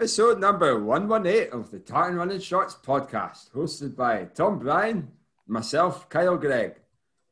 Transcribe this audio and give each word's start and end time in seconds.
episode 0.00 0.40
number 0.40 0.82
118 0.82 1.52
of 1.52 1.70
the 1.70 1.78
Tartan 1.78 2.16
Running 2.16 2.40
Shorts 2.40 2.74
podcast, 2.74 3.50
hosted 3.50 3.94
by 3.94 4.24
Tom 4.34 4.58
Bryan, 4.58 5.08
myself, 5.46 6.08
Kyle 6.08 6.38
Greig. 6.38 6.76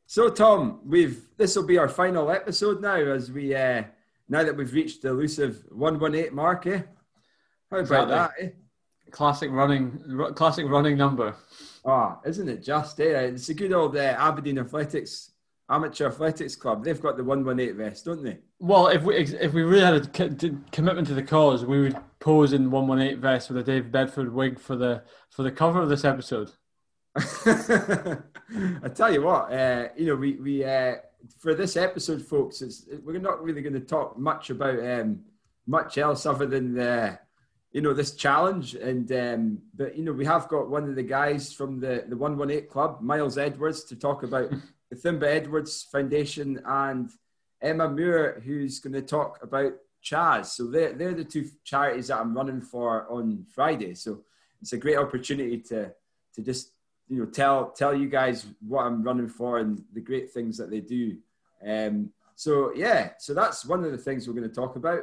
So, 0.05 0.29
Tom, 0.29 0.79
we've 0.85 1.19
this 1.35 1.55
will 1.55 1.65
be 1.65 1.79
our 1.79 1.89
final 1.89 2.29
episode 2.29 2.79
now, 2.79 2.93
as 2.93 3.31
we 3.31 3.55
uh, 3.55 3.81
now 4.27 4.43
that 4.43 4.55
we've 4.55 4.71
reached 4.71 5.01
the 5.01 5.09
elusive 5.09 5.63
118 5.71 6.35
mark. 6.35 6.67
Eh? 6.67 6.77
How 7.71 7.77
about 7.79 7.79
Exactly. 7.79 8.11
that? 8.15 8.31
Eh? 8.39 8.49
Classic 9.09 9.49
running, 9.49 9.99
ru- 10.05 10.31
classic 10.33 10.67
running 10.69 10.95
number. 10.95 11.33
Oh, 11.83 12.19
isn't 12.23 12.47
it 12.49 12.61
just? 12.61 12.99
Eh? 12.99 13.19
It's 13.19 13.49
a 13.49 13.55
good 13.55 13.73
old 13.73 13.97
uh, 13.97 14.15
Aberdeen 14.15 14.59
Athletics 14.59 15.31
Amateur 15.71 16.05
Athletics 16.05 16.55
Club. 16.55 16.83
They've 16.83 17.01
got 17.01 17.17
the 17.17 17.23
118 17.23 17.75
vest, 17.77 18.05
don't 18.05 18.23
they? 18.23 18.37
Well, 18.59 18.89
if 18.89 19.01
we 19.01 19.15
if 19.15 19.53
we 19.53 19.63
really 19.63 19.83
had 19.85 19.95
a 19.95 20.07
co- 20.07 20.55
commitment 20.71 21.07
to 21.07 21.15
the 21.15 21.23
cause, 21.23 21.65
we 21.65 21.79
would 21.81 21.97
pose 22.19 22.53
in 22.53 22.71
one 22.71 22.87
one 22.87 23.01
eight 23.01 23.19
vest 23.19 23.49
with 23.49 23.57
a 23.57 23.63
Dave 23.63 23.91
Bedford 23.91 24.33
wig 24.33 24.59
for 24.59 24.75
the 24.75 25.03
for 25.29 25.43
the 25.43 25.51
cover 25.51 25.81
of 25.81 25.89
this 25.89 26.05
episode. 26.05 26.51
I 27.15 28.89
tell 28.93 29.11
you 29.11 29.23
what, 29.23 29.51
uh, 29.51 29.89
you 29.95 30.07
know, 30.07 30.15
we 30.15 30.33
we 30.35 30.63
uh, 30.63 30.95
for 31.37 31.53
this 31.53 31.75
episode, 31.75 32.21
folks, 32.21 32.61
it's, 32.61 32.85
we're 33.03 33.19
not 33.19 33.43
really 33.43 33.61
going 33.61 33.73
to 33.73 33.79
talk 33.79 34.17
much 34.17 34.49
about 34.49 34.79
um, 34.79 35.21
much 35.67 35.97
else 35.97 36.25
other 36.25 36.45
than 36.45 36.73
the, 36.73 37.19
you 37.71 37.81
know, 37.81 37.93
this 37.93 38.15
challenge. 38.15 38.75
And 38.75 39.11
um, 39.11 39.61
but 39.75 39.97
you 39.97 40.03
know, 40.03 40.13
we 40.13 40.25
have 40.25 40.47
got 40.47 40.69
one 40.69 40.89
of 40.89 40.95
the 40.95 41.03
guys 41.03 41.53
from 41.53 41.79
the 41.79 42.05
the 42.07 42.17
one 42.17 42.37
one 42.37 42.51
eight 42.51 42.69
club, 42.69 43.01
Miles 43.01 43.37
Edwards, 43.37 43.83
to 43.85 43.95
talk 43.95 44.23
about 44.23 44.49
the 44.89 44.95
Gathimba 44.95 45.23
Edwards 45.23 45.83
Foundation 45.91 46.61
and 46.65 47.09
Emma 47.61 47.89
Moore, 47.89 48.41
who's 48.45 48.79
going 48.79 48.93
to 48.93 49.01
talk 49.01 49.39
about 49.41 49.73
CHAS. 50.01 50.53
So 50.53 50.67
they're 50.67 50.93
they're 50.93 51.13
the 51.13 51.23
two 51.23 51.49
charities 51.63 52.07
that 52.07 52.19
I'm 52.19 52.35
running 52.35 52.61
for 52.61 53.07
on 53.09 53.45
Friday. 53.53 53.93
So 53.95 54.23
it's 54.61 54.73
a 54.73 54.77
great 54.77 54.97
opportunity 54.97 55.59
to 55.69 55.91
to 56.35 56.41
just 56.41 56.71
you 57.07 57.19
know 57.19 57.25
tell 57.25 57.71
tell 57.71 57.93
you 57.93 58.09
guys 58.09 58.45
what 58.65 58.85
I'm 58.85 59.03
running 59.03 59.29
for 59.29 59.59
and 59.59 59.83
the 59.93 60.01
great 60.01 60.31
things 60.31 60.57
that 60.57 60.69
they 60.69 60.81
do. 60.81 61.17
Um, 61.65 62.11
so 62.35 62.71
yeah, 62.75 63.11
so 63.17 63.33
that's 63.33 63.65
one 63.65 63.83
of 63.83 63.91
the 63.91 63.97
things 63.97 64.27
we're 64.27 64.33
going 64.33 64.47
to 64.49 64.55
talk 64.55 64.75
about. 64.75 65.01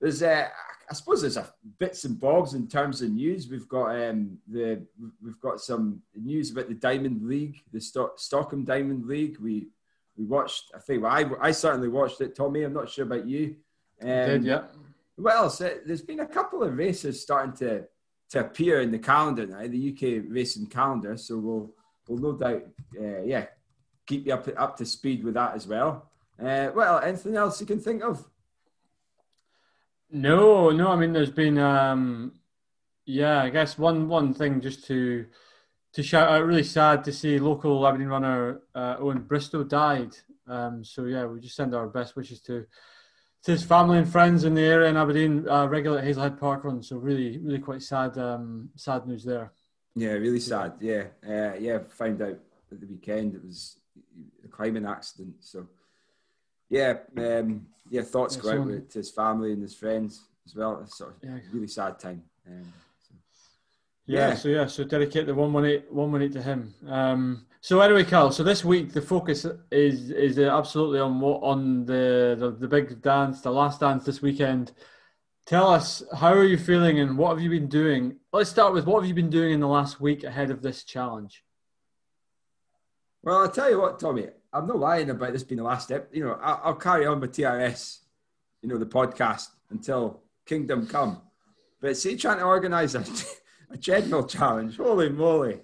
There's 0.00 0.22
uh, 0.22 0.48
I 0.90 0.94
suppose 0.94 1.20
there's 1.20 1.36
a 1.36 1.52
bits 1.78 2.04
and 2.04 2.18
bobs 2.18 2.54
in 2.54 2.68
terms 2.68 3.02
of 3.02 3.10
news. 3.10 3.48
We've 3.48 3.68
got 3.68 3.90
um, 4.00 4.38
the 4.46 4.86
we've 5.22 5.40
got 5.40 5.60
some 5.60 6.02
news 6.14 6.50
about 6.50 6.68
the 6.68 6.74
Diamond 6.74 7.26
League, 7.26 7.60
the 7.72 7.80
Stock, 7.80 8.18
Stockholm 8.18 8.64
Diamond 8.64 9.06
League. 9.06 9.38
We 9.38 9.68
we 10.16 10.24
watched. 10.24 10.70
I 10.74 10.78
think 10.78 11.02
well, 11.02 11.12
I 11.12 11.48
I 11.48 11.50
certainly 11.50 11.88
watched 11.88 12.20
it. 12.20 12.36
Tommy, 12.36 12.62
I'm 12.62 12.72
not 12.72 12.88
sure 12.88 13.04
about 13.04 13.26
you. 13.26 13.56
Um, 14.00 14.08
Did 14.08 14.44
yeah? 14.44 14.64
else? 15.30 15.60
Uh, 15.60 15.76
There's 15.84 16.02
been 16.02 16.20
a 16.20 16.26
couple 16.26 16.62
of 16.62 16.76
races 16.76 17.20
starting 17.22 17.52
to 17.54 17.84
to 18.30 18.40
appear 18.40 18.82
in 18.82 18.90
the 18.90 18.98
calendar 18.98 19.46
now, 19.46 19.66
the 19.66 19.92
UK 19.92 20.24
racing 20.28 20.66
calendar. 20.66 21.16
So 21.16 21.38
we'll 21.38 21.74
we'll 22.08 22.18
no 22.18 22.38
doubt, 22.38 22.62
uh, 23.00 23.22
yeah, 23.22 23.46
keep 24.06 24.26
you 24.26 24.34
up 24.34 24.48
up 24.56 24.76
to 24.78 24.86
speed 24.86 25.24
with 25.24 25.34
that 25.34 25.54
as 25.54 25.66
well. 25.66 26.10
Uh, 26.40 26.70
well, 26.74 27.00
anything 27.00 27.36
else 27.36 27.60
you 27.60 27.66
can 27.66 27.80
think 27.80 28.02
of? 28.02 28.24
No, 30.10 30.70
no. 30.70 30.88
I 30.88 30.96
mean, 30.96 31.12
there's 31.12 31.30
been, 31.30 31.58
um, 31.58 32.32
yeah. 33.04 33.42
I 33.42 33.50
guess 33.50 33.76
one 33.76 34.08
one 34.08 34.32
thing 34.32 34.60
just 34.60 34.86
to 34.86 35.26
to 35.94 36.02
shout 36.02 36.30
out. 36.30 36.46
Really 36.46 36.62
sad 36.62 37.04
to 37.04 37.12
see 37.12 37.38
local 37.38 37.86
Aberdeen 37.86 38.08
runner 38.08 38.60
uh, 38.74 38.96
Owen 38.98 39.22
Bristow 39.22 39.64
died. 39.64 40.14
Um, 40.46 40.84
so 40.84 41.04
yeah, 41.04 41.26
we 41.26 41.40
just 41.40 41.56
send 41.56 41.74
our 41.74 41.88
best 41.88 42.16
wishes 42.16 42.40
to 42.42 42.66
to 43.44 43.52
his 43.52 43.62
family 43.62 43.98
and 43.98 44.08
friends 44.08 44.44
in 44.44 44.54
the 44.54 44.62
area 44.62 44.88
in 44.88 44.96
Aberdeen, 44.96 45.48
uh, 45.48 45.66
regular 45.66 46.02
Hazlehead 46.02 46.38
Park 46.38 46.64
Run. 46.64 46.82
So 46.82 46.96
really, 46.96 47.38
really 47.38 47.58
quite 47.58 47.82
sad, 47.82 48.18
um, 48.18 48.70
sad 48.76 49.06
news 49.06 49.24
there. 49.24 49.52
Yeah, 49.94 50.12
really 50.12 50.40
sad. 50.40 50.74
Yeah, 50.80 51.04
uh, 51.26 51.54
yeah. 51.58 51.78
Found 51.88 52.22
out 52.22 52.38
at 52.70 52.80
the 52.80 52.86
weekend 52.86 53.34
it 53.34 53.44
was 53.44 53.78
a 54.44 54.48
climbing 54.48 54.86
accident. 54.86 55.34
So 55.40 55.66
yeah, 56.68 56.98
um, 57.16 57.66
yeah. 57.90 58.02
Thoughts 58.02 58.36
Yeah, 58.36 58.42
go 58.42 58.50
out 58.50 58.66
with, 58.66 58.90
to 58.90 58.98
his 58.98 59.10
family 59.10 59.52
and 59.52 59.62
his 59.62 59.74
friends 59.74 60.22
as 60.46 60.54
well. 60.54 60.80
It's 60.82 60.98
sort 60.98 61.16
of 61.16 61.28
Yeah. 61.28 61.38
really 61.52 61.68
sad 61.68 61.98
time. 61.98 62.22
Um. 62.46 62.72
Yeah, 64.08 64.28
Yeah. 64.28 64.34
so 64.34 64.48
yeah, 64.48 64.66
so 64.66 64.84
dedicate 64.84 65.26
the 65.26 65.34
118, 65.34 65.94
118 65.94 66.32
to 66.32 66.42
him. 66.42 66.74
Um, 66.88 67.46
so 67.60 67.80
anyway, 67.80 68.04
Carl, 68.04 68.32
so 68.32 68.42
this 68.42 68.64
week 68.64 68.92
the 68.92 69.02
focus 69.02 69.46
is 69.70 70.10
is 70.10 70.38
absolutely 70.38 70.98
on 71.00 71.20
what 71.20 71.42
on 71.42 71.84
the, 71.84 72.36
the 72.38 72.50
the 72.52 72.68
big 72.68 73.02
dance, 73.02 73.42
the 73.42 73.50
last 73.52 73.80
dance 73.80 74.04
this 74.04 74.22
weekend. 74.22 74.72
Tell 75.46 75.68
us 75.68 76.02
how 76.16 76.32
are 76.32 76.44
you 76.44 76.58
feeling 76.58 77.00
and 77.00 77.16
what 77.18 77.30
have 77.30 77.40
you 77.40 77.50
been 77.50 77.68
doing? 77.68 78.16
Let's 78.32 78.50
start 78.50 78.72
with 78.74 78.86
what 78.86 79.00
have 79.00 79.08
you 79.08 79.14
been 79.14 79.30
doing 79.30 79.52
in 79.52 79.60
the 79.60 79.68
last 79.68 80.00
week 80.00 80.24
ahead 80.24 80.50
of 80.50 80.62
this 80.62 80.84
challenge? 80.84 81.42
Well, 83.22 83.38
I'll 83.38 83.50
tell 83.50 83.70
you 83.70 83.80
what, 83.80 83.98
Tommy, 83.98 84.26
I'm 84.52 84.66
not 84.66 84.78
lying 84.78 85.10
about 85.10 85.32
this 85.32 85.42
being 85.44 85.58
the 85.58 85.64
last 85.64 85.84
step. 85.84 86.08
You 86.12 86.24
know, 86.24 86.38
I'll, 86.42 86.60
I'll 86.64 86.74
carry 86.74 87.06
on 87.06 87.20
with 87.20 87.32
TRS, 87.32 87.98
you 88.62 88.68
know, 88.68 88.78
the 88.78 88.86
podcast 88.86 89.48
until 89.70 90.22
Kingdom 90.46 90.86
Come. 90.86 91.22
But 91.80 91.96
see, 91.96 92.16
trying 92.16 92.38
to 92.38 92.44
organise 92.44 92.94
a, 92.94 93.04
a 93.70 93.76
treadmill 93.76 94.26
challenge, 94.26 94.76
holy 94.76 95.08
moly. 95.08 95.60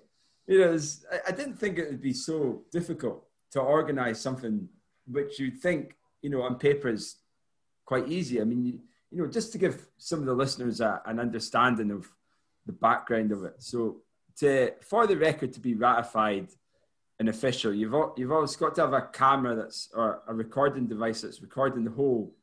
You 0.47 0.59
know, 0.59 0.65
it's- 0.67 1.05
I, 1.11 1.21
I 1.29 1.33
didn't 1.33 1.57
think 1.59 1.79
it 1.79 1.89
would 1.91 2.03
be 2.03 2.13
so 2.13 2.63
difficult 2.71 3.27
to 3.53 3.61
organise 3.61 4.21
something 4.21 4.69
which 5.07 5.39
you'd 5.39 5.61
think, 5.61 5.97
you 6.23 6.31
know, 6.31 6.43
on 6.43 6.59
paper 6.59 6.89
is 6.89 7.17
quite 7.85 8.09
easy. 8.09 8.41
I 8.41 8.45
mean, 8.45 8.65
you, 8.65 8.81
you 9.11 9.19
know, 9.23 9.27
just 9.31 9.53
to 9.53 9.59
give 9.59 9.87
some 9.99 10.21
of 10.21 10.27
the 10.27 10.35
listeners 10.35 10.81
a, 10.81 11.01
an 11.07 11.21
understanding 11.21 11.91
of 11.91 12.11
the 12.67 12.73
background 12.73 13.33
of 13.33 13.45
it. 13.45 13.57
So, 13.63 14.01
to 14.39 14.73
for 14.81 15.07
the 15.07 15.17
record 15.17 15.53
to 15.53 15.61
be 15.61 15.75
ratified 15.75 16.49
an 17.21 17.29
official, 17.29 17.73
you've 17.73 17.95
you've 18.17 18.33
always 18.33 18.57
got 18.57 18.75
to 18.75 18.81
have 18.81 18.93
a 18.93 19.03
camera 19.13 19.55
that's 19.55 19.89
or 19.95 20.23
a 20.27 20.35
recording 20.35 20.87
device 20.89 21.21
that's 21.21 21.41
recording 21.41 21.85
the 21.85 21.91
whole 21.93 22.35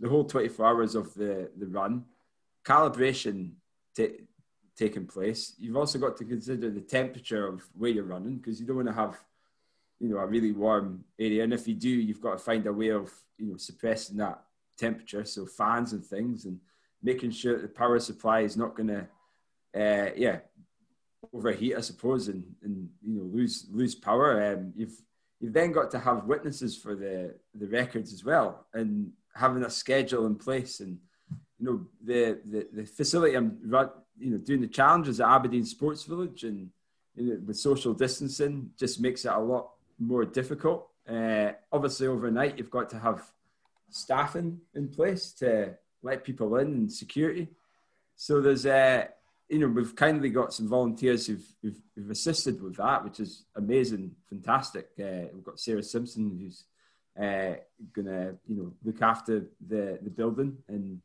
the 0.00 0.08
whole 0.08 0.24
24 0.24 0.66
hours 0.66 0.94
of 0.94 1.12
the 1.14 1.50
the 1.58 1.66
run, 1.66 2.04
calibration 2.64 3.52
ta- 3.96 4.04
taking 4.76 5.06
place. 5.06 5.54
You've 5.58 5.76
also 5.76 5.98
got 5.98 6.16
to 6.18 6.24
consider 6.24 6.70
the 6.70 6.80
temperature 6.80 7.46
of 7.46 7.62
where 7.76 7.90
you're 7.90 8.04
running 8.04 8.36
because 8.36 8.60
you 8.60 8.66
don't 8.66 8.76
want 8.76 8.88
to 8.88 8.94
have 8.94 9.16
you 9.98 10.10
know 10.10 10.18
a 10.18 10.26
really 10.26 10.52
warm 10.52 11.04
area, 11.18 11.42
and 11.44 11.52
if 11.52 11.66
you 11.66 11.74
do, 11.74 11.88
you've 11.88 12.20
got 12.20 12.32
to 12.32 12.38
find 12.38 12.66
a 12.66 12.72
way 12.72 12.90
of 12.90 13.10
you 13.38 13.46
know 13.46 13.56
suppressing 13.56 14.18
that 14.18 14.42
temperature, 14.76 15.24
so 15.24 15.46
fans 15.46 15.92
and 15.92 16.04
things, 16.04 16.44
and 16.44 16.60
making 17.02 17.30
sure 17.30 17.58
the 17.58 17.68
power 17.68 17.98
supply 17.98 18.40
is 18.40 18.56
not 18.56 18.76
going 18.76 18.88
to 18.88 19.06
uh, 19.74 20.10
yeah 20.16 20.38
overheat, 21.32 21.76
I 21.76 21.80
suppose, 21.80 22.28
and, 22.28 22.44
and 22.62 22.88
you 23.02 23.14
know 23.14 23.24
lose 23.24 23.66
lose 23.70 23.94
power. 23.94 24.52
Um, 24.52 24.72
you've 24.76 25.00
you've 25.40 25.52
then 25.52 25.72
got 25.72 25.90
to 25.92 25.98
have 25.98 26.24
witnesses 26.24 26.76
for 26.76 26.94
the 26.94 27.34
the 27.54 27.66
records 27.68 28.12
as 28.12 28.24
well, 28.24 28.66
and 28.74 29.12
having 29.34 29.64
a 29.64 29.70
schedule 29.70 30.26
in 30.26 30.36
place. 30.36 30.80
And 30.80 30.98
you 31.58 31.66
know 31.66 31.86
the 32.04 32.40
the, 32.44 32.68
the 32.72 32.84
facility 32.84 33.34
I'm 33.34 33.58
you 34.18 34.30
know 34.30 34.38
doing 34.38 34.60
the 34.60 34.66
challenges 34.66 35.20
at 35.20 35.28
Aberdeen 35.28 35.64
Sports 35.64 36.04
Village, 36.04 36.44
and 36.44 36.70
you 37.14 37.34
know, 37.34 37.40
with 37.46 37.56
social 37.56 37.94
distancing, 37.94 38.70
just 38.78 39.00
makes 39.00 39.24
it 39.24 39.32
a 39.32 39.38
lot 39.38 39.70
more 39.98 40.24
difficult. 40.24 40.88
Uh, 41.08 41.52
obviously, 41.72 42.06
overnight 42.06 42.58
you've 42.58 42.70
got 42.70 42.90
to 42.90 42.98
have 42.98 43.22
staffing 43.90 44.60
in 44.74 44.88
place 44.88 45.32
to 45.32 45.74
let 46.02 46.24
people 46.24 46.56
in 46.56 46.66
and 46.68 46.92
security. 46.92 47.48
So 48.16 48.40
there's 48.40 48.66
uh, 48.66 49.06
you 49.48 49.60
know, 49.60 49.68
we've 49.68 49.94
kindly 49.94 50.30
got 50.30 50.52
some 50.52 50.68
volunteers 50.68 51.26
who've, 51.26 51.46
who've, 51.62 51.80
who've 51.94 52.10
assisted 52.10 52.60
with 52.60 52.76
that, 52.76 53.04
which 53.04 53.20
is 53.20 53.44
amazing, 53.54 54.10
fantastic. 54.28 54.88
Uh, 54.98 55.28
we've 55.32 55.44
got 55.44 55.60
Sarah 55.60 55.82
Simpson 55.82 56.36
who's 56.40 56.64
uh, 57.16 57.56
gonna, 57.92 58.34
you 58.46 58.56
know, 58.56 58.72
look 58.84 59.00
after 59.02 59.46
the 59.66 59.98
the 60.02 60.10
building 60.10 60.58
and 60.68 61.00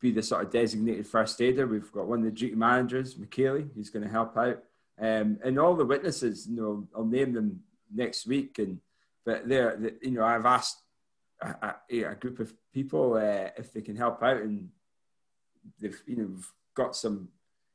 be 0.00 0.10
the 0.12 0.22
sort 0.22 0.44
of 0.44 0.50
designated 0.52 1.06
first 1.06 1.40
aider. 1.40 1.66
We've 1.66 1.90
got 1.92 2.06
one 2.06 2.20
of 2.20 2.24
the 2.24 2.30
duty 2.30 2.54
managers, 2.54 3.14
McKaylee, 3.16 3.68
who's 3.74 3.90
going 3.90 4.04
to 4.04 4.10
help 4.10 4.36
out, 4.36 4.62
um, 5.00 5.38
and 5.44 5.58
all 5.58 5.74
the 5.74 5.84
witnesses. 5.84 6.46
You 6.48 6.56
know, 6.56 6.88
I'll 6.96 7.04
name 7.04 7.32
them 7.32 7.60
next 7.92 8.26
week, 8.26 8.58
and 8.58 8.80
but 9.24 9.48
they're, 9.48 9.76
they- 9.76 9.94
you 10.08 10.12
know, 10.12 10.24
I've 10.24 10.46
asked 10.46 10.78
a, 11.42 11.74
a, 11.90 12.02
a 12.04 12.14
group 12.14 12.38
of 12.40 12.52
people 12.72 13.14
uh, 13.14 13.50
if 13.56 13.72
they 13.72 13.80
can 13.80 13.96
help 13.96 14.22
out, 14.22 14.38
and 14.42 14.68
they've 15.80 16.00
you 16.06 16.16
know 16.16 16.30
got 16.74 16.94
some 16.96 17.28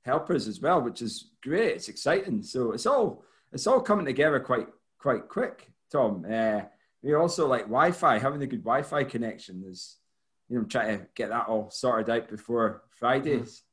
helpers 0.06 0.48
as 0.48 0.60
well, 0.62 0.82
which 0.82 1.02
is 1.02 1.32
great. 1.42 1.76
It's 1.76 1.90
exciting. 1.90 2.44
So 2.44 2.72
it's 2.72 2.86
all 2.86 3.24
it's 3.52 3.68
all 3.68 3.82
coming 3.82 4.06
together 4.06 4.40
quite 4.40 4.68
quite 4.98 5.28
quick. 5.28 5.70
Tom, 5.92 6.26
uh, 6.30 6.62
we 7.02 7.14
also 7.14 7.48
like 7.48 7.64
Wi-Fi. 7.64 8.18
Having 8.18 8.44
a 8.44 8.48
good 8.48 8.64
Wi-Fi 8.64 9.04
connection 9.04 9.64
is, 9.68 9.98
you 10.54 10.60
know, 10.60 10.66
trying 10.66 11.00
to 11.00 11.08
get 11.16 11.30
that 11.30 11.48
all 11.48 11.70
sorted 11.72 12.10
out 12.12 12.30
before 12.30 12.84
Fridays. 12.92 13.64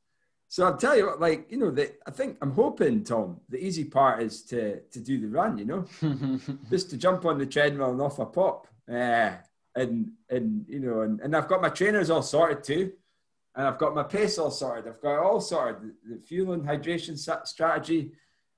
So 0.47 0.65
I'll 0.65 0.77
tell 0.77 0.97
you 0.97 1.05
what, 1.05 1.21
like 1.21 1.51
you 1.51 1.57
know, 1.57 1.69
the, 1.71 1.93
I 2.07 2.11
think 2.11 2.37
I'm 2.41 2.51
hoping, 2.51 3.03
Tom, 3.03 3.39
the 3.49 3.63
easy 3.63 3.85
part 3.85 4.21
is 4.23 4.41
to 4.45 4.79
to 4.93 4.99
do 4.99 5.19
the 5.21 5.27
run. 5.27 5.57
You 5.59 5.65
know, 5.65 5.85
just 6.69 6.89
to 6.89 6.97
jump 6.97 7.25
on 7.25 7.37
the 7.37 7.45
treadmill 7.45 7.91
and 7.91 8.01
off 8.01 8.19
a 8.19 8.25
pop. 8.25 8.67
Uh, 8.91 9.33
and 9.75 10.11
and 10.29 10.65
you 10.67 10.79
know, 10.79 11.01
and, 11.01 11.19
and 11.21 11.35
I've 11.35 11.47
got 11.47 11.61
my 11.61 11.69
trainers 11.69 12.09
all 12.09 12.23
sorted 12.23 12.63
too. 12.63 12.91
and 13.55 13.67
I've 13.67 13.77
got 13.77 13.95
my 13.95 14.03
pace 14.03 14.37
all 14.39 14.51
sorted. 14.51 14.87
I've 14.87 15.01
got 15.01 15.19
all 15.23 15.39
sorted. 15.39 15.81
The, 15.83 16.15
the 16.15 16.21
fuel 16.21 16.53
and 16.53 16.65
hydration 16.65 17.15
strategy. 17.47 18.11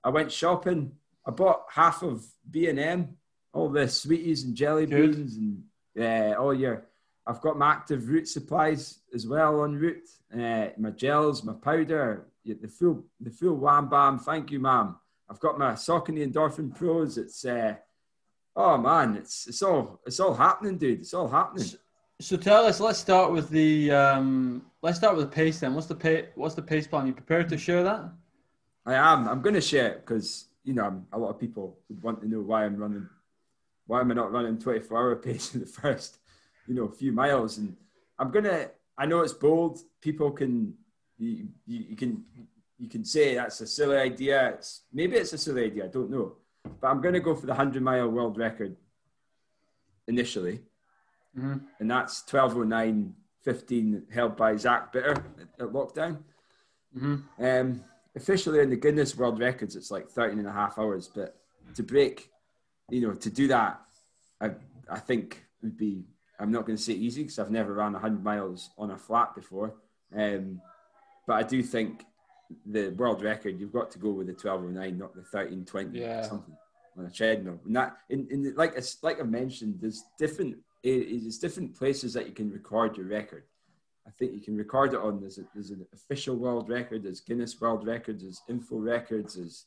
I 0.04 0.10
went 0.10 0.32
shopping. 0.32 0.94
I 1.28 1.32
bought 1.32 1.66
half 1.70 2.02
of 2.04 2.26
B 2.50 2.68
and 2.70 2.80
M, 2.80 3.18
all 3.54 3.70
the 3.70 3.88
sweeties 3.88 4.44
and 4.44 4.56
jelly 4.56 4.86
Good. 4.86 5.16
beans 5.16 5.38
and 5.38 5.64
uh, 6.00 6.36
all 6.40 6.54
your. 6.54 6.88
I've 7.26 7.42
got 7.42 7.58
my 7.58 7.72
Active 7.72 8.10
Root 8.10 8.28
supplies 8.28 9.00
as 9.14 9.26
well 9.26 9.62
on 9.62 9.76
route. 9.76 10.10
Uh, 10.34 10.68
my 10.78 10.90
gels, 10.90 11.44
my 11.44 11.54
powder, 11.54 12.28
the 12.46 12.68
full 12.68 13.04
the 13.20 13.32
full 13.32 13.56
wham 13.56 13.90
bam. 13.90 14.20
Thank 14.20 14.52
you, 14.52 14.60
ma'am. 14.60 14.96
I've 15.30 15.40
got 15.40 15.58
my 15.58 15.74
Saucony 15.74 16.30
Endorphin 16.30 16.76
Pros. 16.76 17.18
It's 17.18 17.46
uh, 17.46 17.76
oh 18.56 18.78
man, 18.78 19.16
it's 19.16 19.48
it's 19.48 19.62
all 19.62 20.00
it's 20.06 20.20
all 20.20 20.34
happening, 20.34 20.78
dude. 20.78 21.00
It's 21.00 21.14
all 21.14 21.28
happening. 21.28 21.66
So, 21.66 21.78
so 22.22 22.38
tell 22.38 22.66
us. 22.66 22.80
Let's 22.80 23.00
start 23.00 23.32
with 23.32 23.50
the 23.50 23.92
um, 23.92 24.66
let's 24.82 24.98
start 24.98 25.16
with 25.16 25.30
the 25.30 25.36
pace 25.36 25.60
then. 25.60 25.74
What's 25.74 25.88
the 25.88 25.96
pace? 25.96 26.26
What's 26.36 26.56
the 26.56 26.62
pace 26.62 26.88
plan? 26.88 27.08
You 27.08 27.14
prepared 27.14 27.50
to 27.50 27.58
share 27.58 27.84
that? 27.84 28.12
I 28.86 28.96
am. 28.96 29.30
I'm 29.30 29.42
going 29.42 29.56
to 29.56 29.62
share 29.62 29.94
it 29.94 30.06
because 30.06 30.46
you 30.64 30.74
know 30.74 31.04
a 31.14 31.18
lot 31.18 31.30
of 31.30 31.40
people 31.40 31.78
would 31.90 32.04
want 32.04 32.22
to 32.22 32.28
know 32.28 32.42
why 32.42 32.66
I'm 32.66 32.76
running. 32.76 33.08
Why 33.88 34.02
am 34.02 34.12
I 34.12 34.14
not 34.14 34.32
running 34.32 34.60
24 34.60 34.98
hour 34.98 35.16
pace 35.16 35.54
in 35.54 35.62
the 35.62 35.66
first, 35.66 36.20
you 36.68 36.76
know, 36.76 36.86
a 36.86 36.92
few 36.92 37.12
miles? 37.12 37.58
And 37.58 37.76
I'm 38.20 38.32
gonna. 38.32 38.70
I 38.98 39.06
know 39.06 39.22
it's 39.22 39.34
bold. 39.34 39.80
People 40.02 40.32
can 40.32 40.76
you, 41.18 41.48
you, 41.66 41.86
you 41.90 41.96
can 41.96 42.24
you 42.78 42.90
can 42.90 43.06
say 43.06 43.36
that's 43.36 43.62
a 43.62 43.68
silly 43.68 43.98
idea. 43.98 44.50
It's, 44.50 44.82
maybe 44.92 45.16
it's 45.16 45.34
a 45.34 45.38
silly 45.38 45.66
idea. 45.66 45.86
I 45.86 45.88
don't 45.88 46.10
know, 46.10 46.34
but 46.82 46.88
I'm 46.88 47.02
going 47.02 47.14
to 47.14 47.20
go 47.20 47.36
for 47.36 47.46
the 47.46 47.54
hundred 47.54 47.82
mile 47.82 48.10
world 48.10 48.38
record 48.38 48.76
initially, 50.08 50.62
mm-hmm. 51.38 51.58
and 51.80 51.92
that's 51.92 52.24
1209.15 52.24 54.12
held 54.12 54.36
by 54.36 54.56
Zach 54.58 54.92
Bitter 54.92 55.12
at, 55.12 55.62
at 55.62 55.74
lockdown. 55.74 56.18
Mm-hmm. 56.98 57.44
Um, 57.44 57.82
officially 58.16 58.60
in 58.60 58.70
the 58.70 58.76
Guinness 58.76 59.16
World 59.16 59.40
Records, 59.40 59.76
it's 59.76 59.90
like 59.92 60.10
13 60.10 60.40
and 60.40 60.48
a 60.48 60.52
half 60.52 60.78
hours, 60.78 61.10
but 61.14 61.38
to 61.76 61.84
break, 61.84 62.30
you 62.90 63.02
know, 63.02 63.14
to 63.14 63.30
do 63.30 63.48
that, 63.48 63.82
I 64.42 64.52
I 64.90 65.00
think 65.00 65.44
would 65.62 65.78
be. 65.78 66.04
I'm 66.40 66.52
not 66.52 66.66
going 66.66 66.78
to 66.78 66.82
say 66.82 66.94
easy 66.94 67.24
because 67.24 67.40
I've 67.40 67.52
never 67.52 67.74
ran 67.74 67.94
100 67.94 68.24
miles 68.24 68.72
on 68.78 68.92
a 68.92 68.98
flat 68.98 69.36
before. 69.36 69.76
Um, 70.16 70.62
but 71.28 71.34
I 71.34 71.44
do 71.44 71.64
think 71.64 72.06
the 72.66 72.90
world 72.90 73.24
record, 73.24 73.60
you've 73.60 73.74
got 73.74 73.92
to 73.92 74.00
go 74.00 74.10
with 74.12 74.28
the 74.28 74.34
1209, 74.34 74.98
not 74.98 75.14
the 75.14 75.22
1320 75.22 76.00
yeah. 76.00 76.24
something 76.24 76.56
on 76.98 77.06
a 77.06 77.10
treadmill. 77.10 77.60
And 77.66 77.76
that, 77.76 77.98
in, 78.10 78.28
in 78.30 78.44
the, 78.44 78.52
like 78.52 78.76
like 79.02 79.20
I 79.20 79.24
mentioned, 79.24 79.78
there's 79.80 80.04
different 80.18 80.58
there's 80.84 81.40
different 81.40 81.78
places 81.78 82.14
that 82.14 82.28
you 82.28 82.34
can 82.34 82.52
record 82.52 82.98
your 82.98 83.06
record. 83.06 83.44
I 84.06 84.12
think 84.12 84.34
you 84.34 84.42
can 84.42 84.58
record 84.58 84.94
it 84.94 85.00
on 85.00 85.22
there's, 85.22 85.38
a, 85.38 85.44
there's 85.54 85.70
an 85.70 85.86
official 85.94 86.36
world 86.36 86.70
record, 86.70 87.04
there's 87.04 87.22
Guinness 87.22 87.60
World 87.62 87.88
Records, 87.88 88.24
there's 88.24 88.42
Info 88.50 88.78
Records, 88.78 89.36
there's 89.36 89.66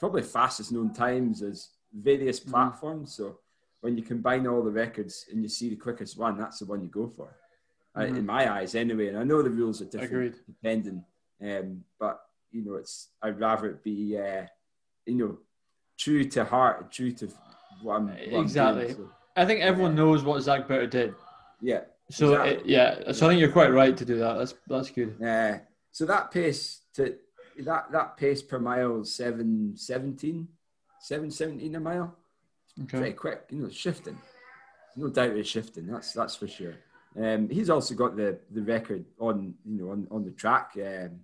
probably 0.00 0.22
fastest 0.22 0.72
known 0.72 0.94
times, 0.94 1.40
there's 1.40 1.70
various 1.92 2.40
mm-hmm. 2.40 2.50
platforms. 2.50 3.14
So 3.14 3.40
when 3.84 3.98
you 3.98 4.02
combine 4.02 4.46
all 4.46 4.62
the 4.62 4.70
records 4.70 5.26
and 5.30 5.42
you 5.42 5.48
see 5.48 5.68
the 5.68 5.76
quickest 5.76 6.16
one, 6.16 6.38
that's 6.38 6.60
the 6.60 6.64
one 6.64 6.82
you 6.82 6.88
go 6.88 7.06
for 7.14 7.36
mm-hmm. 7.94 8.16
in 8.16 8.24
my 8.24 8.50
eyes 8.50 8.74
anyway. 8.74 9.08
And 9.08 9.18
I 9.18 9.24
know 9.24 9.42
the 9.42 9.50
rules 9.50 9.82
are 9.82 9.84
different 9.84 10.10
Agreed. 10.10 10.34
depending, 10.46 11.04
um, 11.42 11.84
but 12.00 12.18
you 12.50 12.64
know, 12.64 12.76
it's 12.76 13.10
I'd 13.22 13.38
rather 13.38 13.66
it 13.66 13.84
be 13.84 14.16
uh, 14.18 14.46
you 15.04 15.14
know 15.16 15.38
true 15.98 16.24
to 16.24 16.46
heart, 16.46 16.90
true 16.92 17.12
to 17.12 17.28
what 17.82 17.96
I'm 17.96 18.08
what 18.08 18.40
exactly. 18.40 18.84
I'm 18.84 18.94
doing, 18.94 18.96
so. 18.96 19.10
I 19.36 19.44
think 19.44 19.60
everyone 19.60 19.94
knows 19.94 20.22
what 20.22 20.40
Zach 20.40 20.66
Bitter 20.66 20.86
did. 20.86 21.14
Yeah. 21.60 21.82
So 22.10 22.32
exactly. 22.32 22.52
it, 22.54 22.66
yeah, 22.66 23.12
so 23.12 23.26
I 23.26 23.28
think 23.30 23.40
you're 23.40 23.52
quite 23.52 23.72
right 23.72 23.94
to 23.94 24.04
do 24.06 24.18
that. 24.18 24.38
That's 24.38 24.54
that's 24.66 24.90
good. 24.90 25.16
Yeah. 25.20 25.58
So 25.92 26.06
that 26.06 26.30
pace 26.30 26.80
to 26.94 27.16
that 27.58 27.92
that 27.92 28.16
pace 28.16 28.40
per 28.40 28.58
mile 28.58 29.02
is 29.02 29.14
seven 29.14 29.76
seventeen, 29.76 30.48
seven 31.00 31.30
seventeen 31.30 31.74
a 31.74 31.80
mile. 31.80 32.16
Okay. 32.82 32.98
Very 32.98 33.12
quick, 33.12 33.44
you 33.50 33.58
know, 33.58 33.70
shifting. 33.70 34.18
No 34.96 35.08
doubt 35.08 35.36
it's 35.36 35.48
shifting. 35.48 35.86
That's 35.86 36.12
that's 36.12 36.36
for 36.36 36.48
sure. 36.48 36.74
Um, 37.20 37.48
he's 37.48 37.70
also 37.70 37.94
got 37.94 38.16
the, 38.16 38.38
the 38.50 38.62
record 38.62 39.04
on 39.18 39.54
you 39.64 39.78
know 39.78 39.90
on, 39.90 40.06
on 40.10 40.24
the 40.24 40.32
track, 40.32 40.72
um, 40.76 41.20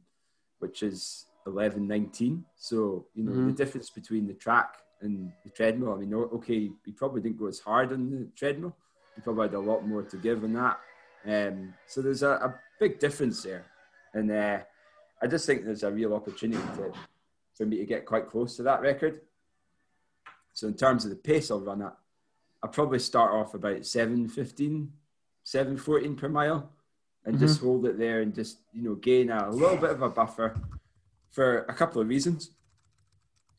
which 0.59 0.83
is 0.83 1.27
eleven 1.47 1.87
nineteen. 1.87 2.45
So 2.57 3.07
you 3.15 3.25
know 3.25 3.33
mm-hmm. 3.33 3.47
the 3.49 3.53
difference 3.53 3.91
between 3.91 4.27
the 4.27 4.35
track 4.35 4.77
and 5.01 5.33
the 5.45 5.51
treadmill. 5.51 5.95
I 5.95 5.99
mean, 5.99 6.15
okay, 6.15 6.71
he 6.85 6.93
probably 6.93 7.23
didn't 7.23 7.39
go 7.39 7.47
as 7.47 7.61
hard 7.61 7.93
on 7.93 8.11
the 8.11 8.29
treadmill. 8.37 8.77
He 9.15 9.23
probably 9.23 9.49
had 9.49 9.55
a 9.55 9.61
lot 9.61 9.87
more 9.87 10.03
to 10.03 10.17
give 10.17 10.45
on 10.45 10.53
that. 10.55 10.79
Um, 11.27 11.75
so 11.87 12.01
there's 12.01 12.23
a, 12.23 12.31
a, 12.31 12.55
big 12.79 12.99
difference 12.99 13.43
there, 13.43 13.67
and 14.15 14.31
uh, 14.31 14.59
I 15.23 15.27
just 15.27 15.45
think 15.45 15.65
there's 15.65 15.83
a 15.83 15.91
real 15.91 16.15
opportunity 16.15 16.63
to, 16.77 16.93
for 17.55 17.67
me 17.67 17.77
to 17.77 17.85
get 17.85 18.07
quite 18.07 18.27
close 18.27 18.57
to 18.57 18.63
that 18.63 18.81
record. 18.81 19.21
So 20.53 20.69
in 20.69 20.75
terms 20.75 21.05
of 21.05 21.11
the 21.11 21.17
pace 21.17 21.51
I'll 21.51 21.61
run 21.61 21.83
at, 21.83 21.97
I'll 22.63 22.71
probably 22.71 22.99
start 22.99 23.33
off 23.33 23.55
about 23.55 23.87
seven 23.87 24.29
fifteen 24.29 24.93
seven 25.45 25.77
fourteen 25.77 26.17
per 26.17 26.29
mile, 26.29 26.71
and 27.25 27.35
mm-hmm. 27.35 27.47
just 27.47 27.61
hold 27.61 27.87
it 27.87 27.99
there 27.99 28.21
and 28.21 28.35
just 28.35 28.59
you 28.73 28.83
know 28.83 28.95
gain 28.95 29.31
a 29.31 29.51
little 29.51 29.77
bit 29.77 29.91
of 29.91 30.03
a 30.03 30.11
buffer 30.11 30.55
for 31.31 31.61
a 31.69 31.75
couple 31.75 32.03
of 32.03 32.09
reasons. 32.09 32.51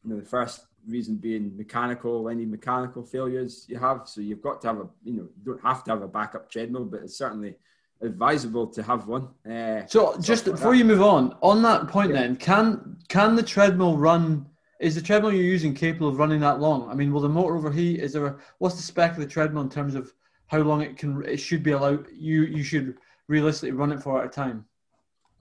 You 0.03 0.11
know, 0.11 0.19
the 0.19 0.25
first 0.25 0.65
reason 0.87 1.15
being 1.15 1.55
mechanical, 1.55 2.29
any 2.29 2.45
mechanical 2.45 3.03
failures 3.03 3.65
you 3.67 3.77
have. 3.77 4.07
So 4.07 4.21
you've 4.21 4.41
got 4.41 4.61
to 4.61 4.67
have 4.67 4.77
a, 4.77 4.87
you 5.03 5.13
know, 5.13 5.27
you 5.37 5.43
don't 5.45 5.61
have 5.61 5.83
to 5.85 5.91
have 5.91 6.01
a 6.01 6.07
backup 6.07 6.49
treadmill, 6.49 6.85
but 6.85 7.01
it's 7.01 7.17
certainly 7.17 7.55
advisable 8.01 8.67
to 8.67 8.83
have 8.83 9.07
one. 9.07 9.29
Uh, 9.49 9.85
so 9.85 10.17
just 10.19 10.47
like 10.47 10.55
before 10.55 10.71
that. 10.71 10.77
you 10.77 10.85
move 10.85 11.01
on, 11.01 11.35
on 11.41 11.61
that 11.61 11.87
point, 11.87 12.11
yeah. 12.11 12.21
then 12.21 12.35
can 12.35 12.97
can 13.07 13.35
the 13.35 13.43
treadmill 13.43 13.97
run? 13.97 14.45
Is 14.81 14.95
the 14.95 15.01
treadmill 15.01 15.31
you're 15.31 15.43
using 15.43 15.73
capable 15.73 16.09
of 16.09 16.17
running 16.17 16.41
that 16.41 16.59
long? 16.59 16.89
I 16.89 16.95
mean, 16.95 17.13
will 17.13 17.21
the 17.21 17.29
motor 17.29 17.55
overheat? 17.55 17.99
Is 17.99 18.13
there 18.13 18.25
a, 18.25 18.37
what's 18.57 18.75
the 18.75 18.81
spec 18.81 19.11
of 19.11 19.19
the 19.19 19.27
treadmill 19.27 19.61
in 19.63 19.69
terms 19.69 19.95
of 19.95 20.11
how 20.51 20.59
long 20.59 20.81
it 20.81 20.97
can 20.97 21.23
it 21.25 21.37
should 21.37 21.63
be 21.63 21.71
allowed 21.71 22.07
you 22.13 22.43
you 22.43 22.61
should 22.61 22.97
realistically 23.27 23.71
run 23.71 23.93
it 23.93 24.03
for 24.03 24.21
at 24.21 24.27
a 24.27 24.29
time 24.29 24.65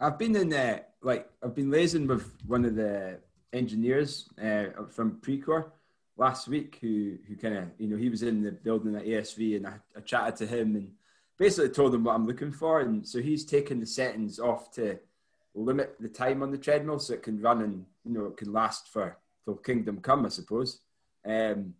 i've 0.00 0.18
been 0.18 0.36
in 0.36 0.48
there 0.48 0.86
like 1.02 1.28
i've 1.42 1.54
been 1.54 1.68
liaising 1.68 2.06
with 2.06 2.32
one 2.46 2.64
of 2.64 2.76
the 2.76 3.18
engineers 3.52 4.28
uh, 4.40 4.66
from 4.88 5.18
precor 5.20 5.72
last 6.16 6.46
week 6.46 6.78
who 6.80 7.16
who 7.26 7.34
kind 7.34 7.56
of 7.56 7.64
you 7.78 7.88
know 7.88 7.96
he 7.96 8.08
was 8.08 8.22
in 8.22 8.40
the 8.40 8.52
building 8.52 8.94
at 8.94 9.04
asv 9.04 9.56
and 9.56 9.66
I, 9.66 9.74
I 9.96 10.00
chatted 10.00 10.36
to 10.36 10.46
him 10.46 10.76
and 10.76 10.92
basically 11.38 11.70
told 11.70 11.92
him 11.92 12.04
what 12.04 12.14
i'm 12.14 12.26
looking 12.26 12.52
for 12.52 12.80
and 12.80 13.06
so 13.06 13.20
he's 13.20 13.44
taken 13.44 13.80
the 13.80 13.86
settings 13.86 14.38
off 14.38 14.70
to 14.74 14.96
limit 15.56 15.96
the 15.98 16.08
time 16.08 16.40
on 16.40 16.52
the 16.52 16.58
treadmill 16.58 17.00
so 17.00 17.14
it 17.14 17.24
can 17.24 17.42
run 17.42 17.62
and 17.62 17.84
you 18.04 18.12
know 18.12 18.26
it 18.26 18.36
can 18.36 18.52
last 18.52 18.86
for 18.86 19.16
till 19.44 19.56
kingdom 19.56 20.00
come 20.00 20.26
i 20.26 20.28
suppose 20.28 20.80
um, 21.26 21.74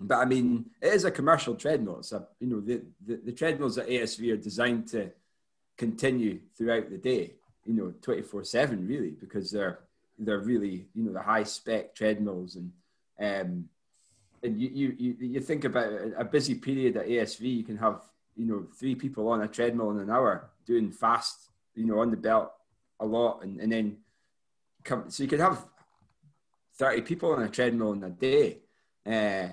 but 0.00 0.16
I 0.16 0.24
mean, 0.24 0.70
it 0.80 0.94
is 0.94 1.04
a 1.04 1.10
commercial 1.10 1.54
treadmill. 1.54 1.98
It's 1.98 2.12
a, 2.12 2.26
you 2.40 2.46
know, 2.46 2.60
the, 2.60 2.82
the, 3.06 3.16
the 3.16 3.32
treadmills 3.32 3.76
at 3.76 3.86
ASV 3.88 4.32
are 4.32 4.36
designed 4.36 4.88
to 4.88 5.10
continue 5.76 6.40
throughout 6.56 6.88
the 6.90 6.96
day, 6.96 7.34
you 7.66 7.74
know, 7.74 7.92
24 8.00 8.44
seven 8.44 8.86
really, 8.86 9.10
because 9.10 9.50
they're, 9.50 9.80
they're 10.18 10.38
really, 10.40 10.86
you 10.94 11.04
know, 11.04 11.12
the 11.12 11.20
high 11.20 11.42
spec 11.42 11.94
treadmills 11.94 12.56
and, 12.56 12.72
um, 13.20 13.68
and 14.42 14.58
you, 14.58 14.70
you, 14.72 14.96
you, 14.98 15.16
you 15.20 15.40
think 15.40 15.64
about 15.64 15.92
a 16.16 16.24
busy 16.24 16.54
period 16.54 16.96
at 16.96 17.06
ASV, 17.06 17.40
you 17.40 17.62
can 17.62 17.76
have, 17.76 18.00
you 18.36 18.46
know, 18.46 18.66
three 18.78 18.94
people 18.94 19.28
on 19.28 19.42
a 19.42 19.48
treadmill 19.48 19.90
in 19.90 19.98
an 19.98 20.08
hour 20.08 20.48
doing 20.64 20.90
fast, 20.90 21.50
you 21.74 21.84
know, 21.84 21.98
on 21.98 22.10
the 22.10 22.16
belt 22.16 22.50
a 23.00 23.04
lot. 23.04 23.42
And, 23.42 23.60
and 23.60 23.70
then 23.70 23.98
come, 24.82 25.10
so 25.10 25.22
you 25.22 25.28
could 25.28 25.40
have 25.40 25.62
30 26.80 27.02
people 27.02 27.32
on 27.32 27.42
a 27.42 27.48
treadmill 27.48 27.92
in 27.92 28.02
a 28.02 28.10
day. 28.10 28.58
Uh, 29.06 29.48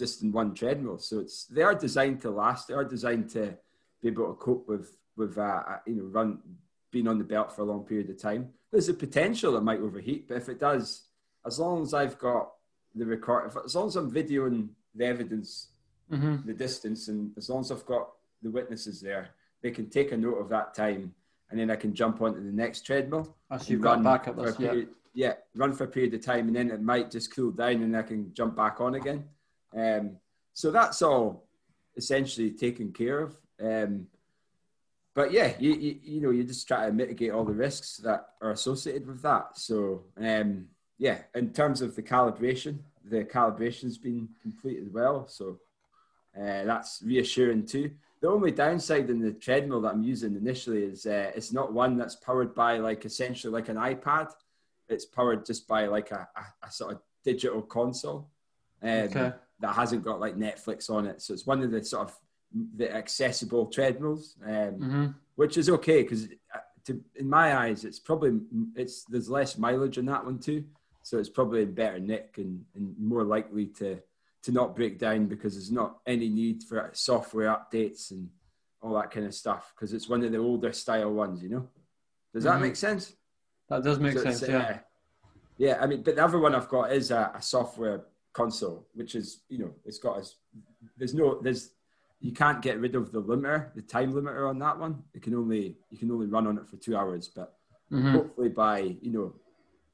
just 0.00 0.22
in 0.22 0.32
one 0.32 0.54
treadmill. 0.54 0.98
So 0.98 1.20
it's 1.20 1.44
they 1.44 1.62
are 1.62 1.74
designed 1.74 2.22
to 2.22 2.30
last. 2.30 2.68
They 2.68 2.74
are 2.74 2.84
designed 2.84 3.28
to 3.30 3.56
be 4.02 4.08
able 4.08 4.28
to 4.28 4.34
cope 4.34 4.66
with 4.66 4.96
with 5.16 5.36
uh, 5.38 5.62
uh, 5.72 5.78
you 5.86 5.96
know 5.96 6.04
run 6.04 6.38
being 6.90 7.06
on 7.06 7.18
the 7.18 7.24
belt 7.24 7.54
for 7.54 7.62
a 7.62 7.64
long 7.66 7.84
period 7.84 8.08
of 8.10 8.20
time. 8.20 8.48
There's 8.72 8.88
a 8.88 8.94
potential 8.94 9.56
it 9.56 9.62
might 9.62 9.80
overheat, 9.80 10.26
but 10.26 10.38
if 10.38 10.48
it 10.48 10.58
does, 10.58 11.02
as 11.46 11.58
long 11.58 11.82
as 11.82 11.92
I've 11.92 12.18
got 12.18 12.52
the 12.94 13.06
record, 13.06 13.48
if, 13.48 13.56
as 13.64 13.74
long 13.76 13.88
as 13.88 13.96
I'm 13.96 14.10
videoing 14.10 14.70
the 14.94 15.04
evidence, 15.04 15.68
mm-hmm. 16.10 16.46
the 16.46 16.54
distance, 16.54 17.08
and 17.08 17.32
as 17.36 17.48
long 17.50 17.60
as 17.60 17.70
I've 17.70 17.86
got 17.86 18.08
the 18.42 18.50
witnesses 18.50 19.00
there, 19.00 19.28
they 19.62 19.70
can 19.70 19.90
take 19.90 20.12
a 20.12 20.16
note 20.16 20.38
of 20.38 20.48
that 20.48 20.74
time, 20.74 21.14
and 21.50 21.60
then 21.60 21.70
I 21.70 21.76
can 21.76 21.94
jump 21.94 22.22
onto 22.22 22.42
the 22.42 22.52
next 22.52 22.86
treadmill. 22.86 23.36
As 23.50 23.68
you've 23.68 23.82
got 23.82 24.02
back 24.02 24.28
up 24.28 24.36
this, 24.36 24.56
period, 24.56 24.88
yeah. 24.88 24.94
Yeah, 25.14 25.34
run 25.54 25.72
for 25.72 25.84
a 25.84 25.88
period 25.88 26.14
of 26.14 26.24
time, 26.24 26.46
and 26.46 26.56
then 26.56 26.70
it 26.70 26.82
might 26.82 27.10
just 27.10 27.34
cool 27.34 27.50
down, 27.50 27.82
and 27.82 27.96
I 27.96 28.02
can 28.02 28.32
jump 28.34 28.56
back 28.56 28.80
on 28.80 28.94
again. 28.94 29.24
Um, 29.76 30.16
so 30.54 30.70
that's 30.70 31.02
all 31.02 31.46
essentially 31.96 32.50
taken 32.50 32.92
care 32.92 33.20
of. 33.20 33.36
Um, 33.62 34.06
but 35.14 35.32
yeah, 35.32 35.52
you, 35.58 35.72
you, 35.74 35.98
you 36.02 36.20
know 36.20 36.30
you 36.30 36.44
just 36.44 36.68
try 36.68 36.86
to 36.86 36.92
mitigate 36.92 37.32
all 37.32 37.44
the 37.44 37.52
risks 37.52 37.96
that 37.98 38.28
are 38.40 38.52
associated 38.52 39.06
with 39.06 39.22
that. 39.22 39.58
So 39.58 40.04
um, 40.20 40.66
yeah, 40.98 41.18
in 41.34 41.52
terms 41.52 41.82
of 41.82 41.96
the 41.96 42.02
calibration, 42.02 42.78
the 43.04 43.24
calibration's 43.24 43.98
been 43.98 44.28
completed 44.42 44.92
well, 44.92 45.26
so 45.26 45.58
uh, 46.36 46.64
that's 46.64 47.02
reassuring 47.04 47.66
too. 47.66 47.90
the 48.20 48.28
only 48.28 48.52
downside 48.52 49.10
in 49.10 49.20
the 49.20 49.32
treadmill 49.32 49.80
that 49.80 49.92
I'm 49.94 50.02
using 50.02 50.36
initially 50.36 50.84
is 50.84 51.06
uh, 51.06 51.32
it's 51.34 51.52
not 51.52 51.72
one 51.72 51.96
that's 51.96 52.16
powered 52.16 52.54
by 52.54 52.78
like 52.78 53.04
essentially 53.04 53.52
like 53.52 53.68
an 53.68 53.76
iPad. 53.76 54.30
It's 54.90 55.06
powered 55.06 55.46
just 55.46 55.66
by 55.68 55.86
like 55.86 56.10
a, 56.10 56.28
a, 56.36 56.66
a 56.66 56.70
sort 56.70 56.92
of 56.92 57.00
digital 57.24 57.62
console 57.62 58.30
um, 58.82 58.88
okay. 58.90 59.32
that 59.60 59.74
hasn't 59.74 60.04
got 60.04 60.20
like 60.20 60.36
Netflix 60.36 60.90
on 60.90 61.06
it. 61.06 61.22
So 61.22 61.32
it's 61.34 61.46
one 61.46 61.62
of 61.62 61.70
the 61.70 61.84
sort 61.84 62.08
of 62.08 62.18
the 62.76 62.92
accessible 62.92 63.66
treadmills, 63.66 64.36
um, 64.44 64.50
mm-hmm. 64.50 65.06
which 65.36 65.56
is 65.56 65.70
okay 65.70 66.02
because 66.02 66.28
uh, 66.54 66.94
in 67.14 67.28
my 67.28 67.56
eyes 67.56 67.84
it's 67.84 67.98
probably 67.98 68.40
it's 68.74 69.04
there's 69.04 69.30
less 69.30 69.56
mileage 69.56 69.98
in 69.98 70.06
that 70.06 70.24
one 70.24 70.38
too. 70.38 70.64
So 71.02 71.18
it's 71.18 71.28
probably 71.28 71.62
in 71.62 71.72
better 71.72 71.98
nick 71.98 72.34
and, 72.38 72.64
and 72.74 72.94
more 72.98 73.24
likely 73.24 73.66
to 73.66 74.00
to 74.42 74.52
not 74.52 74.74
break 74.74 74.98
down 74.98 75.26
because 75.26 75.54
there's 75.54 75.70
not 75.70 75.98
any 76.06 76.28
need 76.28 76.62
for 76.62 76.90
software 76.94 77.48
updates 77.48 78.10
and 78.10 78.28
all 78.82 78.94
that 78.94 79.10
kind 79.10 79.26
of 79.26 79.34
stuff 79.34 79.72
because 79.74 79.92
it's 79.92 80.08
one 80.08 80.24
of 80.24 80.32
the 80.32 80.38
older 80.38 80.72
style 80.72 81.12
ones, 81.12 81.42
you 81.42 81.50
know. 81.50 81.68
Does 82.32 82.44
that 82.44 82.54
mm-hmm. 82.54 82.62
make 82.62 82.76
sense? 82.76 83.12
That 83.70 83.84
does 83.84 83.98
make 83.98 84.14
so 84.14 84.24
sense. 84.24 84.42
Yeah. 84.46 84.58
Uh, 84.58 84.78
yeah, 85.56 85.78
I 85.80 85.86
mean, 85.86 86.02
but 86.02 86.16
the 86.16 86.24
other 86.24 86.38
one 86.38 86.54
I've 86.54 86.68
got 86.68 86.92
is 86.92 87.10
a, 87.10 87.32
a, 87.34 87.42
software 87.42 88.04
console, 88.32 88.86
which 88.94 89.14
is 89.14 89.42
you 89.48 89.58
know 89.58 89.70
it's 89.84 89.98
got 89.98 90.18
as 90.18 90.36
there's 90.96 91.14
no 91.14 91.40
there's 91.40 91.72
you 92.20 92.32
can't 92.32 92.62
get 92.62 92.80
rid 92.80 92.94
of 92.94 93.12
the 93.12 93.22
limiter, 93.22 93.72
the 93.74 93.82
time 93.82 94.12
limiter 94.12 94.48
on 94.48 94.58
that 94.58 94.78
one. 94.78 95.02
It 95.14 95.22
can 95.22 95.34
only 95.34 95.76
you 95.90 95.98
can 95.98 96.10
only 96.10 96.26
run 96.26 96.46
on 96.46 96.58
it 96.58 96.66
for 96.66 96.76
two 96.76 96.96
hours, 96.96 97.28
but 97.28 97.54
mm-hmm. 97.92 98.12
hopefully 98.12 98.48
by 98.48 98.96
you 99.02 99.10
know 99.12 99.34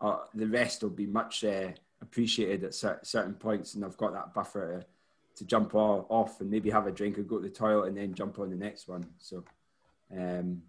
uh, 0.00 0.18
the 0.34 0.46
rest 0.46 0.82
will 0.82 0.90
be 0.90 1.06
much 1.06 1.44
uh, 1.44 1.68
appreciated 2.00 2.64
at 2.64 2.74
certain 2.74 3.34
points, 3.34 3.74
and 3.74 3.84
I've 3.84 3.96
got 3.96 4.12
that 4.12 4.34
buffer 4.34 4.80
to, 4.80 4.86
to 5.38 5.44
jump 5.44 5.74
off 5.74 6.40
and 6.40 6.50
maybe 6.50 6.70
have 6.70 6.86
a 6.86 6.92
drink 6.92 7.18
or 7.18 7.22
go 7.22 7.38
to 7.38 7.42
the 7.42 7.50
toilet 7.50 7.88
and 7.88 7.96
then 7.96 8.14
jump 8.14 8.38
on 8.38 8.50
the 8.50 8.56
next 8.56 8.88
one. 8.88 9.04
So, 9.18 9.44
um, 10.16 10.62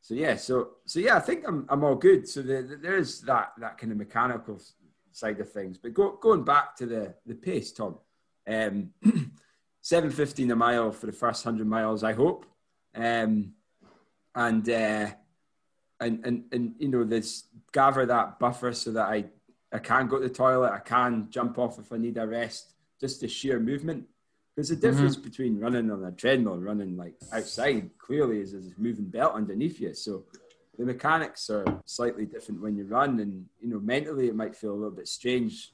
so 0.00 0.14
yeah, 0.14 0.36
so 0.36 0.70
so 0.84 1.00
yeah, 1.00 1.16
I 1.16 1.20
think 1.20 1.46
I'm 1.46 1.66
I'm 1.68 1.84
all 1.84 1.94
good. 1.94 2.28
So 2.28 2.42
the, 2.42 2.62
the, 2.62 2.76
there's 2.76 3.20
that 3.22 3.52
that 3.58 3.78
kind 3.78 3.92
of 3.92 3.98
mechanical 3.98 4.60
side 5.12 5.40
of 5.40 5.52
things. 5.52 5.78
But 5.78 5.94
go, 5.94 6.18
going 6.20 6.44
back 6.44 6.76
to 6.76 6.86
the 6.86 7.14
the 7.26 7.34
pace, 7.34 7.72
Tom, 7.72 7.98
um, 8.46 8.90
seven 9.80 10.10
fifteen 10.10 10.50
a 10.50 10.56
mile 10.56 10.92
for 10.92 11.06
the 11.06 11.12
first 11.12 11.44
hundred 11.44 11.66
miles, 11.66 12.04
I 12.04 12.12
hope, 12.12 12.46
um, 12.94 13.52
and. 14.34 14.68
Uh, 14.68 15.08
and, 16.00 16.24
and, 16.24 16.44
and 16.52 16.74
you 16.78 16.86
know, 16.86 17.02
this 17.02 17.48
gather 17.72 18.06
that 18.06 18.38
buffer 18.38 18.72
so 18.72 18.92
that 18.92 19.08
I 19.08 19.24
I 19.72 19.78
can 19.78 20.08
go 20.08 20.18
to 20.18 20.28
the 20.28 20.34
toilet, 20.34 20.72
I 20.72 20.78
can 20.78 21.28
jump 21.30 21.58
off 21.58 21.78
if 21.78 21.92
I 21.92 21.98
need 21.98 22.16
a 22.16 22.26
rest, 22.26 22.72
just 23.00 23.20
the 23.20 23.28
sheer 23.28 23.60
movement. 23.60 24.06
Because 24.58 24.70
the 24.70 24.74
mm-hmm. 24.74 24.90
difference 24.90 25.14
mm-hmm. 25.14 25.28
between 25.28 25.60
running 25.60 25.88
on 25.88 26.02
a 26.02 26.10
treadmill 26.10 26.54
and 26.54 26.64
running 26.64 26.96
like 26.96 27.14
outside 27.32 27.90
clearly 27.96 28.40
is 28.40 28.50
there's 28.50 28.66
a 28.66 28.72
moving 28.76 29.04
belt 29.04 29.34
underneath 29.34 29.78
you. 29.80 29.94
So 29.94 30.24
the 30.76 30.84
mechanics 30.84 31.48
are 31.48 31.80
slightly 31.84 32.26
different 32.26 32.60
when 32.60 32.76
you 32.76 32.84
run, 32.84 33.20
and 33.20 33.46
you 33.60 33.68
know 33.68 33.78
mentally 33.78 34.26
it 34.26 34.34
might 34.34 34.56
feel 34.56 34.72
a 34.72 34.74
little 34.74 34.90
bit 34.90 35.06
strange 35.06 35.70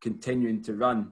continuing 0.00 0.62
to 0.62 0.74
run. 0.74 1.10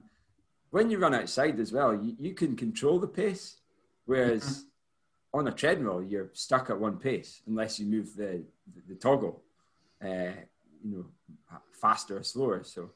When 0.69 0.89
you 0.89 0.99
run 0.99 1.13
outside 1.13 1.59
as 1.59 1.73
well, 1.73 1.93
you, 1.93 2.15
you 2.17 2.33
can 2.33 2.55
control 2.55 2.97
the 2.97 3.09
pace, 3.09 3.57
whereas 4.05 4.43
mm-hmm. 4.43 5.39
on 5.39 5.47
a 5.49 5.51
treadmill 5.51 6.01
you're 6.01 6.29
stuck 6.31 6.69
at 6.69 6.79
one 6.79 6.95
pace 6.95 7.41
unless 7.45 7.77
you 7.77 7.87
move 7.87 8.15
the 8.15 8.41
the, 8.73 8.81
the 8.87 8.95
toggle. 8.95 9.43
Uh, 10.01 10.31
you 10.81 10.95
know 10.95 11.05
faster 11.73 12.19
or 12.19 12.23
slower. 12.23 12.63
So, 12.63 12.91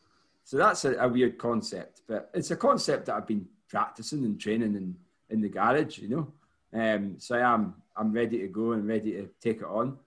so 0.46 0.56
that's 0.56 0.86
a, 0.86 0.96
a, 1.00 1.10
weird 1.10 1.38
concept, 1.38 2.04
but 2.08 2.32
it's 2.34 2.52
a 2.52 2.56
concept 2.56 3.08
that 3.08 3.16
I've 3.16 3.28
been 3.28 3.46
practicing 3.72 4.24
and 4.26 4.40
training 4.40 4.76
in, 4.76 4.96
in 5.30 5.42
the 5.42 5.50
garage, 5.50 5.98
you 5.98 6.10
know. 6.10 6.28
Um, 6.74 7.16
so 7.18 7.36
I 7.36 7.54
am 7.54 7.76
I'm 7.96 8.14
ready 8.14 8.40
to 8.40 8.48
go 8.48 8.74
and 8.74 8.88
ready 8.88 9.14
to 9.14 9.30
take 9.42 9.58
it 9.58 9.66
on. 9.66 9.98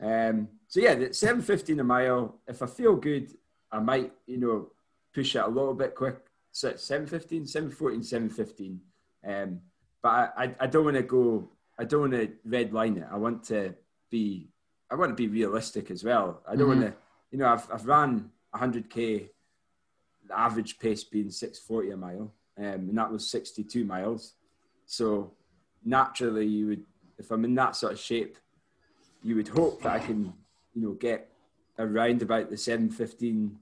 Um, 0.00 0.48
so 0.68 0.80
yeah, 0.80 0.94
the 0.94 1.12
715 1.12 1.80
a 1.80 1.84
mile. 1.84 2.36
If 2.46 2.62
I 2.62 2.66
feel 2.66 2.94
good, 2.96 3.34
I 3.72 3.80
might 3.80 4.12
you 4.26 4.38
know 4.38 4.68
push 5.12 5.34
it 5.34 5.44
a 5.44 5.48
little 5.48 5.74
bit 5.74 5.94
quick. 5.94 6.18
So 6.52 6.76
715, 6.76 7.46
714, 7.46 8.02
715. 8.02 8.80
Um, 9.26 9.60
but 10.00 10.08
I, 10.08 10.44
I, 10.44 10.54
I 10.60 10.66
don't 10.66 10.84
want 10.84 10.96
to 10.96 11.02
go. 11.02 11.48
I 11.78 11.84
don't 11.84 12.02
want 12.02 12.12
to 12.12 12.30
red 12.44 12.72
line 12.72 12.98
it. 12.98 13.06
I 13.10 13.16
want 13.16 13.42
to 13.44 13.74
be. 14.10 14.48
I 14.90 14.94
want 14.94 15.10
to 15.10 15.16
be 15.16 15.28
realistic 15.28 15.90
as 15.90 16.04
well. 16.04 16.42
I 16.46 16.54
don't 16.54 16.68
mm-hmm. 16.68 16.82
want 16.82 16.92
to 16.92 16.98
you 17.34 17.40
know, 17.40 17.48
I've, 17.48 17.68
I've 17.72 17.84
ran 17.84 18.30
100k, 18.54 19.28
the 20.28 20.38
average 20.38 20.78
pace 20.78 21.02
being 21.02 21.32
640 21.32 21.90
a 21.90 21.96
mile, 21.96 22.32
um, 22.58 22.64
and 22.64 22.98
that 22.98 23.10
was 23.10 23.28
62 23.30 23.84
miles. 23.84 24.34
So 24.86 25.32
naturally, 25.84 26.46
you 26.46 26.66
would, 26.68 26.84
if 27.18 27.30
I'm 27.30 27.44
in 27.44 27.54
that 27.56 27.76
sort 27.76 27.92
of 27.92 28.00
shape, 28.00 28.38
you 29.22 29.36
would 29.36 29.48
hope 29.48 29.82
that 29.82 29.92
I 29.92 29.98
can, 29.98 30.32
you 30.74 30.82
know, 30.82 30.92
get 30.92 31.30
around 31.78 32.22
about 32.22 32.50
the 32.50 32.56
715, 32.56 33.58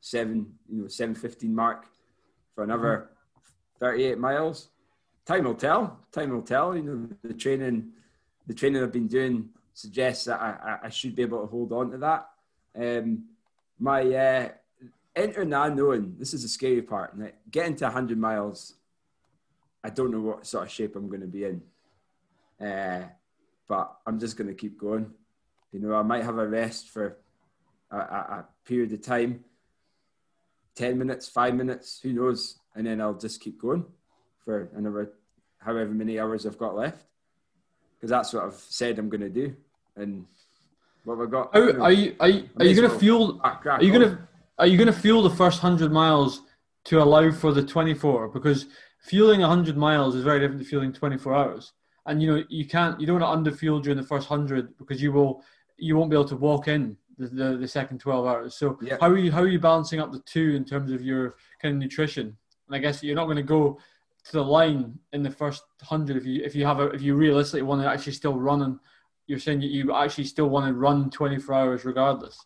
7, 0.00 0.54
you 0.68 0.82
know, 0.82 0.88
715 0.88 1.54
mark 1.54 1.86
for 2.54 2.64
another 2.64 3.10
38 3.80 4.18
miles. 4.18 4.68
Time 5.24 5.44
will 5.44 5.54
tell. 5.54 6.00
Time 6.12 6.30
will 6.30 6.42
tell. 6.42 6.76
You 6.76 6.82
know, 6.82 7.08
the 7.22 7.34
training, 7.34 7.92
the 8.46 8.54
training 8.54 8.82
I've 8.82 8.92
been 8.92 9.08
doing 9.08 9.48
suggests 9.72 10.26
that 10.26 10.40
I, 10.40 10.78
I 10.84 10.88
should 10.90 11.16
be 11.16 11.22
able 11.22 11.40
to 11.40 11.46
hold 11.46 11.72
on 11.72 11.90
to 11.92 11.98
that. 11.98 12.28
Um, 12.76 13.24
my 13.78 14.02
uh, 14.02 14.48
enter 15.16 15.44
now 15.44 15.68
knowing 15.68 16.16
this 16.18 16.34
is 16.34 16.42
the 16.42 16.48
scary 16.48 16.82
part. 16.82 17.14
Getting 17.50 17.76
to 17.76 17.84
100 17.84 18.18
miles, 18.18 18.74
I 19.82 19.90
don't 19.90 20.10
know 20.10 20.20
what 20.20 20.46
sort 20.46 20.64
of 20.64 20.72
shape 20.72 20.96
I'm 20.96 21.08
going 21.08 21.20
to 21.20 21.26
be 21.26 21.44
in. 21.44 21.62
Uh, 22.60 23.04
but 23.68 23.96
I'm 24.06 24.18
just 24.18 24.36
going 24.36 24.48
to 24.48 24.54
keep 24.54 24.78
going. 24.78 25.10
You 25.72 25.80
know, 25.80 25.94
I 25.94 26.02
might 26.02 26.24
have 26.24 26.38
a 26.38 26.46
rest 26.46 26.90
for 26.90 27.16
a, 27.90 27.96
a, 27.96 27.98
a, 27.98 28.44
period 28.64 28.92
of 28.92 29.02
time 29.02 29.44
10 30.76 30.98
minutes, 30.98 31.28
five 31.28 31.54
minutes, 31.54 32.00
who 32.02 32.12
knows? 32.12 32.58
And 32.74 32.86
then 32.86 33.00
I'll 33.00 33.14
just 33.14 33.40
keep 33.40 33.60
going 33.60 33.84
for 34.44 34.70
another 34.74 35.12
however 35.58 35.90
many 35.90 36.18
hours 36.18 36.46
I've 36.46 36.58
got 36.58 36.74
left. 36.74 37.04
Because 37.96 38.10
that's 38.10 38.32
what 38.32 38.44
I've 38.44 38.54
said 38.54 38.98
I'm 38.98 39.08
going 39.08 39.20
to 39.20 39.28
do. 39.28 39.54
And 39.96 40.26
what 41.04 41.18
we 41.18 41.26
got? 41.26 41.54
Are 41.54 41.92
you 41.92 42.16
are 42.18 42.28
you, 42.28 42.48
are 42.58 42.64
you 42.64 42.74
going 42.74 42.90
to 42.90 42.98
fuel? 42.98 43.40
Are 43.42 43.82
you 43.82 43.92
going 43.92 44.10
to 44.10 44.18
are 44.58 44.66
you 44.66 44.76
going 44.76 44.92
to 44.92 44.92
fuel 44.92 45.22
the 45.22 45.30
first 45.30 45.60
hundred 45.60 45.92
miles 45.92 46.42
to 46.84 47.02
allow 47.02 47.30
for 47.30 47.52
the 47.52 47.62
twenty 47.62 47.94
four? 47.94 48.28
Because 48.28 48.66
fueling 49.00 49.40
hundred 49.40 49.76
miles 49.76 50.14
is 50.14 50.24
very 50.24 50.40
different 50.40 50.62
to 50.62 50.68
fueling 50.68 50.92
twenty 50.92 51.18
four 51.18 51.34
hours. 51.34 51.72
And 52.06 52.22
you 52.22 52.34
know 52.34 52.44
you 52.48 52.66
can't 52.66 53.00
you 53.00 53.06
don't 53.06 53.20
want 53.20 53.44
to 53.44 53.50
underfuel 53.50 53.82
during 53.82 53.96
the 53.96 54.06
first 54.06 54.28
hundred 54.28 54.76
because 54.78 55.02
you 55.02 55.12
will 55.12 55.42
you 55.76 55.96
won't 55.96 56.10
be 56.10 56.16
able 56.16 56.28
to 56.28 56.36
walk 56.36 56.68
in 56.68 56.96
the, 57.18 57.28
the, 57.28 57.56
the 57.56 57.68
second 57.68 57.98
12 57.98 58.26
hours. 58.26 58.54
So 58.56 58.78
yeah. 58.82 58.96
how 59.00 59.08
are 59.08 59.18
you 59.18 59.32
how 59.32 59.42
are 59.42 59.48
you 59.48 59.58
balancing 59.58 60.00
up 60.00 60.12
the 60.12 60.20
two 60.20 60.54
in 60.54 60.64
terms 60.64 60.92
of 60.92 61.02
your 61.02 61.36
kind 61.60 61.74
of 61.74 61.80
nutrition? 61.80 62.36
And 62.66 62.76
I 62.76 62.78
guess 62.78 63.02
you're 63.02 63.16
not 63.16 63.26
going 63.26 63.36
to 63.36 63.42
go 63.42 63.78
to 64.24 64.32
the 64.32 64.44
line 64.44 64.98
in 65.12 65.22
the 65.22 65.30
first 65.30 65.64
hundred 65.82 66.16
if 66.16 66.24
you 66.24 66.42
if 66.42 66.54
you 66.54 66.64
have 66.64 66.80
a 66.80 66.88
if 66.90 67.02
you 67.02 67.14
realistically 67.14 67.62
want 67.62 67.82
to 67.82 67.88
actually 67.88 68.12
still 68.12 68.38
run 68.38 68.62
and 68.62 68.78
you're 69.26 69.38
saying 69.38 69.60
that 69.60 69.70
you 69.70 69.94
actually 69.94 70.24
still 70.24 70.48
want 70.48 70.66
to 70.66 70.74
run 70.74 71.10
24 71.10 71.54
hours 71.54 71.84
regardless. 71.84 72.44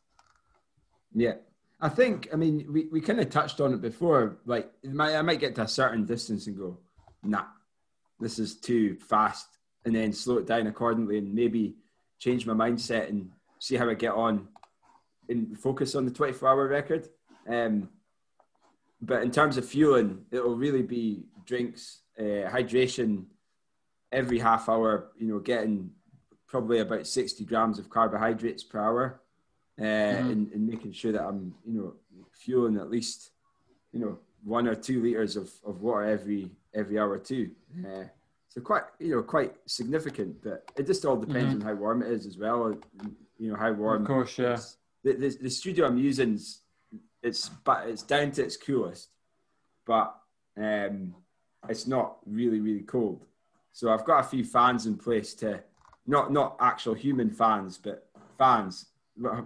Yeah. 1.15 1.35
I 1.80 1.88
think, 1.88 2.28
I 2.32 2.37
mean, 2.37 2.66
we, 2.73 2.87
we 2.90 3.00
kind 3.00 3.20
of 3.20 3.30
touched 3.30 3.61
on 3.61 3.73
it 3.73 3.80
before. 3.80 4.38
Like, 4.44 4.70
I 4.85 5.23
might 5.23 5.40
get 5.40 5.54
to 5.56 5.62
a 5.62 5.68
certain 5.68 6.04
distance 6.06 6.47
and 6.47 6.56
go, 6.56 6.78
nah, 7.23 7.44
this 8.18 8.38
is 8.38 8.56
too 8.56 8.97
fast, 8.97 9.47
and 9.85 9.94
then 9.94 10.12
slow 10.12 10.38
it 10.38 10.47
down 10.47 10.66
accordingly 10.66 11.18
and 11.18 11.32
maybe 11.32 11.76
change 12.18 12.47
my 12.47 12.52
mindset 12.52 13.08
and 13.08 13.30
see 13.61 13.76
how 13.76 13.88
I 13.88 13.94
get 13.94 14.12
on 14.12 14.49
and 15.28 15.56
focus 15.58 15.94
on 15.94 16.04
the 16.04 16.11
24 16.11 16.49
hour 16.49 16.66
record. 16.66 17.08
Um, 17.49 17.88
but 19.00 19.23
in 19.23 19.30
terms 19.30 19.56
of 19.56 19.68
fueling, 19.68 20.25
it'll 20.32 20.56
really 20.56 20.82
be 20.82 21.26
drinks, 21.47 22.00
uh, 22.18 22.50
hydration 22.50 23.26
every 24.11 24.40
half 24.40 24.68
hour, 24.68 25.12
you 25.16 25.28
know, 25.28 25.38
getting 25.38 25.90
probably 26.49 26.80
about 26.80 27.06
60 27.06 27.44
grams 27.44 27.78
of 27.78 27.88
carbohydrates 27.88 28.64
per 28.64 28.80
hour 28.80 29.20
uh, 29.78 29.82
mm-hmm. 29.82 30.30
and, 30.30 30.52
and, 30.52 30.66
making 30.66 30.92
sure 30.92 31.12
that 31.12 31.23
I'm, 31.23 31.54
you 31.64 31.80
know, 31.80 31.94
fueling 32.32 32.76
at 32.78 32.90
least, 32.90 33.30
you 33.92 34.00
know, 34.00 34.18
one 34.42 34.66
or 34.66 34.75
two 34.75 35.02
liters 35.02 35.37
of, 35.37 35.50
of 35.64 35.82
water 35.82 36.04
every 36.04 36.50
every 36.75 36.99
hour 36.99 37.18
too. 37.18 37.50
Uh, 37.87 38.04
so 38.49 38.61
quite, 38.61 38.82
you 38.99 39.14
know, 39.14 39.23
quite 39.23 39.54
significant, 39.66 40.42
but 40.42 40.70
it 40.76 40.87
just 40.87 41.04
all 41.04 41.16
depends 41.16 41.54
mm-hmm. 41.54 41.68
on 41.68 41.75
how 41.75 41.80
warm 41.80 42.02
it 42.02 42.11
is 42.11 42.26
as 42.26 42.38
well. 42.38 42.75
You 43.38 43.52
know, 43.52 43.56
how 43.56 43.73
warm. 43.73 44.02
Of 44.02 44.08
course, 44.08 44.38
yeah. 44.38 44.58
The, 45.04 45.12
the, 45.12 45.38
the 45.42 45.50
studio 45.50 45.87
I'm 45.87 45.99
using, 45.99 46.40
it's 47.23 47.49
but 47.49 47.88
it's 47.88 48.02
down 48.02 48.32
to 48.32 48.42
its 48.42 48.56
coolest, 48.56 49.11
but 49.87 50.14
um, 50.56 51.14
it's 51.68 51.87
not 51.87 52.16
really 52.26 52.61
really 52.61 52.82
cold. 52.82 53.25
So 53.73 53.92
I've 53.92 54.04
got 54.04 54.25
a 54.25 54.28
few 54.28 54.44
fans 54.44 54.87
in 54.87 54.97
place 54.97 55.35
to 55.35 55.62
not 56.06 56.32
not 56.32 56.56
actual 56.58 56.94
human 56.94 57.30
fans, 57.30 57.78
but 57.78 58.08
fans, 58.38 58.87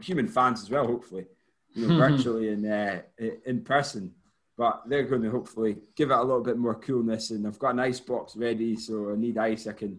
human 0.01 0.29
fans 0.29 0.63
as 0.63 0.71
well. 0.71 0.87
Hopefully, 0.87 1.27
you 1.75 1.87
know, 1.87 1.97
virtually 2.09 2.51
and 2.51 2.67
uh, 2.67 2.99
in 3.47 3.63
person. 3.63 4.13
But 4.57 4.83
they're 4.87 5.05
going 5.05 5.23
to 5.23 5.31
hopefully 5.31 5.79
give 5.97 6.11
it 6.11 6.17
a 6.17 6.23
little 6.23 6.43
bit 6.43 6.59
more 6.59 6.75
coolness. 6.75 7.31
And 7.31 7.47
I've 7.47 7.59
got 7.59 7.73
an 7.75 7.81
ice 7.81 8.01
box 8.01 8.37
ready, 8.37 8.77
so 8.77 9.13
I 9.13 9.17
need 9.17 9.39
ice. 9.39 9.67
I 9.67 9.73
can 9.73 9.99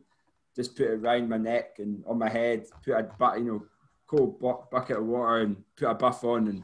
just 0.56 0.76
put 0.76 0.88
it 0.88 1.00
around 1.00 1.30
my 1.30 1.38
neck 1.38 1.80
and 1.80 2.04
on 2.06 2.20
my 2.20 2.30
head, 2.30 2.66
put 2.86 2.94
a 2.94 3.10
but 3.18 3.40
you 3.40 3.46
know 3.46 3.64
cold 4.08 4.40
bu- 4.40 4.64
bucket 4.72 4.98
of 4.98 5.06
water 5.06 5.38
and 5.38 5.58
put 5.76 5.90
a 5.90 5.94
buff 5.94 6.24
on 6.24 6.48
and 6.48 6.64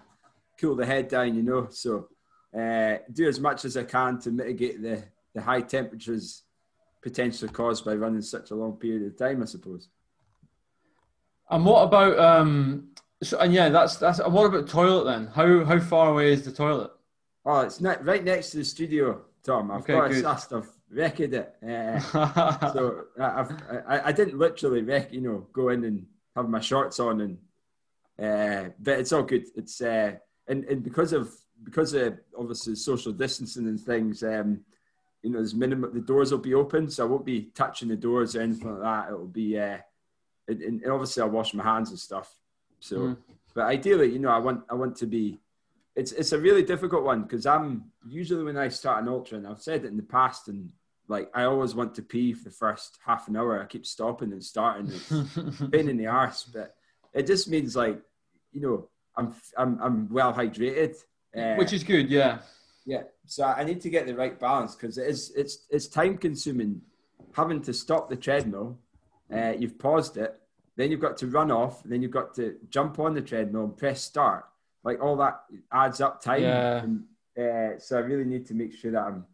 cool 0.60 0.76
the 0.76 0.86
head 0.86 1.08
down. 1.08 1.36
You 1.36 1.44
know, 1.44 1.68
so 1.70 2.08
uh, 2.58 2.98
do 3.12 3.28
as 3.28 3.40
much 3.40 3.66
as 3.66 3.76
I 3.76 3.84
can 3.84 4.20
to 4.20 4.32
mitigate 4.32 4.82
the 4.82 5.04
the 5.34 5.42
high 5.42 5.62
temperatures 5.62 6.44
potentially 7.02 7.52
caused 7.52 7.86
by 7.86 7.96
running 7.96 8.22
such 8.22 8.52
a 8.52 8.56
long 8.56 8.74
period 8.74 9.08
of 9.08 9.18
time. 9.18 9.42
I 9.42 9.46
suppose. 9.46 9.90
And 11.50 11.66
what 11.66 11.84
about 11.84 12.20
um? 12.20 12.90
So, 13.24 13.38
and 13.40 13.54
yeah, 13.54 13.70
that's 13.70 13.98
that's. 13.98 14.20
And 14.20 14.34
What 14.34 14.46
about 14.46 14.68
toilet 14.70 15.06
then? 15.06 15.28
How 15.28 15.66
how 15.66 15.80
far 15.80 16.12
away 16.12 16.32
is 16.32 16.44
the 16.46 16.52
toilet? 16.52 16.92
Oh, 17.46 17.62
it's 17.62 17.82
not 17.82 18.06
right 18.06 18.24
next 18.24 18.52
to 18.52 18.58
the 18.58 18.66
studio, 18.66 19.22
Tom. 19.44 19.72
I've 19.72 19.82
Okay, 19.82 19.94
got 19.94 20.10
good. 20.12 20.26
a 20.26 20.32
list. 20.32 20.54
I've 20.54 20.70
wrecked 20.92 21.20
it. 21.22 21.56
Uh, 21.64 22.00
so 22.74 23.06
I- 23.20 23.40
I've, 23.40 23.52
I, 23.88 24.02
I 24.06 24.12
didn't 24.12 24.38
literally 24.38 24.82
wreck, 24.84 25.12
you 25.12 25.22
know, 25.22 25.48
go 25.54 25.70
in 25.70 25.84
and 25.86 26.06
have 26.36 26.48
my 26.50 26.60
shorts 26.60 27.00
on 27.00 27.22
and, 27.22 27.38
uh, 28.20 28.70
but 28.80 29.00
it's 29.00 29.12
all 29.14 29.24
good. 29.24 29.46
It's 29.56 29.82
uh, 29.82 30.14
and 30.48 30.64
and 30.66 30.84
because 30.84 31.14
of 31.14 31.34
because 31.64 31.94
of 31.94 32.20
obviously 32.38 32.76
social 32.76 33.12
distancing 33.12 33.68
and 33.68 33.80
things, 33.80 34.22
um, 34.24 34.62
you 35.24 35.32
know, 35.32 35.40
there's 35.40 35.56
minimum. 35.56 35.94
The 35.94 36.02
doors 36.02 36.32
will 36.32 36.38
be 36.40 36.54
open, 36.54 36.90
so 36.90 37.04
I 37.06 37.08
won't 37.10 37.26
be 37.26 37.52
touching 37.56 37.88
the 37.90 37.96
doors 37.96 38.36
or 38.36 38.42
anything 38.42 38.72
like 38.72 38.82
that. 38.82 39.08
It'll 39.14 39.26
be, 39.28 39.58
uh, 39.60 39.78
and, 40.50 40.82
and 40.84 40.92
obviously 40.92 41.22
I'll 41.24 41.30
wash 41.30 41.54
my 41.54 41.64
hands 41.64 41.90
and 41.90 42.00
stuff. 42.00 42.34
So, 42.80 42.96
Mm. 42.98 43.18
but 43.54 43.66
ideally, 43.66 44.12
you 44.12 44.20
know, 44.20 44.30
I 44.30 44.40
want 44.40 44.64
I 44.70 44.74
want 44.76 44.96
to 44.98 45.06
be. 45.08 45.40
It's 45.96 46.12
it's 46.14 46.32
a 46.32 46.40
really 46.40 46.64
difficult 46.64 47.04
one 47.04 47.24
because 47.24 47.46
I'm 47.46 47.92
usually 48.08 48.44
when 48.44 48.58
I 48.58 48.70
start 48.70 49.02
an 49.04 49.10
ultra, 49.10 49.38
and 49.38 49.48
I've 49.48 49.62
said 49.62 49.84
it 49.86 49.88
in 49.88 49.98
the 49.98 50.04
past, 50.04 50.48
and 50.48 50.72
like 51.08 51.30
I 51.34 51.44
always 51.44 51.76
want 51.76 51.96
to 51.96 52.02
pee 52.04 52.34
for 52.34 52.46
the 52.46 52.56
first 52.56 53.00
half 53.06 53.28
an 53.28 53.36
hour. 53.36 53.62
I 53.62 53.66
keep 53.66 53.86
stopping 53.86 54.32
and 54.32 54.44
starting. 54.44 54.88
It's 54.88 55.10
pain 55.72 55.90
in 55.90 55.98
the 55.98 56.08
arse, 56.08 56.44
but 56.44 56.76
it 57.14 57.28
just 57.28 57.50
means 57.50 57.76
like 57.76 58.00
you 58.54 58.62
know 58.62 58.88
I'm 59.18 59.34
I'm 59.58 59.80
I'm 59.82 60.10
well 60.10 60.34
hydrated, 60.34 60.96
uh, 61.36 61.56
Which 61.56 61.74
is 61.74 61.84
good, 61.84 62.10
yeah. 62.10 62.40
yeah. 62.86 63.04
So 63.26 63.44
I 63.44 63.64
need 63.66 63.82
to 63.82 63.90
get 63.90 64.06
the 64.08 64.16
right 64.16 64.40
balance 64.40 64.76
because 64.76 64.98
it 64.98 65.08
is 65.08 65.34
it's 65.36 65.66
it's 65.70 65.88
time 65.88 66.18
consuming 66.18 66.82
having 67.34 67.62
to 67.64 67.74
stop 67.74 68.10
the 68.10 68.16
treadmill. 68.16 68.78
Uh, 69.34 69.54
you've 69.58 69.78
paused 69.78 70.18
it, 70.18 70.39
then 70.80 70.92
you've 70.92 71.02
got 71.02 71.18
to 71.18 71.28
run 71.28 71.52
off, 71.52 71.84
then 71.84 72.02
you've 72.02 72.10
got 72.10 72.34
to 72.34 72.56
jump 72.70 73.00
on 73.00 73.14
the 73.14 73.22
treadmill 73.22 73.66
and 73.66 73.76
press 73.76 74.02
start. 74.02 74.46
Like 74.82 75.02
all 75.04 75.18
that 75.18 75.42
adds 75.74 76.00
up 76.00 76.24
time. 76.24 76.44
Yeah. 76.44 76.84
And, 76.84 77.04
uh, 77.38 77.78
so 77.80 77.98
I 77.98 78.00
really 78.00 78.24
need 78.24 78.46
to 78.46 78.54
make 78.54 78.74
sure 78.74 78.94
that 78.94 79.04
I'm 79.04 79.26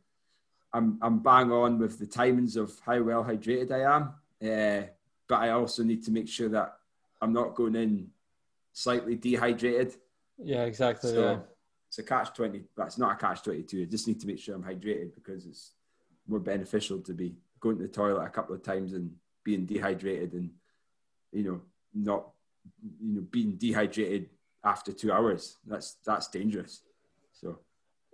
I'm 0.74 0.98
I'm 1.04 1.20
bang 1.20 1.52
on 1.52 1.78
with 1.78 2.00
the 2.00 2.08
timings 2.08 2.58
of 2.58 2.74
how 2.84 3.00
well 3.04 3.24
hydrated 3.24 3.72
I 3.72 3.96
am. 3.96 4.04
Uh, 4.42 4.88
but 5.28 5.36
I 5.36 5.52
also 5.52 5.84
need 5.84 6.04
to 6.06 6.12
make 6.12 6.28
sure 6.28 6.50
that 6.50 6.78
I'm 7.22 7.32
not 7.32 7.54
going 7.54 7.76
in 7.76 8.10
slightly 8.74 9.16
dehydrated. 9.16 9.94
Yeah, 10.40 10.64
exactly. 10.64 11.12
So 11.12 11.22
yeah. 11.22 11.38
it's 11.90 12.00
a 12.00 12.04
catch 12.04 12.34
twenty. 12.34 12.64
That's 12.76 12.98
not 12.98 13.12
a 13.12 13.16
catch 13.18 13.44
twenty 13.44 13.62
two. 13.62 13.84
I 13.84 13.86
just 13.86 14.08
need 14.08 14.20
to 14.20 14.26
make 14.26 14.40
sure 14.40 14.56
I'm 14.56 14.64
hydrated 14.64 15.14
because 15.14 15.46
it's 15.46 15.74
more 16.28 16.40
beneficial 16.40 17.02
to 17.02 17.14
be 17.14 17.36
going 17.60 17.78
to 17.78 17.84
the 17.84 17.88
toilet 17.88 18.26
a 18.26 18.30
couple 18.30 18.56
of 18.56 18.64
times 18.64 18.94
and 18.94 19.12
being 19.44 19.68
dehydrated 19.68 20.34
and 20.34 20.50
you 21.36 21.44
know 21.44 21.62
not 21.94 22.22
you 23.06 23.14
know 23.16 23.26
being 23.32 23.52
dehydrated 23.58 24.30
after 24.64 24.92
two 24.92 25.12
hours. 25.12 25.58
That's 25.68 25.98
that's 26.06 26.28
dangerous. 26.30 26.82
So 27.34 27.60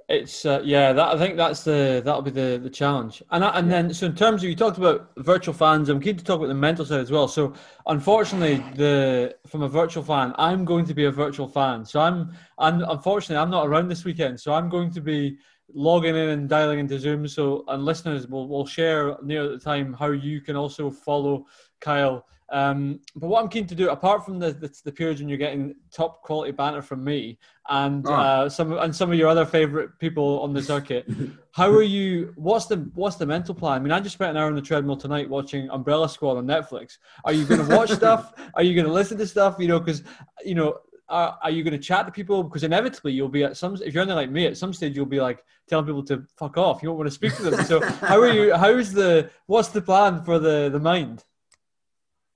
It's 0.10 0.46
uh, 0.46 0.62
yeah, 0.65 0.91
that 0.91 1.08
I 1.15 1.17
think 1.17 1.38
that's 1.38 1.63
the 1.63 2.02
that'll 2.04 2.22
be 2.22 2.32
the 2.32 2.60
the 2.62 2.69
challenge. 2.69 3.24
And 3.32 3.46
I, 3.46 3.50
and 3.58 3.72
then 3.72 3.93
so 3.93 4.08
in 4.08 4.15
terms 4.15 4.43
of 4.43 4.50
you 4.50 4.56
talked 4.56 4.78
about 4.78 5.12
virtual 5.17 5.54
fans, 5.54 5.88
I'm 5.88 6.02
keen 6.02 6.17
to 6.17 6.24
talk 6.24 6.38
about 6.39 6.48
the 6.48 6.54
mental 6.54 6.86
side 6.86 7.00
as 7.00 7.12
well. 7.12 7.28
So 7.28 7.54
unfortunately, 7.86 8.56
the 8.76 9.36
from 9.48 9.62
a 9.62 9.69
virtual 9.69 10.04
fan, 10.04 10.34
I'm 10.38 10.65
going 10.65 10.86
to 10.86 10.93
be 10.93 11.06
a 11.06 11.12
virtual 11.12 11.48
fan. 11.48 11.86
So 11.86 12.02
I'm 12.02 12.34
I'm 12.58 12.84
unfortunately 12.96 13.38
I'm 13.41 13.52
not 13.52 13.67
around 13.67 13.88
this 13.88 14.04
weekend, 14.04 14.39
so 14.39 14.54
I'm 14.54 14.69
going 14.69 14.91
to 14.91 15.02
be 15.02 15.38
logging 15.74 16.15
in 16.17 16.30
and 16.30 16.50
dialing 16.50 16.80
into 16.80 17.00
Zoom. 17.00 17.26
So 17.28 17.63
and 17.69 17.86
listeners 17.86 18.28
will 18.28 18.50
will 18.50 18.65
share 18.65 19.15
near 19.24 19.48
the 19.48 19.60
time 19.60 19.93
how 19.93 20.12
you 20.12 20.41
can 20.41 20.58
also 20.58 20.91
follow 20.91 21.46
Kyle. 21.80 22.26
Um, 22.52 23.00
but 23.16 23.28
what 23.28 23.42
I'm 23.42 23.50
keen 23.50 23.66
to 23.68 23.76
do, 23.76 23.90
apart 23.90 24.26
from 24.26 24.38
the, 24.38 24.52
the 24.52 24.70
the 24.84 24.92
periods 24.92 25.22
when 25.22 25.30
you're 25.30 25.38
getting 25.38 25.74
top 25.92 26.22
quality 26.22 26.52
banter 26.52 26.82
from 26.82 27.02
me 27.04 27.40
and 27.70 28.06
Oh. 28.06 28.14
uh, 28.14 28.50
some 28.50 28.74
and 28.78 28.94
some 28.94 29.10
of 29.12 29.18
your 29.18 29.30
other 29.30 29.46
favorite 29.46 29.98
people 30.00 30.42
on 30.42 30.54
the 30.54 30.62
circuit, 30.62 31.08
how 31.54 31.70
are 31.72 31.82
you? 31.82 32.34
What's 32.36 32.66
the 32.66 32.90
what's 32.94 33.16
the 33.16 33.26
mental 33.26 33.56
plan? 33.56 33.74
I 33.78 33.80
mean, 33.80 33.92
I 33.94 34.02
just 34.02 34.16
spent 34.16 34.32
an 34.32 34.38
hour 34.38 34.48
on 34.48 34.56
the 34.56 34.62
treadmill 34.62 34.98
tonight 34.98 35.30
watching 35.30 35.70
Umbrella 35.70 36.10
Squad 36.10 36.38
on 36.38 36.46
Netflix. 36.46 36.98
Are 37.24 37.32
you 37.32 37.46
going 37.46 37.66
to 37.66 37.76
watch 37.76 37.90
stuff? 38.04 38.34
Are 38.56 38.64
you 38.64 38.76
going 38.76 38.88
to 38.88 38.92
listen 38.94 39.18
to 39.20 39.28
stuff? 39.28 39.56
You 39.60 39.68
know, 39.70 39.80
because 39.80 40.04
you 40.46 40.56
know. 40.56 40.80
Are, 41.10 41.38
are 41.44 41.52
you 41.52 41.62
going 41.62 41.74
to 41.74 41.78
chat 41.78 42.06
to 42.06 42.12
people? 42.12 42.42
Because 42.42 42.64
inevitably 42.64 43.12
you'll 43.12 43.28
be 43.28 43.44
at 43.44 43.58
some. 43.58 43.76
If 43.84 43.94
you're 43.94 44.02
only 44.02 44.14
like 44.14 44.32
me, 44.32 44.46
at 44.46 44.56
some 44.56 44.72
stage 44.72 44.96
you'll 44.96 45.06
be 45.06 45.20
like 45.20 45.44
telling 45.68 45.86
people 45.86 46.06
to 46.06 46.26
fuck 46.38 46.58
off. 46.58 46.82
You 46.82 46.88
don't 46.88 46.96
want 46.98 47.08
to 47.10 47.14
speak 47.14 47.36
to 47.36 47.44
them. 47.50 47.66
So 47.66 47.82
how 47.82 48.18
are 48.22 48.30
you? 48.32 48.56
How's 48.56 48.94
the? 48.94 49.30
What's 49.46 49.68
the 49.70 49.82
plan 49.82 50.24
for 50.24 50.40
the 50.40 50.70
the 50.72 50.80
mind? 50.80 51.26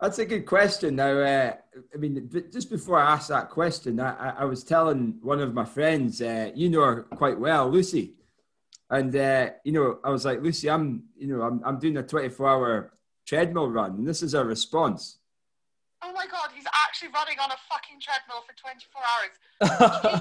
That's 0.01 0.19
a 0.19 0.25
good 0.25 0.45
question. 0.45 0.97
Now, 0.97 1.17
uh, 1.19 1.53
I 1.93 1.97
mean, 1.97 2.29
just 2.51 2.69
before 2.69 2.99
I 2.99 3.13
ask 3.13 3.29
that 3.29 3.49
question, 3.49 3.99
I, 3.99 4.33
I, 4.39 4.45
was 4.45 4.63
telling 4.63 5.17
one 5.21 5.39
of 5.39 5.53
my 5.53 5.63
friends, 5.63 6.21
uh, 6.21 6.51
you 6.53 6.69
know 6.69 6.81
her 6.81 7.03
quite 7.03 7.39
well, 7.39 7.69
Lucy, 7.69 8.15
and 8.89 9.15
uh, 9.15 9.51
you 9.63 9.71
know, 9.71 9.99
I 10.03 10.09
was 10.09 10.25
like, 10.25 10.41
Lucy, 10.41 10.69
I'm, 10.69 11.03
you 11.17 11.27
know, 11.27 11.41
I'm, 11.43 11.61
I'm 11.63 11.79
doing 11.79 11.95
a 11.97 12.03
24 12.03 12.49
hour 12.49 12.91
treadmill 13.25 13.69
run, 13.69 13.91
and 13.91 14.07
this 14.07 14.21
is 14.21 14.33
her 14.33 14.43
response. 14.43 15.19
Oh 16.03 16.11
my 16.11 16.27
god, 16.27 16.49
he's 16.53 16.65
actually 16.85 17.09
running 17.09 17.39
on 17.39 17.51
a 17.51 17.57
fucking 17.69 18.01
treadmill 18.01 18.43
for 18.45 18.53
24 18.53 19.01
hours. 19.15 19.31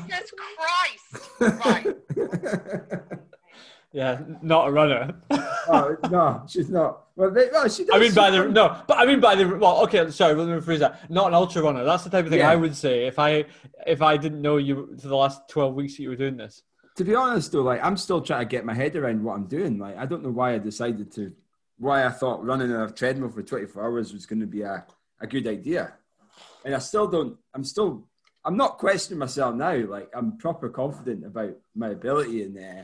Jesus 0.06 0.32
Christ. 0.56 1.64
Right. 1.66 3.20
Yeah, 3.94 4.22
not 4.42 4.66
a 4.66 4.72
runner. 4.72 5.14
oh, 5.30 5.96
no, 6.10 6.42
she's 6.48 6.68
not. 6.68 7.04
Well, 7.14 7.30
they, 7.30 7.48
well 7.52 7.68
she 7.68 7.84
does. 7.84 7.94
I 7.94 8.00
mean 8.00 8.12
by 8.12 8.28
the 8.28 8.48
no, 8.48 8.82
but 8.88 8.98
I 8.98 9.06
mean 9.06 9.20
by 9.20 9.36
the 9.36 9.46
well. 9.46 9.84
Okay, 9.84 10.10
sorry. 10.10 10.34
Let 10.34 10.48
me 10.48 10.60
rephrase 10.60 10.80
that. 10.80 11.08
Not 11.08 11.28
an 11.28 11.34
ultra 11.34 11.62
runner. 11.62 11.84
That's 11.84 12.02
the 12.02 12.10
type 12.10 12.24
of 12.24 12.32
thing 12.32 12.40
Yeah. 12.40 12.50
I 12.50 12.56
would 12.56 12.74
say 12.74 13.06
if 13.06 13.20
I 13.20 13.44
if 13.86 14.02
I 14.02 14.16
didn't 14.16 14.42
know 14.42 14.56
you 14.56 14.96
for 15.00 15.06
the 15.06 15.14
last 15.14 15.48
twelve 15.48 15.74
weeks 15.76 15.96
that 15.96 16.02
you 16.02 16.08
were 16.08 16.16
doing 16.16 16.36
this. 16.36 16.64
to 16.96 17.04
be 17.04 17.14
honest 17.14 17.52
though, 17.52 17.62
like 17.62 17.84
I'm 17.84 17.96
still 17.96 18.20
trying 18.20 18.40
to 18.40 18.50
get 18.50 18.64
my 18.64 18.74
head 18.74 18.96
around 18.96 19.22
what 19.22 19.34
I'm 19.34 19.46
doing. 19.46 19.78
Like 19.78 19.96
I 19.96 20.06
don't 20.06 20.24
know 20.24 20.30
why 20.30 20.54
I 20.54 20.58
decided 20.58 21.12
to, 21.12 21.32
why 21.78 22.04
I 22.04 22.10
thought 22.10 22.44
running 22.44 22.72
on 22.72 22.88
a 22.88 22.90
treadmill 22.90 23.30
for 23.30 23.44
24 23.44 23.80
hours 23.80 24.12
was 24.12 24.26
going 24.26 24.40
to 24.40 24.46
be 24.46 24.62
a, 24.62 24.84
a 25.20 25.26
good 25.28 25.46
idea, 25.46 25.92
and 26.64 26.74
I 26.74 26.80
still 26.80 27.06
don't. 27.06 27.36
I'm 27.54 27.62
still. 27.62 28.08
I'm 28.44 28.56
not 28.56 28.78
questioning 28.78 29.20
myself 29.20 29.54
now. 29.54 29.76
Like 29.86 30.10
I'm 30.12 30.36
proper 30.36 30.68
confident 30.68 31.24
about 31.24 31.54
my 31.76 31.90
ability 31.90 32.42
and 32.42 32.58
uh, 32.58 32.82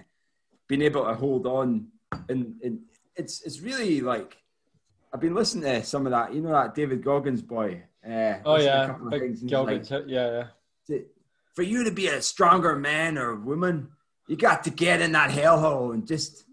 being 0.70 0.83
able 0.83 1.04
to 1.04 1.14
hold 1.14 1.46
on. 1.46 1.88
And, 2.28 2.54
and 2.62 2.78
it's 3.16 3.42
it's 3.42 3.61
really 3.61 4.00
like 4.00 4.37
I've 5.12 5.20
been 5.20 5.35
listening 5.35 5.64
to 5.64 5.83
some 5.85 6.06
of 6.06 6.12
that. 6.12 6.33
You 6.33 6.40
know 6.42 6.52
that 6.52 6.74
David 6.76 7.02
Goggins 7.04 7.42
boy. 7.42 7.83
Uh, 8.06 8.35
Oh 8.46 8.56
yeah, 8.56 8.87
couple 8.87 9.09
of 9.12 9.20
things 9.20 9.42
and 9.42 9.50
like, 9.50 9.66
Goggins. 9.88 9.90
yeah, 10.06 10.44
yeah. 10.88 10.98
for 11.54 11.62
you 11.62 11.85
to 11.85 11.90
be 11.90 12.06
a 12.06 12.22
stronger 12.22 12.74
man 12.76 13.18
or 13.18 13.35
woman, 13.35 13.88
you 14.28 14.37
got 14.37 14.62
to 14.64 14.70
get 14.70 15.00
in 15.02 15.12
that 15.12 15.30
hellhole 15.30 15.92
and 15.92 16.06
just 16.06 16.44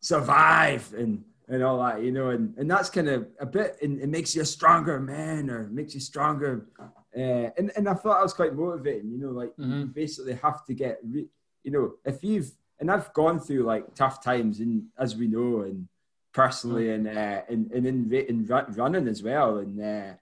survive 0.00 0.92
and 0.96 1.24
and 1.48 1.62
all 1.62 1.78
that, 1.84 2.02
you 2.02 2.10
know, 2.10 2.30
and, 2.30 2.54
and 2.56 2.70
that's 2.70 2.88
kind 2.88 3.06
of 3.08 3.26
a 3.38 3.44
bit, 3.44 3.76
and 3.82 4.00
it 4.00 4.08
makes 4.08 4.34
you 4.34 4.40
a 4.40 4.46
stronger 4.46 4.98
man 4.98 5.50
or 5.50 5.66
makes 5.68 5.92
you 5.94 6.00
stronger. 6.00 6.68
Uh, 7.14 7.50
and, 7.58 7.70
and 7.76 7.86
I 7.86 7.92
thought 7.94 8.18
I 8.18 8.22
was 8.22 8.32
quite 8.32 8.54
motivating, 8.54 9.10
you 9.12 9.18
know, 9.18 9.30
like 9.30 9.52
you 9.58 9.64
Mhm. 9.66 9.94
basically 9.94 10.34
have 10.42 10.64
to 10.64 10.72
get, 10.74 11.00
re- 11.04 11.28
you 11.62 11.70
know, 11.70 11.92
if 12.06 12.24
you've, 12.24 12.50
and 12.80 12.90
I've 12.90 13.12
gone 13.14 13.38
through 13.40 13.62
like 13.64 13.94
tough 13.94 14.22
times, 14.22 14.60
and 14.60 14.84
as 14.98 15.16
we 15.16 15.26
know, 15.28 15.62
and 15.62 15.88
personally, 16.32 16.90
and 16.90 17.06
uh, 17.06 17.42
and 17.48 17.70
and 17.72 17.86
in, 17.86 18.12
in 18.12 18.46
running 18.46 19.08
as 19.08 19.22
well, 19.22 19.58
and 19.58 19.80
uh, 19.80 20.14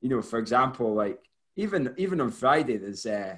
you 0.00 0.08
know, 0.08 0.22
for 0.22 0.38
example, 0.38 0.94
like 0.94 1.18
even 1.56 1.94
even 1.96 2.20
on 2.20 2.30
Friday, 2.30 2.76
there's, 2.76 3.06
uh, 3.06 3.36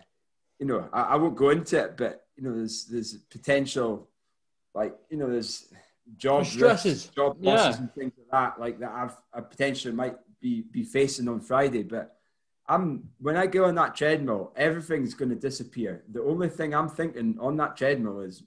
you 0.59 0.67
know, 0.67 0.89
I, 0.93 1.03
I 1.03 1.17
won't 1.17 1.37
go 1.37 1.51
into 1.51 1.79
it, 1.85 1.97
but 1.97 2.27
you 2.37 2.43
know, 2.43 2.55
there's 2.55 2.87
there's 2.87 3.15
potential, 3.31 4.09
like 4.75 4.95
you 5.11 5.17
know, 5.19 5.31
there's 5.31 5.73
job 6.17 6.43
There's 6.43 6.53
stresses. 6.53 6.93
risks, 7.05 7.15
job 7.15 7.37
Yeah. 7.41 7.53
losses, 7.53 7.79
and 7.81 7.95
things 7.95 8.13
like 8.19 8.31
that, 8.33 8.61
like 8.61 8.79
that 8.81 8.93
I've 8.93 9.17
I 9.33 9.41
potentially 9.43 9.95
might 9.95 10.17
be 10.41 10.63
be 10.63 10.83
facing 10.83 11.29
on 11.29 11.41
Friday, 11.41 11.83
but. 11.83 12.13
I'm 12.69 13.11
when 13.21 13.37
I 13.37 13.47
go 13.47 13.67
on 13.67 13.77
that 13.77 13.95
treadmill, 13.95 14.53
everything's 14.57 15.15
going 15.15 15.29
to 15.29 15.37
disappear. 15.37 16.03
The 16.11 16.21
only 16.25 16.49
thing 16.49 16.75
I'm 16.75 16.89
thinking 16.89 17.37
on 17.39 17.57
that 17.59 17.77
treadmill 17.77 18.23
is 18.23 18.43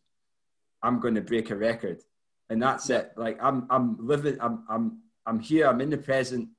I'm 0.81 0.99
going 0.99 1.15
to 1.15 1.21
break 1.21 1.49
a 1.49 1.55
record, 1.55 2.01
and 2.49 2.61
that's 2.61 2.89
it. 2.89 3.11
Like 3.17 3.37
I'm, 3.41 3.67
I'm 3.69 3.97
living. 4.05 4.37
I'm, 4.39 4.63
I'm, 4.69 4.99
I'm 5.25 5.39
here. 5.39 5.67
I'm 5.67 5.81
in 5.81 5.89
the 5.89 5.97
present. 5.97 6.49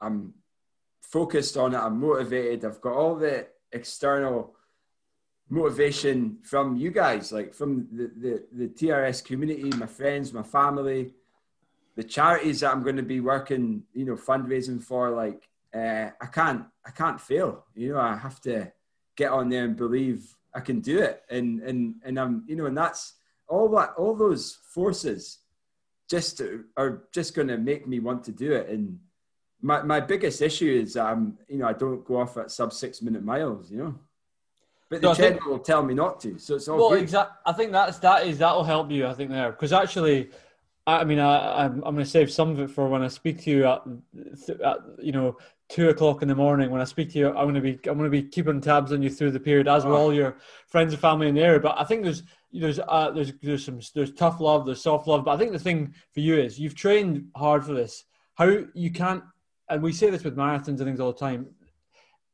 I'm 0.00 0.34
focused 1.02 1.56
on 1.56 1.74
it. 1.74 1.78
I'm 1.78 2.00
motivated. 2.00 2.64
I've 2.64 2.80
got 2.80 2.94
all 2.94 3.16
the 3.16 3.46
external 3.72 4.54
motivation 5.48 6.38
from 6.42 6.76
you 6.76 6.90
guys, 6.90 7.32
like 7.32 7.54
from 7.54 7.88
the 7.92 8.10
the, 8.16 8.44
the 8.52 8.68
TRS 8.68 9.24
community, 9.24 9.70
my 9.76 9.86
friends, 9.86 10.32
my 10.32 10.42
family. 10.42 11.14
the 11.96 12.04
charities 12.04 12.60
that 12.60 12.72
I'm 12.72 12.82
going 12.82 12.96
to 12.96 13.02
be 13.02 13.20
working, 13.20 13.82
you 13.92 14.04
know, 14.04 14.16
fundraising 14.16 14.82
for, 14.82 15.10
like 15.10 15.48
uh, 15.74 16.10
I 16.20 16.26
can't 16.32 16.64
I 16.86 16.90
can't 16.90 17.20
fail. 17.20 17.64
You 17.74 17.92
know, 17.92 18.00
I 18.00 18.16
have 18.16 18.40
to 18.42 18.72
get 19.16 19.30
on 19.30 19.48
there 19.48 19.64
and 19.64 19.76
believe 19.76 20.34
I 20.54 20.60
can 20.60 20.80
do 20.80 20.98
it, 21.00 21.22
and 21.28 21.60
and 21.60 21.96
and 22.04 22.18
I'm 22.18 22.44
you 22.46 22.56
know, 22.56 22.66
and 22.66 22.76
that's 22.76 23.14
all 23.50 23.68
that 23.68 23.92
all 23.98 24.14
those 24.14 24.58
forces 24.72 25.38
just 26.08 26.40
are 26.76 27.04
just 27.12 27.34
going 27.34 27.48
to 27.48 27.58
make 27.58 27.86
me 27.86 28.00
want 28.00 28.24
to 28.24 28.32
do 28.32 28.52
it. 28.52 28.68
And 28.68 28.98
my 29.60 29.82
my 29.82 30.00
biggest 30.00 30.40
issue 30.40 30.80
is 30.82 30.96
um 30.96 31.36
you 31.48 31.58
know 31.58 31.68
I 31.68 31.72
don't 31.74 32.04
go 32.04 32.20
off 32.20 32.36
at 32.36 32.50
sub 32.50 32.72
six 32.72 33.02
minute 33.02 33.24
miles. 33.24 33.70
You 33.70 33.78
know. 33.78 33.94
But 34.88 35.02
the 35.02 35.08
no, 35.08 35.14
treadmill 35.14 35.50
will 35.50 35.58
tell 35.60 35.84
me 35.84 35.94
not 35.94 36.18
to, 36.22 36.36
so 36.40 36.56
it's 36.56 36.66
all 36.66 36.76
well, 36.76 36.98
exactly. 36.98 37.36
I 37.46 37.52
think 37.52 37.70
that's 37.70 37.98
that 37.98 38.26
is 38.26 38.38
that'll 38.38 38.64
help 38.64 38.90
you. 38.90 39.06
I 39.06 39.14
think 39.14 39.30
there 39.30 39.52
because 39.52 39.72
actually, 39.72 40.30
I 40.84 41.04
mean, 41.04 41.20
I, 41.20 41.64
I'm 41.64 41.74
I'm 41.84 41.94
going 41.94 41.98
to 41.98 42.10
save 42.10 42.32
some 42.32 42.50
of 42.50 42.58
it 42.58 42.70
for 42.70 42.88
when 42.88 43.02
I 43.02 43.06
speak 43.06 43.40
to 43.42 43.50
you 43.50 43.66
at, 43.66 43.82
at 44.64 44.78
you 44.98 45.12
know 45.12 45.36
two 45.68 45.90
o'clock 45.90 46.22
in 46.22 46.28
the 46.28 46.34
morning 46.34 46.70
when 46.70 46.80
I 46.80 46.84
speak 46.84 47.12
to 47.12 47.18
you, 47.20 47.28
I'm 47.28 47.52
going 47.52 47.54
to 47.54 47.60
be 47.60 47.78
I'm 47.88 47.98
going 47.98 48.10
to 48.10 48.10
be 48.10 48.24
keeping 48.24 48.60
tabs 48.60 48.92
on 48.92 49.00
you 49.00 49.10
through 49.10 49.30
the 49.30 49.38
period, 49.38 49.68
as 49.68 49.84
will 49.84 49.94
all 49.94 50.12
your 50.12 50.38
friends 50.66 50.92
and 50.92 51.00
family 51.00 51.28
in 51.28 51.36
the 51.36 51.42
area. 51.42 51.60
But 51.60 51.78
I 51.78 51.84
think 51.84 52.02
there's 52.02 52.24
there's 52.52 52.78
uh, 52.78 53.10
there's 53.10 53.32
there's 53.42 53.64
some 53.64 53.80
there's 53.94 54.12
tough 54.12 54.40
love, 54.40 54.66
there's 54.66 54.82
soft 54.82 55.06
love. 55.06 55.24
But 55.24 55.32
I 55.32 55.36
think 55.36 55.52
the 55.52 55.58
thing 55.58 55.94
for 56.12 56.20
you 56.20 56.38
is 56.38 56.58
you've 56.58 56.74
trained 56.74 57.28
hard 57.36 57.64
for 57.64 57.74
this. 57.74 58.04
How 58.34 58.64
you 58.74 58.90
can't, 58.90 59.22
and 59.68 59.82
we 59.82 59.92
say 59.92 60.10
this 60.10 60.24
with 60.24 60.36
marathons 60.36 60.68
and 60.68 60.78
things 60.80 61.00
all 61.00 61.12
the 61.12 61.18
time. 61.18 61.46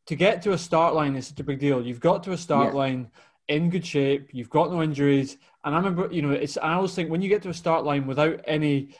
To 0.07 0.15
get 0.15 0.43
to 0.43 0.53
a 0.53 0.59
start 0.59 0.95
line 0.95 1.17
is 1.17 1.27
such 1.27 1.41
a 1.41 1.45
big 1.45 1.59
deal. 1.59 1.85
You've 1.85 2.01
got 2.01 2.23
to 2.25 2.33
a 2.33 2.39
start 2.39 2.73
yeah. 2.73 2.79
line 2.79 3.11
in 3.49 3.71
good 3.71 3.85
shape. 3.85 4.31
You've 4.33 4.51
got 4.51 4.71
no 4.71 4.83
injuries. 4.83 5.37
And 5.65 5.75
I 5.75 5.79
remember, 5.79 6.09
you 6.13 6.23
know, 6.23 6.31
it's. 6.31 6.57
I 6.57 6.75
always 6.75 6.95
think 6.95 7.11
when 7.11 7.23
you 7.23 7.29
get 7.29 7.43
to 7.43 7.49
a 7.49 7.55
start 7.55 7.85
line 7.85 8.07
without 8.07 8.41
any 8.47 8.91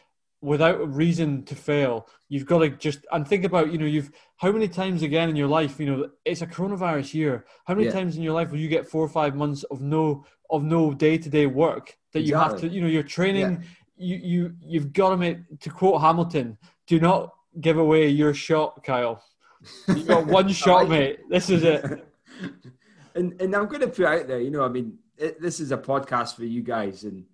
without 0.43 0.81
a 0.81 0.87
reason 0.87 1.43
to 1.45 1.55
fail. 1.55 2.09
You've 2.29 2.47
got 2.47 2.59
to 2.59 2.71
just 2.71 3.01
and 3.11 3.27
think 3.27 3.45
about 3.45 3.73
you 3.73 3.79
know 3.79 3.87
you've 3.87 4.11
how 4.37 4.53
many 4.53 4.69
times 4.69 5.03
again 5.03 5.29
in 5.29 5.37
your 5.37 5.49
life 5.49 5.81
you 5.81 5.87
know 5.87 6.11
it's 6.25 6.43
a 6.43 6.47
coronavirus 6.47 7.15
year. 7.15 7.47
How 7.65 7.75
many 7.75 7.87
yeah. 7.87 7.93
times 7.93 8.17
in 8.17 8.23
your 8.23 8.35
life 8.35 8.51
will 8.51 8.59
you 8.59 8.69
get 8.69 8.89
four 8.89 9.03
or 9.03 9.09
five 9.09 9.35
months 9.35 9.65
of 9.65 9.81
no 9.81 10.25
of 10.51 10.63
no 10.63 10.93
day 10.93 11.19
to 11.19 11.29
day 11.29 11.47
work 11.47 11.97
that 12.13 12.21
exactly. 12.21 12.29
you 12.29 12.37
have 12.37 12.61
to 12.61 12.69
you 12.69 12.81
know 12.81 12.87
you're 12.87 13.03
training. 13.03 13.53
Yeah. 13.53 13.69
You 13.99 14.17
you 14.17 14.55
you've 14.61 14.93
got 14.93 15.11
to 15.11 15.17
make 15.17 15.39
to 15.61 15.71
quote 15.71 16.01
Hamilton. 16.01 16.59
Do 16.87 17.01
not 17.01 17.35
give 17.61 17.79
away 17.79 18.09
your 18.09 18.35
shot, 18.35 18.85
Kyle. 18.85 19.23
You 19.89 20.03
got 20.05 20.27
one 20.39 20.49
shot, 20.49 20.89
mate. 20.89 21.21
This 21.31 21.49
is 21.49 21.63
it. 21.63 21.85
and 23.15 23.41
and 23.41 23.55
I'm 23.57 23.67
going 23.67 23.81
to 23.81 23.89
put 23.89 24.05
out 24.05 24.29
there. 24.29 24.41
You 24.41 24.51
know, 24.51 24.65
I 24.65 24.69
mean, 24.69 24.99
it, 25.17 25.41
this 25.41 25.61
is 25.61 25.73
a 25.73 25.79
podcast 25.79 26.37
for 26.37 26.45
you 26.45 26.63
guys 26.63 27.05
and 27.05 27.25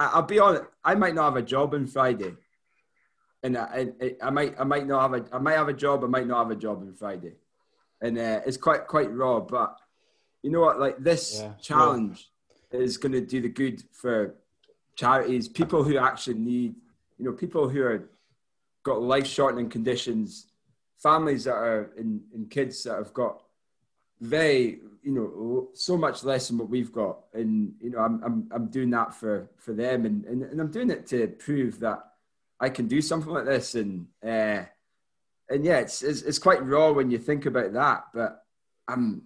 I'll 0.00 0.22
be 0.22 0.38
honest. 0.38 0.64
I 0.82 0.94
might 0.94 1.14
not 1.14 1.24
have 1.24 1.36
a 1.36 1.42
job 1.42 1.74
on 1.74 1.86
Friday, 1.86 2.34
and 3.42 3.58
I, 3.58 3.88
I, 4.00 4.16
I, 4.22 4.30
might 4.30 4.58
I 4.58 4.64
might 4.64 4.86
not 4.86 5.02
have 5.02 5.12
a 5.12 5.36
I 5.36 5.38
might 5.38 5.56
have 5.56 5.68
a 5.68 5.74
job. 5.74 6.02
I 6.02 6.06
might 6.06 6.26
not 6.26 6.38
have 6.38 6.50
a 6.50 6.56
job 6.56 6.80
on 6.80 6.94
Friday, 6.94 7.34
and 8.00 8.16
uh, 8.16 8.40
it's 8.46 8.56
quite 8.56 8.86
quite 8.86 9.12
raw. 9.12 9.40
But 9.40 9.76
you 10.42 10.50
know 10.50 10.60
what? 10.60 10.80
Like 10.80 10.98
this 10.98 11.40
yeah, 11.40 11.52
challenge 11.60 12.30
is 12.70 12.96
going 12.96 13.12
to 13.12 13.20
do 13.20 13.40
the 13.40 13.48
good 13.48 13.82
for 13.92 14.34
charities, 14.96 15.48
people 15.48 15.82
who 15.82 15.98
actually 15.98 16.38
need, 16.38 16.74
you 17.18 17.24
know, 17.24 17.32
people 17.32 17.68
who 17.68 17.82
are 17.82 18.08
got 18.82 19.02
life 19.02 19.26
shortening 19.26 19.68
conditions, 19.68 20.46
families 20.98 21.44
that 21.44 21.54
are 21.54 21.90
in, 21.96 22.22
in 22.34 22.46
kids 22.46 22.82
that 22.84 22.96
have 22.96 23.12
got 23.12 23.42
very 24.20 24.80
you 25.02 25.12
know 25.12 25.68
so 25.72 25.96
much 25.96 26.24
less 26.24 26.48
than 26.48 26.58
what 26.58 26.68
we've 26.68 26.92
got. 26.92 27.20
And 27.32 27.72
you 27.80 27.90
know 27.90 27.98
i'm 27.98 28.22
i'm, 28.22 28.48
I'm 28.52 28.66
doing 28.66 28.90
that 28.90 29.14
for 29.14 29.48
for 29.56 29.72
them. 29.72 30.04
And, 30.04 30.24
and 30.26 30.42
and 30.42 30.60
i'm 30.60 30.70
doing 30.70 30.90
it 30.90 31.06
to 31.08 31.28
prove 31.28 31.80
that 31.80 32.04
i 32.60 32.68
can 32.68 32.86
do 32.86 33.00
something 33.00 33.32
like 33.32 33.46
this. 33.46 33.74
And 33.74 34.06
uh 34.22 34.64
and 35.48 35.64
yeah 35.64 35.78
it's, 35.78 36.02
it's 36.02 36.22
it's 36.22 36.38
quite 36.38 36.64
raw 36.64 36.92
when 36.92 37.10
you 37.10 37.18
think 37.18 37.46
about 37.46 37.72
that. 37.72 38.04
But 38.12 38.44
i'm 38.88 39.22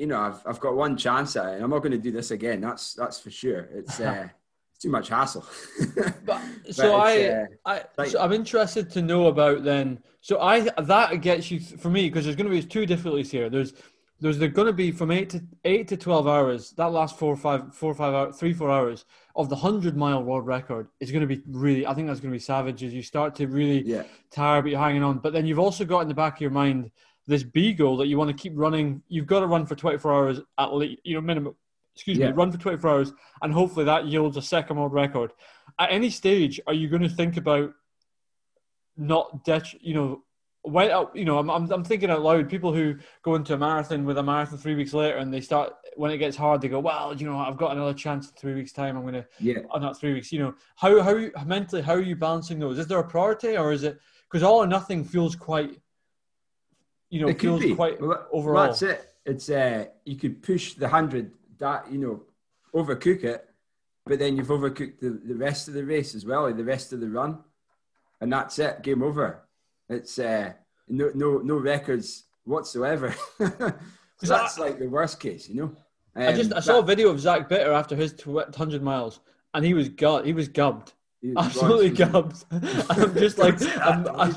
you 0.00 0.06
know 0.06 0.18
i've, 0.18 0.40
I've 0.46 0.60
got 0.60 0.74
one 0.74 0.96
chance 0.96 1.36
at 1.36 1.46
it 1.46 1.54
and 1.56 1.64
i'm 1.64 1.70
not 1.70 1.80
going 1.80 1.92
to 1.92 1.98
do 1.98 2.10
this 2.10 2.30
again 2.30 2.60
that's 2.60 2.94
that's 2.94 3.20
for 3.20 3.30
sure 3.30 3.68
it's 3.72 4.00
uh 4.00 4.28
it's 4.70 4.82
too 4.82 4.90
much 4.90 5.08
hassle 5.08 5.44
but, 6.24 6.40
so 6.70 6.92
but 6.92 6.94
i 6.94 7.28
uh, 7.28 7.46
i 7.66 7.84
like, 7.98 8.08
so 8.08 8.20
i'm 8.20 8.32
interested 8.32 8.90
to 8.90 9.02
know 9.02 9.26
about 9.26 9.62
then 9.62 9.98
so 10.22 10.40
i 10.40 10.60
that 10.60 11.20
gets 11.20 11.50
you 11.50 11.60
for 11.60 11.90
me 11.90 12.08
because 12.08 12.24
there's 12.24 12.36
going 12.36 12.50
to 12.50 12.56
be 12.56 12.62
two 12.62 12.86
difficulties 12.86 13.30
here 13.30 13.50
there's 13.50 13.74
there's 14.20 14.38
going 14.38 14.66
to 14.66 14.72
be 14.72 14.92
from 14.92 15.10
eight 15.10 15.30
to 15.30 15.42
eight 15.64 15.88
to 15.88 15.96
twelve 15.96 16.28
hours. 16.28 16.72
That 16.72 16.92
last 16.92 17.18
four 17.18 17.32
or 17.32 17.36
five, 17.36 17.74
four 17.74 17.90
or 17.90 17.94
five 17.94 18.12
hours, 18.12 18.36
three 18.36 18.52
four 18.52 18.70
hours 18.70 19.06
of 19.34 19.48
the 19.48 19.56
hundred 19.56 19.96
mile 19.96 20.22
world 20.22 20.46
record 20.46 20.88
is 21.00 21.10
going 21.10 21.26
to 21.26 21.26
be 21.26 21.42
really. 21.48 21.86
I 21.86 21.94
think 21.94 22.06
that's 22.06 22.20
going 22.20 22.30
to 22.30 22.36
be 22.36 22.42
savage 22.42 22.84
as 22.84 22.92
you 22.92 23.02
start 23.02 23.34
to 23.36 23.46
really 23.46 23.82
yeah. 23.82 24.02
tire, 24.30 24.60
but 24.60 24.70
you're 24.70 24.80
hanging 24.80 25.02
on. 25.02 25.18
But 25.18 25.32
then 25.32 25.46
you've 25.46 25.58
also 25.58 25.86
got 25.86 26.00
in 26.00 26.08
the 26.08 26.14
back 26.14 26.34
of 26.36 26.40
your 26.42 26.50
mind 26.50 26.90
this 27.30 27.44
B 27.44 27.72
goal 27.72 27.96
that 27.98 28.08
you 28.08 28.18
want 28.18 28.28
to 28.28 28.42
keep 28.42 28.52
running. 28.56 29.02
You've 29.08 29.26
got 29.26 29.40
to 29.40 29.46
run 29.46 29.64
for 29.64 29.76
24 29.76 30.12
hours 30.12 30.40
at 30.58 30.74
least, 30.74 31.00
you 31.04 31.14
know, 31.14 31.20
minimum. 31.20 31.54
Excuse 31.94 32.18
yeah. 32.18 32.26
me, 32.28 32.32
run 32.32 32.52
for 32.52 32.58
24 32.58 32.90
hours, 32.90 33.12
and 33.42 33.52
hopefully 33.52 33.84
that 33.84 34.06
yields 34.06 34.36
a 34.36 34.42
second 34.42 34.76
world 34.76 34.92
record. 34.92 35.32
At 35.78 35.90
any 35.90 36.08
stage, 36.08 36.60
are 36.66 36.74
you 36.74 36.88
going 36.88 37.02
to 37.02 37.08
think 37.08 37.36
about 37.36 37.72
not, 38.96 39.44
det- 39.44 39.80
you 39.80 39.94
know, 39.94 40.22
when 40.62 40.90
uh, 40.90 41.06
you 41.14 41.24
know, 41.24 41.38
I'm, 41.38 41.50
I'm, 41.50 41.70
I'm 41.70 41.84
thinking 41.84 42.10
out 42.10 42.22
loud. 42.22 42.48
People 42.48 42.74
who 42.74 42.96
go 43.22 43.34
into 43.34 43.54
a 43.54 43.58
marathon 43.58 44.04
with 44.04 44.18
a 44.18 44.22
marathon 44.22 44.58
three 44.58 44.74
weeks 44.74 44.92
later, 44.92 45.16
and 45.16 45.32
they 45.32 45.40
start 45.40 45.72
when 45.96 46.10
it 46.10 46.18
gets 46.18 46.36
hard, 46.36 46.60
they 46.60 46.68
go, 46.68 46.80
"Well, 46.80 47.14
you 47.16 47.26
know, 47.26 47.38
I've 47.38 47.56
got 47.56 47.72
another 47.72 47.94
chance 47.94 48.28
in 48.28 48.34
three 48.34 48.54
weeks' 48.54 48.72
time. 48.72 48.96
I'm 48.96 49.04
gonna, 49.04 49.24
yeah, 49.38 49.60
oh, 49.70 49.78
not 49.78 49.98
three 49.98 50.12
weeks. 50.12 50.30
You 50.30 50.40
know, 50.40 50.54
how 50.76 51.00
how 51.00 51.44
mentally 51.46 51.80
how 51.80 51.94
are 51.94 52.02
you 52.02 52.14
balancing 52.14 52.58
those? 52.58 52.78
Is 52.78 52.86
there 52.86 52.98
a 52.98 53.08
priority, 53.08 53.56
or 53.56 53.72
is 53.72 53.84
it 53.84 53.98
because 54.30 54.42
all 54.42 54.62
or 54.62 54.66
nothing 54.66 55.02
feels 55.02 55.34
quite, 55.34 55.80
you 57.10 57.20
know, 57.20 57.28
it 57.28 57.40
feels 57.40 57.64
quite 57.74 58.00
well, 58.00 58.26
overall? 58.32 58.66
That's 58.66 58.82
it. 58.82 59.14
It's 59.26 59.50
uh, 59.50 59.86
you 60.04 60.16
could 60.16 60.42
push 60.42 60.74
the 60.74 60.88
hundred 60.88 61.32
that 61.58 61.90
you 61.92 61.98
know, 61.98 62.22
overcook 62.74 63.24
it, 63.24 63.48
but 64.06 64.18
then 64.18 64.36
you've 64.36 64.48
overcooked 64.48 65.00
the, 65.00 65.20
the 65.24 65.34
rest 65.34 65.68
of 65.68 65.74
the 65.74 65.84
race 65.84 66.14
as 66.14 66.24
well, 66.24 66.52
the 66.52 66.64
rest 66.64 66.92
of 66.92 67.00
the 67.00 67.10
run, 67.10 67.38
and 68.20 68.32
that's 68.32 68.58
it. 68.58 68.82
Game 68.82 69.02
over. 69.02 69.42
It's 69.88 70.18
uh, 70.18 70.52
no 70.88 71.10
no 71.14 71.38
no 71.38 71.56
records 71.56 72.24
whatsoever. 72.44 73.14
so 73.38 73.74
that's 74.20 74.58
I, 74.58 74.62
like 74.62 74.78
the 74.78 74.88
worst 74.88 75.20
case, 75.20 75.48
you 75.48 75.56
know. 75.56 75.76
Um, 76.16 76.28
I 76.28 76.32
just 76.32 76.52
I 76.52 76.60
saw 76.60 76.78
a 76.78 76.82
video 76.82 77.10
of 77.10 77.20
Zach 77.20 77.48
Bitter 77.48 77.72
after 77.72 77.96
his 77.96 78.14
hundred 78.56 78.82
miles, 78.82 79.20
and 79.52 79.64
he 79.64 79.74
was 79.74 79.88
gut 79.88 80.24
he 80.24 80.32
was 80.32 80.48
gubbed. 80.48 80.92
Absolutely 81.36 81.90
gubbed. 81.90 82.44
I'm 82.50 83.14
just 83.14 83.36
like, 83.36 83.60
I'm, 83.78 84.06
I, 84.08 84.32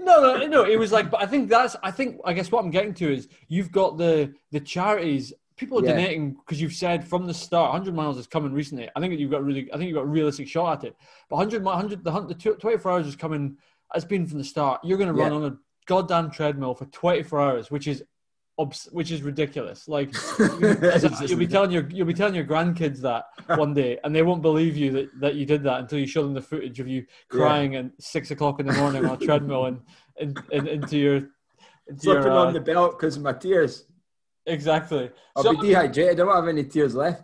no, 0.00 0.36
no, 0.36 0.46
no. 0.46 0.64
It 0.64 0.78
was 0.78 0.92
like, 0.92 1.10
but 1.10 1.22
I 1.22 1.26
think 1.26 1.48
that's. 1.48 1.76
I 1.82 1.90
think 1.90 2.20
I 2.24 2.34
guess 2.34 2.52
what 2.52 2.62
I'm 2.62 2.70
getting 2.70 2.92
to 2.94 3.12
is 3.12 3.28
you've 3.48 3.72
got 3.72 3.96
the 3.96 4.34
the 4.52 4.60
charities 4.60 5.32
people 5.56 5.78
are 5.78 5.84
yeah. 5.84 5.92
donating 5.92 6.32
because 6.34 6.60
you've 6.60 6.74
said 6.74 7.06
from 7.06 7.26
the 7.26 7.34
start 7.34 7.72
100 7.72 7.94
miles 7.94 8.18
is 8.18 8.26
coming 8.26 8.52
recently. 8.52 8.88
I 8.94 9.00
think 9.00 9.18
you've 9.18 9.30
got 9.30 9.42
really, 9.42 9.72
I 9.72 9.76
think 9.76 9.88
you've 9.88 9.96
got 9.96 10.02
a 10.02 10.06
realistic 10.06 10.48
shot 10.48 10.78
at 10.78 10.88
it. 10.88 10.96
But 11.28 11.36
100, 11.36 11.64
100 11.64 12.04
the, 12.04 12.12
hunt 12.12 12.28
the 12.28 12.34
24 12.34 12.92
hours 12.92 13.06
is 13.06 13.16
coming 13.16 13.56
It's 13.94 14.04
been 14.04 14.26
from 14.26 14.38
the 14.38 14.44
start. 14.44 14.80
You're 14.84 14.98
going 14.98 15.08
to 15.08 15.14
run 15.14 15.32
yeah. 15.32 15.38
on 15.38 15.44
a 15.44 15.56
goddamn 15.86 16.30
treadmill 16.30 16.74
for 16.74 16.84
24 16.86 17.40
hours, 17.40 17.70
which 17.70 17.86
is 17.86 18.04
which 18.90 19.10
is 19.10 19.22
ridiculous. 19.22 19.86
Like 19.86 20.14
you'll 20.38 21.38
be 21.38 21.46
telling 21.46 21.70
your 21.70 21.88
you'll 21.90 22.06
be 22.06 22.14
telling 22.14 22.34
your 22.34 22.44
grandkids 22.44 23.00
that 23.00 23.26
one 23.58 23.74
day, 23.74 23.98
and 24.02 24.14
they 24.14 24.22
won't 24.22 24.42
believe 24.42 24.76
you 24.76 24.90
that, 24.92 25.20
that 25.20 25.34
you 25.34 25.44
did 25.44 25.62
that 25.64 25.80
until 25.80 25.98
you 25.98 26.06
show 26.06 26.22
them 26.22 26.34
the 26.34 26.40
footage 26.40 26.80
of 26.80 26.88
you 26.88 27.04
crying 27.28 27.74
yeah. 27.74 27.80
at 27.80 27.90
six 27.98 28.30
o'clock 28.30 28.58
in 28.60 28.66
the 28.66 28.72
morning 28.74 29.04
on 29.04 29.22
a 29.22 29.24
treadmill 29.24 29.66
and, 29.66 29.80
and, 30.18 30.40
and 30.52 30.68
into 30.68 30.96
your 30.96 31.16
into 31.86 32.00
slipping 32.00 32.24
your, 32.24 32.32
uh, 32.32 32.46
on 32.46 32.54
the 32.54 32.60
belt 32.60 32.98
because 32.98 33.16
of 33.16 33.22
my 33.22 33.32
tears. 33.32 33.84
Exactly. 34.46 35.10
I'll 35.34 35.42
so, 35.42 35.52
be 35.52 35.68
dehydrated. 35.68 36.12
I 36.12 36.24
don't 36.24 36.34
have 36.34 36.48
any 36.48 36.64
tears 36.64 36.94
left. 36.94 37.22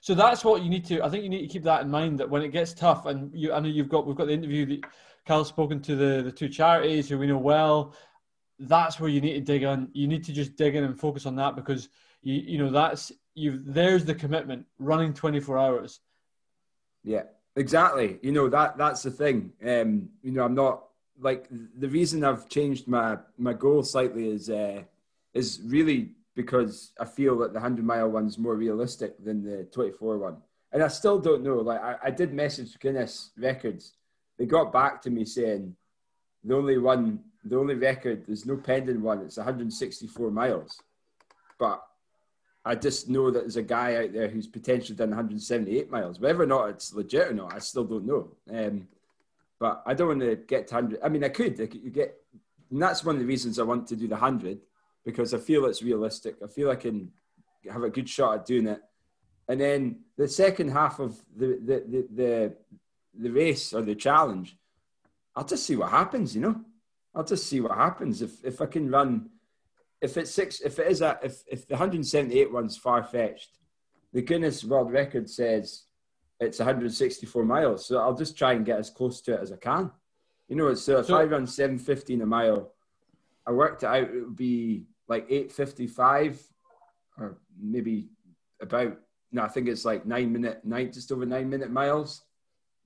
So 0.00 0.14
that's 0.14 0.44
what 0.44 0.62
you 0.62 0.68
need 0.68 0.84
to. 0.86 1.02
I 1.02 1.08
think 1.08 1.22
you 1.22 1.30
need 1.30 1.42
to 1.42 1.46
keep 1.46 1.62
that 1.62 1.82
in 1.82 1.90
mind 1.90 2.18
that 2.20 2.28
when 2.28 2.42
it 2.42 2.48
gets 2.48 2.74
tough, 2.74 3.06
and 3.06 3.30
you, 3.34 3.52
I 3.52 3.60
know 3.60 3.68
you've 3.68 3.88
got 3.88 4.06
we've 4.06 4.16
got 4.16 4.26
the 4.26 4.34
interview 4.34 4.66
that 4.66 4.80
Carl's 5.26 5.48
spoken 5.48 5.80
to 5.82 5.96
the, 5.96 6.22
the 6.22 6.32
two 6.32 6.48
charities 6.48 7.08
who 7.08 7.18
we 7.18 7.26
know 7.26 7.38
well. 7.38 7.94
That's 8.58 9.00
where 9.00 9.10
you 9.10 9.20
need 9.20 9.34
to 9.34 9.40
dig 9.40 9.62
in. 9.62 9.88
You 9.92 10.06
need 10.06 10.24
to 10.24 10.32
just 10.32 10.56
dig 10.56 10.74
in 10.74 10.84
and 10.84 10.98
focus 10.98 11.26
on 11.26 11.36
that 11.36 11.56
because 11.56 11.88
you 12.22 12.34
you 12.34 12.58
know 12.58 12.70
that's 12.70 13.12
you 13.34 13.60
there's 13.64 14.04
the 14.04 14.14
commitment 14.14 14.66
running 14.78 15.12
24 15.12 15.58
hours. 15.58 16.00
Yeah, 17.02 17.24
exactly. 17.56 18.18
You 18.22 18.32
know 18.32 18.48
that 18.48 18.78
that's 18.78 19.02
the 19.02 19.10
thing. 19.10 19.52
Um, 19.66 20.08
you 20.22 20.32
know, 20.32 20.44
I'm 20.44 20.54
not 20.54 20.84
like 21.18 21.48
the 21.50 21.88
reason 21.88 22.24
I've 22.24 22.48
changed 22.48 22.86
my 22.86 23.18
my 23.38 23.52
goal 23.52 23.82
slightly 23.82 24.28
is 24.28 24.50
uh, 24.50 24.82
is 25.32 25.60
really 25.64 26.12
because 26.36 26.92
I 26.98 27.04
feel 27.04 27.38
that 27.38 27.52
the 27.52 27.60
100 27.60 27.84
mile 27.84 28.10
one's 28.10 28.38
more 28.38 28.56
realistic 28.56 29.22
than 29.24 29.44
the 29.44 29.64
24 29.64 30.18
one. 30.18 30.36
And 30.72 30.82
I 30.82 30.88
still 30.88 31.20
don't 31.20 31.44
know. 31.44 31.58
Like 31.58 31.80
I, 31.80 31.96
I 32.04 32.10
did 32.10 32.32
message 32.32 32.78
Guinness 32.80 33.30
Records 33.36 33.94
they 34.38 34.46
got 34.46 34.72
back 34.72 35.00
to 35.02 35.10
me 35.10 35.24
saying 35.24 35.74
the 36.42 36.56
only 36.56 36.78
one, 36.78 37.20
the 37.44 37.58
only 37.58 37.74
record, 37.74 38.24
there's 38.26 38.46
no 38.46 38.56
pending 38.56 39.02
one. 39.02 39.20
It's 39.20 39.36
164 39.36 40.30
miles, 40.30 40.80
but 41.58 41.82
I 42.64 42.74
just 42.74 43.08
know 43.08 43.30
that 43.30 43.40
there's 43.40 43.56
a 43.56 43.62
guy 43.62 43.96
out 43.96 44.12
there 44.12 44.28
who's 44.28 44.46
potentially 44.46 44.96
done 44.96 45.10
178 45.10 45.90
miles. 45.90 46.18
Whether 46.18 46.42
or 46.42 46.46
not 46.46 46.70
it's 46.70 46.94
legit 46.94 47.28
or 47.28 47.34
not, 47.34 47.54
I 47.54 47.58
still 47.58 47.84
don't 47.84 48.06
know. 48.06 48.30
Um, 48.50 48.88
but 49.60 49.82
I 49.86 49.94
don't 49.94 50.08
want 50.08 50.20
to 50.20 50.36
get 50.36 50.68
to 50.68 50.74
100. 50.74 51.00
I 51.02 51.08
mean, 51.08 51.24
I 51.24 51.28
could. 51.28 51.60
I 51.60 51.66
could 51.66 51.82
you 51.82 51.90
get, 51.90 52.14
and 52.70 52.82
that's 52.82 53.04
one 53.04 53.16
of 53.16 53.20
the 53.20 53.26
reasons 53.26 53.58
I 53.58 53.64
want 53.64 53.86
to 53.88 53.96
do 53.96 54.08
the 54.08 54.14
100 54.14 54.58
because 55.04 55.34
I 55.34 55.38
feel 55.38 55.66
it's 55.66 55.82
realistic. 55.82 56.36
I 56.42 56.46
feel 56.46 56.70
I 56.70 56.76
can 56.76 57.12
have 57.70 57.82
a 57.82 57.90
good 57.90 58.08
shot 58.08 58.34
at 58.34 58.46
doing 58.46 58.66
it. 58.66 58.80
And 59.48 59.60
then 59.60 60.00
the 60.16 60.26
second 60.26 60.70
half 60.70 61.00
of 61.00 61.20
the 61.36 61.58
the 61.62 61.84
the 61.86 62.06
the, 62.14 62.54
the 63.14 63.30
race 63.30 63.74
or 63.74 63.82
the 63.82 63.94
challenge, 63.94 64.56
I'll 65.36 65.44
just 65.44 65.66
see 65.66 65.76
what 65.76 65.90
happens. 65.90 66.34
You 66.34 66.40
know, 66.40 66.60
I'll 67.14 67.24
just 67.24 67.46
see 67.46 67.60
what 67.60 67.76
happens 67.76 68.22
if 68.22 68.44
if 68.44 68.60
I 68.60 68.66
can 68.66 68.90
run. 68.90 69.30
If 70.00 70.16
it's 70.16 70.30
six, 70.30 70.60
if 70.60 70.78
it 70.78 70.88
is 70.88 71.00
a, 71.00 71.18
if 71.22 71.42
if 71.46 71.66
the 71.66 71.74
178 71.74 72.52
one's 72.52 72.76
far 72.76 73.02
fetched, 73.02 73.58
the 74.12 74.20
Guinness 74.22 74.64
World 74.64 74.92
Record 74.92 75.30
says 75.30 75.84
it's 76.40 76.58
164 76.58 77.44
miles. 77.44 77.86
So 77.86 77.98
I'll 77.98 78.16
just 78.16 78.36
try 78.36 78.52
and 78.52 78.66
get 78.66 78.78
as 78.78 78.90
close 78.90 79.20
to 79.22 79.34
it 79.34 79.40
as 79.40 79.52
I 79.52 79.56
can. 79.56 79.90
You 80.48 80.56
know, 80.56 80.74
so 80.74 80.98
if 80.98 81.06
So- 81.06 81.16
I 81.16 81.24
run 81.24 81.46
715 81.46 82.20
a 82.20 82.26
mile, 82.26 82.74
I 83.46 83.52
worked 83.52 83.82
it 83.82 83.86
out, 83.86 84.10
it 84.14 84.20
would 84.24 84.36
be 84.36 84.86
like 85.08 85.26
855 85.30 86.42
or 87.18 87.38
maybe 87.58 88.08
about, 88.60 88.98
no, 89.32 89.42
I 89.42 89.48
think 89.48 89.68
it's 89.68 89.84
like 89.84 90.04
nine 90.04 90.32
minute, 90.32 90.64
nine, 90.64 90.92
just 90.92 91.12
over 91.12 91.24
nine 91.24 91.48
minute 91.48 91.70
miles. 91.70 92.24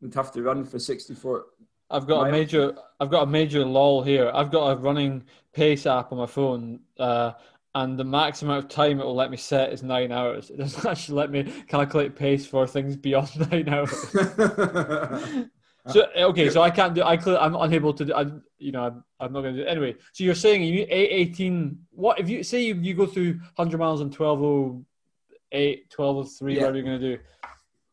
Would 0.01 0.15
have 0.15 0.31
to 0.33 0.43
run 0.43 0.65
for 0.65 0.79
64. 0.79 1.47
I've 1.91 2.07
got 2.07 2.21
a 2.21 2.23
Mile. 2.25 2.33
major, 2.33 2.75
I've 3.01 3.11
got 3.11 3.23
a 3.23 3.27
major 3.27 3.65
lull 3.65 4.03
here. 4.03 4.31
I've 4.35 4.51
got 4.51 4.69
a 4.69 4.77
running 4.77 5.25
pace 5.55 5.87
app 5.87 6.13
on 6.13 6.19
my 6.19 6.27
phone, 6.27 6.81
uh, 6.99 7.33
and 7.75 7.99
the 7.99 8.05
max 8.05 8.43
amount 8.43 8.65
of 8.65 8.69
time 8.71 9.01
it 9.01 9.05
will 9.05 9.15
let 9.15 9.31
me 9.31 9.37
set 9.37 9.73
is 9.73 9.83
nine 9.83 10.13
hours. 10.13 10.51
It 10.51 10.59
doesn't 10.59 10.85
actually 10.91 11.17
let 11.17 11.31
me 11.31 11.45
calculate 11.69 12.15
pace 12.17 12.47
for 12.47 12.67
things 12.67 12.97
beyond 12.97 13.31
nine 13.53 13.69
hours. 13.69 14.15
So 15.91 16.07
okay, 16.15 16.51
so 16.51 16.61
I 16.61 16.69
can't 16.69 16.95
do. 16.95 17.01
I 17.01 17.15
I'm 17.43 17.55
unable 17.57 17.95
to. 17.95 18.05
Do, 18.05 18.13
I, 18.13 18.27
you 18.59 18.73
know, 18.73 18.83
I'm, 18.85 19.05
I'm 19.21 19.33
not 19.33 19.41
going 19.41 19.55
to 19.55 19.63
do. 19.63 19.67
Anyway, 19.67 19.95
so 20.13 20.23
you're 20.23 20.35
saying 20.35 20.63
you 20.63 20.73
need 20.75 20.89
eight 20.91 21.09
eighteen. 21.11 21.79
What 21.93 22.21
if 22.21 22.29
you 22.29 22.43
say 22.43 22.61
you, 22.63 22.75
you 22.75 22.93
go 22.93 23.07
through 23.07 23.41
hundred 23.57 23.79
miles 23.79 24.03
in 24.03 24.09
1208, 24.11 25.87
1203, 25.97 26.53
Yeah. 26.55 26.61
whatever 26.61 26.77
you're 26.77 26.85
going 26.85 27.01
to 27.01 27.17
do? 27.17 27.23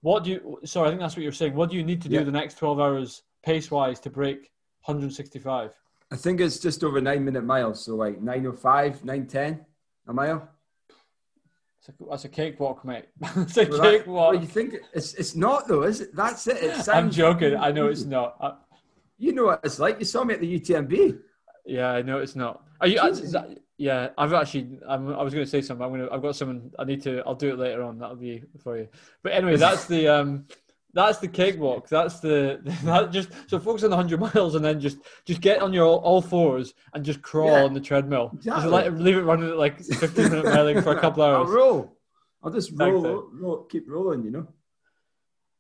What 0.01 0.25
do 0.25 0.31
you? 0.31 0.59
Sorry, 0.65 0.87
I 0.87 0.91
think 0.91 0.99
that's 0.99 1.15
what 1.15 1.23
you're 1.23 1.31
saying. 1.31 1.55
What 1.55 1.69
do 1.69 1.77
you 1.77 1.83
need 1.85 2.01
to 2.01 2.09
do 2.09 2.15
Yeah. 2.15 2.23
the 2.23 2.31
next 2.31 2.57
twelve 2.57 2.81
hours 2.81 3.23
pace 3.45 3.69
wise 3.71 3.99
to 4.01 4.09
break 4.09 4.51
165? 4.85 5.71
I 6.11 6.15
think 6.15 6.41
it's 6.41 6.59
just 6.59 6.83
over 6.83 6.99
nine 6.99 7.23
minute 7.23 7.43
miles. 7.43 7.83
So 7.85 7.95
like 7.95 8.21
905, 8.21 9.05
910 9.05 9.65
a 10.07 10.13
mile. 10.13 10.49
It's 11.79 11.89
a, 11.89 11.93
that's 12.09 12.25
a 12.25 12.29
cakewalk, 12.29 12.83
mate. 12.83 13.05
it's 13.37 13.57
a 13.57 13.65
Well, 13.65 13.81
that- 13.81 13.91
cakewalk. 13.99 14.31
well, 14.33 14.41
you 14.41 14.47
think 14.47 14.75
it's 14.93 15.13
it's 15.13 15.35
not 15.35 15.67
though, 15.67 15.83
is 15.83 16.01
it? 16.01 16.15
That's 16.15 16.47
it. 16.47 16.57
it 16.63 16.89
I'm 16.93 17.11
joking. 17.11 17.55
I 17.55 17.71
know 17.71 17.87
it's 17.87 18.03
not. 18.17 18.35
I, 18.41 18.53
You 19.17 19.33
know 19.33 19.45
what 19.45 19.61
it's 19.63 19.79
like. 19.79 19.99
You 19.99 20.05
saw 20.05 20.23
me 20.23 20.33
at 20.33 20.41
the 20.41 20.59
UTMB. 20.59 21.19
Yeah, 21.65 21.89
I 21.91 22.01
know 22.01 22.19
it's 22.19 22.35
not. 22.35 22.63
Are 22.81 22.87
you? 22.87 22.97
That- 22.99 23.59
yeah, 23.77 24.09
I've 24.17 24.31
actually. 24.33 24.79
I'm, 24.87 25.13
I 25.13 25.21
was 25.21 25.33
going 25.33 25.45
to 25.45 25.49
say 25.49 25.61
something. 25.61 25.83
I'm 25.85 25.91
going 25.91 26.07
to. 26.07 26.13
I've 26.13 26.21
got 26.21 26.35
someone. 26.35 26.71
I 26.79 26.85
need 26.85 27.01
to. 27.03 27.21
I'll 27.25 27.35
do 27.35 27.49
it 27.53 27.59
later 27.59 27.83
on. 27.83 27.99
That'll 27.99 28.15
be 28.15 28.41
for 28.63 28.77
you. 28.77 28.87
But 29.21 29.33
anyway, 29.33 29.57
that's 29.57 29.85
the. 29.85 30.07
um 30.07 30.45
That's 30.95 31.17
the 31.19 31.27
cakewalk. 31.27 31.89
That's 31.89 32.21
the. 32.21 32.61
That 32.85 33.11
just 33.11 33.29
so 33.47 33.59
focus 33.59 33.83
on 33.83 33.89
the 33.89 33.97
hundred 33.97 34.19
miles 34.21 34.55
and 34.55 34.63
then 34.63 34.79
just 34.79 34.97
just 35.25 35.41
get 35.41 35.61
on 35.61 35.73
your 35.73 35.83
all, 35.85 35.97
all 35.99 36.21
fours 36.21 36.73
and 36.93 37.03
just 37.03 37.21
crawl 37.21 37.51
Yeah, 37.51 37.63
on 37.65 37.73
the 37.73 37.81
treadmill. 37.81 38.31
Just 38.41 38.65
let 38.65 38.91
leave 38.97 39.17
it 39.17 39.23
running 39.23 39.49
at 39.49 39.57
like 39.57 39.77
15 39.83 40.29
minute 40.29 40.45
miling 40.45 40.81
for 40.81 40.93
a 40.95 40.99
couple 40.99 41.21
hours. 41.21 41.49
I'll 41.49 41.53
roll. 41.53 41.97
I'll 42.41 42.51
just 42.51 42.71
roll, 42.73 42.97
Exactly. 43.05 43.39
roll, 43.41 43.63
keep 43.65 43.89
rolling. 43.89 44.23
You 44.23 44.31
know. 44.31 44.47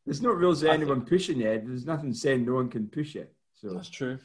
There's 0.05 0.21
no 0.21 0.29
rules 0.31 0.63
of 0.63 0.69
anyone 0.69 1.01
pushing 1.03 1.39
you. 1.39 1.61
There's 1.65 1.85
nothing 1.85 2.13
saying 2.13 2.45
no 2.45 2.53
one 2.53 2.69
can 2.69 2.87
push 2.87 3.15
it. 3.17 3.33
So, 3.59 3.73
That's 3.73 3.89
true. 3.89 4.19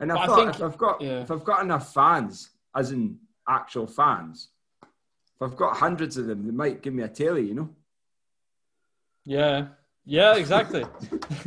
and 0.00 0.10
I 0.10 0.24
I 0.24 0.26
think- 0.34 0.54
if 0.56 0.62
I've 0.62 0.78
got 0.78 1.00
yeah. 1.00 1.20
if 1.20 1.30
I've 1.30 1.44
got 1.44 1.62
enough 1.62 1.94
fans, 1.94 2.50
as 2.74 2.90
in 2.90 3.18
actual 3.48 3.86
fans, 3.86 4.48
if 4.82 5.42
I've 5.42 5.56
got 5.56 5.76
hundreds 5.76 6.16
of 6.16 6.26
them, 6.26 6.44
they 6.44 6.52
might 6.52 6.82
give 6.82 6.92
me 6.92 7.04
a 7.04 7.08
telly. 7.08 7.46
You 7.46 7.54
know. 7.54 7.70
Yeah. 9.24 9.66
Yeah, 10.08 10.36
exactly. 10.36 10.84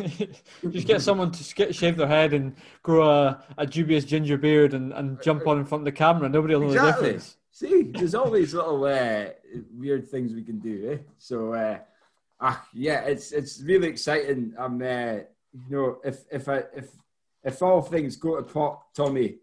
just 0.70 0.86
get 0.86 1.02
someone 1.02 1.32
to 1.32 1.44
sk- 1.44 1.72
shave 1.72 1.96
their 1.96 2.08
head 2.08 2.34
and 2.34 2.56
grow 2.84 3.10
a, 3.10 3.44
a 3.58 3.66
dubious 3.66 4.04
ginger 4.04 4.38
beard 4.38 4.74
and, 4.74 4.92
and 4.92 5.22
jump 5.24 5.48
on 5.48 5.60
in 5.60 5.66
front 5.66 5.84
of 5.84 5.86
the 5.86 5.94
camera. 5.94 6.28
Nobody 6.28 6.56
will 6.56 6.62
know 6.64 6.68
the 6.68 6.74
Exactly. 6.76 7.06
difference. 7.06 7.38
See, 7.52 7.84
there's 7.84 8.14
all 8.16 8.30
these 8.30 8.54
little 8.54 8.84
uh, 8.84 9.28
weird 9.74 10.10
things 10.10 10.34
we 10.34 10.44
can 10.44 10.60
do. 10.60 10.92
Eh? 10.92 10.98
So, 11.18 11.54
uh, 11.54 11.80
ah, 12.42 12.68
yeah, 12.74 13.00
it's 13.02 13.32
it's 13.32 13.62
really 13.62 13.88
exciting. 13.88 14.54
I'm, 14.58 14.82
uh, 14.82 15.20
you 15.54 15.70
know, 15.70 15.98
if 16.04 16.26
if 16.30 16.50
I 16.50 16.64
if 16.76 16.90
if 17.46 17.62
all 17.62 17.82
things 17.82 18.18
go 18.18 18.36
to 18.36 18.44
pot, 18.44 18.94
Tommy, 18.94 19.38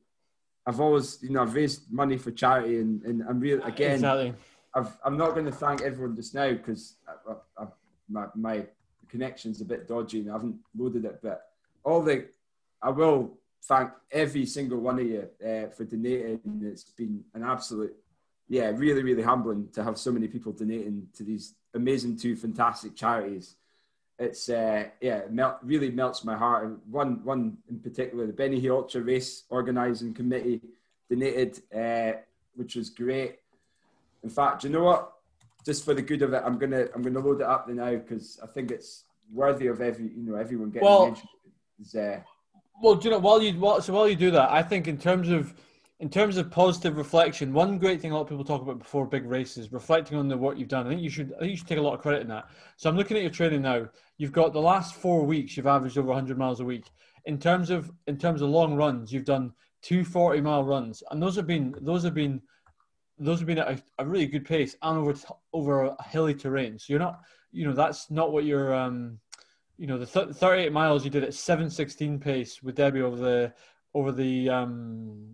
I've 0.66 0.80
always, 0.80 1.18
you 1.22 1.30
know, 1.30 1.42
I've 1.42 1.54
raised 1.54 1.90
money 1.90 2.18
for 2.18 2.30
charity, 2.32 2.78
and, 2.80 3.02
and 3.02 3.22
I'm 3.26 3.40
really 3.40 3.62
again, 3.62 3.94
Exactly. 3.94 4.34
I've, 4.74 4.94
I'm 5.04 5.16
not 5.16 5.32
going 5.32 5.46
to 5.46 5.52
thank 5.52 5.80
everyone 5.80 6.14
just 6.14 6.34
now 6.34 6.50
because 6.52 6.96
my 8.08 8.26
my 8.34 8.66
connection's 9.16 9.60
a 9.60 9.64
bit 9.64 9.88
dodgy 9.88 10.20
and 10.20 10.30
I 10.30 10.34
haven't 10.34 10.56
loaded 10.76 11.04
it. 11.04 11.20
But 11.22 11.38
all 11.84 12.02
the, 12.02 12.26
I 12.82 12.90
will 12.90 13.38
thank 13.64 13.90
every 14.10 14.46
single 14.46 14.80
one 14.80 14.98
of 14.98 15.06
you 15.06 15.28
uh, 15.44 15.68
for 15.76 15.84
donating. 15.84 16.40
It's 16.62 16.84
been 16.84 17.24
an 17.34 17.42
absolute, 17.42 17.94
yeah, 18.48 18.70
really 18.74 19.02
really 19.02 19.22
humbling 19.22 19.68
to 19.72 19.82
have 19.82 19.96
so 19.98 20.12
many 20.12 20.28
people 20.28 20.52
donating 20.52 21.08
to 21.16 21.22
these 21.24 21.54
amazing 21.74 22.16
two 22.16 22.36
fantastic 22.36 22.94
charities. 22.94 23.56
It's 24.18 24.48
uh, 24.48 24.84
yeah, 25.00 25.22
melt, 25.30 25.56
really 25.62 25.90
melts 25.90 26.24
my 26.24 26.36
heart. 26.36 26.64
And 26.64 26.78
One 26.90 27.24
one 27.24 27.58
in 27.68 27.78
particular, 27.80 28.26
the 28.26 28.32
Benny 28.32 28.60
Hill 28.60 28.76
Ultra 28.76 29.02
Race 29.02 29.44
Organising 29.50 30.14
Committee 30.14 30.60
donated, 31.10 31.62
uh, 31.74 32.12
which 32.54 32.76
was 32.76 32.90
great. 32.90 33.40
In 34.22 34.30
fact, 34.30 34.64
you 34.64 34.70
know 34.70 34.84
what? 34.84 35.12
Just 35.64 35.84
for 35.84 35.94
the 35.94 36.02
good 36.10 36.22
of 36.22 36.32
it, 36.32 36.42
I'm 36.46 36.58
gonna 36.58 36.86
I'm 36.94 37.02
gonna 37.02 37.24
load 37.26 37.40
it 37.40 37.46
up 37.46 37.68
now 37.68 37.90
because 37.90 38.38
I 38.42 38.46
think 38.46 38.70
it's 38.70 39.05
worthy 39.32 39.66
of 39.66 39.80
every 39.80 40.06
you 40.06 40.22
know 40.22 40.36
everyone 40.36 40.70
getting 40.70 40.86
Well- 40.86 41.06
mentioned. 41.06 41.28
It's, 41.78 41.94
uh, 41.94 42.20
Well, 42.82 42.94
do 42.94 43.04
you 43.04 43.10
know 43.10 43.18
while 43.18 43.42
you 43.42 43.58
while, 43.58 43.80
so 43.82 43.92
while 43.92 44.08
you 44.08 44.16
do 44.16 44.30
that, 44.30 44.50
I 44.50 44.62
think 44.62 44.88
in 44.88 44.98
terms 44.98 45.28
of 45.28 45.54
in 45.98 46.10
terms 46.10 46.36
of 46.36 46.50
positive 46.50 46.98
reflection, 46.98 47.54
one 47.54 47.78
great 47.78 48.02
thing 48.02 48.10
a 48.10 48.14
lot 48.14 48.22
of 48.22 48.28
people 48.28 48.44
talk 48.44 48.60
about 48.60 48.78
before 48.78 49.06
big 49.06 49.24
races, 49.24 49.72
reflecting 49.72 50.18
on 50.18 50.28
the 50.28 50.36
work 50.36 50.58
you've 50.58 50.68
done. 50.68 50.86
I 50.86 50.90
think 50.90 51.00
you 51.00 51.08
should 51.08 51.32
I 51.34 51.40
think 51.40 51.50
you 51.52 51.56
should 51.56 51.66
take 51.66 51.78
a 51.78 51.82
lot 51.82 51.94
of 51.94 52.00
credit 52.00 52.20
in 52.20 52.28
that. 52.28 52.50
So 52.76 52.90
I'm 52.90 52.96
looking 52.96 53.16
at 53.16 53.22
your 53.22 53.32
training 53.32 53.62
now. 53.62 53.88
You've 54.18 54.32
got 54.32 54.52
the 54.52 54.60
last 54.60 54.94
four 54.94 55.24
weeks, 55.24 55.56
you've 55.56 55.66
averaged 55.66 55.96
over 55.96 56.08
100 56.08 56.36
miles 56.36 56.60
a 56.60 56.64
week. 56.64 56.90
In 57.24 57.38
terms 57.38 57.70
of 57.70 57.90
in 58.06 58.18
terms 58.18 58.42
of 58.42 58.50
long 58.50 58.74
runs, 58.74 59.12
you've 59.12 59.24
done 59.24 59.52
two 59.82 60.04
40 60.04 60.40
mile 60.40 60.64
runs, 60.64 61.02
and 61.10 61.22
those 61.22 61.36
have 61.36 61.46
been 61.46 61.74
those 61.80 62.02
have 62.04 62.14
been 62.14 62.42
those 63.18 63.38
have 63.38 63.46
been 63.46 63.58
at 63.58 63.68
a, 63.68 63.82
a 63.98 64.04
really 64.04 64.26
good 64.26 64.44
pace 64.44 64.76
and 64.82 64.98
over 64.98 65.14
over 65.54 65.84
a 65.84 66.02
hilly 66.04 66.34
terrain. 66.34 66.78
So 66.78 66.86
you're 66.88 67.00
not 67.00 67.20
you 67.52 67.66
know 67.66 67.72
that's 67.72 68.10
not 68.10 68.32
what 68.32 68.44
you're 68.44 68.74
um 68.74 69.18
you 69.78 69.86
know 69.86 69.98
the 69.98 70.06
th- 70.06 70.34
38 70.34 70.72
miles 70.72 71.04
you 71.04 71.10
did 71.10 71.24
at 71.24 71.34
716 71.34 72.18
pace 72.18 72.62
with 72.62 72.74
Debbie 72.76 73.02
over 73.02 73.16
the 73.16 73.52
over 73.94 74.12
the 74.12 74.48
um 74.48 75.26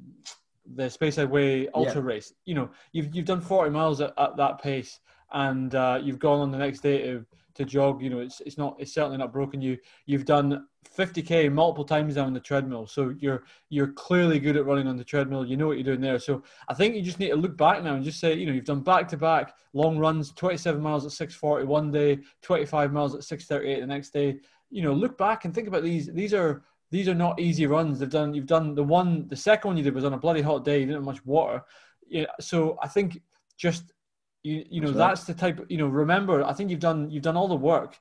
the 0.74 0.84
Speyside 0.84 1.28
Way 1.28 1.68
ultra 1.74 2.00
Yeah. 2.00 2.06
race. 2.06 2.32
You 2.44 2.54
know 2.54 2.70
you've 2.92 3.14
you've 3.14 3.26
done 3.26 3.40
40 3.40 3.70
miles 3.70 4.00
at, 4.00 4.12
at 4.18 4.36
that 4.36 4.60
pace 4.62 5.00
and 5.32 5.74
uh, 5.74 5.98
you've 6.02 6.18
gone 6.18 6.40
on 6.40 6.50
the 6.50 6.58
next 6.58 6.80
day 6.80 7.02
to 7.02 7.26
to 7.54 7.64
jog. 7.64 8.02
You 8.02 8.10
know 8.10 8.20
it's 8.20 8.40
it's 8.40 8.58
not 8.58 8.76
it's 8.78 8.94
certainly 8.94 9.18
not 9.18 9.32
broken 9.32 9.60
you. 9.60 9.78
You've 10.06 10.24
done 10.24 10.66
50k 10.96 11.52
multiple 11.52 11.84
times 11.84 12.16
now 12.16 12.24
on 12.24 12.32
the 12.32 12.40
treadmill, 12.40 12.86
so 12.86 13.14
you're 13.18 13.44
you're 13.68 13.92
clearly 13.92 14.38
good 14.38 14.56
at 14.56 14.66
running 14.66 14.86
on 14.86 14.96
the 14.96 15.04
treadmill. 15.04 15.46
You 15.46 15.56
know 15.56 15.66
what 15.66 15.76
you're 15.76 15.84
doing 15.84 16.00
there. 16.00 16.18
So 16.18 16.42
I 16.68 16.74
think 16.74 16.94
you 16.94 17.02
just 17.02 17.18
need 17.18 17.30
to 17.30 17.36
look 17.36 17.56
back 17.56 17.82
now 17.82 17.94
and 17.94 18.04
just 18.04 18.20
say, 18.20 18.34
you 18.34 18.46
know, 18.46 18.52
you've 18.52 18.64
done 18.64 18.82
back 18.82 19.08
to 19.08 19.16
back 19.16 19.54
long 19.72 19.98
runs, 19.98 20.32
27 20.32 20.80
miles 20.80 21.06
at 21.06 21.12
640 21.12 21.64
one 21.66 21.90
day, 21.90 22.18
25 22.42 22.92
miles 22.92 23.14
at 23.14 23.24
638 23.24 23.80
the 23.80 23.86
next 23.86 24.12
day. 24.12 24.38
You 24.70 24.82
know, 24.82 24.92
look 24.92 25.16
back 25.18 25.44
and 25.44 25.54
think 25.54 25.68
about 25.68 25.82
these. 25.82 26.12
These 26.12 26.34
are 26.34 26.62
these 26.90 27.08
are 27.08 27.14
not 27.14 27.40
easy 27.40 27.66
runs. 27.66 27.98
They've 27.98 28.10
done. 28.10 28.34
You've 28.34 28.46
done 28.46 28.74
the 28.74 28.84
one. 28.84 29.26
The 29.28 29.36
second 29.36 29.68
one 29.68 29.76
you 29.76 29.82
did 29.82 29.94
was 29.94 30.04
on 30.04 30.12
a 30.12 30.18
bloody 30.18 30.42
hot 30.42 30.64
day. 30.64 30.80
You 30.80 30.86
didn't 30.86 30.96
have 30.96 31.04
much 31.04 31.24
water. 31.24 31.62
Yeah. 32.06 32.26
So 32.40 32.78
I 32.82 32.88
think 32.88 33.22
just 33.56 33.92
you 34.42 34.64
you 34.68 34.80
know 34.80 34.90
That's 34.90 35.28
right. 35.28 35.36
the 35.36 35.40
type. 35.40 35.66
You 35.68 35.78
know, 35.78 35.86
remember. 35.86 36.44
I 36.44 36.52
think 36.52 36.70
you've 36.70 36.80
done 36.80 37.10
you've 37.10 37.22
done 37.22 37.36
all 37.36 37.48
the 37.48 37.54
work. 37.54 37.98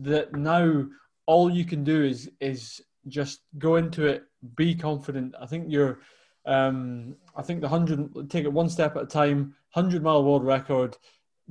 That 0.00 0.34
now 0.34 0.86
all 1.26 1.50
you 1.50 1.64
can 1.64 1.84
do 1.84 2.02
is 2.04 2.30
is 2.40 2.80
just 3.08 3.40
go 3.58 3.76
into 3.76 4.06
it, 4.06 4.24
be 4.56 4.74
confident. 4.74 5.34
I 5.40 5.46
think 5.46 5.66
you're. 5.68 6.00
Um, 6.44 7.16
I 7.36 7.42
think 7.42 7.60
the 7.60 7.68
hundred 7.68 8.30
take 8.30 8.44
it 8.44 8.52
one 8.52 8.68
step 8.68 8.96
at 8.96 9.02
a 9.04 9.06
time. 9.06 9.54
Hundred 9.70 10.02
mile 10.02 10.24
world 10.24 10.44
record, 10.44 10.96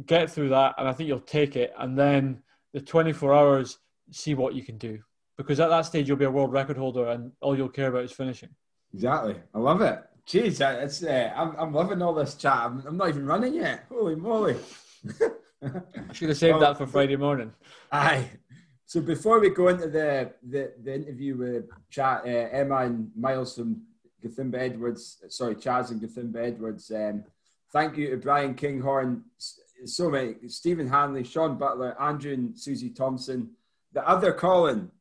get 0.06 0.30
through 0.30 0.50
that, 0.50 0.76
and 0.78 0.88
I 0.88 0.94
think 0.94 1.08
you'll 1.08 1.20
take 1.22 1.56
it. 1.56 1.74
And 1.80 1.98
then 1.98 2.42
the 2.74 2.82
twenty 2.82 3.14
four 3.14 3.34
hours, 3.34 3.80
see 4.12 4.34
what 4.34 4.54
you 4.54 4.64
can 4.64 4.78
do. 4.78 5.00
Because 5.38 5.60
at 5.60 5.70
that 5.70 5.86
stage 5.86 6.08
you'll 6.08 6.18
be 6.18 6.26
a 6.26 6.32
world 6.32 6.52
record 6.52 6.78
holder, 6.78 7.08
and 7.08 7.32
all 7.42 7.58
you'll 7.58 7.70
care 7.70 7.88
about 7.88 8.04
is 8.04 8.12
finishing. 8.12 8.50
exactly. 8.94 9.36
I 9.56 9.60
love 9.60 9.82
it. 9.82 10.04
Jeez, 10.28 10.62
it's 10.84 11.04
uh, 11.04 11.34
I'm 11.36 11.56
I'm 11.58 11.74
loving 11.74 12.02
all 12.02 12.14
this 12.14 12.36
chat. 12.36 12.54
I'm, 12.66 12.84
I'm 12.86 12.98
not 12.98 13.10
even 13.10 13.26
running 13.26 13.56
yet. 13.56 13.86
Holy 13.90 14.16
moly! 14.16 14.56
I 15.64 16.14
should 16.14 16.30
have 16.30 16.38
saved 16.38 16.60
Well- 16.60 16.60
that 16.62 16.78
for 16.78 16.88
Friday 16.96 17.16
morning. 17.16 17.52
Aye. 17.92 18.30
So 18.86 19.00
before 19.02 19.40
we 19.40 19.50
go 19.50 19.70
into 19.70 19.88
the 19.88 20.34
the, 20.44 20.74
the 20.84 20.94
interview 20.94 21.38
with 21.38 21.66
Chat, 21.90 22.24
uh, 22.26 22.28
Emma 22.28 22.78
and 22.80 23.10
Miles 23.16 23.56
from 23.56 23.82
Gathimba 24.24 24.56
Edwards, 24.60 25.24
sorry, 25.30 25.56
CHAS 25.56 25.92
and 25.92 26.02
Gathimba 26.02 26.46
Edwards, 26.46 26.92
um, 26.92 27.24
thank 27.72 27.98
you 27.98 28.10
to 28.12 28.18
Brian 28.18 28.54
Kinghorn, 28.54 29.24
so 29.86 30.10
many, 30.10 30.36
Stephen 30.48 30.88
Hanley, 30.88 31.24
Sean 31.24 31.58
Butler, 31.58 32.00
Andrew 32.02 32.34
and 32.34 32.60
Susie 32.60 32.90
Thompson, 32.90 33.52
the 33.94 34.08
other 34.08 34.34
Colin. 34.34 34.92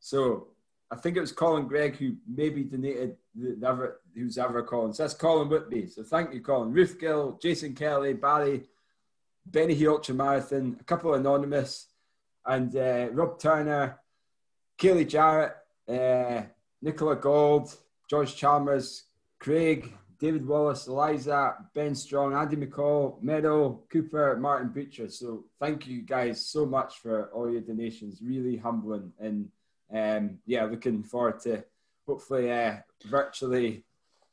So 0.00 0.48
I 0.90 0.96
think 0.96 1.16
it 1.16 1.20
was 1.20 1.32
Colin 1.32 1.66
Gregg 1.66 1.96
who 1.96 2.16
maybe 2.28 2.62
donated 2.62 3.16
the, 3.34 3.56
the 3.58 3.66
ever, 3.66 4.00
who's 4.14 4.38
ever 4.38 4.62
Colin. 4.62 4.92
So 4.92 5.02
that's 5.02 5.14
Colin 5.14 5.48
Whitby. 5.48 5.88
So 5.88 6.02
thank 6.02 6.32
you, 6.32 6.40
Colin. 6.40 6.72
Ruth 6.72 6.98
Gill, 7.00 7.38
Jason 7.42 7.74
Kelly, 7.74 8.14
Barry, 8.14 8.62
Benny 9.46 9.74
Hill 9.74 9.92
Ultra 9.94 10.14
Marathon, 10.14 10.76
a 10.80 10.84
couple 10.84 11.14
anonymous 11.14 11.86
and 12.44 12.74
uh, 12.76 13.08
Rob 13.12 13.38
Turner, 13.38 13.98
Kaylee 14.78 15.08
Jarrett, 15.08 15.54
uh, 15.88 16.42
Nicola 16.82 17.16
Gold, 17.16 17.76
George 18.08 18.36
Chalmers, 18.36 19.04
Craig, 19.38 19.92
David 20.18 20.46
Wallace, 20.46 20.86
Eliza, 20.86 21.56
Ben 21.74 21.94
Strong, 21.94 22.34
Andy 22.34 22.56
McCall, 22.56 23.22
Meadow, 23.22 23.82
Cooper, 23.90 24.36
Martin 24.36 24.68
Butcher. 24.68 25.08
So 25.08 25.44
thank 25.60 25.86
you 25.86 26.02
guys 26.02 26.44
so 26.44 26.64
much 26.64 26.98
for 27.00 27.26
all 27.32 27.50
your 27.50 27.60
donations. 27.60 28.20
Really 28.22 28.56
humbling 28.56 29.12
and 29.18 29.48
um, 29.92 30.38
yeah, 30.46 30.64
looking 30.64 31.02
forward 31.02 31.40
to 31.40 31.64
hopefully 32.06 32.50
uh, 32.52 32.76
virtually 33.06 33.84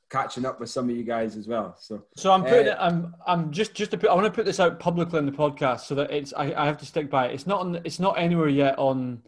catching 0.09 0.45
up 0.45 0.59
with 0.59 0.69
some 0.69 0.89
of 0.89 0.95
you 0.95 1.03
guys 1.03 1.35
as 1.35 1.47
well. 1.47 1.75
So, 1.79 2.03
so 2.15 2.31
I'm 2.31 2.43
putting 2.43 2.67
uh, 2.67 2.71
it. 2.71 2.77
I'm 2.79 3.15
I'm 3.25 3.51
just 3.51 3.73
just 3.73 3.91
to 3.91 3.97
put. 3.97 4.09
I 4.09 4.13
want 4.13 4.25
to 4.25 4.31
put 4.31 4.45
this 4.45 4.59
out 4.59 4.79
publicly 4.79 5.19
in 5.19 5.25
the 5.25 5.31
podcast 5.31 5.81
so 5.81 5.95
that 5.95 6.11
it's. 6.11 6.33
I, 6.33 6.53
I 6.53 6.65
have 6.65 6.77
to 6.77 6.85
stick 6.85 7.09
by 7.09 7.27
it. 7.27 7.33
It's 7.33 7.47
not 7.47 7.61
on. 7.61 7.81
It's 7.83 7.99
not 7.99 8.17
anywhere 8.17 8.49
yet 8.49 8.77
on. 8.77 9.21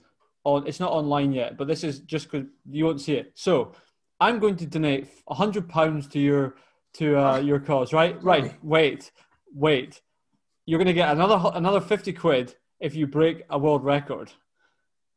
On 0.44 0.68
it's 0.68 0.80
not 0.80 0.92
online 0.92 1.34
yet, 1.34 1.58
but 1.58 1.68
this 1.68 1.84
is 1.84 2.00
just 2.02 2.30
because 2.30 2.48
you 2.70 2.86
won't 2.86 3.02
see 3.02 3.14
it. 3.14 3.32
So, 3.34 3.74
I'm 4.20 4.38
going 4.38 4.56
to 4.58 4.68
donate 4.68 5.08
a 5.28 5.34
hundred 5.34 5.68
pounds 5.68 6.08
to 6.10 6.20
your 6.20 6.56
to 6.94 7.18
uh, 7.18 7.38
your 7.38 7.60
cause. 7.60 7.94
Right, 7.94 8.22
right. 8.24 8.54
Wait, 8.64 9.12
wait. 9.54 10.02
You're 10.68 10.80
going 10.80 10.88
to 10.88 10.94
get 10.94 11.10
another 11.10 11.52
another 11.56 11.82
fifty 11.82 12.14
quid 12.14 12.56
if 12.80 12.96
you 12.96 13.08
break 13.08 13.44
a 13.50 13.58
world 13.58 13.84
record 13.84 14.32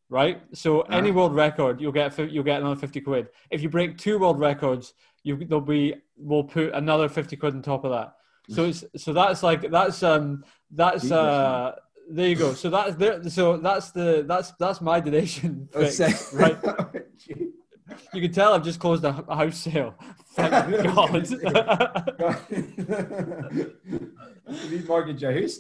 right? 0.09 0.41
So 0.53 0.81
uh-huh. 0.81 0.97
any 0.97 1.11
world 1.11 1.35
record, 1.35 1.81
you'll 1.81 1.93
get 1.93 2.17
you'll 2.19 2.45
get 2.45 2.61
another 2.61 2.81
fifty 2.81 3.01
quid. 3.01 3.29
If 3.51 3.63
you 3.63 3.69
break 3.69 3.99
two 3.99 4.19
world 4.19 4.39
records, 4.39 4.95
you 5.23 5.37
there'll 5.37 5.61
be 5.61 5.95
we'll 6.17 6.45
put 6.45 6.73
another 6.75 7.09
50 7.09 7.37
quid 7.37 7.55
on 7.55 7.63
top 7.63 7.85
of 7.85 7.93
that. 7.93 8.15
So 8.51 8.65
it's 8.65 8.85
so 8.97 9.13
that's 9.13 9.43
like 9.43 9.71
that's 9.71 10.03
um 10.03 10.43
that's 10.71 11.11
uh 11.11 11.75
there 12.11 12.29
you 12.29 12.35
go. 12.35 12.55
So 12.55 12.71
that's 12.71 12.95
there 12.97 13.23
so 13.29 13.59
that's 13.59 13.91
the 13.91 14.25
that's 14.27 14.53
that's 14.53 14.81
my 14.81 15.01
donation 15.01 15.69
oh, 15.75 15.87
fix, 15.87 16.33
right? 16.33 16.59
You 18.13 18.21
can 18.21 18.33
tell 18.33 18.53
i've 18.53 18.63
just 18.63 18.79
closed 18.79 19.03
a, 19.05 19.13
house 19.13 19.57
sale. 19.57 19.95
Thank 20.35 20.51
god. 20.85 21.11
Mortgage 24.87 25.23
a 25.23 25.33
house. 25.33 25.59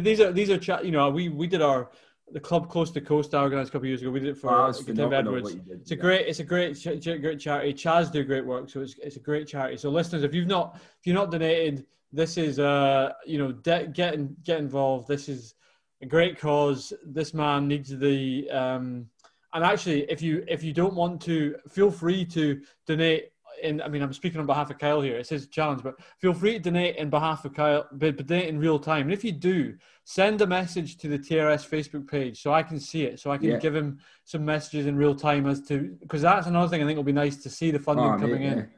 These 0.00 0.20
are 0.20 0.32
these 0.32 0.50
are 0.50 0.58
chat 0.58 0.84
you 0.84 0.90
know 0.90 1.08
we 1.10 1.28
we 1.28 1.46
did 1.46 1.62
our 1.62 1.90
the 2.32 2.40
club 2.40 2.68
Coast 2.68 2.94
to 2.94 3.00
Coast 3.00 3.34
I 3.34 3.42
organised 3.42 3.70
a 3.70 3.72
couple 3.72 3.86
of 3.86 3.88
years 3.88 4.02
ago. 4.02 4.10
We 4.10 4.20
did 4.20 4.30
it 4.30 4.38
for 4.38 4.50
oh, 4.50 4.72
Tim 4.72 5.12
Edwards. 5.12 5.56
It's 5.68 5.90
a 5.90 5.96
great, 5.96 6.26
it's 6.26 6.40
a 6.40 6.44
great, 6.44 6.82
great 6.82 7.40
charity. 7.40 7.72
CHAS 7.72 8.10
do 8.10 8.24
great 8.24 8.44
work, 8.44 8.68
so 8.70 8.80
it's, 8.80 8.96
it's 9.02 9.16
a 9.16 9.20
great 9.20 9.46
charity. 9.46 9.76
So 9.76 9.90
listeners, 9.90 10.22
if 10.22 10.34
you've 10.34 10.46
not 10.46 10.76
if 10.76 11.06
you're 11.06 11.14
not 11.14 11.30
donated, 11.30 11.86
this 12.12 12.36
is 12.36 12.58
uh 12.58 13.12
you 13.26 13.38
know 13.38 13.52
de- 13.52 13.88
get 13.88 14.42
get 14.42 14.58
involved. 14.58 15.08
This 15.08 15.28
is 15.28 15.54
a 16.02 16.06
great 16.06 16.38
cause. 16.38 16.92
This 17.04 17.34
man 17.34 17.68
needs 17.68 17.96
the 17.96 18.48
um 18.50 19.06
and 19.54 19.64
actually 19.64 20.02
if 20.10 20.22
you 20.22 20.44
if 20.48 20.62
you 20.62 20.72
don't 20.72 20.94
want 20.94 21.20
to, 21.22 21.56
feel 21.68 21.90
free 21.90 22.24
to 22.26 22.60
donate 22.86 23.30
in, 23.62 23.82
I 23.82 23.88
mean, 23.88 24.02
I'm 24.02 24.12
speaking 24.12 24.40
on 24.40 24.46
behalf 24.46 24.70
of 24.70 24.78
Kyle 24.78 25.00
here. 25.00 25.16
It's 25.16 25.28
his 25.28 25.46
challenge, 25.46 25.82
but 25.82 25.96
feel 26.18 26.32
free 26.32 26.54
to 26.54 26.58
donate 26.58 26.96
in 26.96 27.10
behalf 27.10 27.44
of 27.44 27.54
Kyle, 27.54 27.86
but 27.92 28.26
donate 28.26 28.48
in 28.48 28.58
real 28.58 28.78
time. 28.78 29.02
And 29.02 29.12
if 29.12 29.24
you 29.24 29.32
do, 29.32 29.76
send 30.04 30.40
a 30.40 30.46
message 30.46 30.96
to 30.98 31.08
the 31.08 31.18
TRS 31.18 31.68
Facebook 31.68 32.08
page 32.08 32.42
so 32.42 32.52
I 32.52 32.62
can 32.62 32.80
see 32.80 33.04
it, 33.04 33.20
so 33.20 33.30
I 33.30 33.38
can 33.38 33.50
yeah. 33.50 33.58
give 33.58 33.74
him 33.74 33.98
some 34.24 34.44
messages 34.44 34.86
in 34.86 34.96
real 34.96 35.14
time 35.14 35.46
as 35.46 35.60
to 35.68 35.96
because 36.00 36.22
that's 36.22 36.46
another 36.46 36.68
thing 36.68 36.82
I 36.82 36.86
think 36.86 36.96
will 36.96 37.04
be 37.04 37.12
nice 37.12 37.36
to 37.42 37.50
see 37.50 37.70
the 37.70 37.78
funding 37.78 38.06
oh, 38.06 38.18
coming 38.18 38.40
mate, 38.40 38.52
in. 38.52 38.70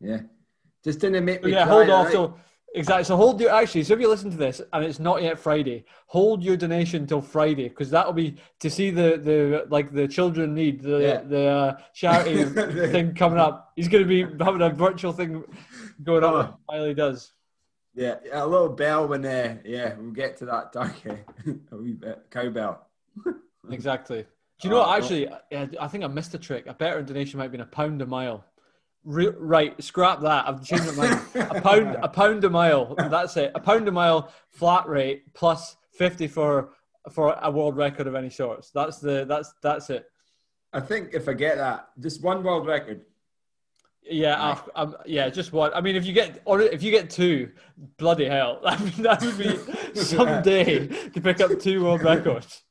Yeah. 0.00 0.10
yeah. 0.10 0.20
just 0.84 1.00
didn't 1.00 1.24
make 1.24 1.42
me. 1.42 1.52
yeah, 1.52 1.64
hold 1.64 1.90
off. 1.90 2.06
Right? 2.06 2.12
So 2.12 2.38
Exactly. 2.76 3.04
So 3.04 3.16
hold 3.16 3.40
your 3.40 3.50
actually. 3.50 3.84
So 3.84 3.94
if 3.94 4.00
you 4.00 4.08
listen 4.08 4.30
to 4.30 4.36
this 4.36 4.60
and 4.70 4.84
it's 4.84 4.98
not 4.98 5.22
yet 5.22 5.38
Friday, 5.38 5.86
hold 6.08 6.44
your 6.44 6.58
donation 6.58 7.06
till 7.06 7.22
Friday 7.22 7.70
because 7.70 7.88
that'll 7.88 8.12
be 8.12 8.36
to 8.60 8.68
see 8.68 8.90
the 8.90 9.16
the 9.16 9.66
like 9.70 9.94
the 9.94 10.06
children 10.06 10.54
need 10.54 10.82
the 10.82 10.98
yeah. 10.98 11.20
the 11.22 11.46
uh, 11.46 11.76
charity 11.94 12.44
thing 12.92 13.14
coming 13.14 13.38
up. 13.38 13.72
He's 13.76 13.88
going 13.88 14.04
to 14.04 14.08
be 14.08 14.44
having 14.44 14.60
a 14.60 14.68
virtual 14.68 15.14
thing 15.14 15.42
going 16.02 16.22
on 16.22 16.34
oh. 16.34 16.56
while 16.66 16.84
he 16.84 16.92
does. 16.92 17.32
Yeah, 17.94 18.16
a 18.30 18.46
little 18.46 18.68
bell 18.68 19.08
when 19.08 19.24
uh, 19.24 19.56
yeah 19.64 19.94
we'll 19.94 20.10
get 20.10 20.36
to 20.38 20.44
that 20.44 20.70
dark 20.70 20.96
a 21.06 21.76
wee 21.76 21.94
bit 21.94 22.26
cowbell. 22.30 22.86
exactly. 23.70 24.26
Do 24.60 24.68
you 24.68 24.74
know 24.74 24.82
oh, 24.82 24.88
what? 24.88 25.02
Actually, 25.02 25.28
I 25.80 25.88
think 25.88 26.04
I 26.04 26.08
missed 26.08 26.34
a 26.34 26.38
trick. 26.38 26.66
A 26.66 26.74
better 26.74 27.02
donation 27.02 27.38
might 27.38 27.44
have 27.44 27.52
been 27.52 27.62
a 27.62 27.66
pound 27.66 28.02
a 28.02 28.06
mile. 28.06 28.44
Re- 29.06 29.32
right, 29.38 29.80
scrap 29.82 30.20
that. 30.22 30.48
I've 30.48 30.64
changed 30.64 30.96
my 30.96 31.06
mind. 31.08 31.20
a 31.36 31.60
pound, 31.60 31.96
a 32.02 32.08
pound 32.08 32.44
a 32.44 32.50
mile. 32.50 32.92
That's 32.96 33.36
it. 33.36 33.52
A 33.54 33.60
pound 33.60 33.86
a 33.86 33.92
mile 33.92 34.32
flat 34.50 34.88
rate 34.88 35.32
plus 35.32 35.76
fifty 35.92 36.26
for 36.26 36.70
for 37.12 37.38
a 37.40 37.48
world 37.48 37.76
record 37.76 38.08
of 38.08 38.16
any 38.16 38.30
sorts. 38.30 38.70
That's 38.70 38.98
the 38.98 39.24
that's 39.24 39.54
that's 39.62 39.90
it. 39.90 40.06
I 40.72 40.80
think 40.80 41.10
if 41.14 41.28
I 41.28 41.34
get 41.34 41.56
that, 41.56 41.88
just 42.00 42.20
one 42.20 42.42
world 42.42 42.66
record. 42.66 43.02
Yeah, 44.02 44.50
right. 44.50 44.62
I, 44.74 44.82
I, 44.82 44.92
yeah, 45.06 45.28
just 45.28 45.52
one. 45.52 45.72
I 45.72 45.80
mean, 45.80 45.94
if 45.94 46.04
you 46.04 46.12
get 46.12 46.42
or 46.44 46.60
if 46.60 46.82
you 46.82 46.90
get 46.90 47.08
two, 47.08 47.52
bloody 47.98 48.26
hell, 48.26 48.60
I 48.66 48.76
mean, 48.82 49.02
that 49.02 49.22
would 49.22 49.38
be 49.38 49.56
someday 50.00 50.86
to 50.86 51.20
pick 51.20 51.40
up 51.40 51.58
two 51.60 51.84
world 51.84 52.02
records. 52.02 52.64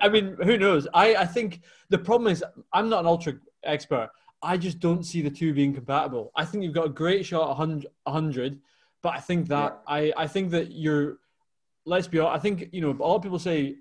I 0.00 0.08
mean, 0.08 0.34
who 0.42 0.56
knows? 0.56 0.88
I 0.94 1.14
I 1.16 1.26
think 1.26 1.60
the 1.90 1.98
problem 1.98 2.32
is 2.32 2.42
I'm 2.72 2.88
not 2.88 3.00
an 3.00 3.06
ultra 3.06 3.34
expert. 3.64 4.10
I 4.42 4.56
just 4.56 4.78
don't 4.78 5.04
see 5.04 5.22
the 5.22 5.30
two 5.30 5.52
being 5.52 5.74
compatible. 5.74 6.32
I 6.36 6.44
think 6.44 6.62
you've 6.64 6.74
got 6.74 6.86
a 6.86 6.90
great 6.90 7.26
shot 7.26 7.48
100, 7.48 7.88
100 8.04 8.60
but 9.02 9.14
I 9.14 9.20
think 9.20 9.48
that 9.48 9.82
yeah. 9.88 9.94
I, 9.94 10.12
I 10.16 10.26
think 10.26 10.50
that 10.50 10.72
you're. 10.72 11.18
Let's 11.84 12.08
be 12.08 12.18
honest. 12.18 12.38
I 12.38 12.42
think 12.42 12.68
you 12.72 12.80
know. 12.80 12.90
A 12.90 13.02
lot 13.02 13.16
of 13.16 13.22
people 13.22 13.38
say, 13.38 13.76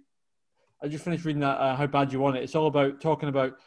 "I 0.82 0.88
just 0.88 1.04
finished 1.04 1.26
reading 1.26 1.42
that. 1.42 1.58
Uh, 1.58 1.76
how 1.76 1.88
bad 1.88 2.14
you 2.14 2.20
want 2.20 2.38
it?" 2.38 2.44
It's 2.44 2.56
all 2.56 2.68
about 2.68 3.02
talking 3.02 3.30
about 3.30 3.58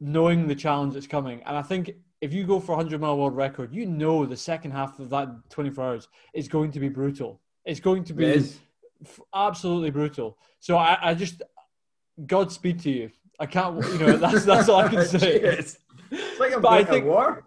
knowing 0.00 0.46
the 0.46 0.54
challenge 0.54 0.94
that's 0.94 1.06
coming. 1.06 1.42
And 1.46 1.56
I 1.56 1.62
think 1.62 1.92
if 2.20 2.32
you 2.32 2.44
go 2.44 2.60
for 2.60 2.72
a 2.72 2.76
100 2.76 3.00
mile 3.00 3.16
world 3.16 3.34
record, 3.34 3.72
you 3.72 3.86
know 3.86 4.26
the 4.26 4.36
second 4.36 4.72
half 4.72 4.98
of 4.98 5.10
that 5.10 5.28
24 5.50 5.84
hours 5.84 6.08
is 6.34 6.46
going 6.46 6.70
to 6.72 6.80
be 6.80 6.88
brutal. 6.88 7.40
It's 7.64 7.80
going 7.80 8.04
to 8.04 8.12
be 8.12 8.44
absolutely 9.34 9.90
brutal. 9.90 10.38
So 10.60 10.76
I, 10.76 10.98
I 11.10 11.14
just 11.14 11.42
Godspeed 12.26 12.80
to 12.80 12.90
you. 12.90 13.10
I 13.40 13.46
can't, 13.46 13.82
you 13.84 13.98
know, 13.98 14.16
that's 14.16 14.44
that's 14.44 14.68
all 14.68 14.80
I 14.80 14.88
can 14.88 15.04
say. 15.18 15.64
It's 16.12 16.40
like 16.40 16.52
a 16.52 16.60
but 16.60 16.72
I 16.72 16.84
think, 16.84 17.06
war. 17.06 17.44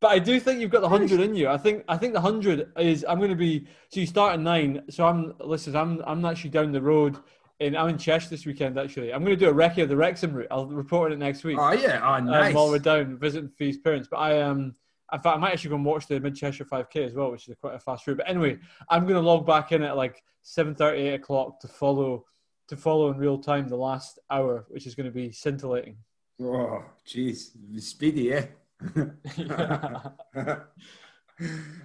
But 0.00 0.08
I 0.08 0.18
do 0.18 0.38
think 0.38 0.60
you've 0.60 0.70
got 0.70 0.82
the 0.82 0.88
hundred 0.88 1.20
in 1.20 1.34
you. 1.34 1.48
I 1.48 1.56
think 1.56 1.84
I 1.88 1.96
think 1.96 2.12
the 2.12 2.20
hundred 2.20 2.72
is. 2.78 3.04
I'm 3.08 3.18
going 3.18 3.30
to 3.30 3.36
be. 3.36 3.66
So 3.90 4.00
you 4.00 4.06
start 4.06 4.34
at 4.34 4.40
nine. 4.40 4.82
So 4.90 5.06
I'm. 5.06 5.34
Listen, 5.40 5.76
I'm. 5.76 6.02
I'm 6.06 6.24
actually 6.24 6.50
down 6.50 6.72
the 6.72 6.82
road. 6.82 7.16
In, 7.60 7.76
I'm 7.76 7.88
in 7.88 7.98
Cheshire 7.98 8.28
this 8.28 8.46
weekend. 8.46 8.78
Actually, 8.78 9.12
I'm 9.12 9.24
going 9.24 9.36
to 9.36 9.44
do 9.44 9.50
a 9.50 9.54
recce 9.54 9.82
of 9.82 9.88
the 9.88 9.96
Wrexham 9.96 10.32
route. 10.32 10.46
I'll 10.50 10.66
report 10.66 11.10
on 11.10 11.20
it 11.20 11.24
next 11.24 11.42
week. 11.42 11.58
Oh 11.58 11.72
yeah, 11.72 12.00
oh 12.04 12.22
nice. 12.22 12.48
Um, 12.48 12.54
while 12.54 12.68
we're 12.68 12.78
down 12.78 13.18
visiting 13.18 13.50
Fee's 13.50 13.78
parents, 13.78 14.08
but 14.10 14.18
I 14.18 14.42
um. 14.42 14.74
In 15.10 15.20
fact, 15.20 15.38
I 15.38 15.40
might 15.40 15.52
actually 15.52 15.70
go 15.70 15.76
and 15.76 15.86
watch 15.86 16.06
the 16.06 16.20
Mid 16.20 16.36
Cheshire 16.36 16.66
5K 16.66 16.96
as 17.06 17.14
well, 17.14 17.30
which 17.30 17.48
is 17.48 17.56
quite 17.58 17.74
a 17.74 17.78
fast 17.78 18.06
route. 18.06 18.18
But 18.18 18.28
anyway, 18.28 18.58
I'm 18.90 19.04
going 19.04 19.14
to 19.14 19.26
log 19.26 19.46
back 19.46 19.72
in 19.72 19.82
at 19.82 19.96
like 19.96 20.22
7:30, 20.44 20.98
8 20.98 21.14
o'clock 21.14 21.60
to 21.60 21.68
follow 21.68 22.26
to 22.68 22.76
follow 22.76 23.10
in 23.10 23.16
real 23.16 23.38
time 23.38 23.68
the 23.68 23.76
last 23.76 24.18
hour, 24.30 24.66
which 24.68 24.86
is 24.86 24.94
going 24.94 25.06
to 25.06 25.12
be 25.12 25.32
scintillating. 25.32 25.96
Oh, 26.40 26.84
jeez, 27.06 27.50
speedy, 27.80 28.32
eh? 28.32 28.46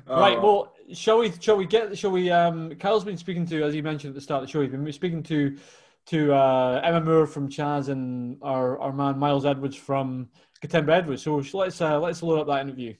right. 0.07 0.41
Well, 0.41 0.73
shall 0.93 1.19
we? 1.19 1.31
Shall 1.39 1.57
we 1.57 1.65
get? 1.65 1.97
Shall 1.97 2.11
we? 2.11 2.29
Um, 2.29 2.75
Kyle's 2.75 3.03
been 3.03 3.17
speaking 3.17 3.47
to, 3.47 3.63
as 3.63 3.73
you 3.73 3.81
mentioned 3.81 4.11
at 4.11 4.15
the 4.15 4.21
start 4.21 4.43
of 4.43 4.47
the 4.47 4.51
show, 4.51 4.61
he's 4.61 4.69
been 4.69 4.91
speaking 4.91 5.23
to 5.23 5.57
to 6.07 6.33
uh, 6.33 6.81
Emma 6.83 7.01
Moore 7.01 7.25
from 7.25 7.49
CHAS 7.49 7.89
and 7.89 8.37
our 8.41 8.79
our 8.79 8.93
man 8.93 9.17
Miles 9.17 9.45
Edwards 9.45 9.75
from 9.75 10.29
Gathimba 10.61 10.91
Edwards. 10.91 11.23
So 11.23 11.43
let's 11.53 11.81
uh, 11.81 11.99
let's 11.99 12.21
load 12.21 12.41
up 12.41 12.47
that 12.47 12.61
interview. 12.61 12.93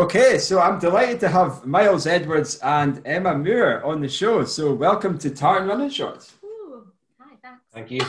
Okay, 0.00 0.38
so 0.38 0.60
I'm 0.60 0.78
delighted 0.78 1.20
to 1.20 1.28
have 1.28 1.66
Miles 1.66 2.06
Edwards 2.06 2.58
and 2.62 3.02
Emma 3.04 3.36
Moore 3.36 3.84
on 3.84 4.00
the 4.00 4.08
show. 4.08 4.46
So 4.46 4.72
welcome 4.72 5.18
to 5.18 5.28
Tartan 5.28 5.68
Running 5.68 5.90
Shorts. 5.90 6.38
Ooh, 6.42 6.90
hi, 7.18 7.36
thanks. 7.42 7.60
Thank 7.70 7.90
you. 7.90 8.00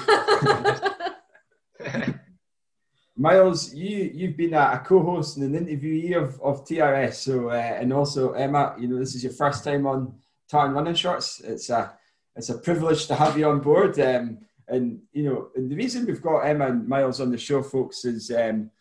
Miles, 3.17 3.73
you 3.73 4.09
you've 4.13 4.37
been 4.37 4.53
a, 4.53 4.71
a, 4.75 4.83
co-host 4.85 5.35
and 5.35 5.53
an 5.53 5.65
interviewee 5.65 6.15
of, 6.15 6.39
of 6.39 6.63
TRS, 6.65 7.15
so 7.15 7.49
uh, 7.49 7.55
and 7.55 7.91
also 7.91 8.31
Emma, 8.31 8.73
you 8.79 8.87
know 8.87 8.97
this 8.97 9.13
is 9.13 9.25
your 9.25 9.33
first 9.33 9.65
time 9.65 9.85
on 9.85 10.13
Tartan 10.49 10.73
Running 10.73 10.95
Shorts. 10.95 11.41
It's 11.41 11.69
a 11.69 11.93
it's 12.37 12.47
a 12.47 12.57
privilege 12.57 13.07
to 13.07 13.15
have 13.15 13.37
you 13.37 13.49
on 13.49 13.59
board. 13.59 13.99
Um, 13.99 14.37
and 14.69 15.01
you 15.11 15.23
know, 15.23 15.49
and 15.57 15.69
the 15.69 15.75
reason 15.75 16.05
we've 16.05 16.21
got 16.21 16.39
Emma 16.43 16.67
and 16.67 16.87
Miles 16.87 17.19
on 17.19 17.31
the 17.31 17.37
show, 17.37 17.61
folks, 17.61 18.05
is 18.05 18.31
um, 18.31 18.71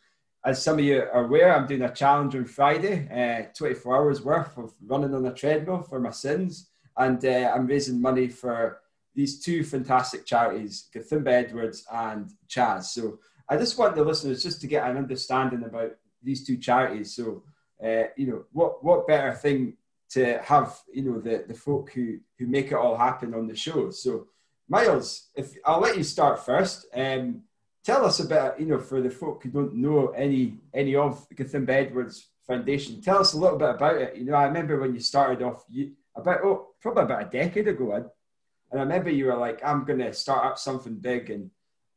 as 0.45 0.63
some 0.63 0.79
of 0.79 0.85
you 0.85 1.03
are 1.03 1.25
aware, 1.25 1.55
I'm 1.55 1.67
doing 1.67 1.83
a 1.83 1.93
challenge 1.93 2.35
on 2.35 2.47
Friday, 2.47 3.09
uh, 3.11 3.53
24 3.55 3.97
hours 3.97 4.23
worth 4.23 4.57
of 4.57 4.73
running 4.87 5.15
on 5.15 5.27
a 5.27 5.35
treadmill 5.35 5.83
for 5.83 6.01
my 6.01 6.11
sins, 6.11 6.71
and 6.97 7.23
uh, 7.25 7.53
I'm 7.55 7.67
raising 7.67 8.01
money 8.01 8.29
for 8.29 8.81
these 9.15 9.41
two 9.41 9.65
fantastic 9.65 10.25
charities, 10.25 10.89
Gathimba 10.95 11.29
Edwards 11.29 11.85
and 11.93 12.31
CHAS. 12.49 12.93
So 12.93 13.19
I 13.49 13.57
just 13.57 13.77
want 13.77 13.97
the 13.97 14.05
listeners 14.05 14.43
just 14.43 14.61
to 14.63 14.67
get 14.67 14.89
an 14.89 14.97
understanding 14.97 15.65
about 15.65 15.93
these 16.23 16.47
two 16.47 16.57
charities. 16.57 17.15
So, 17.15 17.43
uh, 17.85 18.05
you 18.17 18.27
know, 18.27 18.45
what 18.53 18.83
what 18.85 19.09
better 19.09 19.35
thing 19.35 19.77
to 20.11 20.39
have, 20.43 20.79
you 20.93 21.03
know, 21.03 21.21
the, 21.21 21.45
the 21.47 21.55
folk 21.55 21.93
who, 21.93 22.19
who 22.39 22.47
make 22.47 22.67
it 22.67 22.75
all 22.75 22.97
happen 22.97 23.35
on 23.35 23.47
the 23.47 23.57
show. 23.57 23.91
So, 23.91 24.27
Miles, 24.69 25.29
if 25.35 25.55
I'll 25.65 25.81
let 25.81 25.97
you 25.97 26.05
start 26.05 26.45
first. 26.45 26.87
Um, 26.95 27.43
tell 27.85 28.05
us 28.05 28.21
about, 28.21 28.61
you 28.61 28.67
know, 28.67 28.79
for 28.79 29.01
the 29.01 29.11
folk 29.11 29.43
who 29.43 29.51
don't 29.51 29.75
know 29.75 30.09
any 30.09 30.59
any 30.75 30.95
of 30.97 31.27
Gathimba 31.31 31.71
Edwards 31.71 32.29
Foundation, 32.47 33.01
tell 33.01 33.19
us 33.19 33.33
a 33.33 33.39
little 33.39 33.59
bit 33.59 33.71
about 33.71 33.97
it. 33.97 34.17
You 34.17 34.25
know, 34.25 34.35
I 34.35 34.45
remember 34.45 34.79
when 34.79 34.95
you 34.95 35.01
started 35.01 35.43
off, 35.43 35.65
you, 35.69 35.93
about 36.15 36.41
oh, 36.45 36.69
probably 36.81 37.05
about 37.05 37.23
a 37.23 37.31
decade 37.31 37.69
ago, 37.69 37.93
and 37.93 38.81
I 38.81 38.83
remember 38.83 39.11
you 39.11 39.27
were 39.27 39.37
like, 39.37 39.61
"I'm 39.65 39.85
going 39.85 40.01
to 40.01 40.13
start 40.13 40.45
up 40.45 40.59
something 40.59 40.97
big, 40.97 41.31
and 41.31 41.51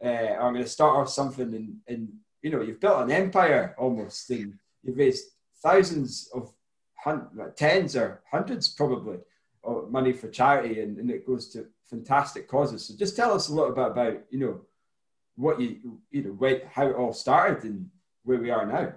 uh, 0.03 0.33
I'm 0.39 0.53
going 0.53 0.63
to 0.63 0.69
start 0.69 0.97
off 0.97 1.09
something," 1.09 1.53
and, 1.53 1.77
and 1.87 2.09
you 2.41 2.51
know, 2.51 2.61
you've 2.61 2.79
built 2.79 3.03
an 3.03 3.11
empire 3.11 3.75
almost, 3.77 4.29
and 4.29 4.53
you've 4.83 4.97
raised 4.97 5.25
thousands 5.61 6.29
of 6.33 6.53
hun- 7.03 7.29
tens 7.55 7.95
or 7.95 8.21
hundreds 8.29 8.69
probably 8.69 9.17
of 9.63 9.91
money 9.91 10.13
for 10.13 10.29
charity, 10.29 10.81
and, 10.81 10.97
and 10.97 11.09
it 11.09 11.25
goes 11.25 11.49
to 11.49 11.67
fantastic 11.89 12.47
causes. 12.47 12.85
So 12.85 12.95
just 12.97 13.15
tell 13.15 13.33
us 13.33 13.49
a 13.49 13.53
little 13.53 13.73
bit 13.73 13.87
about 13.87 14.23
you 14.29 14.39
know 14.39 14.61
what 15.35 15.59
you 15.59 15.99
you 16.11 16.23
know 16.23 16.59
how 16.71 16.87
it 16.87 16.95
all 16.95 17.13
started 17.13 17.63
and 17.63 17.89
where 18.23 18.39
we 18.39 18.49
are 18.49 18.65
now. 18.65 18.93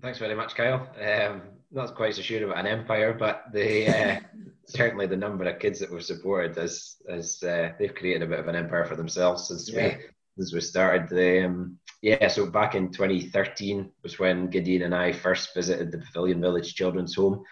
Thanks 0.00 0.18
very 0.18 0.34
much, 0.34 0.54
Kyle. 0.54 0.88
Um, 1.00 1.42
not 1.70 1.94
quite 1.94 2.14
so 2.14 2.22
sure 2.22 2.44
about 2.44 2.58
an 2.58 2.66
empire, 2.66 3.12
but 3.12 3.44
the 3.52 3.88
uh, 3.88 4.20
certainly 4.66 5.06
the 5.06 5.16
number 5.16 5.44
of 5.44 5.58
kids 5.58 5.78
that 5.80 5.90
we've 5.90 6.02
supported 6.02 6.56
as 6.58 6.96
as 7.08 7.42
uh, 7.42 7.72
they've 7.78 7.94
created 7.94 8.22
a 8.22 8.26
bit 8.26 8.40
of 8.40 8.48
an 8.48 8.56
empire 8.56 8.84
for 8.84 8.96
themselves 8.96 9.48
since 9.48 9.70
yeah. 9.70 9.96
we 9.98 10.04
since 10.36 10.52
we 10.52 10.60
started. 10.60 11.08
The 11.08 11.46
um, 11.46 11.78
yeah, 12.02 12.28
so 12.28 12.46
back 12.46 12.74
in 12.74 12.90
2013 12.90 13.90
was 14.02 14.18
when 14.18 14.48
Gideon 14.48 14.82
and 14.82 14.94
I 14.94 15.12
first 15.12 15.54
visited 15.54 15.92
the 15.92 15.98
Pavilion 15.98 16.40
Village 16.40 16.74
Children's 16.74 17.14
Home, 17.16 17.42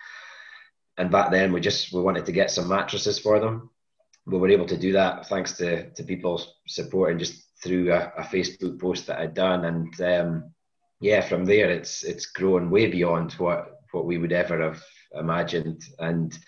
and 0.97 1.11
back 1.11 1.30
then 1.30 1.53
we 1.53 1.61
just 1.61 1.93
we 1.93 2.01
wanted 2.01 2.26
to 2.26 2.32
get 2.32 2.51
some 2.51 2.68
mattresses 2.68 3.18
for 3.18 3.39
them. 3.41 3.70
We 4.26 4.39
were 4.39 4.51
able 4.51 4.66
to 4.66 4.76
do 4.76 4.93
that 4.93 5.26
thanks 5.26 5.53
to 5.59 5.91
to 5.91 6.03
people's 6.03 6.55
support 6.66 7.11
and 7.11 7.20
just 7.20 7.47
through 7.62 7.92
a, 7.92 8.12
a 8.16 8.22
Facebook 8.22 8.80
post 8.80 9.06
that 9.06 9.18
I'd 9.18 9.34
done, 9.34 9.64
and 9.64 10.00
um, 10.00 10.52
yeah, 11.00 11.20
from 11.20 11.44
there 11.44 11.70
it's 11.70 12.02
it's 12.02 12.26
grown 12.26 12.70
way 12.70 12.88
beyond 12.88 13.32
what 13.34 13.80
what 13.92 14.06
we 14.06 14.18
would 14.18 14.32
ever 14.32 14.61
have 14.62 14.82
imagined, 15.14 15.82
and 15.98 16.38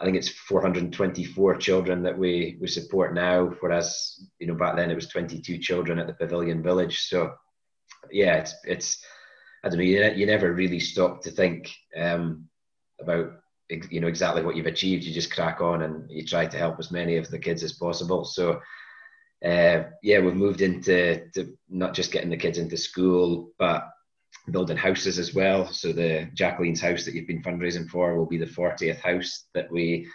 I 0.00 0.04
think 0.04 0.16
it's 0.16 0.28
424 0.28 1.56
children 1.56 2.02
that 2.02 2.18
we 2.18 2.56
we 2.60 2.66
support 2.66 3.14
now, 3.14 3.46
whereas 3.60 4.28
you 4.38 4.46
know 4.46 4.54
back 4.54 4.76
then 4.76 4.90
it 4.90 4.94
was 4.94 5.08
22 5.08 5.58
children 5.58 5.98
at 5.98 6.06
the 6.06 6.14
Pavilion 6.14 6.62
Village. 6.62 7.00
So 7.00 7.34
yeah, 8.10 8.36
it's 8.36 8.54
it's 8.64 9.04
I 9.62 9.68
don't 9.68 9.78
know. 9.78 9.84
You, 9.84 10.02
you 10.16 10.26
never 10.26 10.52
really 10.52 10.80
stop 10.80 11.22
to 11.22 11.30
think 11.30 11.70
um, 11.96 12.48
about 13.00 13.32
you 13.68 14.00
know 14.00 14.08
exactly 14.08 14.42
what 14.42 14.56
you've 14.56 14.66
achieved. 14.66 15.04
You 15.04 15.12
just 15.12 15.32
crack 15.32 15.60
on 15.60 15.82
and 15.82 16.10
you 16.10 16.24
try 16.24 16.46
to 16.46 16.56
help 16.56 16.78
as 16.78 16.90
many 16.90 17.16
of 17.16 17.30
the 17.30 17.38
kids 17.38 17.62
as 17.62 17.72
possible. 17.72 18.24
So 18.24 18.60
uh, 19.44 19.84
yeah, 20.02 20.20
we've 20.20 20.34
moved 20.34 20.60
into 20.60 21.22
not 21.68 21.94
just 21.94 22.12
getting 22.12 22.30
the 22.30 22.36
kids 22.36 22.58
into 22.58 22.76
school, 22.76 23.52
but 23.58 23.88
building 24.50 24.76
houses 24.76 25.18
as 25.18 25.34
well. 25.34 25.66
So 25.72 25.92
the 25.92 26.28
Jacqueline's 26.34 26.80
house 26.80 27.04
that 27.04 27.14
you've 27.14 27.26
been 27.26 27.42
fundraising 27.42 27.88
for 27.88 28.16
will 28.16 28.26
be 28.26 28.38
the 28.38 28.46
40th 28.46 29.00
house 29.00 29.46
that 29.54 29.70
we 29.70 30.08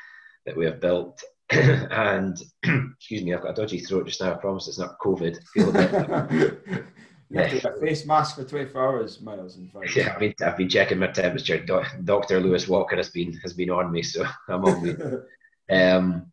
that 0.45 0.55
we 0.55 0.65
have 0.65 0.79
built. 0.79 1.21
and 1.49 2.37
excuse 2.63 3.23
me, 3.23 3.33
I've 3.33 3.41
got 3.41 3.51
a 3.51 3.61
dodgy 3.61 3.79
throat 3.79 4.07
just 4.07 4.21
now. 4.21 4.33
I 4.33 4.37
promise 4.37 4.67
it's 4.67 4.79
not 4.79 4.99
COVID. 4.99 5.37
you 5.55 7.39
have 7.39 7.49
to 7.49 7.61
wear 7.63 7.77
a 7.77 7.79
face 7.79 8.05
mask 8.05 8.35
for 8.35 8.43
24 8.43 8.81
hours, 8.81 9.21
Miles. 9.21 9.57
In 9.57 9.69
fact. 9.69 9.95
Yeah, 9.95 10.13
I've 10.13 10.19
been, 10.19 10.33
I've 10.43 10.57
been 10.57 10.69
checking 10.69 10.99
my 10.99 11.07
temperature. 11.07 11.65
Doctor 12.03 12.39
Lewis 12.39 12.67
Walker 12.67 12.95
has 12.95 13.09
been 13.09 13.33
has 13.43 13.53
been 13.53 13.69
on 13.69 13.91
me, 13.91 14.03
so 14.03 14.25
I'm 14.47 14.65
on 14.65 14.83
me. 14.83 14.95
um, 15.75 16.31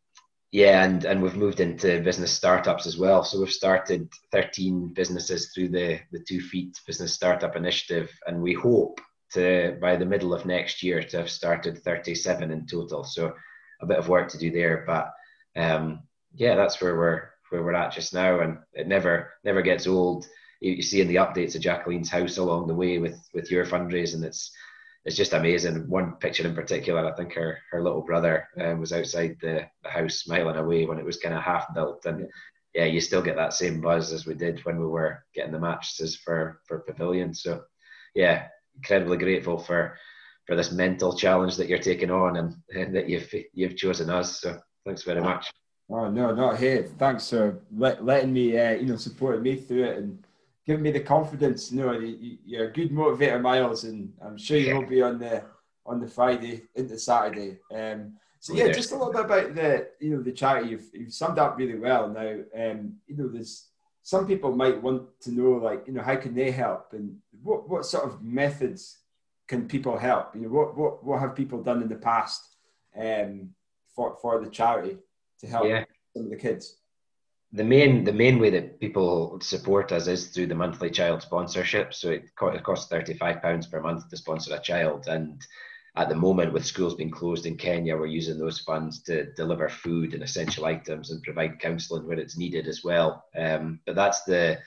yeah, 0.53 0.85
and, 0.85 1.07
and 1.07 1.23
we've 1.23 1.35
moved 1.35 1.61
into 1.61 2.03
business 2.03 2.31
startups 2.31 2.87
as 2.87 2.99
well. 2.99 3.25
So 3.25 3.41
we've 3.41 3.51
started 3.51 4.09
13 4.33 4.89
businesses 4.89 5.51
through 5.51 5.71
the, 5.71 5.99
the 6.13 6.21
Two 6.21 6.43
Feet 6.43 6.79
Business 6.87 7.15
Startup 7.15 7.57
Initiative, 7.57 8.11
and 8.27 8.43
we 8.43 8.53
hope 8.53 9.01
to, 9.33 9.79
by 9.81 9.97
the 9.97 10.05
middle 10.05 10.35
of 10.35 10.45
next 10.45 10.83
year, 10.83 11.03
to 11.03 11.17
have 11.17 11.31
started 11.31 11.83
37 11.83 12.51
in 12.51 12.67
total. 12.67 13.03
So 13.03 13.33
a 13.81 13.87
bit 13.87 13.97
of 13.97 14.11
work 14.11 14.29
to 14.29 14.39
do 14.39 14.51
there, 14.51 14.85
but 14.87 15.13
um, 15.57 16.03
yeah, 16.35 16.55
that's 16.55 16.81
where 16.81 16.97
we're 16.97 17.23
where 17.49 17.63
we're 17.63 17.75
at 17.75 17.93
just 17.93 18.15
now, 18.15 18.41
and 18.41 18.59
it 18.73 18.87
never 18.87 19.33
never 19.45 19.63
gets 19.63 19.87
old. 19.87 20.27
You, 20.61 20.73
you 20.73 20.83
see 20.83 21.01
in 21.01 21.09
the 21.09 21.17
updates 21.17 21.55
of 21.55 21.63
Jacqueline's 21.63 22.11
house 22.11 22.37
along 22.37 22.67
the 22.67 22.75
way 22.75 22.99
with 22.99 23.19
with 23.35 23.51
your 23.51 23.67
fundraising, 23.67 24.23
it's 24.23 24.51
it's 25.05 25.17
just 25.17 25.33
amazing. 25.33 25.89
One 25.89 26.13
picture 26.17 26.47
in 26.47 26.55
particular, 26.55 27.05
I 27.07 27.15
think 27.17 27.33
her 27.35 27.59
her 27.71 27.83
little 27.83 28.03
brother 28.03 28.49
um, 28.61 28.81
was 28.81 28.93
outside 28.93 29.37
the, 29.41 29.67
the, 29.83 29.91
house 29.91 30.17
smiling 30.17 30.57
away 30.57 30.87
when 30.87 30.99
it 30.99 31.05
was 31.05 31.19
kind 31.19 31.35
of 31.35 31.43
half 31.43 31.75
built, 31.75 32.07
and 32.07 32.29
yeah, 32.75 32.85
you 32.85 33.01
still 33.01 33.23
get 33.23 33.37
that 33.37 33.53
same 33.53 33.81
buzz 33.81 34.13
as 34.13 34.27
we 34.27 34.35
did 34.35 34.65
when 34.65 34.79
we 34.79 34.87
were 34.87 35.25
getting 35.35 35.53
the 35.53 35.59
mattresses 35.59 36.17
for 36.17 36.61
for 36.67 36.81
Pavilion. 36.81 37.35
So 37.35 37.63
yeah, 38.15 38.47
incredibly 38.77 39.17
grateful 39.17 39.59
for 39.59 39.99
for 40.47 40.57
this 40.57 40.73
mental 40.73 41.17
challenge 41.17 41.57
that 41.57 41.69
you're 41.69 41.79
taking 41.79 42.11
on 42.11 42.37
and, 42.37 42.55
and 42.75 42.95
that 42.95 43.09
you've 43.09 43.33
you've 43.53 43.77
chosen 43.77 44.11
us. 44.11 44.41
So 44.41 44.59
thanks 44.85 45.03
very 45.03 45.21
much. 45.21 45.51
Oh 45.91 46.11
no, 46.11 46.35
not 46.35 46.59
here. 46.59 46.85
Thanks 46.99 47.29
for 47.31 47.61
let, 47.77 48.05
letting 48.05 48.33
me, 48.33 48.57
uh, 48.57 48.73
you 48.73 48.87
know, 48.87 48.97
supporting 48.97 49.43
me 49.43 49.57
through 49.57 49.85
it 49.85 49.99
and 49.99 50.25
giving 50.67 50.83
me 50.83 50.91
the 50.91 51.01
confidence. 51.01 51.73
You 51.73 51.81
know, 51.81 51.93
you're 52.45 52.69
a 52.69 52.73
good 52.73 52.91
motivator, 52.91 53.41
Miles, 53.41 53.85
and 53.85 54.13
I'm 54.25 54.37
sure 54.37 54.59
you 54.59 54.75
will 54.75 54.87
be 54.87 55.03
on 55.03 55.19
the 55.19 55.43
on 55.85 56.01
the 56.01 56.07
Friday 56.07 56.63
into 56.75 56.99
Saturday. 56.99 57.59
Um, 57.75 58.15
so 58.41 58.55
yeah, 58.55 58.73
just 58.73 58.91
a 58.91 58.97
little 58.97 59.13
bit 59.13 59.25
about 59.25 59.55
the 59.55 59.89
you 60.01 60.11
know 60.11 60.23
the 60.23 60.33
charity. 60.33 60.71
You've, 60.71 60.91
you've 60.93 61.15
summed 61.15 61.39
up 61.39 61.57
really 61.57 61.79
well. 61.79 62.09
Now, 62.09 62.39
um, 62.55 62.95
you 63.07 63.17
know, 63.17 63.29
there's 63.29 63.69
some 64.03 64.27
people 64.27 64.55
might 64.55 64.83
want 64.83 65.21
to 65.21 65.33
know 65.33 65.53
like 65.53 65.85
you 65.87 65.93
know 65.93 66.03
how 66.03 66.17
can 66.17 66.35
they 66.35 66.51
help 66.51 66.93
and 66.93 67.17
what 67.43 67.69
what 67.69 67.87
sort 67.87 68.05
of 68.05 68.23
methods 68.23 68.99
can 69.47 69.69
people 69.69 69.97
help? 69.97 70.35
You 70.35 70.43
know, 70.43 70.49
what 70.49 70.77
what 70.77 71.05
what 71.05 71.21
have 71.21 71.37
people 71.37 71.63
done 71.63 71.83
in 71.83 71.89
the 71.89 71.97
past 71.97 72.57
um, 72.99 73.51
for 73.95 74.17
for 74.21 74.43
the 74.43 74.51
charity 74.51 74.99
to 75.41 75.47
help 75.47 75.67
yeah. 75.67 75.85
some 76.15 76.25
of 76.25 76.31
the 76.31 76.37
kids? 76.37 76.79
The 77.53 77.65
main 77.65 78.05
the 78.05 78.13
main 78.13 78.39
way 78.39 78.51
that 78.51 78.81
people 78.81 79.39
support 79.41 79.93
us 79.93 80.07
is 80.07 80.29
through 80.29 80.47
the 80.47 80.55
monthly 80.55 80.91
child 80.91 81.23
sponsorship. 81.23 81.93
So 81.93 82.11
it, 82.11 82.35
co- 82.35 82.49
it 82.49 82.63
costs 82.63 82.89
thirty 82.89 83.15
five 83.15 83.43
pounds 83.43 83.67
per 83.67 83.81
month 83.81 84.09
to 84.09 84.17
sponsor 84.17 84.55
a 84.55 84.61
child, 84.61 85.07
and 85.09 85.45
at 85.95 86.09
the 86.09 86.15
moment, 86.15 86.55
with 86.55 86.65
schools 86.65 86.95
being 86.95 87.11
closed 87.11 87.45
in 87.45 87.59
Kenya, 87.59 87.95
we're 87.95 88.07
using 88.07 88.39
those 88.39 88.61
funds 88.61 89.03
to 89.03 89.31
deliver 89.35 89.69
food 89.69 90.15
and 90.15 90.23
essential 90.23 90.65
items 90.65 91.11
and 91.11 91.23
provide 91.23 91.61
counselling 91.61 92.07
where 92.07 92.19
it's 92.19 92.39
needed 92.39 92.67
as 92.67 92.83
well. 92.83 93.25
Um, 93.37 93.81
but 93.85 93.95
that's 93.95 94.23
the 94.23 94.59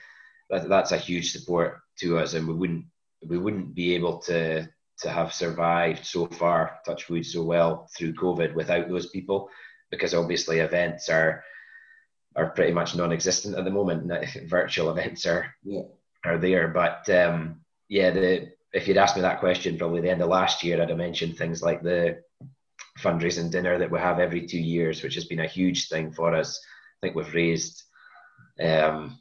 that, 0.50 0.68
that's 0.68 0.92
a 0.92 0.96
huge 0.96 1.32
support 1.32 1.80
to 2.00 2.18
us, 2.18 2.34
and 2.34 2.46
we 2.46 2.54
wouldn't 2.54 2.84
we 3.26 3.38
wouldn't 3.38 3.74
be 3.74 3.94
able 3.96 4.18
to 4.20 4.68
to 5.00 5.10
have 5.10 5.34
survived 5.34 6.06
so 6.06 6.26
far, 6.26 6.78
touch 6.86 7.08
wood, 7.10 7.26
so 7.26 7.42
well 7.42 7.88
through 7.96 8.14
COVID 8.14 8.54
without 8.54 8.88
those 8.88 9.10
people, 9.10 9.50
because 9.90 10.14
obviously 10.14 10.60
events 10.60 11.08
are 11.08 11.42
are 12.36 12.50
pretty 12.50 12.72
much 12.72 12.94
non-existent 12.94 13.56
at 13.56 13.64
the 13.64 13.70
moment. 13.70 14.12
Virtual 14.46 14.90
events 14.90 15.26
are 15.26 15.54
yeah. 15.64 15.82
are 16.24 16.38
there, 16.38 16.68
but 16.68 17.08
um, 17.10 17.60
yeah, 17.88 18.10
the 18.10 18.52
if 18.72 18.86
you'd 18.86 18.98
asked 18.98 19.16
me 19.16 19.22
that 19.22 19.40
question 19.40 19.78
probably 19.78 20.02
the 20.02 20.10
end 20.10 20.22
of 20.22 20.28
last 20.28 20.62
year, 20.62 20.80
I'd 20.80 20.90
have 20.90 20.98
mentioned 20.98 21.36
things 21.36 21.62
like 21.62 21.82
the 21.82 22.22
fundraising 22.98 23.50
dinner 23.50 23.78
that 23.78 23.90
we 23.90 23.98
have 23.98 24.18
every 24.18 24.46
two 24.46 24.60
years, 24.60 25.02
which 25.02 25.14
has 25.14 25.24
been 25.24 25.40
a 25.40 25.46
huge 25.46 25.88
thing 25.88 26.12
for 26.12 26.34
us. 26.34 26.60
I 26.98 27.06
think 27.06 27.16
we've 27.16 27.34
raised, 27.34 27.82
um, 28.60 29.18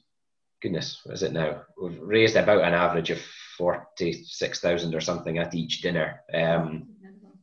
goodness, 0.62 1.02
what 1.04 1.16
is 1.16 1.24
it 1.24 1.32
now? 1.32 1.62
We've 1.82 2.00
raised 2.02 2.36
about 2.36 2.64
an 2.64 2.74
average 2.74 3.12
of 3.12 3.22
forty-six 3.58 4.60
thousand 4.60 4.94
or 4.94 5.02
something 5.02 5.38
at 5.38 5.56
each 5.56 5.82
dinner. 5.82 6.22
Um, 6.34 6.88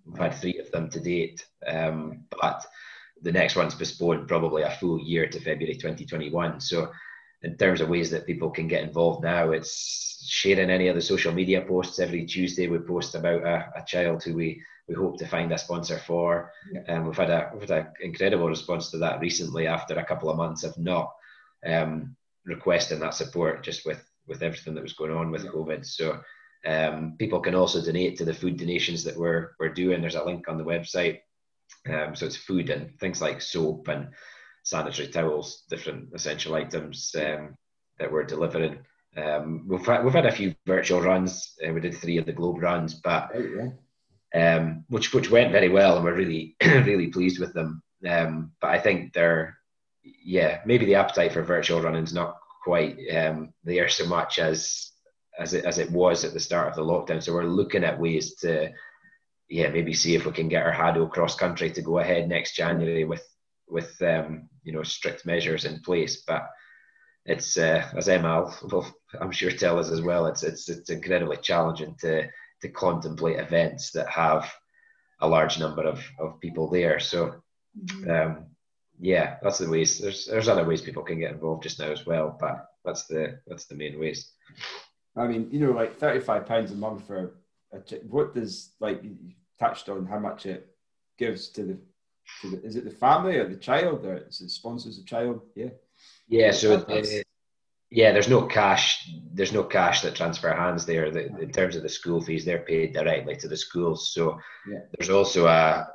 we've 0.05 0.19
had 0.19 0.35
three 0.35 0.59
of 0.59 0.71
them 0.71 0.91
to 0.91 1.01
date, 1.01 1.47
um, 1.67 2.25
but 2.31 2.65
the 3.23 3.33
next 3.33 3.57
one's 3.57 3.75
postponed 3.75 4.29
probably 4.29 4.63
a 4.63 4.71
full 4.71 5.01
year 5.01 5.27
to 5.29 5.39
February 5.41 5.75
2021. 5.75 6.61
So 6.61 6.91
in 7.43 7.57
terms 7.57 7.81
of 7.81 7.89
ways 7.89 8.11
that 8.11 8.27
people 8.27 8.51
can 8.51 8.69
get 8.69 8.83
involved 8.83 9.23
now, 9.23 9.51
it's 9.53 10.25
sharing 10.29 10.71
any 10.71 10.89
of 10.89 10.95
the 10.95 11.03
social 11.03 11.33
media 11.33 11.63
posts. 11.63 11.99
Every 11.99 12.25
Tuesday 12.25 12.69
we 12.69 12.79
post 12.79 13.15
about 13.15 13.43
a, 13.45 13.73
a 13.77 13.85
child 13.87 14.23
who 14.23 14.35
we, 14.35 14.63
we 14.89 14.95
hope 14.95 15.19
to 15.19 15.27
find 15.27 15.53
a 15.53 15.59
sponsor 15.59 15.99
for. 15.99 16.53
And 16.75 16.85
yeah. 16.87 16.97
um, 16.97 17.07
we've 17.07 17.17
had 17.17 17.31
a 17.31 17.51
we've 17.53 17.69
had 17.69 17.79
an 17.79 17.93
incredible 18.01 18.49
response 18.49 18.91
to 18.91 18.99
that 18.99 19.21
recently 19.21 19.67
after 19.67 19.95
a 19.95 20.05
couple 20.05 20.31
of 20.31 20.37
months 20.37 20.65
of 20.65 20.77
not 20.79 21.13
um, 21.65 22.17
requesting 22.45 23.01
that 23.01 23.15
support 23.15 23.63
just 23.63 23.87
with 23.87 24.05
with 24.27 24.43
everything 24.43 24.75
that 24.75 24.83
was 24.83 24.93
going 24.93 25.13
on 25.13 25.31
with 25.31 25.45
yeah. 25.45 25.51
COVID. 25.51 25.85
So 25.85 26.21
um, 26.65 27.17
people 27.19 27.41
can 27.41 27.55
also 27.55 27.83
donate 27.83 28.17
to 28.19 28.25
the 28.25 28.35
food 28.35 28.57
donations 28.57 29.03
that 29.05 29.17
we're 29.17 29.53
we're 29.59 29.75
doing. 29.75 30.01
There's 30.01 30.15
a 30.15 30.25
link 30.25 30.49
on 30.49 30.59
the 30.59 30.65
website. 30.65 31.21
Um, 31.93 32.15
so 32.15 32.27
it's 32.27 32.37
food 32.37 32.71
and 32.71 32.99
things 32.99 33.21
like 33.21 33.43
soap 33.43 33.89
and 33.89 34.09
sanitary 34.65 35.09
towels, 35.09 35.65
different 35.69 36.11
essential 36.15 36.55
items 36.55 37.15
um, 37.19 37.57
that 37.99 38.11
we're 38.11 38.25
delivering. 38.25 38.79
Um, 39.17 39.67
we've 39.69 39.85
had, 39.85 40.05
we've 40.05 40.15
had 40.15 40.27
a 40.27 40.33
few 40.33 40.55
virtual 40.67 41.03
runs. 41.03 41.55
Uh, 41.67 41.73
we 41.73 41.81
did 41.81 41.95
three 41.95 42.19
of 42.19 42.27
the 42.27 42.33
globe 42.33 42.63
runs, 42.63 42.95
but 42.95 43.31
oh, 43.35 43.73
um, 44.35 44.85
which 44.89 45.13
which 45.13 45.31
went 45.31 45.53
very 45.53 45.69
well, 45.69 45.97
and 45.97 46.05
we're 46.05 46.15
really 46.15 46.57
really 46.65 47.09
pleased 47.09 47.39
with 47.39 47.53
them. 47.53 47.83
Um, 48.09 48.53
but 48.61 48.71
I 48.71 48.79
think 48.79 49.13
they're 49.13 49.59
yeah 50.25 50.61
maybe 50.67 50.85
the 50.85 50.97
appetite 50.97 51.33
for 51.33 51.43
virtual 51.43 51.81
running 51.81 52.03
is 52.03 52.15
not 52.15 52.37
quite 52.65 52.97
um, 53.15 53.53
there 53.65 53.89
so 53.89 54.07
much 54.07 54.39
as 54.39 54.91
as 55.39 55.55
it 55.55 55.65
as 55.65 55.79
it 55.79 55.91
was 55.91 56.25
at 56.25 56.33
the 56.33 56.41
start 56.41 56.69
of 56.69 56.77
the 56.77 56.83
lockdown. 56.83 57.23
So 57.23 57.35
we're 57.35 57.45
looking 57.45 57.85
at 57.85 58.01
ways 58.01 58.35
to 58.37 58.73
yeah 59.53 59.69
maybe 59.69 59.93
see 59.93 60.15
if 60.15 60.25
we 60.25 60.33
can 60.33 60.49
get 60.49 60.65
our 60.65 60.73
Hado 60.73 61.11
cross 61.11 61.37
country 61.37 61.71
to 61.71 61.83
go 61.83 61.99
ahead 61.99 62.29
next 62.29 62.57
January 62.57 63.05
with 63.05 63.27
with 63.69 64.01
um, 64.03 64.49
you 64.63 64.73
know 64.73 64.83
strict 64.83 65.27
measures 65.27 65.67
in 65.67 65.81
place. 65.81 66.25
But 66.27 66.49
it's 67.27 67.59
uh, 67.59 67.87
as 67.95 68.09
Emma 68.09 68.51
will 68.71 68.87
I'm 69.21 69.31
sure 69.31 69.51
tell 69.51 69.79
us 69.79 69.91
as 69.91 70.01
well. 70.01 70.27
It's 70.27 70.43
it's 70.43 70.69
it's 70.71 70.91
incredibly 70.91 71.37
challenging 71.37 71.95
to 72.01 72.29
to 72.63 72.69
contemplate 72.69 73.39
events 73.39 73.91
that 73.93 74.09
have 74.09 74.51
a 75.21 75.29
large 75.29 75.59
number 75.59 75.83
of, 75.83 76.03
of 76.19 76.41
people 76.41 76.69
there. 76.71 76.99
So 76.99 77.35
mm-hmm. 77.79 78.11
um, 78.11 78.47
yeah, 79.01 79.37
that's 79.43 79.59
the 79.59 79.69
ways. 79.69 79.99
There's 79.99 80.27
there's 80.27 80.49
other 80.49 80.65
ways 80.65 80.81
people 80.81 81.03
can 81.03 81.21
get 81.21 81.33
involved 81.33 81.65
just 81.65 81.79
now 81.79 81.91
as 81.93 82.07
well, 82.07 82.39
but 82.41 82.67
that's 82.87 83.05
the 83.07 83.39
that's 83.47 83.67
the 83.67 83.75
main 83.75 84.01
ways. 84.01 84.33
I 85.15 85.27
mean, 85.27 85.49
you 85.51 85.61
know, 85.61 85.73
like 85.73 85.99
thirty 85.99 86.21
five 86.21 86.47
pounds 86.47 86.73
a 86.73 86.75
month 86.75 87.07
for 87.07 87.35
a, 87.73 87.79
what 88.09 88.35
does 88.35 88.73
like 88.81 89.03
you 89.05 89.17
touched 89.63 89.89
on 89.89 90.07
how 90.07 90.19
much 90.19 90.47
it 90.47 90.61
gives 91.19 91.49
to 91.57 91.63
the 91.65 91.79
to 92.41 92.51
the, 92.51 92.59
is 92.65 92.77
it 92.77 92.85
the 92.85 92.91
family 93.07 93.37
or 93.37 93.49
the 93.49 93.57
child 93.57 94.05
or 94.07 94.17
is 94.29 94.41
it 94.41 94.51
sponsors 94.51 94.97
the 94.97 95.05
child? 95.05 95.41
Yeah. 95.55 95.71
Yeah. 96.29 96.53
So 96.53 96.85
yeah, 97.95 98.13
there's 98.13 98.29
no 98.29 98.47
cash. 98.47 99.11
There's 99.35 99.53
no 99.53 99.65
cash 99.65 100.01
that 100.01 100.15
transfer 100.15 100.51
hands 100.55 100.87
there. 100.87 101.11
The, 101.11 101.27
in 101.47 101.53
terms 101.53 101.77
of 101.77 101.83
the 101.83 101.91
school 101.91 102.23
fees, 102.23 102.45
they're 102.45 102.71
paid 102.73 102.95
directly 102.95 103.37
to 103.37 103.49
the 103.49 103.57
schools. 103.57 104.15
So 104.15 104.39
yeah. 104.67 104.81
there's 104.93 105.11
also 105.11 105.47
a 105.47 105.89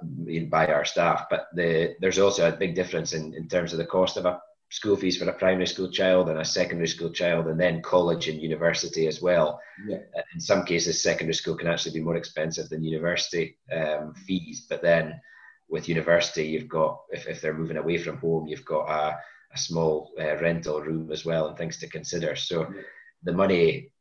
by 0.50 0.68
our 0.68 0.86
staff, 0.86 1.26
but 1.32 1.48
the, 1.56 1.96
there's 2.00 2.20
also 2.20 2.48
a 2.48 2.56
big 2.56 2.76
difference 2.76 3.14
in, 3.14 3.34
in 3.34 3.48
terms 3.48 3.72
of 3.74 3.80
the 3.80 3.86
cost 3.86 4.16
of 4.18 4.26
a 4.26 4.40
school 4.70 4.96
fees 4.96 5.18
for 5.18 5.30
a 5.30 5.34
primary 5.34 5.68
school 5.68 5.90
child 5.90 6.30
and 6.30 6.40
a 6.40 6.46
secondary 6.46 6.88
school 6.88 7.10
child, 7.10 7.48
and 7.48 7.60
then 7.60 7.82
college 7.82 8.28
and 8.28 8.42
university 8.42 9.08
as 9.08 9.22
well. 9.22 9.60
Yeah. 9.88 9.98
Uh, 10.18 10.22
in 10.34 10.40
some 10.40 10.66
cases, 10.66 11.02
secondary 11.02 11.34
school 11.34 11.56
can 11.56 11.68
actually 11.68 11.94
be 11.94 12.04
more 12.04 12.18
expensive 12.18 12.70
than 12.70 12.84
university 12.84 13.58
um, 13.72 14.14
fees, 14.14 14.66
but 14.70 14.82
then 14.82 15.20
with 15.70 15.90
university, 15.90 16.46
you've 16.48 16.70
got 16.70 17.02
if, 17.12 17.28
if 17.28 17.42
they're 17.42 17.54
moving 17.54 17.78
away 17.78 17.98
from 17.98 18.18
home, 18.18 18.48
you've 18.48 18.66
got 18.66 18.90
a, 18.90 19.18
a 19.54 19.58
small 19.58 20.12
uh, 20.20 20.38
rental 20.38 20.82
room 20.82 21.12
as 21.12 21.26
well 21.26 21.48
and 21.48 21.58
things 21.58 21.78
to 21.78 21.88
consider. 21.88 22.36
So 22.36 22.68
the 23.24 23.34
money 23.34 23.92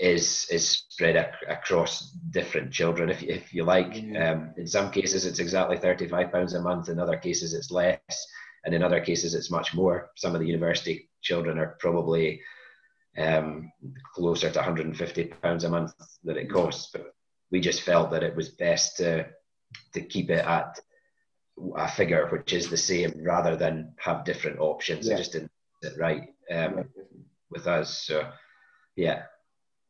is 0.00 0.48
is 0.50 0.84
spread 0.88 1.16
ac- 1.16 1.46
across 1.48 2.10
different 2.30 2.72
children, 2.72 3.10
if 3.10 3.22
if 3.22 3.54
you 3.54 3.64
like. 3.64 3.94
Um, 4.16 4.52
in 4.56 4.66
some 4.66 4.90
cases, 4.90 5.24
it's 5.24 5.38
exactly 5.38 5.76
thirty 5.78 6.08
five 6.08 6.32
pounds 6.32 6.54
a 6.54 6.60
month. 6.60 6.88
In 6.88 6.98
other 6.98 7.16
cases, 7.16 7.54
it's 7.54 7.70
less, 7.70 8.26
and 8.64 8.74
in 8.74 8.82
other 8.82 9.00
cases, 9.00 9.34
it's 9.34 9.50
much 9.50 9.74
more. 9.74 10.10
Some 10.16 10.34
of 10.34 10.40
the 10.40 10.46
university 10.46 11.10
children 11.22 11.58
are 11.58 11.76
probably 11.78 12.40
um, 13.18 13.70
closer 14.14 14.50
to 14.50 14.58
150 14.58 15.24
pounds 15.42 15.64
a 15.64 15.68
month 15.68 15.92
that 16.24 16.36
it 16.36 16.50
costs. 16.50 16.90
But 16.92 17.14
we 17.50 17.60
just 17.60 17.82
felt 17.82 18.10
that 18.10 18.22
it 18.22 18.34
was 18.34 18.50
best 18.50 18.96
to 18.98 19.26
to 19.92 20.00
keep 20.00 20.30
it 20.30 20.44
at 20.44 20.78
a 21.76 21.88
figure 21.88 22.28
which 22.28 22.52
is 22.52 22.68
the 22.68 22.76
same 22.76 23.12
rather 23.22 23.56
than 23.56 23.92
have 23.98 24.24
different 24.24 24.58
options. 24.60 25.06
Yeah. 25.06 25.14
It 25.14 25.18
just 25.18 25.32
didn't 25.32 25.50
sit 25.82 25.98
right 25.98 26.22
um, 26.50 26.76
yeah. 26.76 26.82
with 27.50 27.66
us. 27.66 27.98
So, 27.98 28.30
yeah. 28.96 29.22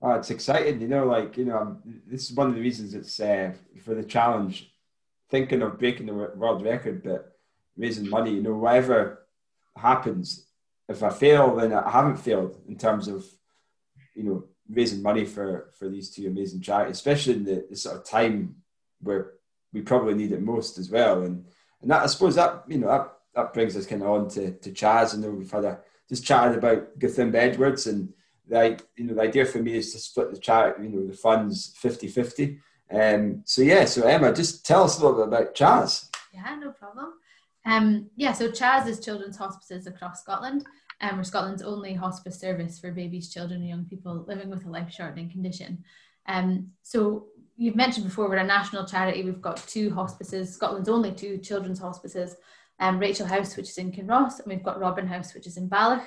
Oh, 0.02 0.12
it's 0.12 0.30
exciting, 0.30 0.80
you 0.80 0.88
know. 0.88 1.06
Like 1.06 1.36
you 1.36 1.46
know, 1.46 1.58
um, 1.58 1.82
this 2.06 2.30
is 2.30 2.36
one 2.36 2.48
of 2.48 2.54
the 2.54 2.60
reasons 2.60 2.94
it's 2.94 3.18
uh, 3.20 3.52
for 3.84 3.94
the 3.94 4.02
challenge. 4.02 4.70
Thinking 5.30 5.62
of 5.62 5.78
breaking 5.78 6.06
the 6.06 6.12
world 6.12 6.62
record, 6.62 7.02
but 7.02 7.33
raising 7.76 8.08
money. 8.08 8.32
You 8.32 8.42
know, 8.42 8.54
whatever 8.54 9.26
happens, 9.76 10.46
if 10.88 11.02
I 11.02 11.10
fail, 11.10 11.56
then 11.56 11.72
I 11.72 11.90
haven't 11.90 12.16
failed 12.16 12.60
in 12.68 12.76
terms 12.76 13.08
of 13.08 13.24
you 14.14 14.24
know 14.24 14.44
raising 14.68 15.02
money 15.02 15.24
for 15.24 15.70
for 15.78 15.88
these 15.88 16.10
two 16.10 16.26
amazing 16.26 16.60
charities, 16.60 16.96
especially 16.96 17.34
in 17.34 17.44
the, 17.44 17.66
the 17.70 17.76
sort 17.76 17.96
of 17.96 18.04
time 18.04 18.56
where 19.00 19.32
we 19.72 19.80
probably 19.80 20.14
need 20.14 20.32
it 20.32 20.42
most 20.42 20.78
as 20.78 20.90
well. 20.90 21.22
And 21.22 21.44
and 21.82 21.90
that 21.90 22.02
I 22.02 22.06
suppose 22.06 22.34
that 22.36 22.64
you 22.68 22.78
know 22.78 22.88
that, 22.88 23.12
that 23.34 23.54
brings 23.54 23.76
us 23.76 23.86
kind 23.86 24.02
of 24.02 24.08
on 24.08 24.28
to, 24.30 24.52
to 24.52 24.72
CHAS. 24.72 25.14
I 25.14 25.18
know 25.18 25.30
we've 25.30 25.50
had 25.50 25.64
a 25.64 25.80
just 26.08 26.24
chatted 26.24 26.58
about 26.58 26.98
Gathimba 26.98 27.34
Edwards 27.34 27.86
and 27.86 28.12
the 28.46 28.78
you 28.96 29.04
know 29.04 29.14
the 29.14 29.22
idea 29.22 29.44
for 29.44 29.58
me 29.58 29.74
is 29.74 29.92
to 29.92 29.98
split 29.98 30.30
the 30.30 30.38
chat 30.38 30.82
you 30.82 30.88
know 30.88 31.06
the 31.06 31.14
funds 31.14 31.74
50-50. 31.82 32.58
Um, 32.90 33.42
so 33.44 33.62
yeah, 33.62 33.86
so 33.86 34.06
Emma, 34.06 34.32
just 34.32 34.64
tell 34.66 34.84
us 34.84 34.98
a 34.98 35.02
little 35.02 35.24
bit 35.24 35.28
about 35.28 35.54
CHAS. 35.54 36.10
Yeah, 36.32 36.54
no 36.60 36.70
problem. 36.70 37.14
Um, 37.64 38.10
yeah, 38.16 38.32
so 38.32 38.50
CHAS 38.50 38.86
is 38.86 39.04
children's 39.04 39.36
hospices 39.36 39.86
across 39.86 40.22
Scotland. 40.22 40.66
Um, 41.00 41.16
we're 41.16 41.24
Scotland's 41.24 41.62
only 41.62 41.94
hospice 41.94 42.38
service 42.38 42.78
for 42.78 42.92
babies, 42.92 43.32
children, 43.32 43.60
and 43.60 43.68
young 43.68 43.84
people 43.84 44.24
living 44.28 44.50
with 44.50 44.64
a 44.64 44.70
life-shortening 44.70 45.30
condition. 45.30 45.84
Um, 46.26 46.70
so 46.82 47.26
you've 47.56 47.76
mentioned 47.76 48.06
before, 48.06 48.28
we're 48.28 48.36
a 48.36 48.44
national 48.44 48.86
charity. 48.86 49.24
We've 49.24 49.40
got 49.40 49.56
two 49.68 49.90
hospices, 49.90 50.54
Scotland's 50.54 50.88
only 50.88 51.12
two 51.12 51.38
children's 51.38 51.78
hospices, 51.78 52.36
um, 52.80 52.98
Rachel 52.98 53.26
House, 53.26 53.56
which 53.56 53.68
is 53.70 53.78
in 53.78 53.92
Kinross, 53.92 54.40
and 54.40 54.48
we've 54.48 54.62
got 54.62 54.80
Robin 54.80 55.06
House, 55.06 55.34
which 55.34 55.46
is 55.46 55.56
in 55.56 55.68
Balloch. 55.68 56.04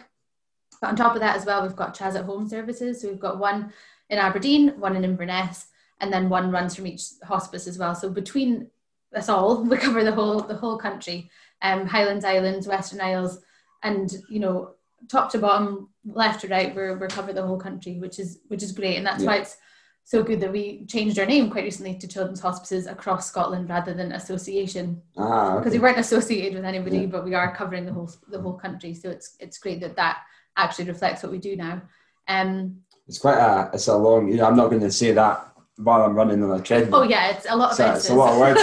But 0.82 0.88
on 0.88 0.96
top 0.96 1.16
of 1.16 1.22
that 1.22 1.36
as 1.36 1.46
well, 1.46 1.62
we've 1.62 1.76
got 1.76 1.94
CHAS 1.94 2.16
at 2.16 2.26
Home 2.26 2.48
services. 2.48 3.02
So 3.02 3.10
we've 3.10 3.20
got 3.20 3.40
one 3.40 3.74
in 4.10 4.20
Aberdeen, 4.20 4.80
one 4.80 4.96
in 4.96 5.04
Inverness, 5.04 5.68
and 6.02 6.12
then 6.12 6.30
one 6.30 6.52
runs 6.52 6.76
from 6.76 6.88
each 6.88 7.04
hospice 7.24 7.68
as 7.68 7.78
well. 7.78 7.96
So 7.96 8.10
between 8.10 8.70
us 9.16 9.30
all, 9.30 9.64
we 9.64 9.78
cover 9.78 10.04
the 10.04 10.12
whole 10.12 10.42
the 10.42 10.56
whole 10.56 10.78
country, 10.78 11.30
um, 11.62 11.86
Highlands 11.86 12.26
Islands, 12.26 12.68
Western 12.68 13.02
Isles, 13.02 13.40
and 13.84 14.12
you 14.30 14.40
know 14.40 14.72
top 15.10 15.32
to 15.32 15.40
bottom, 15.40 15.90
left 16.06 16.42
to 16.42 16.48
right, 16.48 16.76
we're 16.76 16.98
we 16.98 17.08
cover 17.08 17.34
the 17.34 17.46
whole 17.46 17.60
country, 17.60 18.00
which 18.00 18.20
is 18.20 18.40
which 18.48 18.64
is 18.64 18.72
great, 18.72 18.98
and 18.98 19.06
that's 19.06 19.24
yeah. 19.24 19.30
why 19.30 19.38
it's 19.38 19.58
so 20.04 20.24
good 20.24 20.40
that 20.40 20.52
we 20.52 20.86
changed 20.86 21.20
our 21.20 21.26
name 21.26 21.50
quite 21.50 21.66
recently 21.66 21.94
to 21.98 22.08
Children's 22.08 22.40
Hospices 22.40 22.88
across 22.88 23.28
Scotland 23.28 23.70
rather 23.70 23.94
than 23.94 24.14
association. 24.14 25.02
Ah, 25.18 25.58
because 25.58 25.74
okay. 25.74 25.80
we 25.80 25.84
weren't 25.84 25.98
associated 25.98 26.54
with 26.54 26.64
anybody, 26.64 27.00
yeah. 27.00 27.06
but 27.08 27.26
we 27.26 27.36
are 27.36 27.56
covering 27.56 27.86
the 27.86 27.94
whole 27.94 28.10
the 28.30 28.42
whole 28.42 28.54
country. 28.54 28.94
So 28.94 29.10
it's 29.10 29.36
it's 29.40 29.58
great 29.58 29.82
that 29.82 29.96
that 29.96 30.20
actually 30.56 30.86
reflects 30.86 31.24
what 31.24 31.32
we 31.32 31.38
do 31.38 31.56
now. 31.56 31.82
Um, 32.28 32.82
it's 33.08 33.20
quite 33.20 33.38
a 33.38 33.70
it's 33.74 33.88
a 33.88 33.98
long. 33.98 34.30
You 34.30 34.38
know, 34.38 34.46
I'm 34.46 34.58
not 34.58 34.70
going 34.70 34.82
to 34.82 34.92
say 34.92 35.12
that 35.12 35.54
while 35.78 36.02
I'm 36.04 36.16
running 36.16 36.44
on 36.44 36.60
a 36.60 36.62
treadmill. 36.62 37.02
Oh 37.02 37.04
yeah, 37.04 37.30
it's 37.30 37.46
a 37.48 37.56
lot 37.56 37.72
of 37.72 37.78
so, 37.78 37.86
It's 37.96 38.10
a 38.10 38.16
lot 38.16 38.34
of 38.34 38.40
words. 38.40 38.62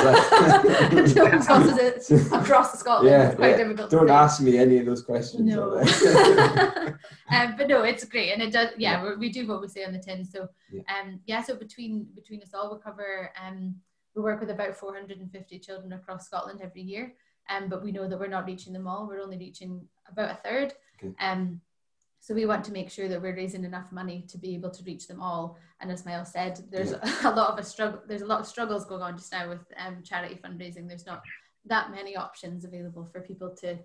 across 2.32 2.72
the 2.72 2.78
Scotland. 2.78 3.08
Yeah, 3.08 3.28
it's 3.28 3.36
quite 3.36 3.50
yeah. 3.50 3.56
difficult. 3.56 3.90
Don't 3.90 4.10
ask 4.10 4.40
me 4.40 4.58
any 4.58 4.78
of 4.78 4.86
those 4.86 5.02
questions. 5.02 5.42
No. 5.42 5.78
um, 7.30 7.54
but 7.56 7.68
no, 7.68 7.82
it's 7.84 8.04
great, 8.04 8.32
and 8.32 8.42
it 8.42 8.52
does. 8.52 8.70
Yeah, 8.76 9.02
yeah. 9.04 9.14
we 9.14 9.30
do 9.30 9.46
what 9.46 9.60
we 9.60 9.68
say 9.68 9.84
on 9.84 9.92
the 9.92 10.00
tin. 10.00 10.24
So, 10.24 10.48
yeah. 10.72 10.82
um, 10.88 11.20
yeah. 11.26 11.42
So 11.42 11.54
between 11.54 12.08
between 12.14 12.42
us 12.42 12.52
all, 12.52 12.74
we 12.74 12.80
cover. 12.82 13.30
Um, 13.42 13.76
we 14.14 14.22
work 14.22 14.38
with 14.38 14.50
about 14.50 14.76
450 14.76 15.58
children 15.58 15.92
across 15.92 16.26
Scotland 16.26 16.60
every 16.62 16.82
year. 16.82 17.14
Um, 17.50 17.68
but 17.68 17.82
we 17.82 17.92
know 17.92 18.08
that 18.08 18.18
we're 18.18 18.28
not 18.28 18.46
reaching 18.46 18.72
them 18.72 18.86
all. 18.86 19.06
We're 19.08 19.20
only 19.20 19.38
reaching 19.38 19.86
about 20.08 20.30
a 20.30 20.34
third. 20.36 20.72
Okay. 21.02 21.12
Um, 21.18 21.60
so 22.24 22.32
we 22.32 22.46
want 22.46 22.64
to 22.64 22.72
make 22.72 22.90
sure 22.90 23.06
that 23.06 23.20
we're 23.20 23.36
raising 23.36 23.64
enough 23.64 23.92
money 23.92 24.24
to 24.28 24.38
be 24.38 24.54
able 24.54 24.70
to 24.70 24.82
reach 24.84 25.06
them 25.06 25.20
all. 25.20 25.58
And 25.82 25.92
as 25.92 26.06
Miles 26.06 26.32
said, 26.32 26.58
there's 26.70 26.92
yeah. 26.92 27.16
a 27.30 27.34
lot 27.34 27.52
of 27.52 27.58
a 27.58 27.62
struggle. 27.62 28.00
There's 28.08 28.22
a 28.22 28.26
lot 28.26 28.40
of 28.40 28.46
struggles 28.46 28.86
going 28.86 29.02
on 29.02 29.18
just 29.18 29.30
now 29.30 29.46
with 29.46 29.60
um, 29.76 29.98
charity 30.02 30.40
fundraising. 30.42 30.88
There's 30.88 31.04
not 31.04 31.20
that 31.66 31.90
many 31.90 32.16
options 32.16 32.64
available 32.64 33.04
for 33.12 33.20
people 33.20 33.54
to 33.60 33.76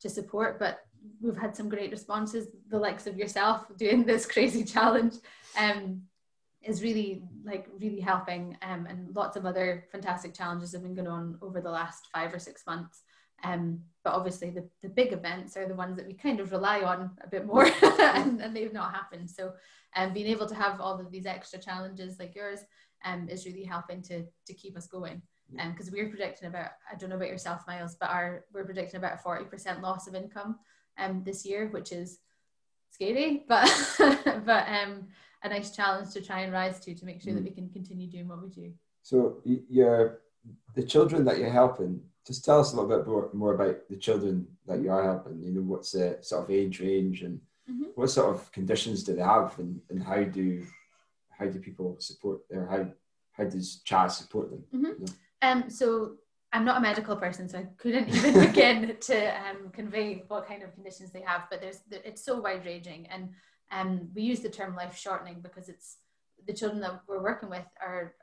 to 0.00 0.10
support, 0.10 0.58
but 0.58 0.80
we've 1.22 1.38
had 1.38 1.56
some 1.56 1.70
great 1.70 1.90
responses. 1.90 2.48
The 2.68 2.78
likes 2.78 3.06
of 3.06 3.16
yourself 3.16 3.64
doing 3.78 4.04
this 4.04 4.26
crazy 4.26 4.62
challenge 4.62 5.14
um, 5.58 6.02
is 6.62 6.82
really 6.82 7.22
like 7.46 7.66
really 7.80 8.00
helping, 8.00 8.58
um, 8.60 8.84
and 8.84 9.16
lots 9.16 9.38
of 9.38 9.46
other 9.46 9.86
fantastic 9.90 10.34
challenges 10.34 10.74
have 10.74 10.82
been 10.82 10.94
going 10.94 11.08
on 11.08 11.38
over 11.40 11.62
the 11.62 11.70
last 11.70 12.08
five 12.12 12.34
or 12.34 12.38
six 12.38 12.62
months. 12.66 13.04
Um, 13.46 13.80
but 14.02 14.12
obviously, 14.14 14.50
the, 14.50 14.68
the 14.82 14.88
big 14.88 15.12
events 15.12 15.56
are 15.56 15.66
the 15.66 15.74
ones 15.74 15.96
that 15.96 16.06
we 16.06 16.14
kind 16.14 16.40
of 16.40 16.52
rely 16.52 16.82
on 16.82 17.10
a 17.22 17.28
bit 17.28 17.46
more, 17.46 17.66
and, 17.82 18.40
and 18.40 18.54
they've 18.54 18.72
not 18.72 18.94
happened. 18.94 19.30
So, 19.30 19.52
um, 19.94 20.12
being 20.12 20.26
able 20.26 20.46
to 20.46 20.54
have 20.54 20.80
all 20.80 21.00
of 21.00 21.10
these 21.10 21.26
extra 21.26 21.58
challenges 21.58 22.18
like 22.18 22.34
yours 22.34 22.60
um, 23.04 23.28
is 23.28 23.46
really 23.46 23.64
helping 23.64 24.02
to 24.02 24.24
to 24.46 24.54
keep 24.54 24.76
us 24.76 24.86
going. 24.86 25.22
Because 25.52 25.88
um, 25.88 25.94
we're 25.94 26.08
predicting 26.08 26.48
about, 26.48 26.70
I 26.90 26.96
don't 26.96 27.08
know 27.08 27.14
about 27.16 27.28
yourself, 27.28 27.62
Miles, 27.68 27.94
but 28.00 28.10
our 28.10 28.44
we're 28.52 28.64
predicting 28.64 28.98
about 28.98 29.20
a 29.24 29.28
40% 29.28 29.80
loss 29.80 30.08
of 30.08 30.16
income 30.16 30.56
um, 30.98 31.22
this 31.24 31.46
year, 31.46 31.68
which 31.68 31.92
is 31.92 32.18
scary, 32.90 33.44
but 33.48 33.70
but 34.44 34.66
um, 34.68 35.06
a 35.42 35.48
nice 35.48 35.74
challenge 35.74 36.12
to 36.14 36.20
try 36.20 36.40
and 36.40 36.52
rise 36.52 36.80
to 36.80 36.94
to 36.94 37.04
make 37.04 37.22
sure 37.22 37.32
mm. 37.32 37.36
that 37.36 37.44
we 37.44 37.50
can 37.50 37.68
continue 37.70 38.08
doing 38.08 38.28
what 38.28 38.42
we 38.42 38.48
do. 38.48 38.72
So 39.02 39.40
you're 39.44 40.20
the 40.74 40.82
children 40.82 41.24
that 41.24 41.38
you're 41.38 41.50
helping. 41.50 42.00
Just 42.26 42.44
tell 42.44 42.60
us 42.60 42.72
a 42.72 42.76
little 42.76 42.98
bit 42.98 43.06
more, 43.06 43.30
more 43.32 43.54
about 43.54 43.88
the 43.88 43.96
children 43.96 44.46
that 44.66 44.80
you 44.80 44.90
are 44.90 45.04
helping. 45.04 45.42
You 45.42 45.52
know, 45.52 45.60
what's 45.62 45.92
the 45.92 46.18
sort 46.22 46.44
of 46.44 46.50
age 46.50 46.80
range 46.80 47.22
and 47.22 47.40
mm-hmm. 47.70 47.84
what 47.94 48.10
sort 48.10 48.34
of 48.34 48.50
conditions 48.52 49.04
do 49.04 49.14
they 49.14 49.22
have, 49.22 49.56
and, 49.58 49.80
and 49.90 50.02
how 50.02 50.24
do 50.24 50.66
how 51.30 51.46
do 51.46 51.58
people 51.58 51.96
support 52.00 52.40
or 52.50 52.66
how 52.66 52.86
how 53.32 53.48
does 53.48 53.82
CHAS 53.84 54.16
support 54.16 54.50
them? 54.50 54.64
Mm-hmm. 54.74 54.84
You 54.86 55.06
know? 55.06 55.12
Um, 55.42 55.70
so 55.70 56.16
I'm 56.52 56.64
not 56.64 56.78
a 56.78 56.80
medical 56.80 57.16
person, 57.16 57.48
so 57.48 57.58
I 57.58 57.66
couldn't 57.76 58.08
even 58.14 58.46
begin 58.46 58.96
to 58.98 59.48
um, 59.48 59.70
convey 59.72 60.24
what 60.28 60.48
kind 60.48 60.62
of 60.62 60.74
conditions 60.74 61.12
they 61.12 61.22
have. 61.22 61.44
But 61.50 61.60
there's 61.60 61.80
it's 61.90 62.24
so 62.24 62.40
wide 62.40 62.64
ranging, 62.64 63.06
and 63.08 63.30
um, 63.70 64.08
we 64.14 64.22
use 64.22 64.40
the 64.40 64.48
term 64.48 64.74
life 64.74 64.96
shortening 64.96 65.40
because 65.42 65.68
it's 65.68 65.98
the 66.46 66.54
children 66.54 66.80
that 66.80 67.02
we're 67.06 67.22
working 67.22 67.50
with 67.50 67.66
are. 67.80 68.14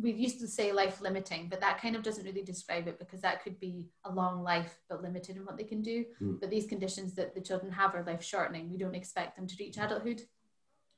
We 0.00 0.12
used 0.12 0.40
to 0.40 0.48
say 0.48 0.72
life 0.72 1.00
limiting, 1.00 1.48
but 1.48 1.60
that 1.60 1.80
kind 1.80 1.96
of 1.96 2.02
doesn't 2.02 2.24
really 2.24 2.42
describe 2.42 2.88
it 2.88 2.98
because 2.98 3.20
that 3.20 3.42
could 3.42 3.58
be 3.60 3.86
a 4.04 4.12
long 4.12 4.42
life 4.42 4.78
but 4.88 5.02
limited 5.02 5.36
in 5.36 5.44
what 5.44 5.56
they 5.56 5.64
can 5.64 5.82
do. 5.82 6.04
Mm. 6.20 6.40
But 6.40 6.50
these 6.50 6.66
conditions 6.66 7.14
that 7.14 7.34
the 7.34 7.40
children 7.40 7.72
have 7.72 7.94
are 7.94 8.04
life 8.04 8.22
shortening. 8.22 8.70
We 8.70 8.78
don't 8.78 8.94
expect 8.94 9.36
them 9.36 9.46
to 9.46 9.56
reach 9.58 9.76
adulthood. 9.78 10.22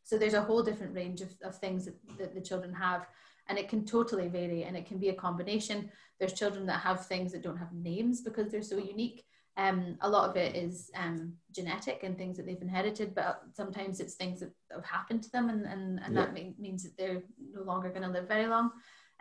So 0.04 0.16
there's 0.16 0.34
a 0.34 0.42
whole 0.42 0.62
different 0.62 0.94
range 0.94 1.20
of, 1.20 1.30
of 1.42 1.56
things 1.56 1.84
that, 1.84 1.96
that 2.18 2.34
the 2.34 2.40
children 2.40 2.72
have 2.72 3.06
and 3.48 3.58
it 3.58 3.68
can 3.68 3.84
totally 3.84 4.28
vary 4.28 4.64
and 4.64 4.76
it 4.76 4.86
can 4.86 4.98
be 4.98 5.08
a 5.08 5.14
combination 5.14 5.90
there's 6.18 6.32
children 6.32 6.66
that 6.66 6.80
have 6.80 7.06
things 7.06 7.32
that 7.32 7.42
don't 7.42 7.58
have 7.58 7.72
names 7.72 8.20
because 8.20 8.50
they're 8.50 8.62
so 8.62 8.78
unique 8.78 9.24
um, 9.56 9.96
a 10.02 10.08
lot 10.08 10.28
of 10.28 10.36
it 10.36 10.54
is 10.54 10.90
um, 10.94 11.32
genetic 11.50 12.02
and 12.02 12.16
things 12.16 12.36
that 12.36 12.46
they've 12.46 12.60
inherited, 12.60 13.14
but 13.14 13.42
sometimes 13.54 14.00
it's 14.00 14.14
things 14.14 14.40
that 14.40 14.50
have 14.70 14.84
happened 14.84 15.22
to 15.22 15.30
them, 15.30 15.48
and, 15.48 15.64
and, 15.64 16.00
and 16.04 16.14
yeah. 16.14 16.20
that 16.20 16.34
may, 16.34 16.54
means 16.58 16.82
that 16.82 16.96
they're 16.98 17.22
no 17.52 17.62
longer 17.62 17.88
going 17.88 18.02
to 18.02 18.08
live 18.08 18.28
very 18.28 18.46
long. 18.46 18.70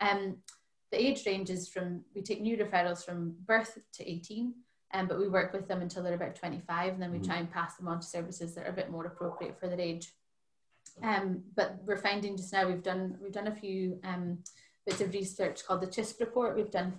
Um, 0.02 0.38
the 0.92 1.02
age 1.02 1.26
ranges 1.26 1.70
from, 1.70 2.04
we 2.14 2.22
take 2.22 2.42
new 2.42 2.58
referrals 2.58 3.04
from 3.06 3.36
birth 3.46 3.78
to 3.94 4.10
18, 4.10 4.54
um, 4.94 5.08
but 5.08 5.18
we 5.18 5.30
work 5.30 5.54
with 5.54 5.68
them 5.70 5.82
until 5.82 6.04
they're 6.04 6.16
about 6.16 6.36
25, 6.36 6.94
and 6.94 7.02
then 7.02 7.12
we 7.12 7.20
mm-hmm. 7.20 7.28
try 7.28 7.38
and 7.38 7.52
pass 7.52 7.78
them 7.78 7.88
on 7.88 8.02
to 8.02 8.06
services 8.06 8.56
that 8.56 8.66
are 8.66 8.72
a 8.72 8.74
bit 8.74 8.92
more 8.92 9.06
appropriate 9.06 9.58
for 9.58 9.68
their 9.68 9.80
age. 9.80 10.12
Um, 11.02 11.44
but 11.56 11.78
we're 11.86 11.98
finding 11.98 12.38
just 12.38 12.54
now 12.54 12.68
we've 12.68 12.84
done 12.84 13.18
we've 13.22 13.34
done 13.34 13.48
a 13.48 13.56
few 13.56 14.00
um, 14.06 14.38
bits 14.86 15.02
of 15.02 15.14
research 15.14 15.66
called 15.66 15.82
the 15.82 15.88
CHISP 15.88 16.22
report. 16.22 16.56
We've 16.56 16.72
done 16.72 16.94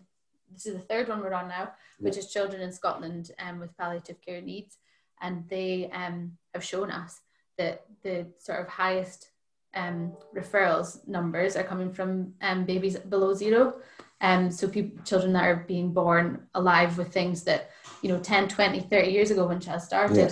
this 0.52 0.66
is 0.66 0.74
the 0.74 0.80
third 0.80 1.08
one 1.08 1.20
we're 1.20 1.34
on 1.34 1.48
now, 1.48 1.72
which 1.98 2.16
is 2.16 2.32
children 2.32 2.62
in 2.62 2.72
Scotland 2.72 3.30
um, 3.38 3.60
with 3.60 3.76
palliative 3.76 4.20
care 4.20 4.40
needs, 4.40 4.78
and 5.20 5.44
they 5.48 5.90
um, 5.92 6.32
have 6.54 6.64
shown 6.64 6.90
us 6.90 7.20
that 7.58 7.84
the 8.02 8.26
sort 8.38 8.60
of 8.60 8.68
highest 8.68 9.30
um, 9.74 10.12
referrals 10.34 11.06
numbers 11.06 11.56
are 11.56 11.62
coming 11.62 11.92
from 11.92 12.34
um, 12.42 12.64
babies 12.64 12.96
below 12.96 13.34
zero. 13.34 13.74
Um, 14.20 14.50
so 14.50 14.68
people, 14.68 15.04
children 15.04 15.32
that 15.34 15.44
are 15.44 15.64
being 15.68 15.92
born 15.92 16.46
alive 16.54 16.96
with 16.96 17.12
things 17.12 17.44
that, 17.44 17.70
you 18.02 18.08
know, 18.08 18.18
10, 18.18 18.48
20, 18.48 18.80
30 18.80 19.10
years 19.10 19.30
ago 19.30 19.46
when 19.46 19.60
CHAS 19.60 19.84
started, 19.84 20.16
yeah. 20.16 20.30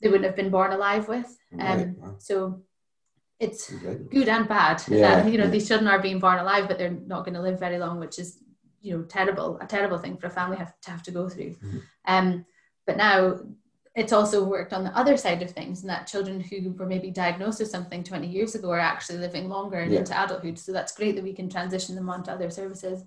they 0.00 0.08
wouldn't 0.08 0.26
have 0.26 0.36
been 0.36 0.50
born 0.50 0.72
alive 0.72 1.08
with. 1.08 1.36
Um, 1.58 1.96
right. 1.98 2.22
So 2.22 2.62
it's 3.40 3.70
good 3.70 4.28
and 4.28 4.48
bad. 4.48 4.82
Yeah, 4.88 5.22
that, 5.22 5.32
you 5.32 5.38
know, 5.38 5.44
yeah. 5.44 5.50
these 5.50 5.66
children 5.66 5.88
are 5.90 6.00
being 6.00 6.20
born 6.20 6.38
alive, 6.38 6.68
but 6.68 6.78
they're 6.78 6.90
not 6.90 7.24
going 7.24 7.34
to 7.34 7.42
live 7.42 7.58
very 7.58 7.78
long, 7.78 7.98
which 7.98 8.18
is, 8.18 8.38
you 8.86 8.96
know, 8.96 9.04
terrible, 9.04 9.58
a 9.60 9.66
terrible 9.66 9.98
thing 9.98 10.16
for 10.16 10.28
a 10.28 10.30
family 10.30 10.56
have 10.56 10.72
to 10.82 10.90
have 10.90 11.02
to 11.02 11.10
go 11.10 11.28
through. 11.28 11.50
Mm-hmm. 11.50 11.78
Um, 12.06 12.46
but 12.86 12.96
now 12.96 13.40
it's 13.96 14.12
also 14.12 14.44
worked 14.44 14.72
on 14.72 14.84
the 14.84 14.96
other 14.96 15.16
side 15.16 15.42
of 15.42 15.50
things, 15.50 15.80
and 15.80 15.90
that 15.90 16.06
children 16.06 16.40
who 16.40 16.72
were 16.78 16.86
maybe 16.86 17.10
diagnosed 17.10 17.58
with 17.58 17.70
something 17.70 18.04
20 18.04 18.28
years 18.28 18.54
ago 18.54 18.70
are 18.70 18.78
actually 18.78 19.18
living 19.18 19.48
longer 19.48 19.78
and 19.78 19.92
yeah. 19.92 20.00
into 20.00 20.12
adulthood. 20.12 20.58
So 20.58 20.72
that's 20.72 20.94
great 20.94 21.16
that 21.16 21.24
we 21.24 21.32
can 21.32 21.50
transition 21.50 21.96
them 21.96 22.08
onto 22.08 22.30
other 22.30 22.50
services. 22.50 23.04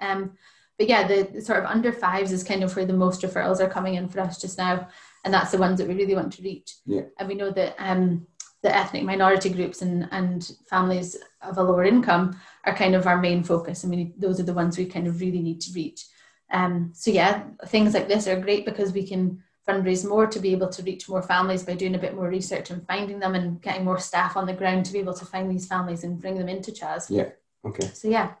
Um, 0.00 0.32
but 0.78 0.88
yeah, 0.88 1.08
the, 1.08 1.28
the 1.32 1.40
sort 1.40 1.58
of 1.58 1.64
under 1.64 1.92
fives 1.92 2.30
is 2.30 2.44
kind 2.44 2.62
of 2.62 2.76
where 2.76 2.86
the 2.86 2.92
most 2.92 3.22
referrals 3.22 3.60
are 3.60 3.68
coming 3.68 3.94
in 3.94 4.08
for 4.08 4.20
us 4.20 4.40
just 4.40 4.56
now, 4.56 4.88
and 5.24 5.34
that's 5.34 5.50
the 5.50 5.58
ones 5.58 5.78
that 5.78 5.88
we 5.88 5.94
really 5.94 6.14
want 6.14 6.32
to 6.34 6.42
reach. 6.42 6.76
Yeah. 6.84 7.02
And 7.18 7.28
we 7.28 7.34
know 7.34 7.50
that 7.50 7.74
um, 7.78 8.26
the 8.62 8.76
ethnic 8.76 9.02
minority 9.02 9.48
groups 9.48 9.82
and, 9.82 10.08
and 10.12 10.52
families 10.68 11.16
of 11.42 11.58
a 11.58 11.62
lower 11.62 11.84
income 11.84 12.38
are 12.66 12.74
kind 12.74 12.94
of 12.94 13.06
our 13.06 13.16
main 13.16 13.42
focus. 13.42 13.84
I 13.84 13.88
mean, 13.88 14.12
those 14.18 14.40
are 14.40 14.44
the 14.44 14.52
ones 14.52 14.76
we 14.76 14.86
kind 14.86 15.06
of 15.06 15.20
really 15.20 15.40
need 15.40 15.60
to 15.62 15.72
reach. 15.72 16.04
Um, 16.50 16.90
so 16.94 17.10
yeah, 17.10 17.44
things 17.66 17.94
like 17.94 18.08
this 18.08 18.26
are 18.26 18.40
great 18.40 18.64
because 18.64 18.92
we 18.92 19.06
can 19.06 19.42
fundraise 19.66 20.08
more 20.08 20.26
to 20.26 20.38
be 20.38 20.52
able 20.52 20.68
to 20.68 20.82
reach 20.82 21.08
more 21.08 21.22
families 21.22 21.62
by 21.62 21.74
doing 21.74 21.94
a 21.94 21.98
bit 21.98 22.14
more 22.14 22.28
research 22.28 22.70
and 22.70 22.86
finding 22.86 23.18
them 23.18 23.34
and 23.34 23.60
getting 23.60 23.84
more 23.84 23.98
staff 23.98 24.36
on 24.36 24.46
the 24.46 24.52
ground 24.52 24.84
to 24.86 24.92
be 24.92 24.98
able 24.98 25.14
to 25.14 25.24
find 25.24 25.50
these 25.50 25.66
families 25.66 26.04
and 26.04 26.20
bring 26.20 26.38
them 26.38 26.48
into 26.48 26.72
CHAS. 26.72 27.10
Yeah. 27.10 27.30
Okay. 27.64 27.88
So 27.88 28.08
yeah. 28.08 28.34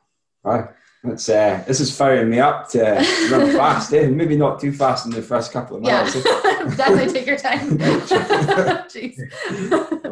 All 0.44 0.58
right. 0.58 0.70
That's 1.02 1.28
uh, 1.28 1.62
this 1.66 1.80
is 1.80 1.96
firing 1.96 2.30
me 2.30 2.40
up 2.40 2.68
to 2.70 2.82
run 3.30 3.52
fast. 3.56 3.92
Eh? 3.92 4.08
Maybe 4.08 4.36
not 4.36 4.60
too 4.60 4.72
fast 4.72 5.06
in 5.06 5.12
the 5.12 5.22
first 5.22 5.52
couple 5.52 5.76
of 5.76 5.82
miles. 5.82 6.14
Yeah, 6.14 6.22
definitely 6.74 7.12
take 7.12 7.26
your 7.26 7.38
time. 7.38 7.78
Jeez. 8.88 9.18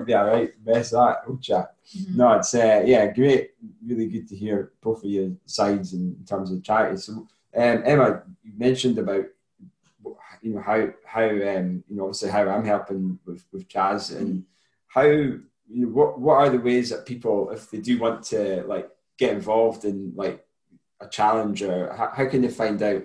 yeah, 0.09 0.21
right. 0.21 0.65
Best 0.65 0.93
that. 0.93 1.23
Oh, 1.29 1.39
chat. 1.41 1.75
Mm-hmm. 1.97 2.17
No, 2.17 2.33
it's 2.33 2.55
uh, 2.55 2.83
yeah, 2.85 3.07
great. 3.13 3.53
Really 3.85 4.07
good 4.07 4.29
to 4.29 4.37
hear 4.37 4.73
both 4.81 5.05
of 5.05 5.11
your 5.11 5.33
sides 5.47 5.93
in 5.93 6.17
terms 6.27 6.51
of 6.51 6.63
charity. 6.63 6.99
So, 6.99 7.13
um, 7.13 7.27
Emma, 7.55 8.23
you 8.43 8.53
mentioned 8.57 8.99
about 8.99 9.27
you 10.45 10.55
know 10.55 10.61
how 10.61 10.89
how 11.07 11.25
um, 11.25 11.83
you 11.89 11.97
know 11.97 12.05
obviously 12.05 12.31
how 12.31 12.49
I'm 12.49 12.67
helping 12.67 13.19
with 13.25 13.45
with 13.51 13.69
CHAS 13.69 14.11
and 14.11 14.45
how 14.87 15.03
you 15.03 15.43
know 15.69 15.89
what 15.89 16.21
what 16.21 16.35
are 16.35 16.51
the 16.51 16.59
ways 16.59 16.91
that 16.91 17.07
people 17.07 17.51
if 17.51 17.71
they 17.71 17.79
do 17.79 17.99
want 17.99 18.25
to 18.25 18.63
like 18.65 18.91
get 19.17 19.33
involved 19.33 19.85
in 19.85 20.13
like 20.15 20.45
a 21.01 21.09
challenge 21.09 21.63
or 21.63 21.93
how, 21.95 22.11
how 22.15 22.27
can 22.27 22.43
they 22.43 22.49
find 22.49 22.83
out 22.83 23.05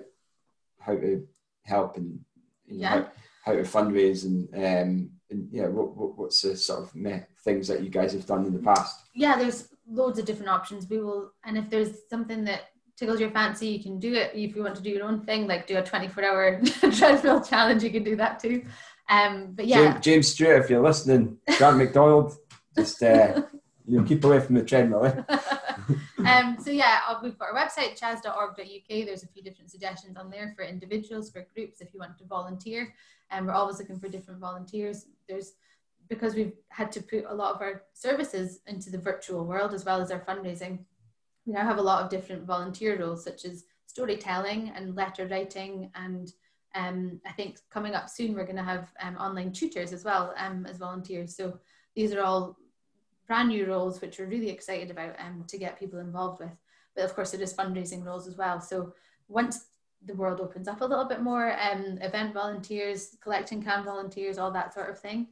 how 0.80 0.96
to 0.96 1.26
help 1.64 1.98
and 1.98 2.20
you 2.68 2.78
know, 2.78 2.82
yeah. 2.82 2.90
how, 2.90 3.12
how 3.50 3.56
to 3.56 3.64
fundraise 3.64 4.26
and 4.26 4.48
um 4.54 5.10
and 5.30 5.48
yeah 5.52 5.68
what, 5.68 5.96
what 5.96 6.18
what's 6.18 6.42
the 6.42 6.56
sort 6.56 6.84
of 6.84 6.96
meh, 6.96 7.22
things 7.44 7.68
that 7.68 7.84
you 7.84 7.90
guys 7.90 8.14
have 8.14 8.26
done 8.26 8.46
in 8.46 8.54
the 8.54 8.60
past? 8.60 9.02
Yeah 9.14 9.38
there's 9.38 9.70
loads 9.88 10.20
of 10.20 10.26
different 10.26 10.50
options. 10.50 10.88
We 10.88 11.00
will 11.00 11.32
and 11.44 11.58
if 11.58 11.70
there's 11.70 11.92
something 12.10 12.44
that 12.46 12.62
tickles 12.98 13.20
your 13.20 13.32
fancy 13.32 13.68
you 13.68 13.82
can 13.82 14.00
do 14.00 14.14
it. 14.14 14.32
If 14.34 14.56
you 14.56 14.64
want 14.64 14.76
to 14.76 14.82
do 14.82 14.90
your 14.90 15.06
own 15.06 15.26
thing 15.26 15.48
like 15.48 15.68
do 15.68 15.78
a 15.78 15.84
24 15.84 16.24
hour 16.24 16.62
treadmill 16.98 17.42
challenge 17.42 17.84
you 17.84 17.92
can 17.92 18.04
do 18.04 18.16
that 18.18 18.40
too. 18.40 18.66
Um 19.10 19.54
but 19.54 19.66
yeah. 19.66 19.94
James, 19.94 20.06
james 20.06 20.28
stewart 20.30 20.64
if 20.64 20.70
you're 20.70 20.84
listening 20.84 21.38
grant 21.58 21.78
mcdonald 21.78 22.34
just 22.76 23.02
uh 23.02 23.42
you 23.90 24.00
know 24.00 24.04
keep 24.04 24.24
away 24.24 24.40
from 24.40 24.56
the 24.56 24.64
treadmill 24.64 25.06
eh? 25.06 25.24
um, 26.26 26.58
so 26.62 26.70
yeah, 26.72 27.00
uh, 27.08 27.20
we've 27.22 27.38
got 27.38 27.50
our 27.50 27.56
website, 27.56 28.00
chas.org.uk. 28.00 28.88
There's 28.88 29.24
a 29.24 29.28
few 29.28 29.42
different 29.42 29.72
suggestions 29.72 30.18
on 30.18 30.30
there 30.30 30.54
for 30.56 30.64
individuals, 30.64 31.32
for 31.32 31.46
groups, 31.54 31.82
if 31.82 31.94
you 31.94 32.00
want 32.00 32.18
to 32.20 32.26
volunteer. 32.26 32.94
And 33.32 33.42
um, 33.42 33.48
we're 33.48 33.54
always 33.54 33.80
looking 33.80 34.00
for 34.00 34.10
different 34.10 34.40
volunteers. 34.40 35.06
There's 35.28 35.54
because 36.08 36.34
we've 36.34 36.54
had 36.70 36.92
to 36.92 37.02
put 37.04 37.26
a 37.28 37.34
lot 37.34 37.54
of 37.54 37.62
our 37.62 37.84
services 37.94 38.62
into 38.66 38.90
the 38.90 38.98
virtual 38.98 39.46
world 39.46 39.74
as 39.74 39.86
well 39.86 40.02
as 40.02 40.12
our 40.12 40.20
fundraising. 40.22 40.80
We 41.46 41.54
now 41.54 41.64
have 41.64 41.78
a 41.78 41.84
lot 41.84 42.04
of 42.04 42.10
different 42.10 42.46
volunteer 42.46 43.00
roles, 43.00 43.24
such 43.24 43.46
as 43.46 43.66
storytelling 43.86 44.72
and 44.76 44.96
letter 44.96 45.28
writing 45.28 45.92
and 45.96 46.32
um, 46.76 47.20
I 47.26 47.32
think 47.32 47.58
coming 47.70 47.96
up 47.96 48.10
soon, 48.10 48.34
we're 48.34 48.46
going 48.46 48.56
to 48.56 48.64
have 48.64 48.94
um, 49.02 49.16
online 49.16 49.52
tutors 49.52 49.92
as 49.92 50.04
well 50.04 50.34
um, 50.38 50.66
as 50.66 50.78
volunteers. 50.78 51.36
So 51.36 51.60
these 51.96 52.14
are 52.14 52.22
all 52.22 52.58
brand 53.30 53.50
new 53.50 53.66
roles, 53.68 54.02
which 54.02 54.20
we're 54.20 54.26
really 54.26 54.50
excited 54.50 54.92
about 54.92 55.16
um, 55.20 55.46
to 55.48 55.58
get 55.58 55.80
people 55.80 56.00
involved 56.00 56.42
with. 56.42 56.52
But 56.96 57.06
of 57.06 57.16
course, 57.16 57.34
it 57.34 57.42
is 57.42 57.54
fundraising 57.54 58.04
roles 58.04 58.28
as 58.28 58.36
well. 58.36 58.60
So 58.60 58.94
once 59.30 59.68
the 60.04 60.16
world 60.16 60.42
opens 60.42 60.68
up 60.68 60.82
a 60.82 60.86
little 60.86 61.06
bit 61.06 61.22
more, 61.22 61.56
um, 61.62 62.00
event 62.02 62.34
volunteers, 62.34 63.16
collecting 63.22 63.62
can 63.62 63.86
volunteers, 63.86 64.38
all 64.40 64.52
that 64.52 64.74
sort 64.74 64.90
of 64.90 65.00
thing. 65.00 65.28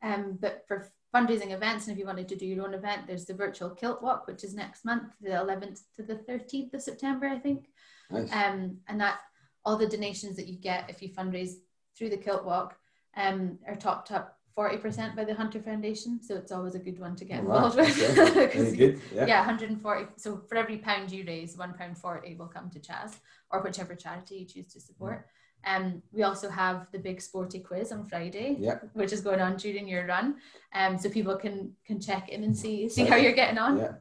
Um, 0.00 0.38
but 0.40 0.64
for 0.68 0.92
fundraising 1.12 1.50
events, 1.50 1.86
and 1.86 1.92
if 1.92 1.98
you 1.98 2.06
wanted 2.06 2.28
to 2.28 2.36
do 2.36 2.46
your 2.46 2.64
own 2.64 2.74
event, 2.74 3.08
there's 3.08 3.24
the 3.24 3.34
virtual 3.34 3.70
kilt 3.70 4.00
walk, 4.00 4.28
which 4.28 4.44
is 4.44 4.54
next 4.54 4.84
month, 4.84 5.12
the 5.20 5.30
11th 5.30 5.80
to 5.96 6.04
the 6.04 6.16
13th 6.16 6.72
of 6.74 6.82
September, 6.82 7.26
I 7.26 7.38
think. 7.38 7.66
Nice. 8.10 8.32
Um, 8.32 8.76
and 8.86 9.00
that 9.00 9.18
all 9.64 9.76
the 9.76 9.88
donations 9.88 10.36
that 10.36 10.46
you 10.46 10.56
get 10.56 10.88
if 10.88 11.02
you 11.02 11.08
fundraise 11.08 11.54
through 11.96 12.10
the 12.10 12.16
kilt 12.16 12.44
walk 12.44 12.76
um, 13.16 13.58
are 13.66 13.74
topped 13.74 14.12
up 14.12 14.37
40% 14.58 15.14
by 15.14 15.24
the 15.24 15.34
Hunter 15.34 15.62
Foundation. 15.62 16.20
So 16.20 16.34
it's 16.34 16.50
always 16.50 16.74
a 16.74 16.80
good 16.80 16.98
one 16.98 17.14
to 17.16 17.24
get 17.24 17.38
Oh, 17.38 17.42
involved 17.42 17.76
with. 17.76 18.18
Okay. 18.18 18.72
Good. 18.76 19.00
Yeah. 19.14 19.26
yeah. 19.26 19.38
140. 19.46 20.06
So 20.16 20.42
for 20.48 20.56
every 20.56 20.78
pound 20.78 21.12
you 21.12 21.24
raise, 21.26 21.56
one 21.56 21.74
pound 21.74 21.96
40 21.96 22.34
will 22.34 22.48
come 22.48 22.68
to 22.70 22.80
CHAS 22.80 23.20
or 23.52 23.62
whichever 23.62 23.94
charity 23.94 24.36
you 24.38 24.44
choose 24.46 24.72
to 24.72 24.80
support. 24.80 25.26
Um, 25.64 26.02
we 26.12 26.22
also 26.24 26.48
have 26.50 26.86
the 26.92 26.98
big 26.98 27.20
sporty 27.20 27.60
quiz 27.60 27.92
on 27.92 28.04
Friday, 28.04 28.56
Yeah. 28.58 28.78
which 28.94 29.12
is 29.12 29.20
going 29.20 29.40
on 29.40 29.56
during 29.56 29.86
your 29.88 30.06
run. 30.06 30.36
Um, 30.74 30.98
so 30.98 31.08
people 31.08 31.36
can 31.36 31.72
can 31.84 32.00
check 32.00 32.28
in 32.28 32.42
and 32.44 32.56
see 32.56 32.88
see 32.88 33.04
how 33.04 33.16
you're 33.16 33.32
getting 33.42 33.58
on. 33.58 33.78
Yeah. 33.78 33.92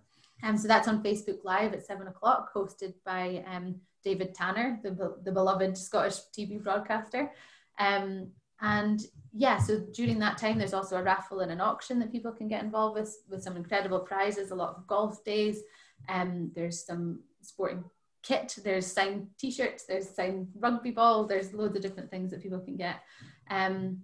Um, 0.43 0.55
so 0.58 0.68
that's 0.68 0.88
on 0.88 1.01
Facebook 1.03 1.43
Live 1.43 1.74
at 1.74 1.86
seven 1.86 2.08
o'clock, 2.08 2.53
hosted 2.53 2.93
by 3.03 3.43
um, 3.47 3.76
David 4.03 4.36
Tanner, 4.36 4.80
the, 4.84 4.91
the 5.24 5.32
beloved 5.32 5.76
Scottish 5.78 6.18
TV 6.36 6.62
broadcaster. 6.64 7.32
Um, 7.80 8.32
and 8.62 9.01
yeah, 9.34 9.58
so 9.58 9.80
during 9.93 10.20
that 10.20 10.38
time, 10.38 10.58
there's 10.58 10.74
also 10.74 10.97
a 10.97 11.03
raffle 11.03 11.41
and 11.41 11.51
an 11.51 11.62
auction 11.62 11.99
that 11.99 12.12
people 12.12 12.32
can 12.32 12.47
get 12.47 12.64
involved 12.64 12.99
with, 12.99 13.16
with 13.30 13.43
some 13.43 13.55
incredible 13.55 13.99
prizes, 13.99 14.51
a 14.51 14.55
lot 14.55 14.76
of 14.76 14.88
golf 14.88 15.24
days. 15.24 15.62
Um, 16.10 16.51
there's 16.55 16.84
some 16.84 17.22
sporting 17.41 17.84
kit, 18.24 18.58
there's 18.64 18.91
signed 18.91 19.28
t-shirts, 19.38 19.86
there's 19.86 20.10
signed 20.10 20.47
rugby 20.60 20.91
ball, 20.91 21.28
there's 21.28 21.53
loads 21.53 21.76
of 21.76 21.82
different 21.82 22.10
things 22.10 22.32
that 22.32 22.41
people 22.41 22.60
can 22.60 22.76
get. 22.76 23.01
Um, 23.49 24.01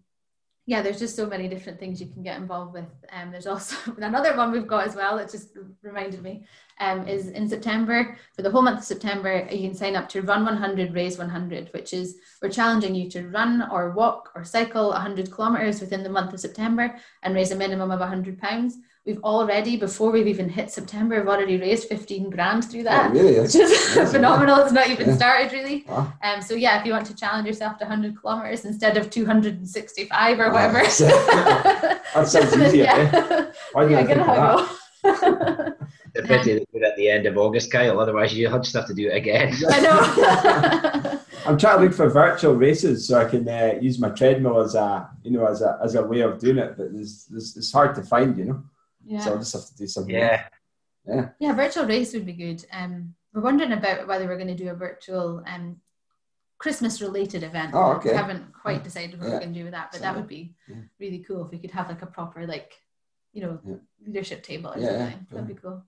yeah, 0.66 0.82
there's 0.82 0.99
just 0.99 1.16
so 1.16 1.26
many 1.26 1.49
different 1.49 1.78
things 1.78 1.99
you 1.99 2.07
can 2.07 2.24
get 2.24 2.38
involved 2.38 2.74
with. 2.74 2.86
Um, 3.11 3.32
there's 3.32 3.47
also 3.47 3.76
another 3.97 4.38
one 4.38 4.51
we've 4.51 4.68
got 4.68 4.88
as 4.88 4.95
well 4.95 5.18
that 5.18 5.30
just 5.30 5.49
reminded 5.82 6.24
me 6.24 6.45
um, 6.80 7.05
is 7.05 7.28
in 7.28 7.49
September 7.49 8.18
for 8.34 8.43
the 8.43 8.49
whole 8.49 8.61
month 8.61 8.80
of 8.80 8.86
September. 8.86 9.45
You 9.51 9.68
can 9.68 9.76
sign 9.76 9.97
up 9.97 10.07
to 10.09 10.22
Run 10.22 10.45
100, 10.45 10.93
Raise 10.93 11.18
100, 11.18 11.70
which 11.74 11.91
is 11.93 12.16
we're 12.41 12.49
challenging 12.49 12.95
you 12.95 13.09
to 13.09 13.28
run 13.28 13.68
or 13.72 13.91
walk 13.91 14.32
or 14.36 14.45
cycle 14.45 14.89
100 14.89 15.32
kilometers 15.32 15.82
within 15.82 16.01
the 16.01 16.09
month 16.09 16.34
of 16.34 16.39
September 16.39 16.95
and 17.24 17.36
raise 17.36 17.51
a 17.51 17.55
minimum 17.55 17.91
of 17.91 17.99
100 17.99 18.39
pounds. 18.39 18.78
We've 19.06 19.20
already, 19.22 19.76
before 19.76 20.12
we've 20.12 20.28
even 20.28 20.47
hit 20.47 20.72
September, 20.72 21.18
we've 21.20 21.28
already 21.28 21.58
raised 21.58 21.89
15 21.89 22.30
grand 22.30 22.64
through 22.72 22.82
Oh, 22.82 22.84
that, 22.86 23.12
really? 23.12 23.38
which 23.38 23.51
That's 23.51 23.70
is 23.72 23.95
amazing. 23.97 24.06
phenomenal. 24.14 24.60
It's 24.60 24.72
not 24.72 24.89
even 24.89 25.10
Yeah. 25.10 25.16
started 25.18 25.51
really. 25.51 25.84
Wow. 25.89 26.14
Um, 26.24 26.41
so 26.41 26.54
yeah, 26.56 26.80
if 26.80 26.86
you 26.86 26.93
want 26.93 27.06
to 27.08 27.16
challenge 27.16 27.45
yourself 27.45 27.78
to 27.80 27.84
100 27.84 28.22
kilometers 28.22 28.64
instead 28.64 28.95
of 28.95 29.10
265 29.10 30.39
or 30.39 30.51
Wow. 30.51 30.54
whatever. 30.54 30.80
That 32.14 32.28
sounds 32.28 32.56
easier. 32.58 32.86
eh? 32.86 33.10
yeah. 33.12 33.51
Why 33.74 33.88
didn't 33.88 33.97
I 33.97 34.01
yeah, 34.01 34.06
think 34.06 34.08
give 34.08 34.18
it 34.18 34.22
of 34.22 34.28
a 34.30 34.68
that? 35.04 35.78
go. 35.78 35.88
The 36.16 36.22
pity 36.22 36.54
they 36.54 36.60
do 36.60 36.66
it 36.76 36.84
at 36.84 36.95
the 36.95 37.10
end 37.10 37.26
of 37.26 37.38
August, 37.38 37.72
Kyle. 37.74 37.99
Otherwise, 37.99 38.34
you'll 38.34 38.58
just 38.60 38.74
have 38.76 38.86
to 38.88 38.93
do 38.93 39.10
it 39.10 39.16
again. 39.18 39.54
I 39.68 39.82
know. 39.82 41.20
I'm 41.45 41.58
trying 41.58 41.80
to 41.80 41.84
look 41.86 41.93
for 41.93 42.08
virtual 42.08 42.54
races 42.54 43.08
so 43.08 43.20
I 43.20 43.26
can 43.26 43.49
uh, 43.49 43.80
use 43.82 43.99
my 43.99 44.10
treadmill 44.10 44.62
as 44.62 44.76
a 44.76 45.10
you 45.24 45.32
know 45.32 45.45
as 45.47 45.62
a 45.62 45.78
as 45.84 45.95
a 45.95 46.04
way 46.04 46.22
of 46.22 46.38
doing 46.39 46.58
it, 46.60 46.78
but 46.78 46.93
there's, 46.93 47.26
there's, 47.26 47.58
it's 47.58 47.72
hard 47.74 47.95
to 47.95 48.04
find, 48.04 48.38
you 48.38 48.45
know. 48.45 48.64
Yeah. 49.06 49.20
So 49.20 49.32
I'll 49.32 49.38
just 49.39 49.54
have 49.54 49.66
to 49.66 49.76
do 49.76 49.88
something. 49.88 50.16
Yeah. 50.16 50.45
Yeah, 51.06 51.30
yeah, 51.39 51.54
virtual 51.54 51.86
race 51.86 52.14
would 52.14 52.26
be 52.26 52.34
good. 52.34 52.66
Um, 52.72 53.14
we're 53.34 53.41
wondering 53.41 53.74
about 53.74 54.08
whether 54.08 54.26
we're 54.26 54.38
going 54.38 54.56
to 54.56 54.64
do 54.64 54.70
a 54.70 54.74
virtual 54.74 55.43
um, 55.45 55.78
Christmas 56.60 57.01
related 57.01 57.43
event. 57.43 57.72
Oh, 57.74 57.93
okay. 57.93 58.12
We 58.12 58.16
haven't 58.16 58.54
quite 58.54 58.86
decided 58.86 59.20
what 59.20 59.28
Yeah. 59.28 59.34
we're 59.34 59.39
going 59.41 59.54
to 59.54 59.60
do 59.60 59.64
with 59.66 59.74
that, 59.74 59.91
but 59.91 59.99
that 60.01 60.16
would 60.16 60.28
be 60.28 60.56
Yeah. 60.70 60.78
really 60.99 61.20
cool 61.20 61.43
if 61.43 61.51
we 61.51 61.58
could 61.58 61.72
have 61.72 61.89
like 61.89 62.01
a 62.04 62.06
proper 62.08 62.47
like, 62.47 62.72
you 63.34 63.41
know, 63.41 63.60
Yeah. 63.68 63.76
leadership 64.06 64.43
table 64.43 64.72
or 64.74 64.78
Yeah, 64.78 64.91
yeah, 64.91 64.97
something. 65.12 65.28
That'd 65.32 65.47
be 65.47 65.54
cool. 65.56 65.84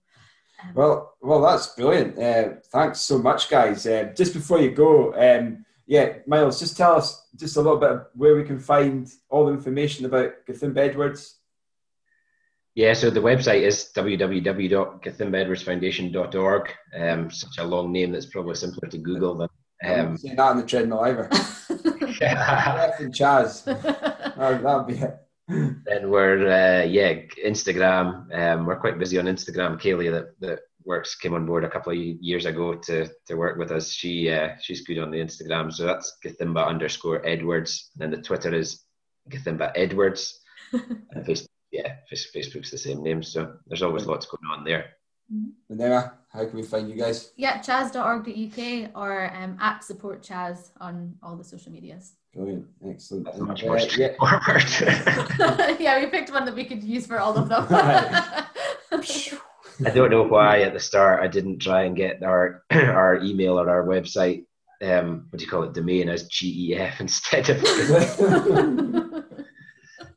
Um, 0.61 0.73
Well, 0.73 1.15
well, 1.21 1.41
that's 1.41 1.67
brilliant. 1.75 2.19
Uh, 2.19 2.55
thanks 2.71 2.99
so 2.99 3.17
much, 3.17 3.49
guys. 3.49 3.87
Uh, 3.87 4.11
just 4.17 4.33
before 4.33 4.59
you 4.59 4.71
go, 4.71 5.13
um, 5.13 5.65
yeah, 5.85 6.17
Miles, 6.27 6.59
just 6.59 6.75
tell 6.75 6.95
us 6.95 7.25
just 7.37 7.55
a 7.55 7.61
little 7.61 7.77
bit 7.77 7.91
of 7.91 8.07
where 8.15 8.35
we 8.35 8.43
can 8.43 8.59
find 8.59 9.09
all 9.29 9.45
the 9.45 9.53
information 9.53 10.05
about 10.05 10.33
Gathimba 10.45 10.77
Edwards. 10.77 11.39
Yeah, 12.75 12.93
so 12.93 13.09
the 13.09 13.21
website 13.21 13.61
is 13.61 13.89
www.gathimbedwardsfoundation.org. 13.95 16.73
Um, 16.99 17.31
such 17.31 17.57
a 17.57 17.63
long 17.63 17.93
name 17.93 18.11
that's 18.11 18.25
probably 18.25 18.55
simpler 18.55 18.89
to 18.89 18.97
Google 18.97 19.37
than. 19.37 19.47
Um, 19.83 20.11
not 20.11 20.19
saying 20.19 20.35
that 20.35 20.43
on 20.43 20.57
the 20.57 20.65
treadmill 20.65 20.99
either. 20.99 21.29
Jeff 22.11 22.99
and 22.99 23.15
CHAS. 23.15 23.65
Oh, 24.37 24.57
that'll 24.57 24.83
be 24.83 24.95
it. 24.95 25.15
then 25.47 26.09
we're 26.09 26.49
uh, 26.49 26.83
yeah 26.83 27.13
Instagram. 27.45 28.27
Um, 28.37 28.65
we're 28.65 28.75
quite 28.75 28.99
busy 28.99 29.17
on 29.17 29.27
Instagram. 29.27 29.81
Kaylee 29.81 30.11
that, 30.11 30.37
that 30.41 30.59
works 30.83 31.15
came 31.15 31.33
on 31.33 31.45
board 31.45 31.63
a 31.63 31.69
couple 31.69 31.93
of 31.93 31.97
years 31.97 32.45
ago 32.45 32.75
to 32.75 33.07
to 33.27 33.35
work 33.35 33.57
with 33.57 33.71
us. 33.71 33.93
She 33.93 34.29
uh, 34.29 34.57
she's 34.61 34.81
good 34.81 34.99
on 34.99 35.09
the 35.09 35.19
Instagram, 35.19 35.71
so 35.71 35.85
that's 35.85 36.17
Gathimba 36.21 36.67
underscore 36.67 37.25
Edwards. 37.25 37.91
And 37.93 38.01
then 38.01 38.11
the 38.19 38.25
Twitter 38.25 38.53
is 38.53 38.83
Gathimba 39.31 39.71
Edwards. 39.73 40.37
and 40.73 41.25
Facebook, 41.25 41.47
yeah, 41.75 41.95
Facebook's 42.11 42.71
the 42.71 42.77
same 42.77 43.03
name. 43.03 43.21
So 43.23 43.53
there's 43.67 43.83
always 43.83 44.05
lots 44.05 44.25
going 44.25 44.49
on 44.51 44.63
there. 44.63 44.85
Vanessa, 45.69 46.13
how 46.29 46.45
can 46.45 46.55
we 46.55 46.63
find 46.63 46.89
you 46.89 46.95
guys? 46.95 47.31
yeah, 47.35 47.59
chas.org.uk 47.59 48.91
or 48.95 49.33
um, 49.35 49.57
at 49.59 49.83
support 49.83 50.21
CHAS 50.21 50.71
on 50.79 51.15
all 51.23 51.35
the 51.35 51.43
social 51.43 51.71
medias. 51.71 52.13
Brilliant, 52.33 52.67
excellent. 52.87 53.25
That's 53.25 53.37
And, 53.37 53.47
much 53.47 53.63
uh, 53.63 53.67
more 53.67 53.79
yeah, 53.79 53.87
straightforward. 53.87 55.79
yeah, 55.79 55.99
we 55.99 56.07
picked 56.07 56.31
one 56.31 56.45
that 56.45 56.53
we 56.53 56.65
could 56.65 56.83
use 56.83 57.07
for 57.07 57.19
all 57.19 57.35
of 57.37 57.49
them. 57.49 57.65
I 59.85 59.89
don't 59.93 60.11
know 60.11 60.23
why 60.23 60.61
at 60.61 60.73
the 60.73 60.79
start 60.79 61.23
I 61.23 61.27
didn't 61.27 61.59
try 61.59 61.83
and 61.83 61.95
get 61.95 62.23
our 62.23 62.63
our 62.71 63.19
email 63.23 63.59
or 63.59 63.69
our 63.69 63.85
website. 63.85 64.45
Um, 64.81 65.27
what 65.29 65.39
do 65.39 65.45
you 65.45 65.49
call 65.49 65.63
it? 65.63 65.73
Domain 65.73 66.09
as 66.09 66.29
GEF 66.29 66.99
instead 66.99 67.49
of 67.49 67.61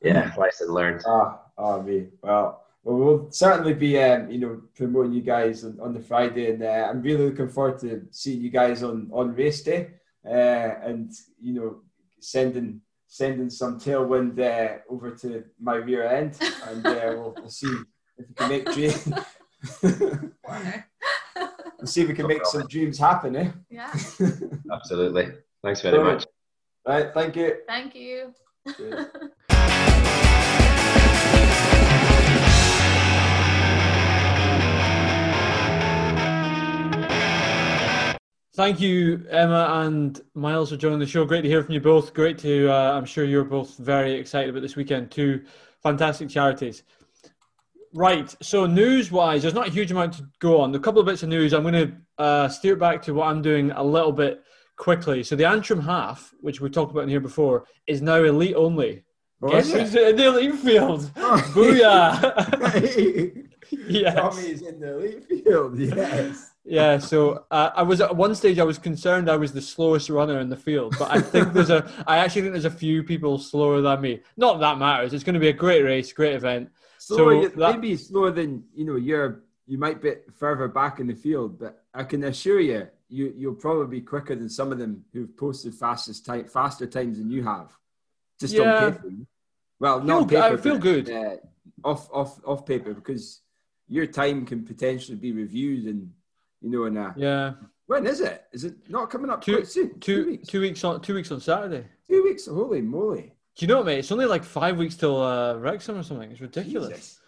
yeah. 0.02 0.32
Lesson 0.36 0.68
learned. 0.68 1.02
Ah, 1.06 1.40
oh, 1.58 1.82
me. 1.82 2.06
Well, 2.22 2.64
well, 2.84 2.96
we'll 2.96 3.30
certainly 3.30 3.74
be, 3.74 3.98
um, 3.98 4.30
you 4.30 4.38
know, 4.38 4.62
promoting 4.74 5.12
you 5.12 5.20
guys 5.20 5.64
on, 5.64 5.78
on 5.80 5.92
the 5.92 6.00
Friday, 6.00 6.52
and 6.52 6.62
uh, 6.62 6.88
I'm 6.88 7.02
really 7.02 7.26
looking 7.28 7.48
forward 7.48 7.78
to 7.80 8.06
seeing 8.10 8.40
you 8.40 8.50
guys 8.50 8.82
on 8.82 9.10
on 9.12 9.34
race 9.34 9.62
day, 9.62 9.90
uh, 10.24 10.70
and 10.82 11.12
you 11.40 11.54
know, 11.54 11.80
sending 12.20 12.80
sending 13.08 13.50
some 13.50 13.78
tailwind 13.78 14.38
uh, 14.38 14.78
over 14.88 15.10
to 15.16 15.44
my 15.60 15.74
rear 15.74 16.06
end, 16.06 16.38
and 16.68 16.86
uh, 16.86 17.12
we'll, 17.14 17.34
we'll 17.38 17.50
see 17.50 17.74
if 18.16 18.28
we 18.28 18.34
can 18.34 18.48
make 18.48 18.64
dreams. 18.72 19.08
we'll 21.78 21.86
see 21.86 22.02
if 22.02 22.08
we 22.08 22.14
can 22.14 22.26
make 22.26 22.46
some 22.46 22.66
dreams 22.68 22.98
happen, 22.98 23.36
eh? 23.36 23.50
yeah, 23.70 23.92
Absolutely. 24.72 25.32
Thanks 25.62 25.80
very 25.80 26.02
much. 26.02 26.26
Right, 26.86 27.12
thank 27.12 27.36
you. 27.36 27.56
thank 27.66 27.94
you. 27.94 28.32
Thank 38.58 38.80
you, 38.80 39.24
Emma 39.30 39.84
and 39.84 40.20
Miles, 40.34 40.70
for 40.70 40.76
joining 40.76 40.98
the 40.98 41.06
show. 41.06 41.24
Great 41.24 41.42
to 41.42 41.48
hear 41.48 41.62
from 41.62 41.74
you 41.74 41.80
both. 41.80 42.12
Great 42.12 42.38
to, 42.38 42.68
uh, 42.68 42.90
I'm 42.90 43.04
sure 43.04 43.24
you're 43.24 43.44
both 43.44 43.76
very 43.76 44.14
excited 44.14 44.50
about 44.50 44.62
this 44.62 44.74
weekend. 44.74 45.12
Two 45.12 45.44
fantastic 45.80 46.28
charities. 46.28 46.82
Right, 47.94 48.34
so 48.42 48.66
news 48.66 49.12
wise, 49.12 49.42
there's 49.42 49.54
not 49.54 49.68
a 49.68 49.70
huge 49.70 49.92
amount 49.92 50.14
to 50.14 50.26
go 50.40 50.60
on. 50.60 50.74
A 50.74 50.80
couple 50.80 50.98
of 51.00 51.06
bits 51.06 51.22
of 51.22 51.28
news. 51.28 51.54
I'm 51.54 51.62
going 51.62 51.74
to 51.74 51.92
uh, 52.20 52.48
steer 52.48 52.74
back 52.74 53.00
to 53.02 53.14
what 53.14 53.28
I'm 53.28 53.42
doing 53.42 53.70
a 53.70 53.84
little 53.84 54.10
bit 54.10 54.42
quickly. 54.76 55.22
So 55.22 55.36
the 55.36 55.44
Antrim 55.44 55.80
half, 55.80 56.34
which 56.40 56.60
we 56.60 56.68
talked 56.68 56.90
about 56.90 57.04
in 57.04 57.10
here 57.10 57.20
before, 57.20 57.64
is 57.86 58.02
now 58.02 58.24
elite 58.24 58.56
only. 58.56 59.04
Oh, 59.40 59.50
Guess 59.50 59.70
who's 59.70 59.94
in 59.94 60.16
the 60.16 60.26
elite 60.26 60.56
field? 60.56 61.02
Booyah! 61.54 62.18
yes. 63.70 64.14
Tommy's 64.16 64.62
in 64.62 64.80
the 64.80 64.96
elite 64.96 65.24
field, 65.28 65.78
yes. 65.78 66.47
Yeah, 66.70 66.98
so 66.98 67.44
uh, 67.50 67.70
I 67.74 67.82
was 67.82 68.00
at 68.02 68.14
one 68.14 68.34
stage 68.34 68.58
I 68.58 68.64
was 68.64 68.78
concerned 68.78 69.30
I 69.30 69.36
was 69.36 69.52
the 69.52 69.62
slowest 69.62 70.10
runner 70.10 70.38
in 70.40 70.50
the 70.50 70.56
field, 70.56 70.94
but 70.98 71.10
I 71.10 71.20
think 71.20 71.52
there's 71.54 71.70
a 71.70 71.88
I 72.06 72.18
actually 72.18 72.42
think 72.42 72.52
there's 72.52 72.64
a 72.66 72.70
few 72.70 73.02
people 73.02 73.38
slower 73.38 73.80
than 73.80 74.00
me. 74.02 74.20
Not 74.36 74.60
that, 74.60 74.76
matters. 74.78 75.14
It's 75.14 75.24
going 75.24 75.34
to 75.34 75.40
be 75.40 75.48
a 75.48 75.52
great 75.54 75.82
race, 75.82 76.12
great 76.12 76.34
event. 76.34 76.70
Slower, 76.98 77.42
So 77.44 77.48
that- 77.56 77.74
maybe 77.80 77.96
slower 77.96 78.30
than 78.30 78.64
you 78.74 78.84
know. 78.84 78.96
You're 78.96 79.44
you 79.66 79.78
might 79.78 80.02
be 80.02 80.12
further 80.36 80.68
back 80.68 81.00
in 81.00 81.06
the 81.06 81.14
field, 81.14 81.58
but 81.58 81.82
I 81.94 82.04
can 82.04 82.24
assure 82.24 82.60
you, 82.60 82.86
you 83.08 83.32
you'll 83.36 83.54
probably 83.54 83.86
be 84.00 84.04
quicker 84.04 84.34
than 84.34 84.48
some 84.50 84.70
of 84.72 84.78
them 84.78 85.04
who've 85.12 85.34
posted 85.36 85.74
fastest 85.74 86.26
time, 86.26 86.46
faster 86.48 86.86
times 86.86 87.18
than 87.18 87.30
you 87.30 87.42
have. 87.44 87.70
Just 88.40 88.54
Yeah. 88.54 88.84
on 88.84 88.92
paper. 88.92 89.08
Well, 89.80 90.00
not 90.02 90.22
on 90.22 90.28
g- 90.28 90.36
I 90.36 90.50
paper. 90.50 90.62
feel 90.62 90.74
but, 90.74 90.82
good. 90.82 91.10
Uh, 91.10 91.36
off 91.84 92.08
off 92.12 92.40
off 92.44 92.66
paper 92.66 92.92
because 92.92 93.40
your 93.88 94.06
time 94.06 94.44
can 94.44 94.64
potentially 94.64 95.16
be 95.16 95.32
reviewed 95.32 95.86
and 95.86 96.12
you 96.60 96.70
know 96.70 96.84
in 96.84 96.96
a 96.96 97.14
Yeah, 97.16 97.52
when 97.86 98.06
is 98.06 98.20
it? 98.20 98.44
Is 98.52 98.64
it 98.64 98.74
not 98.88 99.10
coming 99.10 99.30
up 99.30 99.42
Two- 99.42 99.56
quite 99.56 99.68
soon? 99.68 99.98
two 100.00 100.26
weeks. 100.26 100.48
two 100.48 100.60
weeks 100.60 100.84
on 100.84 101.00
two 101.00 101.14
weeks 101.14 101.30
on 101.30 101.40
Saturday. 101.40 101.86
Two 102.08 102.22
weeks. 102.24 102.46
Holy 102.46 102.80
moly! 102.80 103.34
Do 103.56 103.64
you 103.64 103.68
know 103.68 103.78
what, 103.78 103.86
mate? 103.86 103.98
It's 103.98 104.12
only 104.12 104.26
like 104.26 104.44
five 104.44 104.76
weeks 104.78 104.96
till 104.96 105.20
uh, 105.22 105.56
Wrexham 105.56 105.96
or 105.98 106.02
something. 106.02 106.30
It's 106.30 106.40
ridiculous. 106.40 106.88
Jesus. 106.90 107.20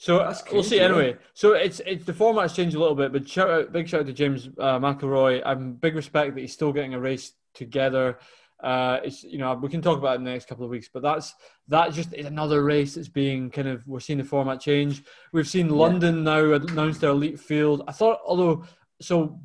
So 0.00 0.18
That's 0.18 0.44
we'll 0.52 0.62
see. 0.62 0.78
crazy, 0.78 0.80
Anyway, 0.84 1.16
so 1.34 1.54
it's 1.54 1.80
it's 1.84 2.04
the 2.04 2.14
format's 2.14 2.54
changed 2.54 2.76
a 2.76 2.78
little 2.78 2.94
bit, 2.94 3.12
but 3.12 3.28
shout 3.28 3.50
out, 3.50 3.72
big 3.72 3.88
shout 3.88 4.00
out 4.02 4.06
to 4.06 4.12
James 4.12 4.48
uh, 4.58 4.78
McElroy. 4.78 5.42
I'm 5.44 5.72
big 5.74 5.96
respect 5.96 6.34
that 6.36 6.40
he's 6.40 6.52
still 6.52 6.72
getting 6.72 6.94
a 6.94 7.00
race 7.00 7.32
together. 7.54 8.18
Uh, 8.62 8.98
it's 9.04 9.24
you 9.24 9.38
know 9.38 9.54
we 9.54 9.68
can 9.68 9.82
talk 9.82 9.98
about 9.98 10.12
it 10.14 10.18
in 10.18 10.24
the 10.24 10.30
next 10.30 10.46
couple 10.48 10.64
of 10.64 10.70
weeks, 10.70 10.88
but 10.92 11.02
that's 11.02 11.34
that 11.68 11.92
just 11.92 12.12
is 12.14 12.26
another 12.26 12.62
race 12.62 12.94
that's 12.94 13.08
being 13.08 13.50
kind 13.50 13.66
of 13.66 13.84
we're 13.88 13.98
seeing 13.98 14.18
the 14.18 14.24
format 14.24 14.60
change. 14.60 15.02
We've 15.32 15.48
seen 15.48 15.68
London 15.68 16.22
now 16.22 16.52
announce 16.52 16.98
their 16.98 17.10
elite 17.10 17.40
field. 17.40 17.82
I 17.88 17.92
thought 17.92 18.20
although 18.24 18.64
so 19.00 19.40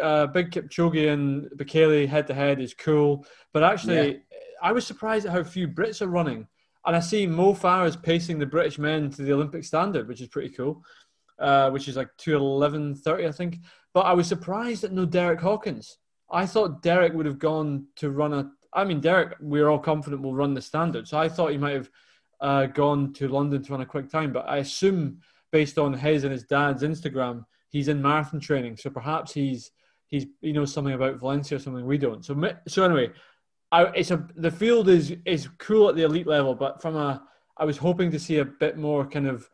uh, 0.00 0.26
big 0.26 0.50
Kipchoge 0.50 1.12
and 1.12 1.50
Bekele 1.56 2.06
head 2.06 2.26
to 2.26 2.34
head 2.34 2.60
is 2.60 2.74
cool, 2.74 3.24
but 3.52 3.62
actually 3.62 4.12
yeah. 4.12 4.18
I 4.62 4.72
was 4.72 4.86
surprised 4.86 5.26
at 5.26 5.32
how 5.32 5.42
few 5.42 5.68
Brits 5.68 6.02
are 6.02 6.08
running. 6.08 6.46
And 6.86 6.96
I 6.96 7.00
see 7.00 7.26
Mo 7.26 7.52
Farah 7.54 7.86
is 7.86 7.96
pacing 7.96 8.38
the 8.38 8.46
British 8.46 8.78
men 8.78 9.10
to 9.10 9.22
the 9.22 9.32
Olympic 9.32 9.64
standard, 9.64 10.08
which 10.08 10.20
is 10.20 10.28
pretty 10.28 10.50
cool, 10.50 10.82
uh, 11.38 11.70
which 11.70 11.88
is 11.88 11.96
like 11.96 12.08
211.30, 12.18 13.28
I 13.28 13.32
think. 13.32 13.58
But 13.92 14.02
I 14.02 14.14
was 14.14 14.26
surprised 14.26 14.84
at 14.84 14.92
no 14.92 15.04
Derek 15.04 15.40
Hawkins. 15.40 15.98
I 16.30 16.46
thought 16.46 16.82
Derek 16.82 17.12
would 17.12 17.26
have 17.26 17.38
gone 17.38 17.86
to 17.96 18.10
run 18.10 18.32
a. 18.32 18.50
I 18.72 18.84
mean, 18.84 19.00
Derek, 19.00 19.36
we're 19.40 19.68
all 19.68 19.80
confident 19.80 20.22
will 20.22 20.34
run 20.34 20.54
the 20.54 20.62
standard. 20.62 21.08
So 21.08 21.18
I 21.18 21.28
thought 21.28 21.50
he 21.50 21.58
might 21.58 21.74
have 21.74 21.90
uh, 22.40 22.66
gone 22.66 23.12
to 23.14 23.28
London 23.28 23.62
to 23.62 23.72
run 23.72 23.80
a 23.80 23.86
quick 23.86 24.08
time. 24.08 24.32
But 24.32 24.48
I 24.48 24.58
assume, 24.58 25.18
based 25.50 25.76
on 25.76 25.92
his 25.92 26.22
and 26.24 26.32
his 26.32 26.44
dad's 26.44 26.84
Instagram, 26.84 27.44
he's 27.70 27.88
in 27.88 28.02
marathon 28.02 28.40
training. 28.40 28.76
So 28.76 28.90
perhaps 28.90 29.32
he's 29.32 29.70
he's 30.08 30.26
he 30.42 30.52
knows 30.52 30.72
something 30.72 30.94
about 30.94 31.18
Valencia 31.18 31.56
or 31.56 31.60
something 31.60 31.86
we 31.86 31.98
don't. 31.98 32.24
So 32.24 32.36
so 32.68 32.84
anyway, 32.84 33.10
I, 33.72 33.84
it's 33.94 34.10
a 34.10 34.26
the 34.36 34.50
field 34.50 34.88
is 34.88 35.14
is 35.24 35.48
cool 35.58 35.88
at 35.88 35.96
the 35.96 36.02
elite 36.02 36.26
level, 36.26 36.54
but 36.54 36.82
from 36.82 36.96
a 36.96 37.22
I 37.56 37.64
was 37.64 37.78
hoping 37.78 38.10
to 38.10 38.18
see 38.18 38.38
a 38.38 38.44
bit 38.44 38.76
more 38.76 39.06
kind 39.06 39.26
of 39.26 39.48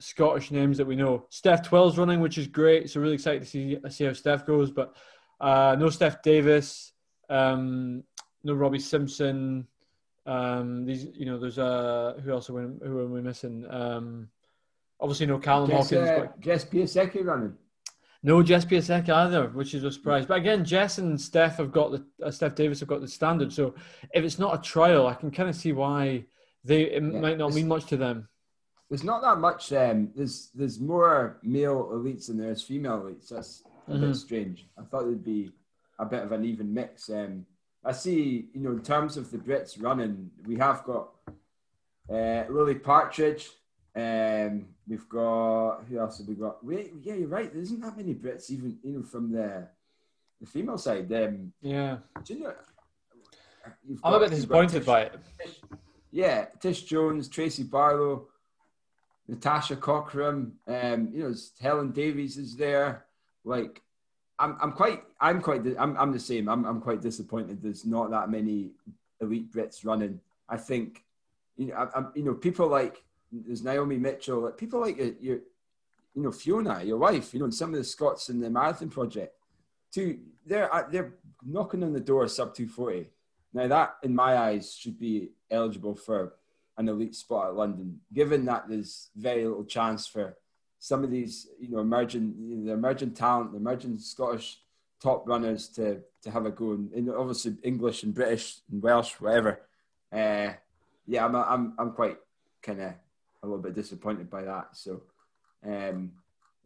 Scottish 0.00 0.50
names 0.50 0.78
that 0.78 0.86
we 0.86 0.96
know. 0.96 1.26
Steph 1.28 1.62
Twell's 1.62 1.98
running, 1.98 2.20
which 2.20 2.38
is 2.38 2.46
great. 2.46 2.88
So 2.88 3.00
really 3.00 3.14
excited 3.14 3.42
to 3.42 3.48
see 3.48 3.78
see 3.90 4.04
how 4.04 4.12
Steph 4.14 4.46
goes. 4.46 4.70
But 4.70 4.96
uh, 5.40 5.76
no 5.78 5.90
Steph 5.90 6.22
Davis, 6.22 6.92
um, 7.28 8.02
no 8.42 8.54
Robbie 8.54 8.78
Simpson. 8.78 9.66
Um, 10.26 10.84
these 10.86 11.06
you 11.14 11.26
know 11.26 11.38
there's 11.38 11.58
uh 11.58 12.20
who 12.22 12.30
else 12.30 12.48
are 12.48 12.54
we, 12.54 12.62
who 12.86 12.98
are 12.98 13.08
we 13.08 13.20
missing? 13.20 13.66
Um, 13.68 14.28
obviously 15.00 15.26
no 15.26 15.38
Callum 15.38 15.70
Jess, 15.70 15.90
Hawkins. 15.90 16.10
Uh, 16.10 16.26
Jess 16.40 16.64
Piasecki 16.64 17.24
running. 17.24 17.54
No 18.22 18.42
Jess 18.42 18.64
Piasecki 18.64 19.08
either, 19.08 19.48
which 19.48 19.74
is 19.74 19.82
a 19.84 19.90
surprise. 19.90 20.26
But 20.26 20.38
again, 20.38 20.64
Jess 20.64 20.98
and 20.98 21.18
Steph 21.20 21.56
have 21.56 21.72
got 21.72 21.92
the 21.92 22.04
uh, 22.22 22.30
Steph 22.30 22.54
Davis 22.54 22.80
have 22.80 22.88
got 22.88 23.00
the 23.00 23.08
standard. 23.08 23.52
So 23.52 23.74
if 24.12 24.24
it's 24.24 24.38
not 24.38 24.58
a 24.58 24.62
trial, 24.62 25.06
I 25.06 25.14
can 25.14 25.30
kind 25.30 25.48
of 25.48 25.56
see 25.56 25.72
why 25.72 26.24
they 26.64 26.82
it 26.82 27.02
yeah, 27.02 27.20
might 27.20 27.38
not 27.38 27.54
mean 27.54 27.68
much 27.68 27.86
to 27.86 27.96
them. 27.96 28.28
There's 28.90 29.04
not 29.04 29.22
that 29.22 29.38
much. 29.38 29.72
Um, 29.72 30.10
there's 30.14 30.50
there's 30.54 30.80
more 30.80 31.38
male 31.42 31.90
elites 31.92 32.26
than 32.26 32.38
there's 32.38 32.62
female 32.62 33.00
elites. 33.00 33.28
That's 33.28 33.62
a 33.88 33.92
mm-hmm. 33.92 34.08
bit 34.08 34.16
strange. 34.16 34.66
I 34.78 34.82
thought 34.82 35.04
there'd 35.04 35.24
be 35.24 35.52
a 35.98 36.04
bit 36.04 36.22
of 36.22 36.32
an 36.32 36.44
even 36.44 36.74
mix. 36.74 37.08
Um, 37.08 37.46
I 37.84 37.92
see, 37.92 38.48
you 38.52 38.60
know, 38.60 38.72
in 38.72 38.82
terms 38.82 39.16
of 39.16 39.30
the 39.30 39.38
Brits 39.38 39.82
running, 39.82 40.30
we 40.46 40.56
have 40.56 40.84
got 40.84 41.10
uh, 42.10 42.44
Lily 42.50 42.74
Partridge, 42.74 43.48
um, 43.96 44.66
we've 44.90 45.08
got 45.08 45.82
who 45.88 45.98
else 45.98 46.18
have 46.18 46.26
we 46.26 46.34
got? 46.34 46.62
Wait, 46.64 46.92
yeah, 47.02 47.14
you're 47.14 47.28
right. 47.28 47.50
There 47.50 47.62
isn't 47.62 47.80
that 47.80 47.96
many 47.96 48.14
Brits, 48.14 48.50
even 48.50 48.76
you 48.82 48.92
know 48.94 49.02
from 49.02 49.32
the 49.32 49.68
the 50.40 50.46
female 50.46 50.78
side. 50.78 51.10
Um, 51.12 51.52
yeah. 51.62 51.98
Do 52.24 52.34
you 52.34 52.40
know? 52.40 52.54
I'm 54.02 54.14
a 54.14 54.18
bit 54.18 54.30
disappointed 54.30 54.78
Tish, 54.78 54.86
by 54.86 55.02
it. 55.02 55.20
Yeah, 56.10 56.46
Tish 56.60 56.82
Jones, 56.84 57.28
Tracy 57.28 57.62
Barlow, 57.62 58.26
Natasha 59.28 59.76
Cockram. 59.76 60.52
Um, 60.66 61.10
you 61.12 61.22
know, 61.22 61.34
Helen 61.60 61.92
Davies 61.92 62.36
is 62.36 62.56
there. 62.56 63.04
Like, 63.44 63.82
I'm, 64.38 64.56
I'm 64.60 64.72
quite, 64.72 65.02
I'm 65.20 65.40
quite, 65.42 65.62
I'm, 65.78 65.96
I'm 65.98 66.10
the 66.10 66.18
same. 66.18 66.48
I'm, 66.48 66.64
I'm 66.64 66.80
quite 66.80 67.02
disappointed. 67.02 67.62
There's 67.62 67.84
not 67.84 68.10
that 68.10 68.30
many 68.30 68.70
elite 69.20 69.52
Brits 69.52 69.84
running. 69.84 70.20
I 70.48 70.56
think, 70.56 71.04
you 71.56 71.66
know, 71.66 71.74
I, 71.74 71.98
I'm, 71.98 72.12
you 72.14 72.24
know, 72.24 72.34
people 72.34 72.66
like 72.66 73.04
there's 73.32 73.62
Naomi 73.62 73.96
Mitchell, 73.96 74.40
like 74.40 74.56
people 74.56 74.80
like 74.80 74.98
your, 75.20 75.38
you 76.14 76.22
know, 76.22 76.32
Fiona, 76.32 76.82
your 76.82 76.98
wife, 76.98 77.32
you 77.32 77.40
know, 77.40 77.44
and 77.44 77.54
some 77.54 77.70
of 77.70 77.78
the 77.78 77.84
Scots 77.84 78.28
in 78.28 78.40
the 78.40 78.50
marathon 78.50 78.90
project, 78.90 79.34
too, 79.92 80.18
they're 80.46 80.72
uh, 80.72 80.84
they're 80.90 81.14
knocking 81.44 81.82
on 81.82 81.92
the 81.92 82.00
door 82.00 82.26
sub 82.28 82.54
240. 82.54 83.10
Now 83.52 83.68
that, 83.68 83.96
in 84.02 84.14
my 84.14 84.36
eyes, 84.36 84.74
should 84.74 84.98
be 84.98 85.30
eligible 85.50 85.94
for 85.94 86.34
an 86.78 86.88
elite 86.88 87.14
spot 87.14 87.48
at 87.48 87.54
London, 87.54 88.00
given 88.12 88.44
that 88.46 88.68
there's 88.68 89.10
very 89.16 89.44
little 89.44 89.64
chance 89.64 90.06
for 90.06 90.36
some 90.78 91.04
of 91.04 91.10
these, 91.10 91.48
you 91.60 91.68
know, 91.68 91.80
emerging, 91.80 92.34
you 92.38 92.56
know, 92.56 92.66
the 92.66 92.72
emerging 92.72 93.12
talent, 93.12 93.52
the 93.52 93.58
emerging 93.58 93.98
Scottish 93.98 94.60
top 95.00 95.26
runners 95.28 95.68
to 95.68 96.00
to 96.22 96.30
have 96.30 96.46
a 96.46 96.50
go, 96.50 96.72
and, 96.72 96.92
and 96.92 97.10
obviously 97.10 97.56
English 97.62 98.02
and 98.02 98.14
British 98.14 98.60
and 98.70 98.82
Welsh, 98.82 99.12
whatever. 99.14 99.62
Uh, 100.12 100.52
yeah, 101.06 101.24
I'm 101.24 101.34
I'm 101.34 101.74
I'm 101.78 101.92
quite 101.92 102.16
kind 102.62 102.80
of 102.80 102.94
a 103.42 103.46
little 103.46 103.62
bit 103.62 103.74
disappointed 103.74 104.30
by 104.30 104.42
that. 104.42 104.68
So, 104.72 105.02
um, 105.66 106.12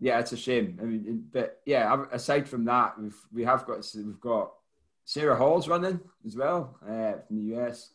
yeah, 0.01 0.19
it's 0.19 0.33
a 0.33 0.37
shame. 0.37 0.79
I 0.81 0.85
mean, 0.85 1.25
but 1.33 1.61
yeah, 1.65 2.05
aside 2.13 2.49
from 2.49 2.65
that, 2.67 3.01
we've 3.01 3.17
we 3.33 3.45
have 3.45 3.65
got 3.67 3.87
we've 3.95 4.21
got 4.21 4.53
Sarah 5.05 5.37
Hall's 5.37 5.69
running 5.69 6.01
as 6.27 6.37
well 6.37 6.77
uh, 6.83 7.21
from 7.27 7.37
the 7.37 7.57
US. 7.57 7.91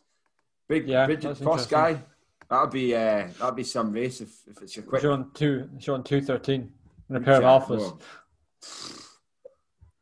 Big 0.68 0.88
yeah, 0.88 1.06
Brigid 1.06 1.36
Kosgei. 1.38 2.02
That'll 2.50 2.68
be 2.68 2.96
uh, 2.96 3.28
that'll 3.38 3.52
be 3.52 3.64
some 3.64 3.92
race 3.92 4.22
if, 4.22 4.30
if 4.48 4.62
it's 4.62 4.78
a 4.78 4.82
quick. 4.82 5.02
Showing 5.02 5.30
two, 5.34 5.70
showing 5.80 6.04
two 6.04 6.22
thirteen 6.22 6.72
in 7.10 7.16
a 7.16 7.22
pair 7.22 7.42
of 7.42 7.44
alphas. 7.44 8.00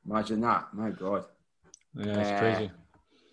Imagine 0.10 0.42
that! 0.42 0.68
My 0.74 0.92
God. 0.92 1.26
Yeah, 1.96 2.20
it's 2.20 2.30
uh, 2.30 2.40
crazy. 2.40 2.72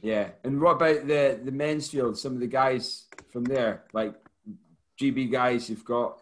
Yeah, 0.02 0.28
and 0.42 0.60
what 0.60 0.72
about 0.72 1.06
the 1.06 1.40
the 1.44 1.52
men's 1.52 1.88
field? 1.88 2.18
Some 2.18 2.34
of 2.34 2.40
the 2.40 2.46
guys 2.46 3.06
from 3.30 3.44
there, 3.44 3.84
like 3.92 4.14
GB 5.00 5.30
guys, 5.30 5.68
you've 5.68 5.84
got 5.84 6.18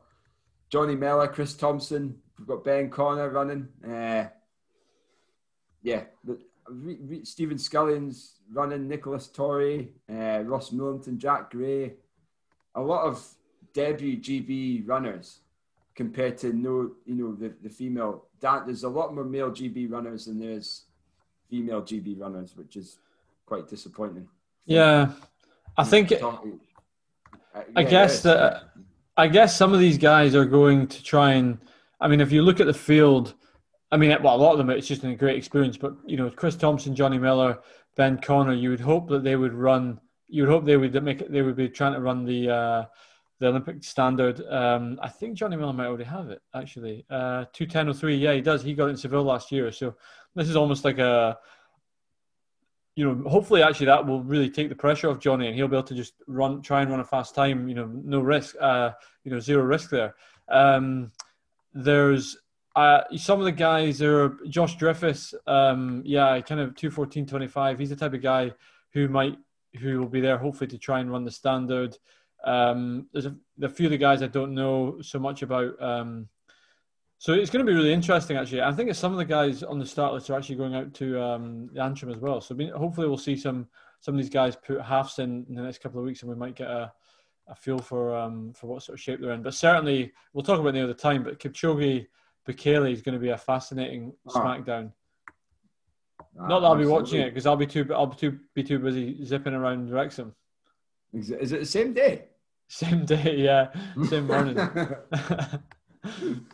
Jonny 0.70 0.94
Mellor, 0.94 1.28
Chris 1.28 1.54
Thompson, 1.54 2.16
we've 2.38 2.48
got 2.48 2.64
Ben 2.64 2.90
Connor 2.90 3.28
running. 3.30 3.68
Uh, 3.86 4.26
yeah, 5.82 6.04
Stephen 7.24 7.58
Scullion's 7.58 8.38
running, 8.52 8.88
Nicholas 8.88 9.28
Torry, 9.28 9.92
uh, 10.10 10.42
Ross 10.44 10.72
Millington, 10.72 11.18
Jack 11.18 11.50
Gray. 11.50 11.94
A 12.74 12.80
lot 12.80 13.04
of 13.04 13.26
debut 13.74 14.18
GB 14.18 14.88
runners 14.88 15.40
compared 15.94 16.38
to 16.38 16.52
no, 16.52 16.92
you 17.04 17.14
know, 17.14 17.34
the, 17.34 17.52
the 17.62 17.68
female. 17.68 18.26
There's 18.40 18.84
a 18.84 18.88
lot 18.88 19.14
more 19.14 19.24
male 19.24 19.50
GB 19.50 19.90
runners 19.90 20.26
than 20.26 20.38
there's 20.38 20.84
female 21.50 21.82
GB 21.82 22.18
runners, 22.20 22.56
which 22.56 22.76
is 22.76 22.98
quite 23.44 23.68
disappointing. 23.68 24.28
Yeah, 24.64 25.12
I 25.76 25.84
think. 25.84 26.12
It, 26.12 26.22
I 27.76 27.82
guess 27.82 28.22
that 28.22 28.64
I 29.16 29.28
guess 29.28 29.56
some 29.56 29.72
of 29.74 29.80
these 29.80 29.98
guys 29.98 30.34
are 30.34 30.44
going 30.44 30.86
to 30.88 31.02
try 31.02 31.32
and. 31.32 31.58
I 32.00 32.08
mean, 32.08 32.20
if 32.20 32.32
you 32.32 32.42
look 32.42 32.58
at 32.58 32.66
the 32.66 32.74
field, 32.74 33.34
I 33.92 33.96
mean, 33.96 34.16
well, 34.22 34.34
a 34.34 34.36
lot 34.36 34.52
of 34.52 34.58
them 34.58 34.70
it's 34.70 34.88
just 34.88 35.04
a 35.04 35.14
great 35.14 35.36
experience. 35.36 35.76
But 35.76 35.94
you 36.06 36.16
know, 36.16 36.30
Chris 36.30 36.56
Thompson, 36.56 36.94
Jonny 36.94 37.18
Mellor, 37.18 37.58
Ben 37.96 38.18
Connor, 38.18 38.54
you 38.54 38.70
would 38.70 38.80
hope 38.80 39.08
that 39.10 39.22
they 39.22 39.36
would 39.36 39.52
run. 39.52 40.00
You 40.28 40.42
would 40.42 40.50
hope 40.50 40.64
they 40.64 40.76
would 40.76 41.00
make. 41.02 41.28
They 41.28 41.42
would 41.42 41.56
be 41.56 41.68
trying 41.68 41.92
to 41.92 42.00
run 42.00 42.24
the 42.24 42.50
uh, 42.50 42.84
the 43.38 43.48
Olympic 43.48 43.84
standard. 43.84 44.40
Um, 44.48 44.98
I 45.02 45.08
think 45.08 45.34
Jonny 45.34 45.56
Mellor 45.56 45.72
might 45.74 45.86
already 45.86 46.04
have 46.04 46.30
it 46.30 46.40
actually. 46.54 47.04
Uh, 47.10 47.44
two 47.52 47.66
ten 47.66 47.88
oh 47.88 47.92
three. 47.92 48.16
Yeah, 48.16 48.32
he 48.32 48.40
does. 48.40 48.62
He 48.62 48.74
got 48.74 48.86
it 48.86 48.90
in 48.90 48.96
Seville 48.96 49.24
last 49.24 49.52
year. 49.52 49.70
So 49.72 49.94
this 50.34 50.48
is 50.48 50.56
almost 50.56 50.84
like 50.84 50.98
a 50.98 51.38
you 52.94 53.04
know, 53.06 53.28
hopefully, 53.28 53.62
actually, 53.62 53.86
that 53.86 54.06
will 54.06 54.22
really 54.22 54.50
take 54.50 54.68
the 54.68 54.74
pressure 54.74 55.08
off 55.10 55.18
Johnny, 55.18 55.46
and 55.46 55.56
he'll 55.56 55.68
be 55.68 55.76
able 55.76 55.86
to 55.86 55.94
just 55.94 56.14
run, 56.26 56.60
try 56.60 56.82
and 56.82 56.90
run 56.90 57.00
a 57.00 57.04
fast 57.04 57.34
time. 57.34 57.68
You 57.68 57.74
know, 57.74 57.86
no 57.86 58.20
risk, 58.20 58.54
uh, 58.60 58.90
you 59.24 59.30
know, 59.30 59.40
zero 59.40 59.62
risk 59.62 59.90
there. 59.90 60.14
Um, 60.48 61.12
there's 61.72 62.36
uh, 62.76 63.02
some 63.16 63.38
of 63.38 63.46
the 63.46 63.52
guys 63.52 63.98
there. 63.98 64.36
Josh 64.48 64.76
Dreyfus, 64.76 65.34
um, 65.46 66.02
yeah, 66.04 66.38
kind 66.40 66.60
of 66.60 66.76
two 66.76 66.90
fourteen 66.90 67.26
twenty 67.26 67.48
five. 67.48 67.78
He's 67.78 67.90
the 67.90 67.96
type 67.96 68.12
of 68.12 68.22
guy 68.22 68.52
who 68.92 69.08
might, 69.08 69.38
who 69.80 69.98
will 69.98 70.08
be 70.08 70.20
there 70.20 70.36
hopefully 70.36 70.68
to 70.68 70.78
try 70.78 71.00
and 71.00 71.10
run 71.10 71.24
the 71.24 71.30
standard. 71.30 71.96
Um, 72.44 73.06
there's 73.12 73.26
a, 73.26 73.34
a 73.62 73.68
few 73.68 73.86
of 73.86 73.92
the 73.92 73.98
guys 73.98 74.22
I 74.22 74.26
don't 74.26 74.54
know 74.54 75.00
so 75.00 75.18
much 75.18 75.42
about. 75.42 75.80
Um, 75.80 76.28
so 77.22 77.34
it's 77.34 77.50
going 77.50 77.64
to 77.64 77.70
be 77.70 77.76
really 77.76 77.92
interesting, 77.92 78.36
actually. 78.36 78.62
I 78.62 78.72
think 78.72 78.92
some 78.96 79.12
of 79.12 79.18
the 79.18 79.24
guys 79.24 79.62
on 79.62 79.78
the 79.78 79.86
start 79.86 80.12
list 80.12 80.28
are 80.28 80.36
actually 80.36 80.56
going 80.56 80.74
out 80.74 80.92
to 80.94 81.22
um, 81.22 81.70
Antrim 81.80 82.10
as 82.10 82.18
well. 82.18 82.40
So 82.40 82.58
hopefully 82.76 83.06
we'll 83.06 83.16
see 83.16 83.36
some 83.36 83.68
some 84.00 84.16
of 84.16 84.20
these 84.20 84.28
guys 84.28 84.56
put 84.56 84.80
halves 84.80 85.20
in 85.20 85.46
in 85.48 85.54
the 85.54 85.62
next 85.62 85.78
couple 85.78 86.00
of 86.00 86.04
weeks, 86.04 86.22
and 86.22 86.30
we 86.30 86.34
might 86.34 86.56
get 86.56 86.66
a, 86.66 86.92
a 87.46 87.54
feel 87.54 87.78
for 87.78 88.16
um, 88.16 88.52
for 88.54 88.66
what 88.66 88.82
sort 88.82 88.98
of 88.98 89.00
shape 89.00 89.20
they're 89.20 89.34
in. 89.34 89.42
But 89.44 89.54
certainly 89.54 90.12
we'll 90.32 90.42
talk 90.42 90.58
about 90.58 90.74
it 90.74 90.84
the 90.84 90.94
time. 90.94 91.22
But 91.22 91.38
Kipchoge 91.38 92.08
Bekele 92.44 92.92
is 92.92 93.02
going 93.02 93.14
to 93.14 93.20
be 93.20 93.28
a 93.28 93.38
fascinating 93.38 94.12
oh. 94.26 94.32
SmackDown. 94.32 94.90
Ah, 96.40 96.48
Not 96.48 96.58
that 96.58 96.66
I'll 96.66 96.76
be 96.76 96.86
watching 96.86 97.20
it 97.20 97.30
because 97.30 97.46
I'll 97.46 97.54
be 97.54 97.68
too 97.68 97.88
I'll 97.94 98.06
be 98.06 98.16
too 98.16 98.40
be 98.52 98.64
too 98.64 98.80
busy 98.80 99.24
zipping 99.24 99.54
around 99.54 99.92
Wrexham. 99.92 100.34
Is 101.12 101.30
it 101.30 101.60
the 101.60 101.66
same 101.66 101.92
day? 101.92 102.24
Same 102.66 103.04
day, 103.04 103.36
yeah, 103.36 103.68
same 104.08 104.26
morning. 104.26 104.58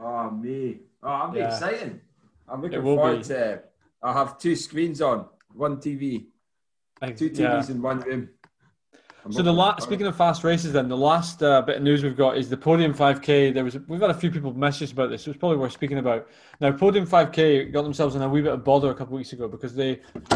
Oh 0.00 0.30
me! 0.30 0.80
Oh, 1.02 1.08
I'm 1.08 1.34
yeah. 1.34 1.52
exciting. 1.52 2.00
I'm 2.48 2.62
looking 2.62 2.82
forward 2.82 3.18
be. 3.18 3.24
to. 3.24 3.62
I'll 4.02 4.14
have 4.14 4.38
two 4.38 4.56
screens 4.56 5.00
on, 5.00 5.26
one 5.52 5.78
TV. 5.78 6.26
Two 7.16 7.30
TVs 7.30 7.38
yeah. 7.38 7.70
in 7.70 7.82
one 7.82 8.00
room. 8.00 8.28
I'm 9.24 9.32
So 9.32 9.42
the 9.42 9.52
last, 9.52 9.82
speaking 9.82 10.06
of 10.06 10.16
fast 10.16 10.42
races, 10.44 10.72
then 10.72 10.88
the 10.88 10.96
last 10.96 11.42
uh, 11.42 11.60
bit 11.62 11.76
of 11.76 11.82
news 11.82 12.02
we've 12.02 12.16
got 12.16 12.38
is 12.38 12.48
the 12.48 12.56
Podium 12.56 12.94
5K. 12.94 13.52
There 13.52 13.64
was 13.64 13.76
we've 13.86 14.00
had 14.00 14.10
a 14.10 14.14
few 14.14 14.30
people 14.30 14.52
message 14.54 14.92
about 14.92 15.10
this, 15.10 15.24
so 15.24 15.30
it's 15.30 15.38
probably 15.38 15.58
worth 15.58 15.72
speaking 15.72 15.98
about. 15.98 16.28
Now, 16.60 16.72
Podium 16.72 17.06
5K 17.06 17.72
got 17.72 17.82
themselves 17.82 18.14
in 18.14 18.22
a 18.22 18.28
wee 18.28 18.42
bit 18.42 18.52
of 18.52 18.64
bother 18.64 18.90
a 18.90 18.94
couple 18.94 19.14
of 19.14 19.18
weeks 19.18 19.32
ago 19.32 19.48
because 19.48 19.74
they 19.74 19.96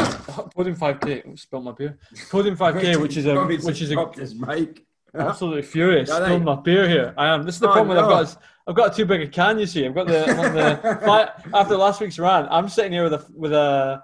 Podium 0.55 0.77
5K 0.77 1.23
oh, 1.27 1.35
spilled 1.37 1.65
my 1.65 1.73
beer. 1.73 1.99
Podium 2.31 2.57
5K, 2.57 2.97
which 3.01 3.17
is 3.17 3.27
a 3.27 3.45
which 3.45 3.83
is 3.83 3.93
a 3.93 4.35
mic. 4.35 4.85
absolutely 5.15 5.63
furious. 5.63 6.11
Spilled 6.11 6.45
my 6.45 6.57
beer 6.57 6.89
here. 6.89 7.15
I 7.17 7.29
am. 7.29 7.45
This 7.45 7.57
is 7.57 7.61
the 7.61 7.71
Oh, 7.71 7.73
problem. 7.73 7.97
I've 7.97 8.05
no. 8.05 8.11
got. 8.11 8.23
is 8.25 8.37
I've 8.67 8.75
got 8.75 8.95
too 8.95 9.05
big 9.05 9.21
a 9.23 9.27
can. 9.27 9.59
You 9.59 9.67
see, 9.67 9.85
I've 9.85 9.95
got 9.95 10.07
the, 10.07 10.25
the 10.25 11.33
after 11.55 11.77
last 11.77 12.01
week's 12.01 12.19
rant. 12.19 12.49
I'm 12.51 12.69
sitting 12.69 12.93
here 12.93 13.05
with 13.05 13.15
a 13.15 13.27
with 13.35 13.53
a 13.53 14.03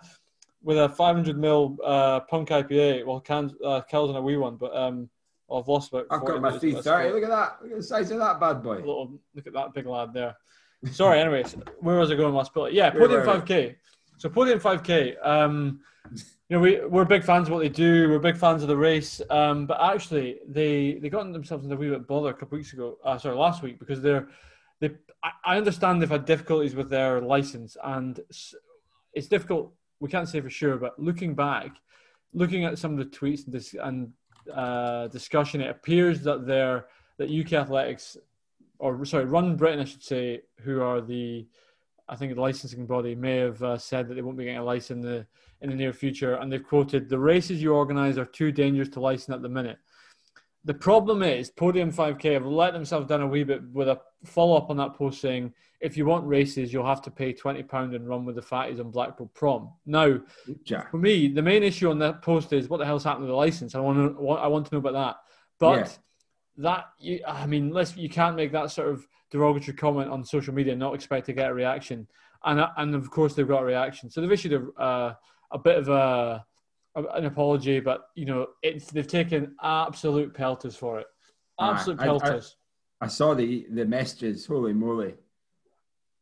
with 0.62 0.78
a 0.78 0.88
500 0.88 1.38
mil 1.38 1.76
uh, 1.84 2.20
punk 2.20 2.48
IPA. 2.48 3.06
Well, 3.06 3.20
cans 3.20 3.52
uh, 3.64 3.82
Kel's 3.82 4.11
on 4.11 4.16
a 4.16 4.22
wee 4.22 4.36
one, 4.36 4.56
but 4.56 4.74
um, 4.76 5.09
I've 5.52 5.68
lost 5.68 5.92
about. 5.92 6.06
I've 6.11 6.24
got 6.24 6.40
my 6.40 6.50
minutes, 6.50 6.64
but 6.64 6.82
330. 6.82 7.14
Look 7.14 7.22
at 7.24 7.30
that. 7.30 7.59
Look 7.62 7.72
at 7.72 7.76
the 7.78 7.82
size 7.82 8.11
of 8.11 8.18
that 8.18 8.40
bad 8.40 8.62
boy. 8.62 8.76
little 8.76 9.18
look 9.34 9.46
at 9.46 9.52
that 9.52 9.74
big 9.74 9.86
lad 9.86 10.12
there. 10.12 10.36
Sorry, 10.92 11.20
anyways, 11.20 11.56
where 11.80 11.96
was 11.96 12.11
I 12.11 12.14
going 12.14 12.34
last 12.34 12.54
bit? 12.54 12.72
Yeah, 12.72 12.90
Podium 12.90 13.22
5K. 13.22 13.76
So 14.18 14.28
Podium 14.28 14.61
5K. 14.61 15.26
Um, 15.26 15.80
you 16.49 16.57
know, 16.57 16.61
we 16.61 16.80
we're 16.86 17.05
big 17.05 17.24
fans 17.24 17.49
of 17.49 17.55
what 17.55 17.61
they 17.61 17.68
do. 17.68 18.09
We're 18.09 18.18
big 18.18 18.38
fans 18.38 18.62
of 18.62 18.68
the 18.68 18.76
race. 18.76 19.20
Um, 19.28 19.66
but 19.66 19.78
actually, 19.80 20.38
they 20.49 20.94
they 20.94 21.11
got 21.11 21.30
themselves 21.32 21.66
in 21.66 21.72
a 21.72 21.76
wee 21.76 21.90
bit 21.90 22.07
bother 22.07 22.30
a 22.30 22.34
couple 22.34 22.57
weeks 22.57 22.72
ago. 22.72 22.96
Uh, 23.05 23.18
sorry, 23.18 23.36
last 23.36 23.62
week 23.62 23.78
because 23.78 24.01
they're 24.01 24.28
they. 24.80 24.90
I, 25.44 25.57
understand 25.57 26.01
they've 26.01 26.09
had 26.09 26.24
difficulties 26.24 26.76
with 26.76 26.88
their 26.88 27.20
license, 27.20 27.76
and 27.82 28.20
it's 29.12 29.26
difficult. 29.26 29.74
We 30.01 30.09
can't 30.09 30.28
say 30.28 30.40
for 30.40 30.49
sure, 30.49 30.76
but 30.76 30.99
looking 30.99 31.34
back, 31.34 31.72
looking 32.32 32.64
at 32.64 32.78
some 32.78 32.92
of 32.92 32.99
the 32.99 33.16
tweets 33.16 33.44
and, 33.44 33.53
dis- 33.53 33.74
and 33.82 34.12
uh, 34.55 35.09
discussion, 35.09 35.61
it 35.61 35.70
appears 35.70 36.20
that 36.22 36.46
they're 36.46 36.86
that 37.18 37.30
UK 37.30 37.55
Athletics, 37.55 38.16
or 38.78 39.05
sorry, 39.05 39.24
Run 39.24 39.57
Britain, 39.57 39.80
I 39.80 39.84
should 39.84 40.05
say, 40.05 40.42
who 40.61 40.80
are 40.80 41.01
the, 41.01 41.46
I 42.09 42.16
think 42.16 42.34
the 42.34 42.40
licensing 42.40 42.86
body, 42.86 43.14
may 43.14 43.36
have 43.36 43.62
uh, 43.62 43.78
said 43.78 44.09
that 44.09 44.14
they 44.14 44.22
won't 44.22 44.38
be 44.38 44.44
getting 44.44 44.59
a 44.59 44.64
license 44.64 44.90
in 44.90 45.00
the 45.00 45.26
in 45.61 45.70
the 45.70 45.76
near 45.76 45.92
future, 45.92 46.34
and 46.34 46.52
they've 46.52 46.66
quoted 46.66 47.09
the 47.09 47.18
races 47.18 47.61
you 47.61 47.74
organise 47.74 48.16
are 48.16 48.24
too 48.24 48.52
dangerous 48.52 48.88
to 48.90 49.00
license 49.00 49.34
at 49.34 49.42
the 49.42 49.48
minute. 49.48 49.78
The 50.64 50.74
problem 50.74 51.22
is 51.22 51.50
Podium 51.50 51.92
5K 51.92 52.34
have 52.34 52.46
let 52.46 52.72
themselves 52.72 53.06
down 53.09 53.22
a 53.22 53.26
wee 53.26 53.42
bit 53.44 53.62
with 53.72 53.88
a 53.88 54.00
follow 54.24 54.56
up 54.56 54.70
on 54.70 54.76
that 54.76 54.94
post 54.94 55.20
saying 55.20 55.52
if 55.80 55.96
you 55.96 56.04
want 56.06 56.26
races, 56.26 56.72
you'll 56.72 56.86
have 56.86 57.02
to 57.02 57.11
pay 57.11 57.32
twenty 57.32 57.62
pound 57.62 57.94
and 57.94 58.09
run 58.09 58.24
with 58.24 58.34
the 58.34 58.42
fatties 58.42 58.80
on 58.80 58.90
Blackpool 58.90 59.30
Prom. 59.34 59.70
Now, 59.86 60.20
Jack. 60.64 60.90
for 60.90 60.98
me, 60.98 61.28
the 61.28 61.42
main 61.42 61.62
issue 61.62 61.90
on 61.90 61.98
that 62.00 62.22
post 62.22 62.52
is 62.52 62.68
what 62.68 62.78
the 62.78 62.84
hell's 62.86 63.04
happened 63.04 63.24
with 63.24 63.30
the 63.30 63.36
license. 63.36 63.74
I 63.74 63.80
want 63.80 64.16
to, 64.16 64.28
I 64.30 64.48
want 64.48 64.66
to 64.66 64.74
know 64.74 64.78
about 64.78 64.94
that. 64.94 65.16
But 65.61 65.78
Yeah. 65.78 66.64
that, 66.64 66.84
you, 66.98 67.20
I 67.26 67.46
mean, 67.46 67.70
let's 67.70 67.96
you 67.96 68.09
can't 68.09 68.34
make 68.36 68.52
that 68.52 68.70
sort 68.72 68.88
of 68.88 69.06
derogatory 69.30 69.76
comment 69.76 70.10
on 70.10 70.24
social 70.24 70.54
media 70.54 70.72
and 70.72 70.80
not 70.80 70.94
expect 70.94 71.26
to 71.26 71.32
get 71.32 71.50
a 71.50 71.54
reaction. 71.54 72.06
And 72.44 72.64
and 72.76 72.94
of 72.94 73.10
course 73.10 73.34
they've 73.34 73.48
got 73.48 73.62
a 73.62 73.66
reaction. 73.66 74.10
So 74.10 74.20
they've 74.20 74.32
issued 74.32 74.52
a 74.54 74.80
uh, 74.80 75.14
a 75.50 75.58
bit 75.58 75.76
of 75.78 75.88
a, 75.88 76.44
an 77.14 77.24
apology, 77.26 77.80
but 77.80 78.08
you 78.14 78.26
know 78.26 78.46
it's 78.62 78.86
they've 78.90 79.06
taken 79.06 79.54
absolute 79.62 80.34
pelters 80.34 80.76
for 80.76 81.00
it. 81.00 81.06
Absolute 81.60 82.00
I- 82.00 82.06
I- 82.14 82.40
I 83.00 83.06
saw 83.06 83.34
the 83.34 83.66
the 83.70 83.84
messages. 83.84 84.46
Holy 84.46 84.72
moly! 84.72 85.14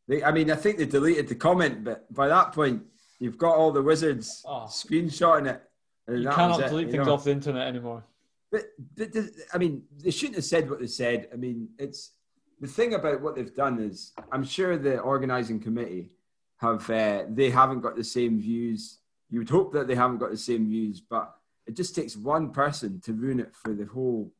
They, 0.08 0.22
I 0.22 0.30
mean, 0.30 0.50
I 0.50 0.56
think 0.56 0.78
they 0.78 0.84
deleted 0.86 1.26
the 1.28 1.34
comment, 1.34 1.84
but 1.84 2.12
by 2.12 2.28
that 2.28 2.52
point, 2.52 2.82
you've 3.18 3.38
got 3.38 3.56
all 3.56 3.72
the 3.72 3.82
wizards 3.82 4.42
Oh. 4.46 4.66
screenshotting 4.68 5.46
it. 5.52 5.62
you 6.08 6.28
cannot 6.28 6.60
it, 6.60 6.68
delete 6.68 6.86
you 6.88 6.92
things 6.92 7.06
know. 7.06 7.14
off 7.14 7.24
the 7.24 7.30
internet 7.32 7.66
anymore. 7.66 8.04
But 8.52 8.66
th- 8.96 9.26
I 9.52 9.58
mean, 9.58 9.84
they 10.04 10.10
shouldn't 10.10 10.36
have 10.36 10.44
said 10.44 10.68
what 10.70 10.78
they 10.80 10.86
said. 10.86 11.28
I 11.32 11.36
mean, 11.36 11.70
it's 11.78 12.12
the 12.60 12.66
thing 12.66 12.94
about 12.94 13.20
what 13.20 13.36
they've 13.36 13.54
done 13.54 13.80
is 13.80 14.12
I'm 14.32 14.44
sure 14.44 14.76
the 14.76 15.00
organising 15.00 15.60
committee 15.60 16.10
have 16.58 16.88
uh, 16.88 17.24
they 17.28 17.50
haven't 17.50 17.80
got 17.80 17.96
the 17.96 18.04
same 18.04 18.40
views. 18.40 18.98
You 19.28 19.40
would 19.40 19.50
hope 19.50 19.72
that 19.74 19.86
they 19.86 19.94
haven't 19.94 20.18
got 20.18 20.30
the 20.30 20.36
same 20.36 20.68
views, 20.68 21.00
but 21.00 21.34
it 21.66 21.76
just 21.76 21.94
takes 21.94 22.16
one 22.16 22.52
person 22.52 23.00
to 23.00 23.12
ruin 23.12 23.40
it 23.40 23.54
for 23.54 23.74
the 23.74 23.84
whole 23.84 24.32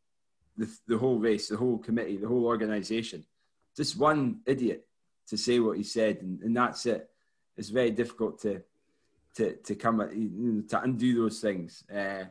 the, 0.57 0.71
the 0.87 0.97
whole 0.97 1.19
race, 1.19 1.49
the 1.49 1.57
whole 1.57 1.79
committee, 1.79 2.17
the 2.17 2.29
whole 2.29 2.47
organisation. 2.47 3.25
Just 3.77 3.99
one 3.99 4.41
idiot 4.47 4.87
to 5.29 5.37
say 5.37 5.61
what 5.61 5.77
he 5.77 5.83
said, 5.83 6.23
and, 6.23 6.41
and 6.41 6.57
that's 6.57 6.87
it. 6.87 7.11
It's 7.57 7.69
very 7.69 7.91
difficult 7.91 8.41
to 8.43 8.63
to 9.35 9.57
to 9.57 9.75
come 9.75 10.01
at, 10.01 10.13
to 10.13 10.81
undo 10.83 11.23
those 11.23 11.41
things. 11.41 11.85
Uh, 11.95 12.25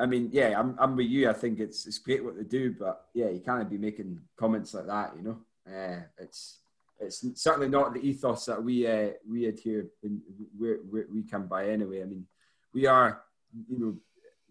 I 0.00 0.06
mean, 0.06 0.30
yeah, 0.32 0.58
I'm, 0.58 0.74
I'm 0.78 0.96
with 0.96 1.06
you. 1.06 1.28
I 1.28 1.32
think 1.32 1.60
it's 1.60 1.86
it's 1.86 1.98
great 1.98 2.24
what 2.24 2.36
they 2.36 2.44
do, 2.44 2.74
but 2.78 3.06
yeah, 3.14 3.28
you 3.28 3.40
can't 3.40 3.68
be 3.68 3.78
making 3.78 4.20
comments 4.36 4.74
like 4.74 4.86
that. 4.86 5.12
You 5.16 5.22
know, 5.22 5.38
uh, 5.72 6.00
it's 6.18 6.58
it's 6.98 7.24
certainly 7.40 7.68
not 7.68 7.94
the 7.94 8.00
ethos 8.00 8.46
that 8.46 8.62
we 8.62 8.86
uh, 8.86 9.10
we 9.28 9.46
adhere 9.46 9.86
and 10.02 10.20
we 10.58 10.76
we 10.90 11.02
we 11.12 11.20
by 11.22 11.68
anyway. 11.68 12.02
I 12.02 12.06
mean, 12.06 12.26
we 12.72 12.86
are 12.86 13.22
you 13.68 13.78
know 13.78 13.96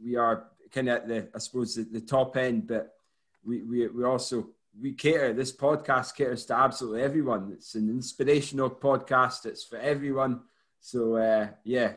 we 0.04 0.16
are 0.16 0.47
kind 0.72 0.89
of 0.89 0.97
at 0.97 1.08
the 1.08 1.28
I 1.34 1.39
suppose 1.39 1.76
the, 1.76 1.84
the 1.84 2.02
top 2.02 2.38
end, 2.38 2.68
but 2.68 2.95
we 3.43 3.62
we 3.64 3.88
we 3.88 4.04
also 4.04 4.50
we 4.80 4.93
cater. 4.93 5.34
This 5.34 5.52
podcast 5.52 6.16
caters 6.16 6.45
to 6.45 6.56
absolutely 6.56 7.02
everyone. 7.02 7.52
It's 7.54 7.76
an 7.76 7.89
inspirational 7.89 8.70
podcast. 8.70 9.45
It's 9.45 9.64
for 9.64 9.78
everyone. 9.78 10.41
So 10.80 11.16
uh, 11.16 11.47
yeah, 11.64 11.93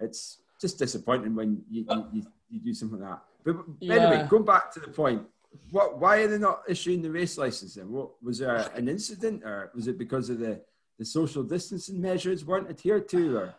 it's 0.00 0.38
just 0.60 0.78
disappointing 0.78 1.34
when 1.34 1.62
you, 1.70 1.84
you, 1.88 2.04
you, 2.12 2.26
you 2.54 2.60
do 2.60 2.72
something 2.74 3.00
like 3.00 3.10
that. 3.10 3.22
But, 3.44 3.56
but 3.80 3.90
anyway, 3.90 4.18
Yeah. 4.18 4.26
going 4.26 4.44
back 4.44 4.72
to 4.74 4.80
the 4.80 4.88
point, 4.88 5.22
what 5.70 5.98
why 5.98 6.18
are 6.22 6.28
they 6.28 6.38
not 6.38 6.62
issuing 6.68 7.02
the 7.02 7.10
race 7.10 7.36
license 7.38 7.74
then? 7.74 7.90
What 7.90 8.22
was 8.22 8.38
there 8.38 8.56
an 8.74 8.88
incident, 8.88 9.44
or 9.44 9.70
was 9.74 9.86
it 9.88 9.98
because 9.98 10.30
of 10.30 10.38
the 10.38 10.60
the 10.98 11.04
social 11.04 11.42
distancing 11.42 12.00
measures 12.00 12.44
weren't 12.44 12.70
adhered 12.70 13.08
to, 13.10 13.36
or 13.36 13.54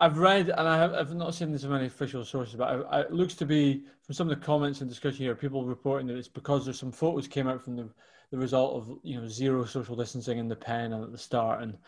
I've 0.00 0.18
read, 0.18 0.48
and 0.50 0.68
I 0.68 0.76
have, 0.76 0.92
I've 0.92 1.14
not 1.14 1.34
seen 1.34 1.52
this 1.52 1.62
from 1.62 1.74
any 1.76 1.86
official 1.86 2.24
sources, 2.24 2.56
but 2.56 2.68
I, 2.68 2.74
I, 2.96 3.00
it 3.02 3.12
looks 3.12 3.34
to 3.34 3.46
be 3.46 3.84
from 4.02 4.14
some 4.14 4.28
of 4.28 4.36
the 4.38 4.44
comments 4.44 4.80
and 4.80 4.90
discussion 4.90 5.24
here, 5.24 5.36
people 5.36 5.64
reporting 5.64 6.08
that 6.08 6.16
it's 6.16 6.26
because 6.26 6.64
there's 6.64 6.80
some 6.80 6.90
photos 6.90 7.28
came 7.28 7.46
out 7.46 7.62
from 7.62 7.76
the, 7.76 7.88
the 8.32 8.36
result 8.36 8.74
of 8.76 8.98
you 9.04 9.20
know 9.20 9.28
zero 9.28 9.64
social 9.64 9.94
distancing 9.94 10.38
in 10.38 10.48
the 10.48 10.56
pen 10.56 10.92
and 10.92 11.04
at 11.04 11.12
the 11.12 11.18
start, 11.18 11.62
and 11.62 11.78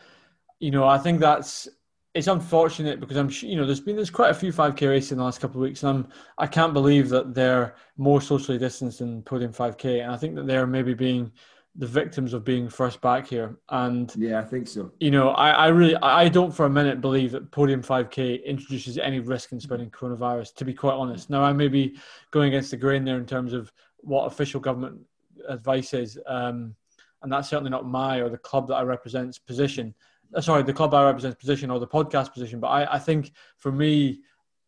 you 0.60 0.70
know 0.70 0.86
I 0.86 0.98
think 0.98 1.18
that's 1.20 1.68
it's 2.16 2.28
unfortunate 2.28 2.98
because 2.98 3.16
I'm 3.16 3.30
you 3.48 3.56
know 3.56 3.66
there's 3.66 3.80
been 3.80 3.96
there's 3.96 4.10
quite 4.10 4.30
a 4.30 4.34
few 4.34 4.52
5k 4.52 4.88
races 4.88 5.12
in 5.12 5.18
the 5.18 5.24
last 5.24 5.40
couple 5.40 5.60
of 5.60 5.68
weeks, 5.68 5.82
and 5.82 5.90
I'm 5.90 6.08
I 6.38 6.46
can't 6.46 6.72
believe 6.72 7.10
that 7.10 7.34
they're 7.34 7.76
more 7.98 8.20
socially 8.20 8.58
distanced 8.58 9.00
than 9.00 9.22
podium 9.22 9.52
5k, 9.52 10.02
and 10.02 10.10
I 10.10 10.16
think 10.16 10.34
that 10.36 10.46
they're 10.46 10.66
maybe 10.66 10.94
being 10.94 11.30
the 11.78 11.86
victims 11.86 12.32
of 12.32 12.42
being 12.42 12.70
first 12.70 13.02
back 13.02 13.26
here, 13.26 13.58
and 13.68 14.10
yeah, 14.16 14.40
I 14.40 14.44
think 14.44 14.66
so. 14.66 14.90
you 14.98 15.10
know, 15.10 15.30
I, 15.30 15.50
I 15.50 15.66
really, 15.68 15.94
I 15.96 16.22
I 16.22 16.28
don't 16.30 16.54
for 16.54 16.64
a 16.64 16.70
minute 16.70 17.02
believe 17.02 17.32
that 17.32 17.50
Podium 17.50 17.82
5K 17.82 18.44
introduces 18.44 18.96
any 18.96 19.20
risk 19.20 19.52
in 19.52 19.60
spreading 19.60 19.90
coronavirus, 19.90 20.54
to 20.54 20.64
be 20.64 20.72
quite 20.72 20.94
honest. 20.94 21.28
Now, 21.28 21.42
I 21.42 21.52
may 21.52 21.68
be 21.68 21.98
going 22.30 22.48
against 22.48 22.70
the 22.70 22.78
grain 22.78 23.04
there 23.04 23.18
in 23.18 23.26
terms 23.26 23.52
of 23.52 23.70
what 23.98 24.24
official 24.24 24.58
government 24.58 25.00
advice 25.48 25.92
is, 25.92 26.18
um, 26.26 26.74
and 27.22 27.30
that's 27.30 27.50
certainly 27.50 27.70
not 27.70 27.84
my 27.84 28.20
or 28.20 28.30
the 28.30 28.38
club 28.38 28.68
that 28.68 28.76
I 28.76 28.82
represent's 28.82 29.38
position. 29.38 29.94
Uh, 30.34 30.40
sorry, 30.40 30.62
the 30.62 30.72
club 30.72 30.92
I 30.94 31.04
represent's 31.04 31.38
position 31.38 31.70
or 31.70 31.78
the 31.78 31.86
podcast 31.86 32.32
position. 32.32 32.60
But 32.60 32.68
I, 32.68 32.94
I 32.94 32.98
think 32.98 33.32
for 33.58 33.70
me, 33.72 34.20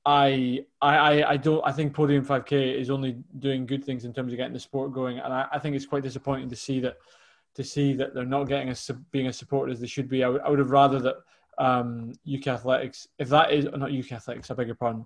I, 0.06 0.64
I, 0.80 0.96
I- 1.22 1.30
I 1.30 1.36
don't. 1.36 1.62
I 1.66 1.72
think 1.72 1.94
Podium 1.94 2.24
5K 2.24 2.74
is 2.80 2.90
only 2.90 3.18
doing 3.38 3.66
good 3.66 3.84
things 3.84 4.04
in 4.04 4.12
terms 4.12 4.32
of 4.32 4.36
getting 4.38 4.52
the 4.54 4.60
sport 4.60 4.92
going, 4.92 5.18
and 5.18 5.32
I, 5.32 5.46
I 5.52 5.58
think 5.58 5.76
it's 5.76 5.86
quite 5.86 6.02
disappointing 6.02 6.48
to 6.50 6.56
see 6.56 6.80
that 6.80 6.96
to 7.54 7.64
see 7.64 7.92
that 7.94 8.14
they're 8.14 8.24
not 8.24 8.44
getting 8.44 8.68
as 8.68 8.90
being 9.10 9.26
as 9.26 9.36
supported 9.36 9.72
as 9.72 9.80
they 9.80 9.86
should 9.86 10.08
be. 10.08 10.22
I 10.22 10.28
would, 10.28 10.40
I 10.42 10.50
would 10.50 10.60
have 10.60 10.70
rather 10.70 11.00
that 11.00 11.16
um, 11.58 12.12
UK 12.32 12.46
Athletics, 12.48 13.08
if 13.18 13.28
that 13.30 13.52
is 13.52 13.64
not 13.64 13.92
UK 13.92 14.12
Athletics, 14.12 14.50
I 14.50 14.54
beg 14.54 14.68
your 14.68 14.76
pardon, 14.76 15.04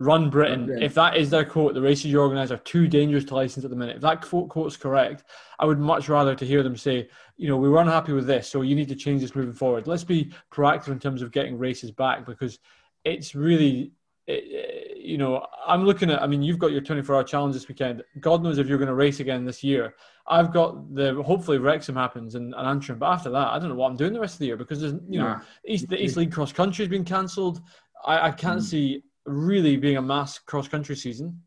Run 0.00 0.30
Britain, 0.30 0.60
Run 0.60 0.66
Britain. 0.66 0.82
if 0.82 0.94
that 0.94 1.16
is 1.16 1.28
their 1.30 1.44
quote, 1.44 1.74
the 1.74 1.80
races 1.82 2.06
you 2.06 2.20
organise 2.20 2.50
are 2.50 2.56
too 2.56 2.88
dangerous 2.88 3.24
to 3.26 3.34
license 3.34 3.64
at 3.64 3.70
the 3.70 3.76
minute. 3.76 3.96
If 3.96 4.02
that 4.02 4.22
quote 4.22 4.48
quote's 4.48 4.76
correct, 4.76 5.24
I 5.58 5.66
would 5.66 5.78
much 5.78 6.08
rather 6.08 6.34
to 6.34 6.44
hear 6.46 6.62
them 6.62 6.76
say, 6.76 7.08
you 7.36 7.48
know, 7.48 7.58
we 7.58 7.68
were 7.68 7.80
unhappy 7.80 8.12
with 8.14 8.26
this, 8.26 8.48
so 8.48 8.62
you 8.62 8.74
need 8.74 8.88
to 8.88 8.94
change 8.96 9.20
this 9.20 9.34
moving 9.36 9.52
forward. 9.52 9.86
Let's 9.86 10.04
be 10.04 10.32
proactive 10.50 10.88
in 10.88 10.98
terms 10.98 11.20
of 11.22 11.32
getting 11.32 11.58
races 11.58 11.90
back 11.90 12.24
because 12.24 12.58
it's 13.04 13.34
really, 13.34 13.92
it, 14.26 14.96
you 14.98 15.18
know, 15.18 15.46
I'm 15.66 15.84
looking 15.84 16.10
at. 16.10 16.22
I 16.22 16.26
mean, 16.26 16.42
you've 16.42 16.58
got 16.58 16.72
your 16.72 16.80
24 16.80 17.16
hour 17.16 17.24
challenge 17.24 17.54
this 17.54 17.68
weekend. 17.68 18.02
God 18.20 18.42
knows 18.42 18.56
if 18.58 18.68
you're 18.68 18.78
going 18.78 18.88
to 18.88 18.94
race 18.94 19.20
again 19.20 19.44
this 19.44 19.62
year. 19.62 19.94
I've 20.26 20.50
got 20.52 20.94
the 20.94 21.22
hopefully 21.22 21.58
Wrexham 21.58 21.96
happens 21.96 22.36
and, 22.36 22.54
and 22.54 22.66
Antrim, 22.66 22.98
but 22.98 23.10
after 23.10 23.28
that, 23.30 23.48
I 23.48 23.58
don't 23.58 23.68
know 23.68 23.74
what 23.74 23.90
I'm 23.90 23.96
doing 23.96 24.12
the 24.14 24.20
rest 24.20 24.34
of 24.36 24.38
the 24.40 24.46
year 24.46 24.56
because 24.56 24.80
there's 24.80 24.94
you 25.10 25.18
know 25.18 25.28
Nah. 25.34 25.40
East, 25.66 25.88
the 25.88 26.02
East 26.02 26.16
League 26.16 26.32
cross 26.32 26.52
country 26.52 26.84
has 26.84 26.90
been 26.90 27.04
cancelled. 27.04 27.60
I, 28.06 28.28
I 28.28 28.30
can't 28.30 28.60
Mm. 28.60 28.64
see 28.64 29.02
really 29.30 29.76
being 29.76 29.96
a 29.96 30.02
mass 30.02 30.38
cross 30.38 30.68
country 30.68 30.96
season. 30.96 31.40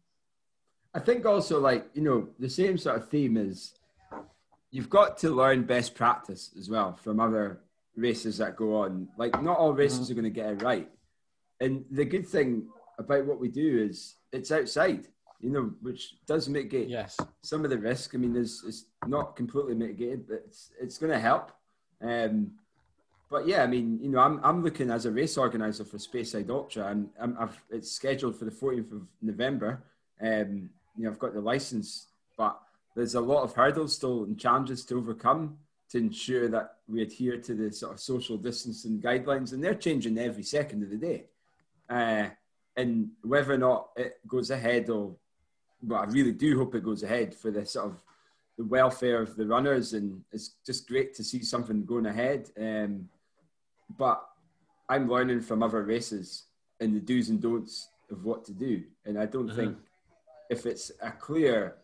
I 0.94 1.00
think 1.00 1.26
also 1.26 1.60
like 1.60 1.88
you 1.94 2.02
know 2.02 2.30
the 2.40 2.50
same 2.50 2.78
sort 2.78 2.98
of 2.98 3.10
theme 3.10 3.38
is 3.38 3.74
you've 4.72 4.90
got 4.90 5.18
to 5.20 5.30
learn 5.30 5.64
best 5.64 5.96
practice 5.96 6.52
as 6.58 6.70
well 6.70 6.94
from 6.94 7.20
other 7.20 7.60
races 7.96 8.38
that 8.38 8.56
go 8.56 8.76
on. 8.82 9.08
Like 9.18 9.42
not 9.42 9.58
all 9.58 9.74
races 9.74 10.10
are 10.10 10.14
going 10.16 10.24
to 10.24 10.30
get 10.30 10.52
it 10.54 10.62
right, 10.62 10.90
and 11.60 11.84
the 11.92 12.06
good 12.06 12.28
thing 12.28 12.68
about 13.00 13.26
what 13.26 13.40
we 13.40 13.48
do 13.48 13.84
is 13.90 14.16
it's 14.32 14.52
outside, 14.52 15.08
you 15.40 15.50
know, 15.50 15.72
which 15.82 16.16
does 16.28 16.48
mitigate 16.48 16.90
Yes. 16.90 17.18
some 17.42 17.64
of 17.64 17.72
the 17.72 17.78
risk. 17.78 18.14
I 18.14 18.18
mean, 18.20 18.34
there's 18.34 18.64
it's 18.68 18.86
not 19.08 19.36
completely 19.36 19.74
mitigated, 19.76 20.28
but 20.28 20.44
it's 20.46 20.72
it's 20.80 20.98
going 21.00 21.12
to 21.12 21.20
help. 21.20 21.52
Um, 22.02 22.52
but 23.34 23.48
yeah, 23.48 23.64
I 23.64 23.68
mean, 23.68 23.98
you 24.00 24.10
know, 24.10 24.20
I'm 24.20 24.40
I'm 24.44 24.64
looking 24.64 24.92
as 24.92 25.08
a 25.08 25.12
race 25.12 25.38
organizer 25.40 25.84
for 25.84 25.98
Speyside 25.98 26.52
Ultra, 26.52 26.90
and 26.90 27.10
I'm, 27.20 27.36
I've 27.40 27.60
it's 27.72 27.92
scheduled 27.92 28.38
for 28.38 28.46
the 28.46 28.52
14th 28.52 28.92
of 28.92 29.08
November. 29.24 29.82
Um, 30.22 30.70
you 30.96 31.06
know, 31.06 31.10
I've 31.10 31.18
got 31.18 31.34
the 31.34 31.42
license, 31.42 32.06
but 32.38 32.62
there's 32.96 33.16
a 33.16 33.20
lot 33.20 33.42
of 33.42 33.56
hurdles 33.56 33.96
still 33.96 34.26
and 34.26 34.40
challenges 34.40 34.86
to 34.86 35.00
overcome 35.00 35.58
to 35.90 35.98
ensure 35.98 36.48
that 36.50 36.76
we 36.88 37.02
adhere 37.02 37.38
to 37.38 37.56
the 37.56 37.72
sort 37.72 37.94
of 37.94 38.00
social 38.00 38.38
distancing 38.38 39.02
guidelines, 39.02 39.52
and 39.52 39.64
they're 39.64 39.74
changing 39.74 40.20
every 40.20 40.44
second 40.44 40.84
of 40.84 40.92
the 40.92 40.98
day. 40.98 41.24
Uh, 41.90 42.28
and 42.78 43.10
whether 43.24 43.54
or 43.54 43.58
not 43.58 43.90
it 43.96 44.20
goes 44.28 44.52
ahead 44.52 44.92
or 44.92 45.16
well, 45.82 46.02
I 46.02 46.06
really 46.06 46.34
do 46.34 46.56
hope 46.60 46.76
it 46.76 46.84
goes 46.84 47.02
ahead 47.02 47.34
for 47.34 47.50
the 47.50 47.66
sort 47.66 47.88
of 47.88 48.04
the 48.60 48.64
welfare 48.64 49.24
of 49.24 49.36
the 49.36 49.48
runners, 49.48 49.94
and 49.94 50.22
it's 50.32 50.52
just 50.64 50.88
great 50.88 51.16
to 51.16 51.24
see 51.24 51.42
something 51.44 51.84
going 51.84 52.06
ahead. 52.06 52.52
Um, 52.60 53.10
but 53.98 54.24
I'm 54.90 55.10
learning 55.10 55.42
from 55.42 55.64
other 55.64 55.84
races 55.84 56.46
and 56.80 56.96
the 56.96 57.00
do's 57.00 57.30
and 57.30 57.42
don'ts 57.42 57.90
of 58.12 58.26
what 58.26 58.44
to 58.46 58.54
do, 58.54 58.84
and 59.06 59.18
I 59.18 59.26
don't 59.26 59.50
Mhm. 59.50 59.56
think 59.56 59.78
if 60.50 60.66
it's 60.66 60.92
a 61.02 61.12
clear 61.12 61.78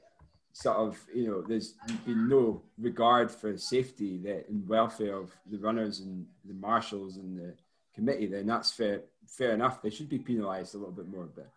sort 0.52 0.78
of 0.78 1.08
you 1.14 1.26
know 1.28 1.42
there's 1.42 1.74
been 2.06 2.28
no 2.28 2.62
regard 2.78 3.32
for 3.32 3.58
safety 3.58 4.18
that 4.18 4.50
and 4.50 4.68
welfare 4.68 5.16
of 5.16 5.32
the 5.46 5.58
runners 5.58 6.00
and 6.02 6.28
the 6.44 6.54
marshals 6.56 7.18
and 7.18 7.38
the 7.40 7.56
committee, 7.94 8.26
then 8.26 8.46
that's 8.48 8.72
fair 8.72 9.04
fair 9.28 9.52
enough. 9.54 9.82
They 9.82 9.90
should 9.92 10.10
be 10.10 10.20
penalised 10.20 10.74
a 10.76 10.78
little 10.80 10.94
bit 10.94 11.08
more, 11.08 11.28
but 11.28 11.50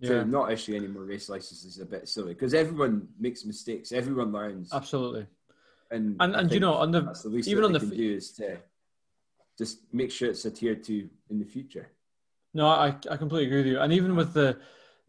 Yeah. 0.00 0.08
to 0.22 0.24
not 0.26 0.52
issue 0.52 0.74
any 0.76 0.86
more 0.88 1.04
race 1.04 1.28
licenses 1.28 1.64
is 1.76 1.80
a 1.80 1.86
bit 1.86 2.06
silly 2.08 2.34
because 2.34 2.52
everyone 2.54 3.08
makes 3.18 3.44
mistakes, 3.44 3.92
everyone 3.92 4.30
learns, 4.30 4.72
Absolutely. 4.72 5.26
and 5.90 6.16
And 6.20 6.36
and 6.36 6.52
you 6.52 6.60
know 6.60 6.74
on 6.74 6.90
the 6.92 7.00
the 7.00 7.42
even 7.50 7.64
on 7.64 7.72
the 7.72 7.78
do 7.80 8.14
is 8.14 8.30
to 8.32 8.60
just 9.58 9.80
make 9.92 10.10
sure 10.10 10.30
it's 10.30 10.46
adhered 10.46 10.82
to 10.84 11.08
in 11.30 11.38
the 11.38 11.44
future. 11.44 11.90
No, 12.54 12.66
I, 12.68 12.94
I 13.10 13.16
completely 13.16 13.46
agree 13.46 13.58
with 13.58 13.66
you. 13.66 13.80
And 13.80 13.92
even 13.92 14.16
with 14.16 14.32
the 14.32 14.58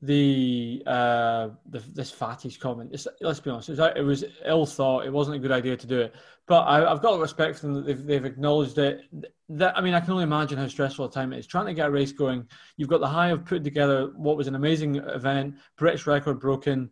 the 0.01 0.83
uh 0.85 1.49
the, 1.69 1.79
this 1.93 2.11
fatty's 2.11 2.57
comment, 2.57 2.89
it's, 2.93 3.07
let's 3.21 3.39
be 3.39 3.49
honest, 3.49 3.69
it 3.69 3.79
was, 3.79 3.91
it 3.95 4.01
was 4.01 4.25
ill 4.45 4.65
thought. 4.65 5.05
It 5.05 5.13
wasn't 5.13 5.37
a 5.37 5.39
good 5.39 5.51
idea 5.51 5.77
to 5.77 5.87
do 5.87 6.01
it. 6.01 6.15
But 6.47 6.61
I, 6.61 6.91
I've 6.91 7.01
got 7.01 7.19
respect 7.19 7.57
for 7.57 7.67
them 7.67 7.75
that 7.75 7.85
they've, 7.85 8.05
they've 8.05 8.25
acknowledged 8.25 8.77
it. 8.77 9.01
That 9.49 9.77
I 9.77 9.81
mean, 9.81 9.93
I 9.93 9.99
can 9.99 10.11
only 10.11 10.23
imagine 10.23 10.57
how 10.57 10.67
stressful 10.67 11.05
a 11.05 11.11
time 11.11 11.33
it 11.33 11.39
is 11.39 11.47
trying 11.47 11.67
to 11.67 11.73
get 11.73 11.87
a 11.87 11.91
race 11.91 12.11
going. 12.11 12.47
You've 12.77 12.89
got 12.89 12.99
the 12.99 13.07
high 13.07 13.29
of 13.29 13.45
putting 13.45 13.63
together 13.63 14.11
what 14.15 14.37
was 14.37 14.47
an 14.47 14.55
amazing 14.55 14.95
event, 14.95 15.55
British 15.77 16.07
record 16.07 16.39
broken. 16.39 16.91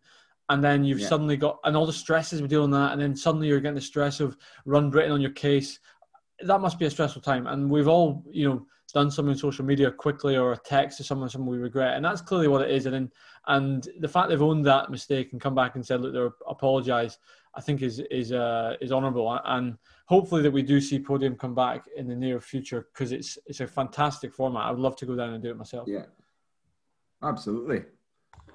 And 0.50 0.64
then 0.64 0.84
you've 0.84 1.00
Yeah. 1.00 1.08
suddenly 1.08 1.38
got, 1.38 1.60
and 1.64 1.76
all 1.76 1.86
the 1.86 1.94
stresses 1.94 2.42
we 2.42 2.48
deal 2.48 2.64
on 2.64 2.72
that. 2.72 2.92
And 2.92 3.02
then 3.02 3.16
suddenly 3.16 3.48
you're 3.48 3.62
getting 3.62 3.76
the 3.76 3.82
stress 3.82 4.20
of 4.20 4.38
Run 4.66 4.90
Britain 4.90 5.12
on 5.12 5.22
your 5.22 5.32
case. 5.32 5.80
That 6.42 6.62
must 6.62 6.80
be 6.80 6.86
a 6.86 6.90
stressful 6.90 7.22
time. 7.22 7.48
And 7.48 7.70
we've 7.70 7.88
all, 7.88 8.24
you 8.32 8.50
know, 8.50 8.66
done 8.94 9.10
something 9.10 9.32
on 9.32 9.38
social 9.38 9.66
media 9.66 9.92
quickly 9.92 10.38
or 10.38 10.54
a 10.54 10.58
text 10.58 10.98
to 10.98 11.04
someone 11.04 11.28
someone 11.28 11.50
we 11.50 11.58
regret 11.58 11.96
and 11.96 12.06
that's 12.06 12.22
clearly 12.22 12.48
what 12.48 12.62
it 12.62 12.70
is 12.70 12.86
and 12.86 12.94
then, 12.94 13.12
and 13.48 13.90
the 14.02 14.08
fact 14.08 14.30
they've 14.30 14.42
owned 14.42 14.64
that 14.64 14.92
mistake 14.92 15.32
and 15.32 15.42
come 15.42 15.56
back 15.56 15.74
and 15.74 15.84
said 15.84 16.00
look 16.00 16.14
they're 16.14 16.32
apologize 16.48 17.18
i 17.56 17.62
think 17.62 17.82
is 17.82 18.00
is 18.12 18.32
uh 18.32 18.76
is 18.82 18.92
honorable 18.92 19.40
and 19.46 19.78
hopefully 20.06 20.44
that 20.44 20.52
we 20.52 20.62
do 20.62 20.80
see 20.80 21.00
podium 21.00 21.36
come 21.36 21.56
back 21.56 21.86
in 21.98 22.08
the 22.08 22.16
near 22.16 22.40
future 22.40 22.88
because 22.94 23.12
it's 23.12 23.38
it's 23.48 23.62
a 23.62 23.68
fantastic 23.68 24.32
format 24.32 24.66
i 24.66 24.70
would 24.70 24.80
love 24.80 24.96
to 24.96 25.08
go 25.08 25.16
down 25.16 25.34
and 25.34 25.42
do 25.42 25.50
it 25.50 25.58
myself 25.58 25.88
Yeah, 25.88 26.06
absolutely. 27.24 27.86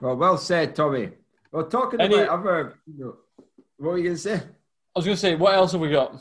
Well, 0.01 0.15
well 0.17 0.39
said, 0.39 0.77
Tommy. 0.77 1.11
Well, 1.51 1.65
talking 1.67 2.01
Any- 2.01 2.15
about 2.15 2.29
other, 2.41 2.75
you 2.87 3.05
know, 3.05 3.17
what 3.79 3.91
were 3.91 3.99
you 3.99 4.05
going 4.05 4.17
to 4.17 4.23
say? 4.23 4.35
i 4.37 4.99
was 4.99 5.05
going 5.05 5.17
to 5.17 5.21
say 5.21 5.35
what 5.35 5.55
else 5.55 5.73
have 5.73 5.81
we 5.81 5.91
got 5.91 6.15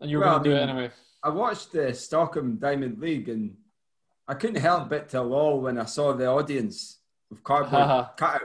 and 0.00 0.10
you 0.10 0.18
were 0.18 0.24
Well, 0.24 0.38
going 0.40 0.44
to 0.44 0.50
do 0.50 0.56
I 0.56 0.58
it 0.60 0.68
anyway 0.68 0.90
I 1.22 1.28
watched 1.30 1.72
the 1.72 1.92
Stockholm 1.94 2.56
Diamond 2.56 2.98
League 2.98 3.28
and 3.28 3.56
I 4.28 4.34
couldn't 4.34 4.60
help 4.60 4.88
but 4.88 5.08
to 5.10 5.22
lol 5.22 5.60
when 5.60 5.78
I 5.78 5.84
saw 5.84 6.12
the 6.12 6.26
audience 6.26 6.98
of 7.32 7.42
cardboard 7.42 7.82
cutouts. 8.18 8.40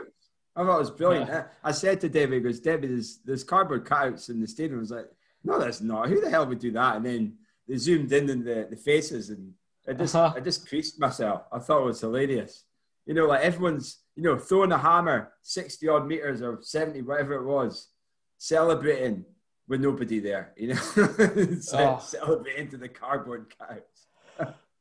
I 0.56 0.64
thought 0.64 0.76
it 0.76 0.80
was 0.80 0.92
brilliant. 0.92 1.30
Yeah. 1.30 1.44
I 1.64 1.72
said 1.72 2.02
to 2.02 2.10
Debbie, 2.10 2.36
he 2.36 2.42
goes, 2.42 2.60
Debbie, 2.60 2.88
there's, 2.88 3.20
there's 3.24 3.44
cardboard 3.44 3.86
cutouts 3.86 4.30
in 4.30 4.42
the 4.42 4.48
stadium. 4.48 4.80
I 4.80 4.82
was 4.82 4.92
like, 4.92 5.06
no, 5.44 5.60
there's 5.60 5.82
not. 5.82 6.10
Who 6.10 6.22
the 6.22 6.30
hell 6.30 6.46
would 6.48 6.60
do 6.60 6.72
that? 6.72 6.98
And 6.98 7.06
then 7.06 7.38
they 7.68 7.78
zoomed 7.78 8.12
in 8.12 8.30
on 8.30 8.44
the, 8.44 8.68
the 8.70 8.76
faces 8.76 9.30
and 9.30 9.54
I 9.88 9.94
just, 9.94 10.16
Uh-huh. 10.16 10.34
I 10.36 10.40
just 10.40 10.68
creased 10.68 11.00
myself. 11.00 11.44
I 11.52 11.60
thought 11.60 11.84
it 11.84 11.86
was 11.86 12.02
hilarious. 12.02 12.66
You 13.06 13.14
know, 13.14 13.26
like 13.28 13.42
everyone's, 13.42 14.00
you 14.16 14.24
know, 14.24 14.38
throwing 14.38 14.72
a 14.72 14.78
hammer 14.78 15.34
60 15.42 15.88
odd 15.88 16.08
meters 16.08 16.42
or 16.42 16.60
70, 16.62 17.02
whatever 17.04 17.34
it 17.36 17.46
was, 17.46 17.90
celebrating 18.38 19.26
with 19.72 19.82
nobody 19.82 20.20
there, 20.20 20.52
you 20.58 20.68
know, 20.68 20.76
Ce- 21.62 21.74
Oh. 21.74 21.98
celebrating 22.04 22.68
to 22.72 22.78
the 22.78 22.90
cardboard 22.90 23.44
cutouts. 23.56 24.00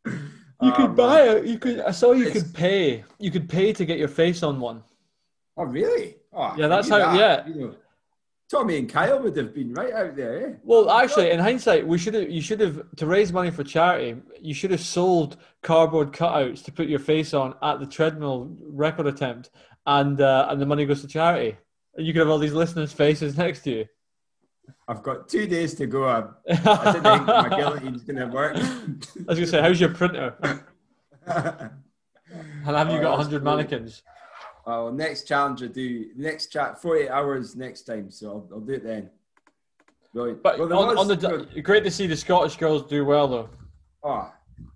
you 0.07 0.13
Oh, 0.63 0.73
could 0.73 0.95
buy 0.95 1.23
it 1.31 1.47
you 1.47 1.59
could 1.59 1.81
i 1.81 1.91
saw 1.91 2.13
you 2.13 2.31
could 2.31 2.53
pay 2.53 3.03
you 3.19 3.31
could 3.31 3.49
pay 3.49 3.73
to 3.73 3.85
get 3.91 3.99
your 3.99 4.09
face 4.23 4.43
on 4.43 4.61
one 4.61 4.83
Oh, 5.57 5.65
really? 5.65 6.17
Oh, 6.33 6.55
Yeah, 6.57 6.69
that's 6.69 6.89
how- 6.89 6.99
that. 6.99 7.17
yeah. 7.19 7.47
You 7.49 7.55
know, 7.61 7.75
Tommy 8.51 8.79
and 8.79 8.89
Kyle 8.89 9.21
would 9.23 9.37
have 9.37 9.53
been 9.55 9.73
right 9.75 9.93
out 9.93 10.17
there, 10.17 10.35
eh? 10.47 10.53
Well, 10.65 10.91
actually, 10.91 11.31
in 11.31 11.39
hindsight, 11.39 11.87
we 11.87 11.99
should 11.99 12.15
have. 12.15 12.29
You 12.31 12.41
should 12.41 12.61
have 12.61 12.77
to 12.97 13.07
raise 13.07 13.31
money 13.33 13.51
for 13.51 13.63
charity. 13.63 14.11
You 14.41 14.55
should 14.55 14.71
have 14.73 14.81
sold 14.81 15.37
cardboard 15.63 16.13
cutouts 16.13 16.65
to 16.65 16.73
put 16.73 16.87
your 16.89 16.99
face 16.99 17.33
on 17.35 17.55
at 17.63 17.79
the 17.79 17.87
treadmill 17.87 18.39
record 18.85 19.07
attempt, 19.07 19.51
and 19.87 20.21
uh, 20.21 20.47
and 20.51 20.61
the 20.63 20.67
money 20.73 20.85
goes 20.87 21.01
to 21.03 21.09
charity. 21.09 21.57
And 21.95 22.05
you 22.07 22.13
could 22.13 22.21
have 22.25 22.31
all 22.31 22.39
these 22.47 22.55
listeners' 22.63 22.93
faces 22.93 23.37
next 23.37 23.61
to 23.65 23.71
you. 23.71 23.85
I've 24.89 25.03
got 25.03 25.29
two 25.29 25.47
days 25.47 25.75
to 25.75 25.87
go. 25.87 26.05
I, 26.05 26.25
I 26.49 26.93
didn't 26.93 27.03
think 27.05 27.27
my 27.27 27.49
guillotine's 27.49 28.03
going 28.03 28.17
to 28.17 28.27
work. 28.27 28.57
I 28.57 28.63
was 29.29 29.39
gonna 29.39 29.47
say, 29.47 29.61
how's 29.63 29.81
your 29.81 29.95
printer? 29.95 30.35
And 32.65 32.77
have 32.77 32.91
you 32.91 32.99
Oh, 32.99 33.03
got 33.03 33.17
that's 33.17 33.23
hundred 33.29 33.43
cool. 33.43 33.57
mannequins? 33.57 34.03
well, 34.65 34.93
next 34.93 35.25
challenge 35.27 35.63
I 35.63 35.67
do, 35.67 36.11
next 36.17 36.53
chat, 36.53 36.81
48 36.81 37.09
hours 37.09 37.57
next 37.57 37.83
time, 37.83 38.11
so 38.11 38.29
I'll, 38.29 38.49
I'll 38.55 38.61
do 38.61 38.75
it 38.75 38.85
then. 38.85 39.11
Brilliant. 40.15 40.43
But 40.43 40.59
Well, 40.59 40.73
on, 40.79 40.89
was- 40.97 40.99
on 40.99 41.09
the 41.09 41.61
great 41.63 41.83
to 41.85 41.91
see 41.91 42.07
the 42.07 42.17
Scottish 42.17 42.57
girls 42.57 42.85
do 42.85 43.05
well 43.05 43.27
though. 43.27 43.49
Oh, 44.05 44.33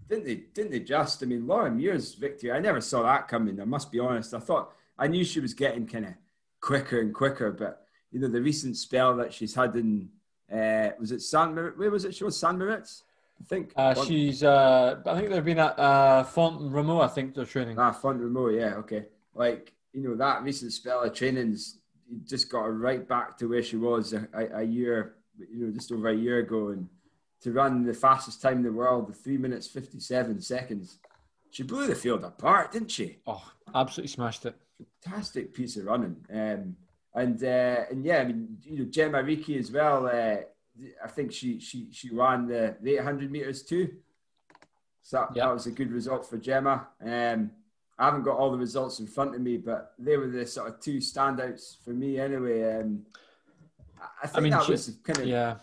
didn't 0.09 0.25
they? 0.25 0.35
Didn't 0.53 0.73
they 0.73 0.81
just? 0.81 1.23
I 1.23 1.27
mean, 1.27 1.47
Laura 1.47 1.71
Muir's 1.71 2.15
victory. 2.15 2.51
I 2.53 2.59
never 2.59 2.81
saw 2.81 3.03
that 3.05 3.29
coming. 3.29 3.61
I 3.61 3.65
must 3.65 3.93
be 3.93 4.01
honest. 4.01 4.35
I 4.35 4.41
thought 4.41 4.73
I 4.99 5.07
knew 5.07 5.25
she 5.25 5.39
was 5.41 5.55
getting 5.55 5.87
kind 5.87 6.07
of 6.07 6.15
quicker 6.61 7.01
and 7.01 7.15
quicker, 7.15 7.53
but 7.53 7.84
you 8.15 8.21
know 8.21 8.29
the 8.29 8.41
recent 8.41 8.77
spell 8.77 9.17
that 9.17 9.35
she's 9.35 9.55
had 9.55 9.75
in 9.75 10.09
uh, 10.53 10.91
was 11.01 11.11
it 11.11 11.21
San 11.21 11.55
Mar- 11.55 11.75
Where 11.77 11.91
was 11.91 12.05
it? 12.05 12.15
She 12.15 12.23
was 12.23 12.37
San 12.39 12.57
Moritz, 12.59 13.03
I 13.41 13.45
think. 13.45 13.73
Uh, 13.77 13.95
she's. 14.07 14.45
Uh, 14.45 15.01
I 15.05 15.19
think 15.19 15.31
they've 15.31 15.45
been 15.45 15.59
at 15.59 15.77
uh, 15.79 16.23
Font 16.23 16.61
Romeu. 16.61 17.03
I 17.03 17.09
think 17.09 17.35
they're 17.35 17.45
training. 17.45 17.77
ah 17.79 17.91
Font 17.93 18.21
Romeu. 18.21 18.57
Yeah, 18.57 18.75
okay. 18.77 19.07
Like 19.35 19.73
you 19.93 20.03
know 20.03 20.15
that 20.15 20.43
recent 20.45 20.73
spell 20.73 21.03
of 21.03 21.13
trainings 21.13 21.81
just 22.25 22.51
got 22.51 22.65
her 22.65 22.73
right 22.73 23.09
back 23.09 23.37
to 23.39 23.49
where 23.49 23.63
she 23.63 23.77
was 23.77 24.13
a, 24.13 24.29
a, 24.35 24.59
a 24.61 24.63
year, 24.63 25.15
you 25.39 25.67
know, 25.67 25.73
just 25.73 25.91
over 25.91 26.09
a 26.11 26.15
year 26.15 26.39
ago, 26.39 26.69
and 26.69 26.87
to 27.41 27.51
run 27.51 27.85
the 27.85 27.95
fastest 27.95 28.41
time 28.41 28.59
in 28.59 28.63
the 28.63 28.73
world, 28.73 29.09
the 29.09 29.13
three 29.15 29.39
minutes 29.39 29.67
fifty-seven 29.67 30.41
seconds. 30.41 30.99
She 31.51 31.63
blew 31.63 31.87
the 31.87 31.95
field 31.95 32.23
apart, 32.25 32.73
didn't 32.73 32.91
she? 32.91 33.19
Oh, 33.27 33.45
absolutely 33.75 34.09
smashed 34.09 34.45
it. 34.45 34.55
fantastic 35.03 35.55
piece 35.55 35.77
of 35.77 35.85
running. 35.87 36.17
Um, 36.33 36.77
and 37.15 37.43
uh, 37.43 37.85
and 37.91 38.05
yeah, 38.05 38.19
I 38.19 38.25
mean, 38.25 38.59
you 38.63 38.79
know, 38.81 38.85
Jemma 38.87 39.23
Reekie 39.25 39.59
as 39.59 39.71
well. 39.71 40.07
Uh, 40.07 40.37
I 41.03 41.09
think 41.09 41.33
she 41.33 41.61
she 41.61 41.89
she 41.93 42.11
ran 42.11 42.47
the, 42.47 42.77
the 42.83 42.97
800 42.97 43.31
meters 43.31 43.63
too. 43.63 43.91
So 45.03 45.19
that, 45.19 45.37
Yeah. 45.37 45.47
that 45.47 45.53
was 45.53 45.67
a 45.67 45.71
good 45.71 45.93
result 45.93 46.29
for 46.29 46.39
Jemma. 46.39 46.87
Um, 47.05 47.51
I 47.99 48.07
haven't 48.07 48.23
got 48.25 48.37
all 48.37 48.51
the 48.51 48.59
results 48.59 48.99
in 48.99 49.07
front 49.07 49.35
of 49.35 49.41
me, 49.41 49.57
but 49.59 49.93
they 49.99 50.17
were 50.17 50.27
the 50.27 50.47
sort 50.47 50.69
of 50.69 50.81
two 50.81 50.97
standouts 50.99 51.77
for 51.85 51.91
me 51.91 52.19
anyway. 52.19 52.81
Um, 52.81 53.07
I- 54.01 54.07
I 54.25 54.27
think 54.27 54.43
mean, 54.43 54.51
that 54.53 54.65
she- 54.65 54.73
was 54.73 54.99
kind 55.05 55.19
of 55.21 55.27
Yeah. 55.27 55.57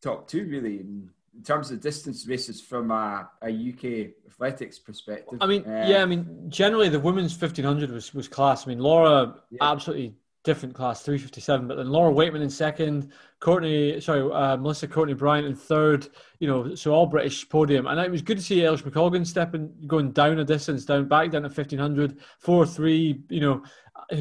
top 0.00 0.26
two 0.26 0.46
really 0.46 0.80
in, 0.80 1.08
in 1.36 1.42
terms 1.44 1.70
of 1.70 1.80
distance 1.80 2.26
races 2.26 2.60
from 2.60 2.90
a, 2.90 3.28
a 3.42 3.50
UK 3.50 4.14
athletics 4.26 4.78
perspective. 4.80 5.38
I 5.40 5.46
mean, 5.46 5.62
Uh, 5.64 5.86
yeah, 5.88 6.02
I 6.02 6.06
mean, 6.06 6.46
generally 6.50 6.88
the 6.88 6.98
women's 6.98 7.32
1500 7.40 7.90
was, 7.92 8.12
was 8.12 8.26
class. 8.26 8.66
I 8.66 8.70
mean, 8.70 8.80
Laura, 8.80 9.36
Yeah. 9.50 9.58
absolutely 9.60 10.16
different 10.46 10.74
class, 10.74 11.02
357. 11.02 11.68
But 11.68 11.76
then 11.76 11.90
Laura 11.90 12.14
Weightman 12.14 12.40
in 12.40 12.48
second, 12.48 13.12
Courtney, 13.40 14.00
sorry, 14.00 14.22
uh, 14.32 14.56
Melissa 14.56 14.88
Courtney 14.88 15.12
Bryant 15.14 15.46
in 15.46 15.54
third, 15.54 16.08
you 16.38 16.48
know, 16.48 16.74
so 16.74 16.94
all 16.94 17.06
British 17.06 17.46
podium. 17.48 17.86
And 17.86 18.00
it 18.00 18.10
was 18.10 18.22
good 18.22 18.38
to 18.38 18.42
see 18.42 18.60
Eilish 18.60 18.82
McColgan 18.84 19.26
stepping, 19.26 19.74
going 19.86 20.12
down 20.12 20.38
a 20.38 20.44
distance, 20.44 20.84
down 20.86 21.08
back 21.08 21.32
down 21.32 21.42
to 21.42 21.48
1500, 21.48 22.18
4 22.38 22.64
3, 22.66 23.22
you 23.28 23.40
know, 23.40 23.62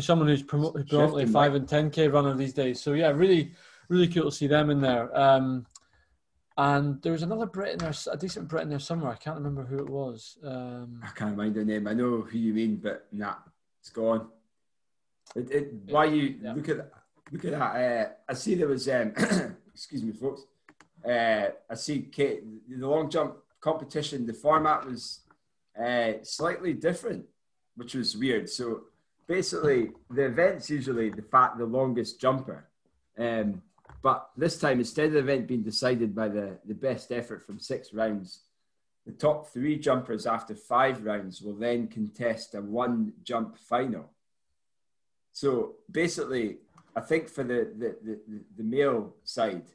someone 0.01 0.27
who's 0.27 0.43
predominantly 0.43 1.25
5 1.27 1.33
back. 1.33 1.71
and 1.73 1.91
10K 1.93 2.11
runner 2.11 2.33
these 2.33 2.53
days. 2.53 2.81
So, 2.81 2.93
yeah, 2.93 3.09
really, 3.09 3.53
really 3.87 4.07
cool 4.07 4.25
to 4.25 4.31
see 4.35 4.47
them 4.47 4.69
in 4.69 4.81
there. 4.81 5.15
Um, 5.17 5.65
And 6.57 7.01
there 7.01 7.11
was 7.11 7.21
another 7.23 7.45
Brit 7.45 7.73
in 7.73 7.79
there, 7.79 7.93
a 8.11 8.17
decent 8.17 8.47
Brit 8.47 8.63
in 8.63 8.69
there 8.69 8.79
somewhere. 8.79 9.11
I 9.11 9.17
can't 9.17 9.35
remember 9.35 9.63
who 9.65 9.77
it 9.79 9.89
was. 9.89 10.37
Um, 10.43 11.01
I 11.03 11.09
can't 11.09 11.35
mind 11.35 11.55
the 11.55 11.65
name. 11.65 11.85
I 11.85 11.93
know 11.93 12.21
who 12.21 12.37
you 12.37 12.53
mean, 12.53 12.77
but 12.77 13.07
nah, 13.11 13.35
it's 13.81 13.89
gone. 13.89 14.29
It, 15.35 15.51
it, 15.51 15.73
why 15.89 16.05
you 16.05 16.37
Yeah. 16.41 16.53
look 16.53 16.69
at 16.69 16.91
look 17.31 17.45
at 17.45 17.51
that? 17.51 17.59
Uh, 17.59 18.09
I 18.29 18.33
see 18.33 18.55
there 18.55 18.67
was. 18.67 18.87
Um, 18.87 19.13
excuse 19.73 20.03
me, 20.03 20.13
folks. 20.13 20.43
Uh, 21.05 21.49
I 21.69 21.75
see 21.75 22.03
Kate, 22.03 22.43
the 22.69 22.87
long 22.87 23.09
jump 23.09 23.35
competition. 23.59 24.25
The 24.25 24.33
format 24.33 24.85
was 24.85 25.19
uh, 25.79 26.13
slightly 26.23 26.73
different, 26.73 27.25
which 27.75 27.93
was 27.95 28.15
weird. 28.17 28.49
So 28.49 28.83
basically, 29.27 29.91
the 30.09 30.25
event's 30.25 30.69
usually 30.69 31.09
the 31.09 31.21
fact 31.21 31.57
the 31.57 31.65
longest 31.65 32.19
jumper. 32.19 32.69
Um, 33.17 33.61
but 34.01 34.29
this 34.37 34.57
time, 34.57 34.79
instead 34.79 35.07
of 35.07 35.13
the 35.13 35.19
event 35.19 35.47
being 35.47 35.63
decided 35.63 36.15
by 36.15 36.27
the, 36.29 36.57
the 36.65 36.73
best 36.73 37.11
effort 37.11 37.43
from 37.45 37.59
six 37.59 37.93
rounds, 37.93 38.41
the 39.05 39.11
top 39.11 39.47
three 39.47 39.77
jumpers 39.77 40.25
after 40.25 40.55
five 40.55 41.03
rounds 41.03 41.41
will 41.41 41.55
then 41.55 41.87
contest 41.87 42.55
a 42.55 42.61
one 42.61 43.13
jump 43.23 43.57
final. 43.57 44.09
So 45.35 45.73
basically, 45.91 46.59
I 46.95 47.01
think 47.01 47.27
for 47.27 47.43
the, 47.43 47.69
the, 47.77 47.97
the, 48.01 48.19
the 48.55 48.63
male 48.63 49.13
side, 49.25 49.65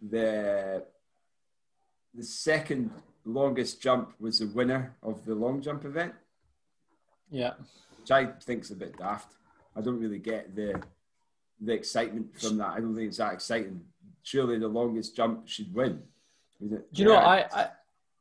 the, 0.00 0.82
the 2.14 2.22
second 2.22 2.90
longest 3.26 3.82
jump 3.82 4.14
was 4.18 4.38
the 4.38 4.46
winner 4.46 4.96
of 5.02 5.26
the 5.26 5.34
long 5.34 5.60
jump 5.60 5.84
event, 5.84 6.14
yeah. 7.30 7.52
which 7.98 8.10
I 8.10 8.24
think's 8.40 8.70
a 8.70 8.74
bit 8.74 8.96
daft. 8.96 9.34
I 9.76 9.82
don't 9.82 10.00
really 10.00 10.18
get 10.18 10.56
the 10.56 10.82
the 11.60 11.74
excitement 11.74 12.40
from 12.40 12.56
that. 12.56 12.68
I 12.68 12.80
don't 12.80 12.96
think 12.96 13.08
it's 13.08 13.18
that 13.18 13.34
exciting. 13.34 13.82
Surely 14.22 14.58
the 14.58 14.66
longest 14.66 15.14
jump 15.14 15.46
should 15.46 15.74
win. 15.74 16.02
Do 16.58 16.82
you 16.94 17.04
know? 17.04 17.16
I, 17.16 17.46
I 17.52 17.68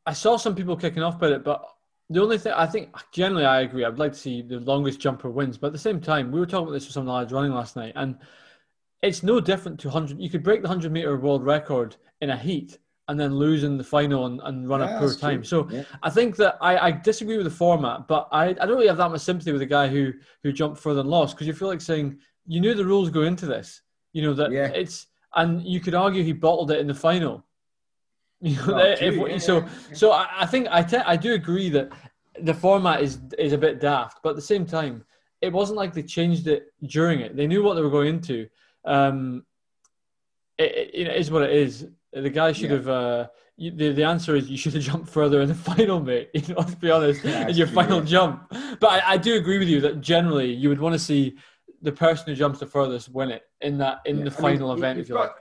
I 0.06 0.12
saw 0.12 0.36
some 0.36 0.56
people 0.56 0.76
kicking 0.76 1.04
off 1.04 1.16
about 1.16 1.32
it, 1.32 1.44
but 1.46 1.66
the 2.10 2.22
only 2.22 2.38
thing 2.38 2.54
I 2.54 2.66
think 2.66 2.90
generally 3.12 3.46
I 3.46 3.62
agree. 3.62 3.86
I'd 3.86 4.00
like 4.00 4.14
to 4.14 4.20
see 4.20 4.42
the 4.42 4.60
longest 4.60 5.00
jumper 5.00 5.30
wins, 5.30 5.58
but 5.58 5.68
at 5.68 5.74
the 5.74 5.80
same 5.80 6.02
time, 6.02 6.32
we 6.32 6.40
were 6.40 6.46
talking 6.46 6.68
about 6.68 6.74
this 6.74 6.86
with 6.86 6.94
some 6.94 7.02
of 7.02 7.08
the 7.08 7.14
lads 7.14 7.32
running 7.34 7.52
last 7.54 7.76
night, 7.76 7.94
and 7.96 8.18
it's 9.02 9.24
no 9.24 9.40
different 9.40 9.80
to 9.82 9.90
hundred. 9.90 10.20
You 10.20 10.30
could 10.30 10.44
break 10.44 10.62
the 10.62 10.68
hundred 10.68 10.92
meter 10.92 11.18
world 11.18 11.44
record 11.46 11.96
in 12.22 12.32
a 12.32 12.38
heat 12.38 12.78
and 13.08 13.20
then 13.20 13.34
lose 13.34 13.64
in 13.64 13.78
the 13.78 13.84
final 13.84 14.26
and, 14.28 14.40
and 14.44 14.70
run 14.70 14.82
Yeah, 14.82 14.96
a 14.96 15.00
poor 15.00 15.08
that's 15.08 15.20
true. 15.20 15.30
time. 15.30 15.44
So 15.44 15.68
Yeah. 15.72 15.84
I 16.04 16.10
think 16.10 16.36
that 16.38 16.58
I, 16.62 16.78
I 16.88 16.92
disagree 16.92 17.38
with 17.38 17.46
the 17.46 17.52
format, 17.52 18.08
but 18.08 18.28
I, 18.32 18.50
I 18.50 18.54
don't 18.54 18.70
really 18.76 18.88
have 18.88 18.98
that 18.98 19.10
much 19.10 19.22
sympathy 19.22 19.52
with 19.52 19.62
the 19.62 19.66
guy 19.66 19.88
who 19.88 20.14
who 20.44 20.52
jumped 20.52 20.80
further 20.80 21.00
and 21.02 21.10
lost 21.10 21.36
because 21.36 21.48
you 21.48 21.54
feel 21.54 21.68
like 21.70 21.82
saying 21.82 22.20
you 22.46 22.60
knew 22.62 22.74
the 22.76 22.86
rules 22.86 23.10
go 23.10 23.22
into 23.24 23.46
this. 23.46 23.82
You 24.14 24.24
know 24.24 24.34
that 24.36 24.52
Yeah. 24.52 24.68
it's 24.68 25.08
and 25.36 25.62
you 25.64 25.80
could 25.80 25.96
argue 25.96 26.24
he 26.24 26.34
bottled 26.34 26.72
it 26.72 26.80
in 26.80 26.88
the 26.88 26.94
final. 26.94 27.46
You 28.42 28.56
know, 28.68 28.78
if- 28.80 29.16
yeah, 29.30 29.38
so 29.38 29.66
so 29.94 30.12
I, 30.12 30.28
I 30.40 30.46
think 30.46 30.68
I 30.72 30.82
te- 30.82 30.98
I 30.98 31.16
do 31.18 31.34
agree 31.34 31.70
that 31.72 31.92
the 32.42 32.54
format 32.54 33.02
is 33.02 33.20
is 33.38 33.52
a 33.54 33.58
bit 33.58 33.82
daft, 33.82 34.20
but 34.24 34.30
at 34.32 34.36
the 34.38 34.42
same 34.42 34.66
time, 34.66 35.04
it 35.42 35.52
wasn't 35.52 35.78
like 35.78 35.94
they 35.94 36.04
changed 36.04 36.48
it 36.48 36.68
during 36.84 37.20
it. 37.20 37.36
They 37.36 37.48
knew 37.48 37.62
what 37.64 37.74
they 37.76 37.82
were 37.82 37.90
going 37.90 38.08
into. 38.16 38.48
Um, 38.86 39.44
it, 40.58 40.72
it, 40.94 41.08
it 41.08 41.16
is 41.18 41.30
what 41.32 41.44
it 41.44 41.52
is. 41.52 41.88
The 42.14 42.30
guy 42.30 42.52
should 42.54 42.70
Yeah. 42.70 42.78
have. 42.78 42.90
Uh, 42.90 43.28
you, 43.58 43.72
the 43.72 43.92
the 43.92 44.04
answer 44.06 44.38
is 44.38 44.50
you 44.50 44.58
should 44.58 44.74
have 44.74 44.84
jumped 44.92 45.10
further 45.10 45.42
in 45.42 45.50
the 45.50 45.56
final, 45.72 46.00
mate. 46.00 46.30
You 46.34 46.42
know, 46.48 46.56
let's 46.60 46.76
be 46.76 46.92
honest, 46.92 47.24
Yeah, 47.26 47.48
in 47.50 47.56
your 47.58 47.68
true, 47.68 47.76
final 47.76 48.00
yeah. 48.00 48.06
jump. 48.06 48.48
But 48.80 48.88
I, 48.88 49.02
I 49.14 49.18
do 49.18 49.36
agree 49.36 49.60
with 49.60 49.68
you 49.68 49.82
that 49.82 50.00
generally 50.00 50.52
you 50.54 50.70
would 50.70 50.80
want 50.80 50.94
to 50.94 51.00
see 51.00 51.36
the 51.82 51.92
person 51.92 52.26
who 52.28 52.36
jumps 52.36 52.60
the 52.60 52.66
furthest 52.68 53.10
win 53.10 53.32
it 53.32 53.44
in 53.62 53.78
that 53.80 54.00
in 54.06 54.18
the 54.18 54.22
I 54.22 54.24
mean, 54.26 54.32
final 54.34 54.70
you- 54.70 54.78
event, 54.78 55.00
if 55.00 55.10
you 55.10 55.16
got- 55.16 55.22
like. 55.22 55.36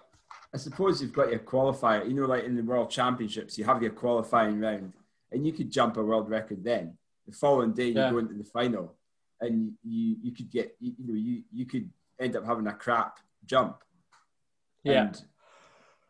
I 0.58 0.60
suppose 0.60 1.00
you've 1.00 1.12
got 1.12 1.30
your 1.30 1.38
qualifier. 1.38 2.04
You 2.08 2.14
know, 2.14 2.26
like 2.26 2.42
in 2.42 2.56
the 2.56 2.64
World 2.64 2.90
Championships, 2.90 3.56
you 3.56 3.64
have 3.64 3.80
your 3.80 3.92
qualifying 3.92 4.58
round, 4.58 4.92
and 5.30 5.46
you 5.46 5.52
could 5.52 5.70
jump 5.70 5.96
a 5.96 6.02
world 6.02 6.28
record. 6.28 6.64
Then 6.64 6.98
the 7.28 7.32
following 7.32 7.72
day, 7.72 7.88
you 7.90 7.94
Yeah. 7.94 8.10
go 8.10 8.18
into 8.18 8.34
the 8.34 8.42
final, 8.42 8.96
and 9.40 9.74
you 9.84 10.16
you 10.20 10.32
could 10.32 10.50
get 10.50 10.76
you, 10.80 10.94
you 10.98 11.06
know 11.06 11.14
you 11.14 11.44
you 11.52 11.64
could 11.64 11.88
end 12.18 12.34
up 12.34 12.44
having 12.44 12.66
a 12.66 12.74
crap 12.74 13.20
jump. 13.46 13.84
Yeah. 14.82 15.12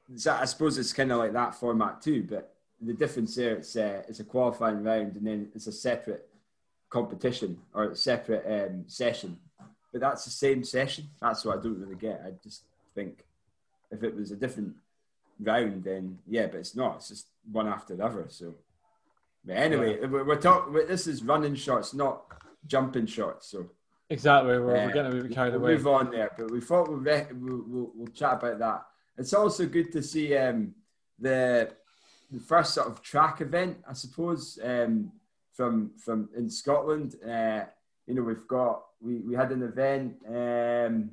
And 0.08 0.18
so 0.18 0.32
I 0.32 0.46
suppose 0.46 0.78
it's 0.78 0.94
kind 0.94 1.12
of 1.12 1.18
like 1.18 1.34
that 1.34 1.54
format 1.54 2.00
too, 2.00 2.22
but 2.22 2.54
the 2.80 2.94
difference 2.94 3.34
there 3.34 3.56
it's 3.56 3.76
uh, 3.76 4.02
it's 4.08 4.20
a 4.20 4.24
qualifying 4.24 4.82
round, 4.82 5.16
and 5.16 5.26
then 5.26 5.50
it's 5.54 5.66
a 5.66 5.72
separate 5.72 6.26
competition 6.88 7.60
or 7.74 7.90
a 7.90 7.96
separate 7.96 8.46
um, 8.48 8.84
session. 8.88 9.38
But 9.92 10.00
that's 10.00 10.24
the 10.24 10.30
same 10.30 10.64
session. 10.64 11.10
That's 11.20 11.44
what 11.44 11.58
I 11.58 11.62
don't 11.62 11.78
really 11.78 11.96
get. 11.96 12.22
I 12.24 12.30
just 12.42 12.62
think 12.94 13.26
if 13.90 14.02
it 14.02 14.14
was 14.14 14.30
a 14.30 14.36
different 14.36 14.74
round, 15.40 15.84
then 15.84 16.18
yeah, 16.26 16.46
but 16.46 16.56
it's 16.56 16.76
not. 16.76 16.96
It's 16.96 17.08
just 17.08 17.26
one 17.50 17.68
after 17.68 17.96
the 17.96 18.04
other. 18.04 18.26
So, 18.28 18.54
but 19.44 19.56
anyway, 19.56 20.04
we're, 20.06 20.24
we're 20.24 20.40
talking. 20.40 20.74
This 20.74 21.06
is 21.06 21.22
running 21.22 21.54
shots, 21.54 21.94
not 21.94 22.24
jumping 22.66 23.06
shots. 23.06 23.48
So 23.48 23.70
Exactly. 24.10 24.58
We're, 24.58 24.66
we're 24.66 24.76
uh, 24.76 24.86
getting 24.88 25.18
a 25.18 25.22
bit 25.22 25.32
carried 25.32 25.52
we'll 25.52 25.62
away. 25.62 25.74
move 25.74 25.86
on 25.86 26.10
there, 26.10 26.30
but 26.36 26.50
we 26.50 26.60
thought 26.60 26.88
we'll, 26.88 26.98
re- 26.98 27.26
we'll, 27.32 27.64
we'll, 27.66 27.90
we'll 27.94 28.06
chat 28.08 28.34
about 28.34 28.58
that. 28.58 28.86
It's 29.18 29.34
also 29.34 29.66
good 29.66 29.92
to 29.92 30.02
see 30.02 30.36
um, 30.36 30.74
the 31.18 31.70
the 32.30 32.40
first 32.40 32.74
sort 32.74 32.86
of 32.86 33.02
track 33.02 33.40
event, 33.40 33.78
I 33.88 33.94
suppose, 33.94 34.58
um, 34.62 35.12
from 35.52 35.92
from 35.98 36.28
in 36.36 36.48
Scotland. 36.48 37.16
Uh, 37.22 37.64
you 38.06 38.14
know, 38.14 38.22
we've 38.22 38.46
got 38.46 38.84
we, 39.00 39.16
we 39.16 39.34
had 39.34 39.50
an 39.52 39.62
event. 39.62 40.16
Um, 40.26 41.10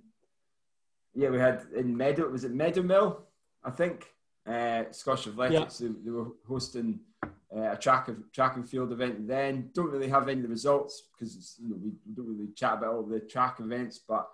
yeah, 1.16 1.30
we 1.30 1.40
had 1.40 1.62
in 1.76 1.96
Meadow. 1.96 2.28
Was 2.30 2.44
it 2.44 2.54
Meadow 2.54 2.84
Mill? 2.84 3.24
I 3.64 3.72
think 3.72 4.14
uh, 4.46 4.84
Scottish 4.92 5.28
Athletics. 5.28 5.80
They, 5.80 5.88
they 5.88 6.12
were 6.12 6.28
hosting 6.48 7.00
uh, 7.24 7.72
a 7.72 7.78
track 7.78 8.08
of 8.08 8.32
track 8.32 8.56
and 8.58 8.70
field 8.70 8.92
event. 8.92 9.28
Then 9.28 9.70
don't 9.74 9.92
really 9.92 10.10
have 10.10 10.28
any 10.28 10.42
of 10.42 10.44
the 10.44 10.50
results 10.50 11.04
because 11.18 11.56
you 11.62 11.70
know 11.70 11.78
we, 11.82 11.92
we 12.06 12.14
don't 12.16 12.28
really 12.28 12.52
chat 12.56 12.74
about 12.74 12.94
all 12.94 13.04
the 13.04 13.22
track 13.22 13.60
events, 13.60 14.00
but 14.00 14.30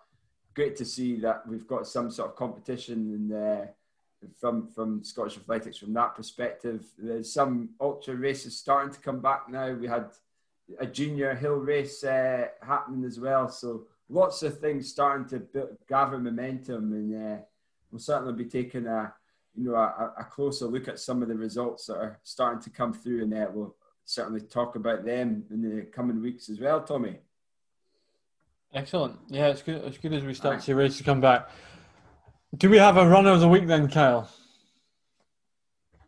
great 0.54 0.76
to 0.78 0.86
see 0.86 1.18
that 1.18 1.48
we've 1.48 1.68
got 1.68 1.88
some 1.88 2.12
sort 2.12 2.30
of 2.30 2.36
competition 2.36 2.98
and. 3.14 3.34
Uh, 3.34 3.66
from 4.40 4.68
from 4.68 5.04
Scottish 5.04 5.38
athletics 5.38 5.78
from 5.78 5.94
that 5.94 6.16
perspective. 6.16 6.86
There's 6.98 7.34
some 7.34 7.70
ultra 7.80 8.16
races 8.16 8.58
starting 8.58 8.94
to 8.94 9.00
come 9.00 9.20
back 9.20 9.50
now. 9.50 9.74
We 9.74 9.88
had 9.88 10.12
a 10.80 10.86
junior 10.86 11.34
hill 11.34 11.56
race 11.56 12.04
uh, 12.04 12.48
happening 12.62 13.04
as 13.04 13.20
well, 13.20 13.50
so 13.50 13.88
lots 14.12 14.44
of 14.44 14.60
things 14.60 14.90
starting 14.90 15.28
to 15.30 15.40
build, 15.40 15.78
gather 15.88 16.20
momentum, 16.20 16.94
and 16.94 17.16
uh, 17.16 17.42
we'll 17.92 18.00
certainly 18.00 18.34
be 18.34 18.50
taking 18.50 18.86
a 18.86 19.14
you 19.56 19.66
know 19.66 19.76
a, 19.76 20.14
a 20.20 20.24
closer 20.26 20.66
look 20.66 20.88
at 20.88 21.00
some 21.00 21.22
of 21.22 21.28
the 21.28 21.36
results 21.36 21.88
that 21.88 21.96
are 21.96 22.20
starting 22.24 22.62
to 22.62 22.70
come 22.70 22.94
through, 22.94 23.24
and 23.24 23.34
uh, 23.34 23.48
we'll 23.52 23.76
certainly 24.06 24.42
talk 24.42 24.76
about 24.76 25.06
them 25.06 25.46
in 25.50 25.62
the 25.62 25.84
coming 25.86 26.22
weeks 26.22 26.50
as 26.50 26.60
well, 26.60 26.82
Tommy. 26.82 27.18
Excellent. 28.74 29.18
Yeah, 29.28 29.48
it's 29.48 29.62
good. 29.62 29.84
As 29.84 29.98
good 29.98 30.14
as 30.14 30.24
we 30.24 30.34
start 30.34 30.60
to 30.60 30.66
see 30.66 30.74
races 30.74 31.02
come 31.02 31.22
back. 31.22 31.50
Do 32.58 32.70
we 32.70 32.78
have 32.78 32.98
a 32.98 33.08
runner 33.08 33.32
of 33.32 33.40
the 33.40 33.48
week 33.48 33.68
then, 33.68 33.90
Kyle? 33.90 34.30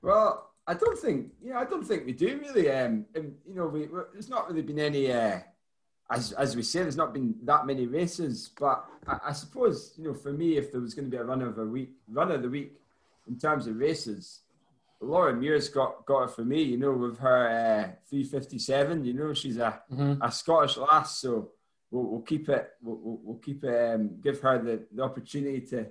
Well, 0.02 0.52
I 0.66 0.74
don't 0.74 0.98
think, 0.98 1.32
yeah, 1.42 1.60
I 1.60 1.66
don't 1.66 1.86
think 1.86 2.06
we 2.06 2.14
do 2.14 2.40
really. 2.40 2.72
Um, 2.72 3.06
and, 3.16 3.36
you 3.48 3.56
know, 3.56 3.68
we, 3.68 3.88
we 3.88 4.00
there's 4.14 4.30
not 4.30 4.48
really 4.50 4.62
been 4.62 4.80
any, 4.80 5.12
uh, 5.12 5.40
as 6.10 6.32
as 6.34 6.56
we 6.56 6.64
say, 6.64 6.82
there's 6.82 6.98
not 6.98 7.14
been 7.14 7.36
that 7.44 7.66
many 7.66 7.88
races. 7.88 8.50
But 8.60 8.86
I, 9.08 9.20
I 9.30 9.32
suppose, 9.34 9.94
you 9.98 10.06
know, 10.06 10.14
for 10.14 10.32
me, 10.34 10.58
if 10.58 10.72
there 10.72 10.82
was 10.82 10.94
going 10.94 11.06
to 11.10 11.12
be 11.12 11.18
a 11.18 11.24
runner 11.24 11.48
of 11.50 11.58
a 11.58 11.66
week, 11.66 11.92
runner 12.08 12.36
of 12.36 12.42
the 12.44 12.50
week 12.50 12.74
in 13.28 13.38
terms 13.40 13.68
of 13.68 13.78
races, 13.78 14.42
Laura 15.02 15.34
Muir's 15.34 15.70
got 15.70 16.06
got 16.06 16.24
it 16.26 16.32
for 16.32 16.44
me. 16.46 16.62
You 16.62 16.78
know, 16.78 16.92
with 16.94 17.18
her 17.20 17.48
uh, 17.50 17.96
357. 18.10 19.06
You 19.06 19.14
know, 19.14 19.34
she's 19.34 19.58
a 19.58 19.82
Mhm. 19.92 20.20
a 20.22 20.32
Scottish 20.32 20.78
lass, 20.78 21.18
so 21.20 21.52
we'll, 21.90 22.04
we'll 22.04 22.22
keep 22.22 22.50
it. 22.50 22.72
We'll, 22.82 22.98
we'll, 23.02 23.20
we'll 23.24 23.38
keep 23.40 23.64
it. 23.64 23.96
Um, 23.96 24.20
give 24.22 24.40
her 24.42 24.60
the, 24.60 24.86
the 24.94 25.04
opportunity 25.04 25.62
to 25.68 25.88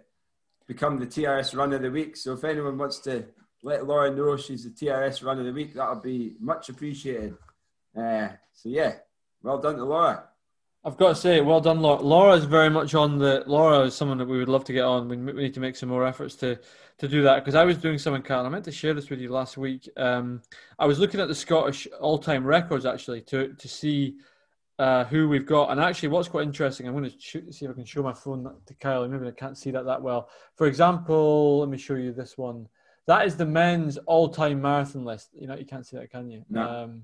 become 0.66 0.98
the 0.98 1.06
TRS 1.06 1.56
Run 1.56 1.72
of 1.72 1.82
the 1.82 1.90
Week. 1.90 2.16
So 2.16 2.34
if 2.34 2.44
anyone 2.44 2.78
wants 2.78 2.98
to 3.00 3.24
let 3.62 3.86
Laura 3.86 4.10
know 4.14 4.36
she's 4.36 4.64
the 4.64 4.70
TRS 4.70 5.24
Run 5.24 5.38
of 5.40 5.44
the 5.46 5.52
Week, 5.52 5.74
that'll 5.74 5.96
be 5.96 6.36
much 6.40 6.68
appreciated. 6.68 7.34
Uh, 7.96 8.28
so 8.52 8.68
yeah, 8.68 8.94
well 9.42 9.58
done 9.58 9.76
to 9.76 9.84
Laura. 9.84 10.24
I've 10.84 10.96
got 10.96 11.10
to 11.10 11.14
say, 11.14 11.40
well 11.40 11.60
done, 11.60 11.80
Laura. 11.80 12.02
Laura 12.02 12.32
is 12.34 12.44
very 12.44 12.68
much 12.68 12.94
on 12.94 13.18
the. 13.18 13.44
Laura 13.46 13.82
is 13.82 13.94
someone 13.94 14.18
that 14.18 14.26
we 14.26 14.38
would 14.38 14.48
love 14.48 14.64
to 14.64 14.72
get 14.72 14.84
on. 14.84 15.08
We, 15.08 15.16
we 15.16 15.42
need 15.42 15.54
to 15.54 15.60
make 15.60 15.76
some 15.76 15.88
more 15.88 16.06
efforts 16.06 16.34
to 16.36 16.58
to 16.98 17.08
do 17.08 17.22
that 17.22 17.36
because 17.36 17.54
I 17.54 17.64
was 17.64 17.76
doing 17.76 17.98
something, 17.98 18.22
Carl. 18.22 18.44
I 18.44 18.48
meant 18.48 18.64
to 18.64 18.72
share 18.72 18.92
this 18.92 19.08
with 19.08 19.20
you 19.20 19.28
last 19.28 19.56
week. 19.56 19.88
Um, 19.96 20.42
I 20.78 20.86
was 20.86 20.98
looking 20.98 21.20
at 21.20 21.28
the 21.28 21.34
Scottish 21.34 21.86
all 22.00 22.18
time 22.18 22.44
records 22.44 22.84
actually 22.84 23.20
to 23.22 23.54
to 23.54 23.68
see 23.68 24.16
uh, 24.78 25.04
who 25.04 25.28
we've 25.28 25.46
got. 25.46 25.70
And 25.70 25.80
actually, 25.80 26.08
what's 26.08 26.28
quite 26.28 26.42
interesting, 26.42 26.88
I'm 26.88 26.94
going 26.94 27.08
to 27.08 27.20
see 27.20 27.64
if 27.64 27.70
I 27.70 27.74
can 27.74 27.84
show 27.84 28.02
my 28.02 28.12
phone 28.12 28.52
to 28.66 28.74
Kyle. 28.74 29.06
Maybe 29.06 29.28
I 29.28 29.30
can't 29.30 29.56
see 29.56 29.70
that 29.70 29.84
that 29.84 30.02
well. 30.02 30.28
For 30.56 30.66
example, 30.66 31.60
let 31.60 31.68
me 31.68 31.78
show 31.78 31.94
you 31.94 32.12
this 32.12 32.36
one. 32.36 32.68
That 33.06 33.26
is 33.26 33.36
the 33.36 33.46
men's 33.46 33.98
all 33.98 34.28
time 34.28 34.60
marathon 34.60 35.04
list. 35.04 35.30
You 35.38 35.46
know, 35.46 35.56
you 35.56 35.66
can't 35.66 35.86
see 35.86 35.96
that, 35.96 36.10
can 36.10 36.28
you? 36.28 36.44
No. 36.50 36.62
Um, 36.62 37.02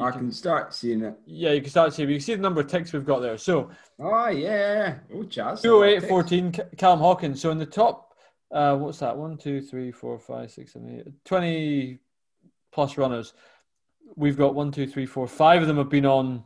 You 0.00 0.06
I 0.06 0.10
can- 0.10 0.20
can 0.20 0.32
start 0.32 0.74
seeing 0.74 1.02
it. 1.02 1.14
yeah, 1.26 1.50
you 1.52 1.60
can 1.60 1.70
start 1.70 1.92
seeing 1.92 2.08
see. 2.08 2.12
You 2.14 2.18
can 2.18 2.24
see 2.24 2.34
the 2.34 2.42
number 2.42 2.60
of 2.60 2.66
ticks 2.68 2.92
we've 2.92 3.04
got 3.04 3.20
there. 3.20 3.36
So 3.38 3.70
Oh 3.98 4.28
yeah, 4.28 4.96
oh 5.14 5.18
Chaz. 5.24 5.62
208 5.62 6.08
14, 6.08 6.52
Callum 6.78 7.00
Hawkins. 7.00 7.40
So 7.40 7.50
in 7.50 7.58
the 7.58 7.66
top 7.66 8.14
uh, 8.52 8.76
what's 8.76 8.98
that? 8.98 9.16
One, 9.16 9.36
two, 9.36 9.60
three, 9.60 9.92
four, 9.92 10.18
five, 10.18 10.50
six, 10.50 10.72
seven, 10.72 10.98
eight, 11.06 11.24
20 11.24 11.98
plus 12.72 12.98
runners. 12.98 13.32
We've 14.16 14.36
got 14.36 14.56
one, 14.56 14.72
two, 14.72 14.88
three, 14.88 15.06
four, 15.06 15.28
five 15.28 15.62
of 15.62 15.68
them 15.68 15.76
have 15.76 15.88
been 15.88 16.04
on 16.06 16.42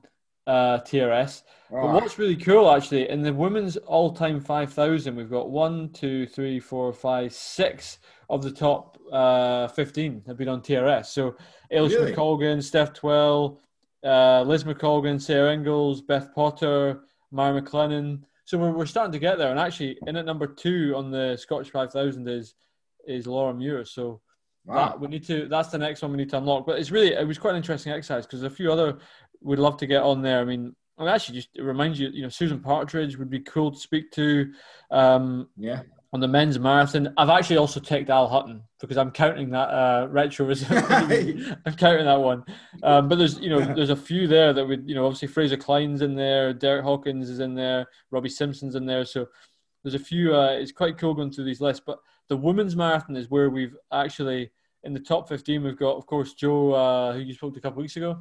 uh, 0.47 0.79
TRS. 0.81 1.43
But 1.71 1.93
what's 1.93 2.19
really 2.19 2.37
cool, 2.37 2.71
actually, 2.71 3.09
in 3.09 3.23
the 3.23 3.33
women's 3.33 3.77
all-time 3.77 4.41
5,000, 4.41 5.17
we've 5.17 5.31
got 5.31 5.51
one, 5.51 5.91
two, 5.91 6.27
three, 6.27 6.61
four, 6.61 6.93
five, 6.93 7.33
six 7.33 7.99
of 8.31 8.43
the 8.43 8.51
top 8.51 8.99
uh, 9.13 9.69
15 9.69 10.23
have 10.27 10.37
been 10.37 10.49
on 10.49 10.61
TRS. 10.61 11.07
So 11.07 11.35
Eilish 11.73 11.91
Really? 11.91 12.13
McColgan, 12.13 12.63
Steph 12.63 12.93
Twell, 12.93 13.61
uh, 14.05 14.43
Liz 14.43 14.65
McColgan, 14.65 15.21
Sarah 15.21 15.53
Inglis, 15.53 16.01
Beth 16.01 16.35
Potter, 16.35 17.01
Mara 17.31 17.61
McLennan. 17.61 18.23
So 18.45 18.59
we're, 18.59 18.71
we're 18.73 18.87
starting 18.87 19.13
to 19.13 19.19
get 19.19 19.39
there. 19.39 19.51
And 19.51 19.59
actually, 19.59 19.99
in 20.07 20.17
at 20.17 20.25
number 20.25 20.47
two 20.47 20.95
on 20.97 21.11
the 21.11 21.37
Scottish 21.37 21.71
5,000 21.71 22.29
is 22.29 22.55
is 23.07 23.27
Laura 23.27 23.53
Muir. 23.53 23.85
So 23.85 24.21
wow. 24.65 24.89
that 24.89 25.01
we 25.01 25.09
need 25.09 25.25
to. 25.27 25.47
That's 25.49 25.69
the 25.69 25.79
next 25.79 26.03
one 26.03 26.13
we 26.13 26.19
need 26.19 26.31
to 26.31 26.39
unlock. 26.39 26.67
But 26.67 26.79
it's 26.79 26.91
really 26.91 27.15
it 27.15 27.27
was 27.27 27.39
quite 27.39 27.51
an 27.51 27.57
interesting 27.57 27.93
exercise 27.93 28.27
because 28.27 28.43
a 28.43 28.51
few 28.51 28.73
other 28.73 28.99
would 29.45 29.59
love 29.59 29.77
to 29.79 29.87
get 29.87 30.03
on 30.03 30.23
there. 30.23 30.41
I 30.41 30.45
mean, 30.45 30.75
actually, 31.01 31.37
just 31.37 31.51
it 31.55 31.63
reminds 31.63 31.99
you, 31.99 32.09
you 32.09 32.23
know, 32.23 32.29
Susan 32.29 32.61
Partridge 32.61 33.17
would 33.17 33.31
be 33.31 33.41
cool 33.41 33.71
to 33.71 33.79
speak 33.79 34.11
to 34.13 34.53
um, 34.91 35.49
yeah. 35.57 35.83
on 36.13 36.21
the 36.21 36.29
men's 36.29 36.59
marathon. 36.59 37.13
I've 37.17 37.31
actually 37.31 37.59
also 37.59 37.81
ticked 37.81 38.11
Al 38.11 38.29
Hutton 38.29 38.63
because 38.81 38.97
I'm 38.97 39.11
counting 39.11 39.51
that 39.51 39.69
uh, 39.69 40.09
retro. 40.11 40.49
as- 40.51 40.65
I'm 40.71 41.75
counting 41.77 42.07
that 42.07 42.21
one. 42.21 42.45
Um, 42.83 43.09
but 43.09 43.17
there's 43.17 43.39
you 43.39 43.51
know 43.51 43.61
there's 43.61 43.91
a 43.91 43.97
few 43.97 44.27
there 44.27 44.53
that 44.53 44.67
would 44.67 44.89
you 44.89 44.95
know 44.95 45.07
obviously 45.07 45.29
Fraser 45.29 45.57
Clyne's 45.57 46.03
in 46.03 46.15
there, 46.15 46.53
Derek 46.53 46.85
Hawkins 46.85 47.31
is 47.31 47.41
in 47.41 47.55
there, 47.55 47.87
Robbie 48.11 48.29
Simpson's 48.29 48.75
in 48.75 48.87
there. 48.87 49.05
So 49.05 49.27
there's 49.83 49.95
a 49.95 49.99
few. 49.99 50.35
Uh, 50.35 50.53
it's 50.53 50.73
quite 50.73 50.99
cool 50.99 51.15
going 51.15 51.31
through 51.31 51.45
these 51.45 51.61
lists. 51.61 51.83
But 51.85 51.99
the 52.29 52.37
women's 52.37 52.77
marathon 52.77 53.17
is 53.17 53.31
where 53.31 53.51
we've 53.51 53.77
actually 53.93 54.51
in 54.85 54.93
the 54.93 55.01
top 55.01 55.29
15 55.29 55.63
we've 55.65 55.79
got 55.79 55.97
of 55.97 56.07
course 56.07 56.35
Joe 56.35 56.73
uh, 56.73 57.13
who 57.15 57.21
you 57.21 57.35
spoke 57.35 57.55
to 57.55 57.59
a 57.59 57.63
couple 57.63 57.83
weeks 57.83 57.97
ago, 57.97 58.21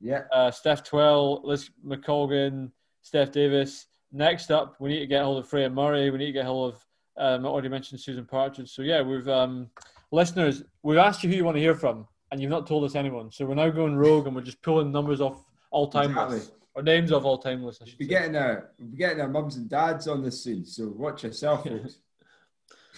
Yeah. 0.00 0.22
uh, 0.32 0.50
Steph 0.50 0.82
Twell, 0.82 1.40
Liz 1.44 1.70
McColgan, 1.86 2.70
Steph 3.02 3.32
Davis. 3.32 3.86
Next 4.12 4.50
up, 4.50 4.76
we 4.80 4.88
need 4.90 5.00
to 5.00 5.06
get 5.06 5.22
hold 5.22 5.38
of 5.38 5.48
Freya 5.48 5.70
Murray. 5.70 6.10
We 6.10 6.18
need 6.18 6.26
to 6.26 6.32
get 6.32 6.46
hold 6.46 6.74
of 6.74 6.86
um, 7.16 7.44
I 7.44 7.48
already 7.48 7.68
mentioned 7.68 8.00
Susan 8.00 8.24
Partridge. 8.24 8.70
So 8.74 8.82
yeah, 8.82 9.02
we've 9.02 9.28
um, 9.28 9.68
listeners. 10.10 10.64
We've 10.82 10.96
asked 10.98 11.22
you 11.22 11.28
who 11.28 11.36
you 11.36 11.44
want 11.44 11.56
to 11.56 11.60
hear 11.60 11.74
from, 11.74 12.06
and 12.32 12.40
you've 12.40 12.50
not 12.50 12.66
told 12.66 12.84
us 12.84 12.94
anyone. 12.94 13.30
So 13.30 13.44
we're 13.44 13.54
now 13.54 13.68
going 13.68 13.94
rogue, 13.96 14.26
and 14.26 14.34
we're 14.34 14.42
just 14.42 14.62
pulling 14.62 14.90
numbers 14.90 15.20
off 15.20 15.44
all 15.70 15.88
time 15.88 16.10
Exactly. 16.10 16.36
lists 16.36 16.52
or 16.74 16.82
names 16.82 17.12
of 17.12 17.26
all 17.26 17.36
time 17.38 17.62
lists. 17.62 17.82
We're 17.98 18.08
getting 18.08 18.36
our 18.36 18.70
we're 18.78 18.96
getting 18.96 19.20
our 19.20 19.28
mums 19.28 19.56
and 19.56 19.68
dads 19.68 20.08
on 20.08 20.22
this 20.24 20.42
soon, 20.42 20.64
so 20.64 20.88
watch 20.96 21.24
yourself, 21.24 21.64
folks. 21.68 21.98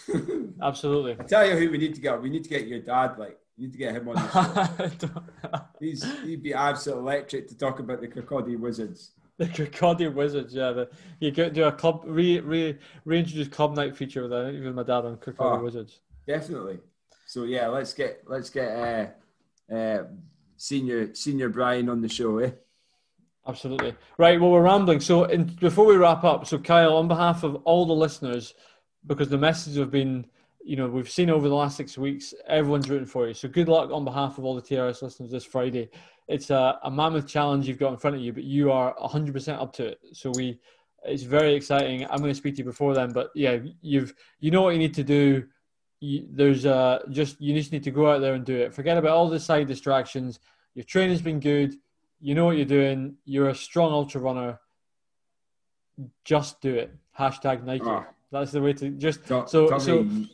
Absolutely. 0.62 1.16
I 1.18 1.24
tell 1.24 1.46
you 1.48 1.56
who 1.56 1.70
we 1.70 1.78
need 1.78 1.94
to 1.94 2.00
get. 2.00 2.20
We 2.22 2.30
need 2.30 2.44
to 2.44 2.50
get 2.50 2.66
your 2.66 2.80
dad. 2.80 3.18
Like, 3.18 3.38
we 3.58 3.64
need 3.64 3.72
to 3.72 3.78
get 3.78 3.94
him 3.94 4.08
on 4.08 4.14
the 4.14 4.90
show. 5.00 5.62
He's 5.80 6.04
he'd 6.22 6.42
be 6.42 6.54
absolutely 6.54 7.02
electric 7.02 7.48
to 7.48 7.56
talk 7.56 7.78
about 7.80 8.00
the 8.00 8.08
Kirkcaldy 8.08 8.58
Wizards. 8.58 9.12
The 9.38 9.46
Kirkcaldy 9.46 10.12
Wizards, 10.12 10.54
yeah. 10.54 10.72
The, 10.72 10.88
you 11.20 11.32
could 11.32 11.52
do 11.54 11.64
a 11.64 11.72
club 11.72 12.02
re, 12.04 12.40
re 12.40 12.78
reintroduce 13.04 13.48
club 13.48 13.74
night 13.76 13.96
feature 13.96 14.22
with, 14.22 14.32
uh, 14.32 14.50
with 14.64 14.74
my 14.74 14.82
dad 14.82 15.04
on 15.04 15.16
Kirkcaldy 15.16 15.58
Oh. 15.58 15.62
Wizards. 15.62 16.00
Definitely. 16.26 16.78
So 17.26 17.44
yeah, 17.44 17.68
let's 17.68 17.94
get 17.94 18.22
let's 18.26 18.50
get 18.50 19.12
uh, 19.70 19.74
uh, 19.74 20.04
senior 20.56 21.14
senior 21.14 21.48
Brian 21.48 21.88
on 21.88 22.00
the 22.00 22.08
show, 22.08 22.38
eh? 22.38 22.50
Absolutely. 23.46 23.94
Right. 24.18 24.40
Well, 24.40 24.50
we're 24.50 24.62
rambling. 24.62 25.00
So, 25.00 25.24
in, 25.24 25.44
before 25.44 25.84
we 25.84 25.96
wrap 25.96 26.22
up, 26.22 26.46
so 26.46 26.58
Kyle, 26.58 26.96
on 26.96 27.08
behalf 27.08 27.42
of 27.42 27.56
all 27.64 27.86
the 27.86 27.92
listeners, 27.92 28.54
because 29.04 29.28
the 29.28 29.38
messages 29.38 29.78
have 29.78 29.90
been, 29.90 30.26
you 30.64 30.76
know, 30.76 30.86
we've 30.88 31.10
seen 31.10 31.30
over 31.30 31.48
the 31.48 31.54
last 31.54 31.76
six 31.76 31.98
weeks, 31.98 32.34
everyone's 32.46 32.88
rooting 32.88 33.06
for 33.06 33.26
you. 33.28 33.34
So, 33.34 33.48
good 33.48 33.68
luck 33.68 33.90
on 33.90 34.04
behalf 34.04 34.38
of 34.38 34.44
all 34.44 34.54
the 34.54 34.62
TRS 34.62 35.02
listeners 35.02 35.30
this 35.30 35.44
Friday. 35.44 35.90
It's 36.28 36.50
a, 36.50 36.78
a 36.82 36.90
mammoth 36.90 37.26
challenge 37.26 37.66
you've 37.66 37.78
got 37.78 37.92
in 37.92 37.98
front 37.98 38.16
of 38.16 38.22
you, 38.22 38.32
but 38.32 38.44
you 38.44 38.70
are 38.70 38.94
100% 38.96 39.60
up 39.60 39.72
to 39.74 39.86
it. 39.88 40.00
So, 40.12 40.30
we, 40.36 40.58
it's 41.04 41.24
very 41.24 41.54
exciting. 41.54 42.04
I'm 42.04 42.18
going 42.18 42.30
to 42.30 42.34
speak 42.34 42.54
to 42.54 42.58
you 42.58 42.64
before 42.64 42.94
then, 42.94 43.12
but 43.12 43.30
yeah, 43.34 43.58
you've, 43.80 44.14
you 44.40 44.50
know 44.50 44.62
what 44.62 44.70
you 44.70 44.78
need 44.78 44.94
to 44.94 45.04
do. 45.04 45.44
You, 46.00 46.26
there's 46.30 46.64
uh, 46.66 47.00
just, 47.10 47.40
you 47.40 47.54
just 47.54 47.72
need 47.72 47.82
to 47.84 47.90
go 47.90 48.10
out 48.10 48.20
there 48.20 48.34
and 48.34 48.44
do 48.44 48.56
it. 48.56 48.74
Forget 48.74 48.98
about 48.98 49.12
all 49.16 49.28
the 49.28 49.40
side 49.40 49.66
distractions. 49.68 50.38
Your 50.74 50.84
training's 50.84 51.22
been 51.22 51.40
good 51.40 51.74
you 52.24 52.36
know 52.36 52.44
what 52.44 52.56
you're 52.56 52.64
doing. 52.64 53.16
You're 53.24 53.48
a 53.48 53.54
strong 53.54 53.90
ultra 53.90 54.20
runner. 54.20 54.60
Just 56.24 56.60
do 56.60 56.72
it. 56.74 56.94
Hashtag 57.18 57.64
Nike. 57.64 57.84
Ah. 57.84 58.06
That's 58.30 58.52
the 58.52 58.62
way 58.62 58.72
to 58.74 58.90
just. 58.90 59.26
So- 59.26 59.66
so- 59.80 60.02
you- 60.02 60.26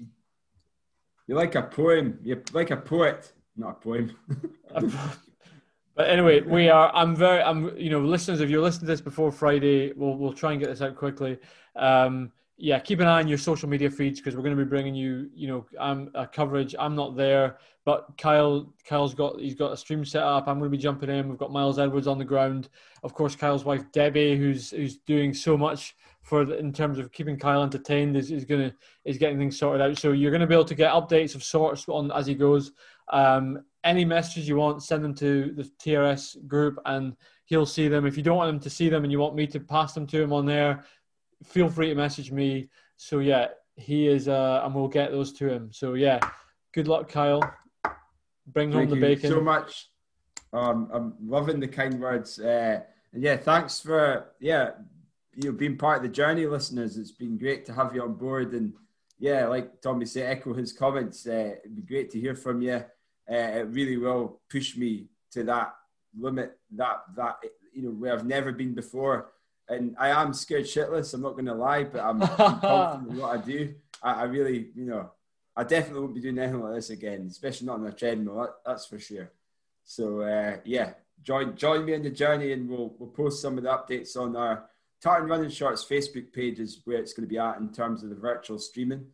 you're 1.29 1.37
like 1.37 1.55
a 1.55 1.63
poem. 1.63 2.19
You're 2.25 2.43
like 2.53 2.71
a 2.71 2.77
poet, 2.77 3.33
not 3.57 3.71
a 3.71 3.75
poem. 3.75 4.17
but 5.95 6.09
anyway, 6.11 6.41
we 6.41 6.71
are. 6.71 6.91
I'm 6.95 7.15
very. 7.15 7.43
I'm. 7.43 7.77
You 7.77 7.91
know, 7.91 8.01
listeners, 8.01 8.41
if 8.41 8.49
you're 8.51 8.63
listening 8.63 8.87
to 8.87 8.93
this 8.93 9.03
before 9.03 9.31
Friday, 9.31 9.93
we'll 9.95 10.17
we'll 10.17 10.33
try 10.33 10.53
and 10.53 10.61
get 10.61 10.71
this 10.71 10.81
out 10.81 10.97
quickly. 10.97 11.39
Um, 11.77 12.33
yeah, 12.57 12.81
keep 12.81 12.99
an 12.99 13.07
eye 13.07 13.21
on 13.21 13.29
your 13.29 13.39
social 13.39 13.69
media 13.69 13.91
feeds 13.91 14.19
because 14.19 14.35
we're 14.35 14.43
going 14.43 14.57
to 14.57 14.65
be 14.65 14.69
bringing 14.69 14.95
you, 14.95 15.31
you 15.33 15.47
know, 15.47 15.67
um, 15.79 16.11
a 16.15 16.27
coverage. 16.27 16.75
I'm 16.77 16.97
not 16.97 17.15
there, 17.15 17.59
but 17.85 18.09
Kyle, 18.19 18.75
Kyle's 18.85 19.15
got 19.15 19.39
he's 19.39 19.55
got 19.55 19.73
a 19.73 19.77
stream 19.77 20.05
set 20.05 20.23
up. 20.23 20.49
I'm 20.49 20.59
going 20.59 20.71
to 20.71 20.77
be 20.77 20.83
jumping 20.83 21.11
in. 21.11 21.29
We've 21.29 21.39
got 21.39 21.53
Miles 21.53 21.79
Edwards 21.79 22.07
on 22.07 22.19
the 22.19 22.25
ground. 22.25 22.71
Of 23.05 23.13
course, 23.13 23.37
Kyle's 23.37 23.67
wife 23.67 23.85
Debbie, 23.93 24.37
who's 24.37 24.71
who's 24.71 24.97
doing 24.97 25.35
so 25.35 25.59
much 25.59 25.95
for 26.29 26.45
the, 26.45 26.59
in 26.59 26.75
terms 26.75 26.99
of 26.99 27.11
keeping 27.11 27.39
Kyle 27.39 27.63
entertained, 27.63 28.15
is, 28.15 28.31
is 28.31 28.45
going 28.45 28.69
to 28.69 28.77
is 29.07 29.17
getting 29.17 29.39
things 29.39 29.59
sorted 29.59 29.81
out. 29.81 29.97
So 29.97 30.13
you're 30.13 30.31
going 30.31 30.43
to 30.43 30.47
be 30.47 30.55
able 30.55 30.67
to 30.67 30.75
get 30.75 30.93
updates 30.93 31.35
of 31.35 31.43
sorts 31.43 31.89
on 31.89 32.13
as 32.13 32.27
he 32.27 32.35
goes. 32.35 32.73
Um, 33.11 33.65
any 33.83 34.05
messages 34.05 34.47
you 34.47 34.57
want, 34.57 34.83
send 34.83 35.03
them 35.03 35.15
to 35.15 35.55
the 35.55 35.63
TRS 35.83 36.47
group, 36.47 36.79
and 36.85 37.17
he'll 37.47 37.65
see 37.65 37.89
them. 37.89 38.05
If 38.05 38.19
you 38.19 38.23
don't 38.23 38.37
want 38.37 38.51
him 38.51 38.61
to 38.61 38.69
see 38.69 38.91
them 38.91 39.05
and 39.05 39.11
you 39.11 39.19
want 39.19 39.37
me 39.37 39.47
to 39.47 39.59
pass 39.59 39.95
them 39.95 40.07
to 40.09 40.21
him 40.21 40.35
on 40.35 40.45
there, 40.45 40.85
feel 41.45 41.71
free 41.71 41.89
to 41.89 41.95
message 41.95 42.31
me. 42.31 42.69
So 42.99 43.21
yeah, 43.21 43.49
he 43.77 44.07
is, 44.07 44.29
uh, 44.29 44.61
and 44.65 44.75
we'll 44.75 44.89
get 44.89 45.11
those 45.11 45.33
to 45.35 45.49
him. 45.49 45.73
So 45.73 45.95
yeah, 45.95 46.21
good 46.75 46.89
luck, 46.89 47.09
Kyle. 47.09 47.43
Bring 48.49 48.71
home 48.71 48.83
Thank 48.83 48.91
the 48.91 48.97
you 48.97 49.17
bacon. 49.17 49.31
so 49.31 49.41
much. 49.41 49.89
Um, 50.53 50.91
I'm 50.93 51.15
loving 51.25 51.59
the 51.59 51.69
kind 51.69 51.99
words. 51.99 52.39
Uh, 52.39 52.81
and 53.15 53.23
yeah, 53.23 53.39
thanks 53.39 53.81
for 53.81 54.27
yeah, 54.41 54.73
you 55.39 55.52
know, 55.52 55.56
being 55.56 55.78
part 55.78 55.98
of 55.98 56.02
the 56.02 56.09
journey, 56.09 56.47
listeners. 56.47 56.97
It's 56.97 57.12
been 57.12 57.39
great 57.39 57.65
to 57.66 57.73
have 57.73 57.94
you 57.94 58.02
on 58.02 58.15
board. 58.15 58.52
And 58.55 58.73
yeah, 59.20 59.47
like 59.47 59.81
Tommy 59.81 60.05
said, 60.05 60.28
echo 60.28 60.52
his 60.52 60.73
comments. 60.73 61.28
Uh, 61.28 61.55
it'd 61.60 61.77
be 61.77 61.82
great 61.82 62.10
to 62.10 62.20
hear 62.20 62.35
from 62.35 62.60
you. 62.60 62.74
Uh, 63.31 63.60
it 63.60 63.69
really 63.69 63.97
will 63.97 64.40
push 64.51 64.77
me 64.77 65.06
to 65.31 65.44
that 65.44 65.74
limit, 66.19 66.59
that 66.74 67.02
that 67.15 67.36
you 67.73 67.82
know 67.82 67.90
where 67.90 68.15
I've 68.15 68.27
never 68.27 68.51
been 68.51 68.74
before. 68.74 69.28
And 69.69 69.94
I 69.97 70.09
am 70.09 70.32
scared 70.32 70.65
shitless. 70.65 71.15
I'm 71.15 71.23
not 71.23 71.35
going 71.35 71.44
to 71.44 71.55
lie, 71.55 71.85
but 71.85 72.01
I'm, 72.01 72.20
I'm 72.20 72.28
confident 72.60 73.10
in 73.12 73.19
what 73.19 73.39
I 73.39 73.40
do. 73.40 73.74
I, 74.02 74.12
I 74.15 74.23
really, 74.24 74.70
you 74.74 74.86
know, 74.86 75.12
I 75.55 75.62
definitely 75.62 76.01
won't 76.01 76.15
be 76.15 76.20
doing 76.20 76.39
anything 76.39 76.62
like 76.62 76.74
this 76.74 76.90
again, 76.90 77.28
especially 77.31 77.69
not 77.69 77.78
on 77.78 77.86
a 77.86 77.93
treadmill. 77.93 78.40
That, 78.40 78.55
that's 78.66 78.86
for 78.86 78.98
sure. 78.98 79.31
So 79.85 80.23
uh, 80.23 80.56
yeah, 80.65 80.94
join 81.23 81.55
join 81.55 81.85
me 81.85 81.94
on 81.94 82.02
the 82.02 82.10
journey, 82.10 82.51
and 82.52 82.69
we'll 82.69 82.93
we'll 82.98 83.10
post 83.10 83.40
some 83.40 83.56
of 83.56 83.62
the 83.62 83.70
updates 83.70 84.16
on 84.16 84.35
our 84.35 84.65
Tartan 85.01 85.29
Running 85.29 85.51
Shorts 85.51 85.85
Facebook 85.85 86.33
page 86.33 86.59
is 86.59 86.81
where 86.85 86.99
it's 86.99 87.12
going 87.12 87.27
to 87.27 87.33
be 87.33 87.39
at 87.39 87.59
in 87.59 87.73
terms 87.73 88.03
of 88.03 88.11
the 88.11 88.16
virtual 88.16 88.59
streaming. 88.59 89.07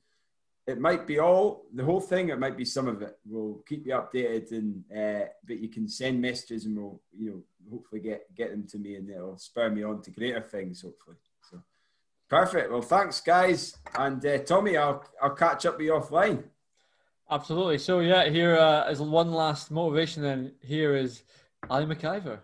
It 0.66 0.80
might 0.80 1.06
be 1.06 1.18
all 1.18 1.66
the 1.74 1.84
whole 1.84 2.00
thing. 2.00 2.30
It 2.30 2.38
might 2.38 2.56
be 2.56 2.64
some 2.64 2.88
of 2.88 3.02
it. 3.02 3.18
We'll 3.26 3.62
keep 3.68 3.86
you 3.86 3.92
updated, 3.92 4.52
and 4.52 4.82
uh, 4.90 5.26
but 5.46 5.58
you 5.58 5.68
can 5.68 5.86
send 5.86 6.22
messages, 6.22 6.64
and 6.64 6.74
we'll 6.74 7.02
you 7.12 7.30
know 7.30 7.42
hopefully 7.70 8.00
get 8.00 8.34
get 8.34 8.50
them 8.50 8.66
to 8.68 8.78
me, 8.78 8.96
and 8.96 9.10
it'll 9.10 9.36
spur 9.36 9.68
me 9.68 9.82
on 9.82 10.00
to 10.02 10.10
greater 10.10 10.40
things. 10.40 10.80
Hopefully, 10.80 11.16
so 11.50 11.62
perfect. 12.30 12.70
Well, 12.70 12.80
thanks, 12.80 13.20
guys, 13.20 13.76
and 13.98 14.24
uh, 14.24 14.38
Tommy, 14.38 14.78
I'll 14.78 15.04
I'll 15.22 15.34
catch 15.34 15.66
up 15.66 15.76
with 15.76 15.84
you 15.84 15.92
offline. 15.92 16.44
Absolutely. 17.30 17.76
So 17.76 18.00
yeah, 18.00 18.30
here 18.30 18.56
uh, 18.56 18.88
is 18.88 19.02
one 19.02 19.32
last 19.32 19.70
motivation. 19.70 20.22
Then 20.22 20.52
here 20.62 20.96
is 20.96 21.24
Ali 21.68 21.84
McIver. 21.84 22.38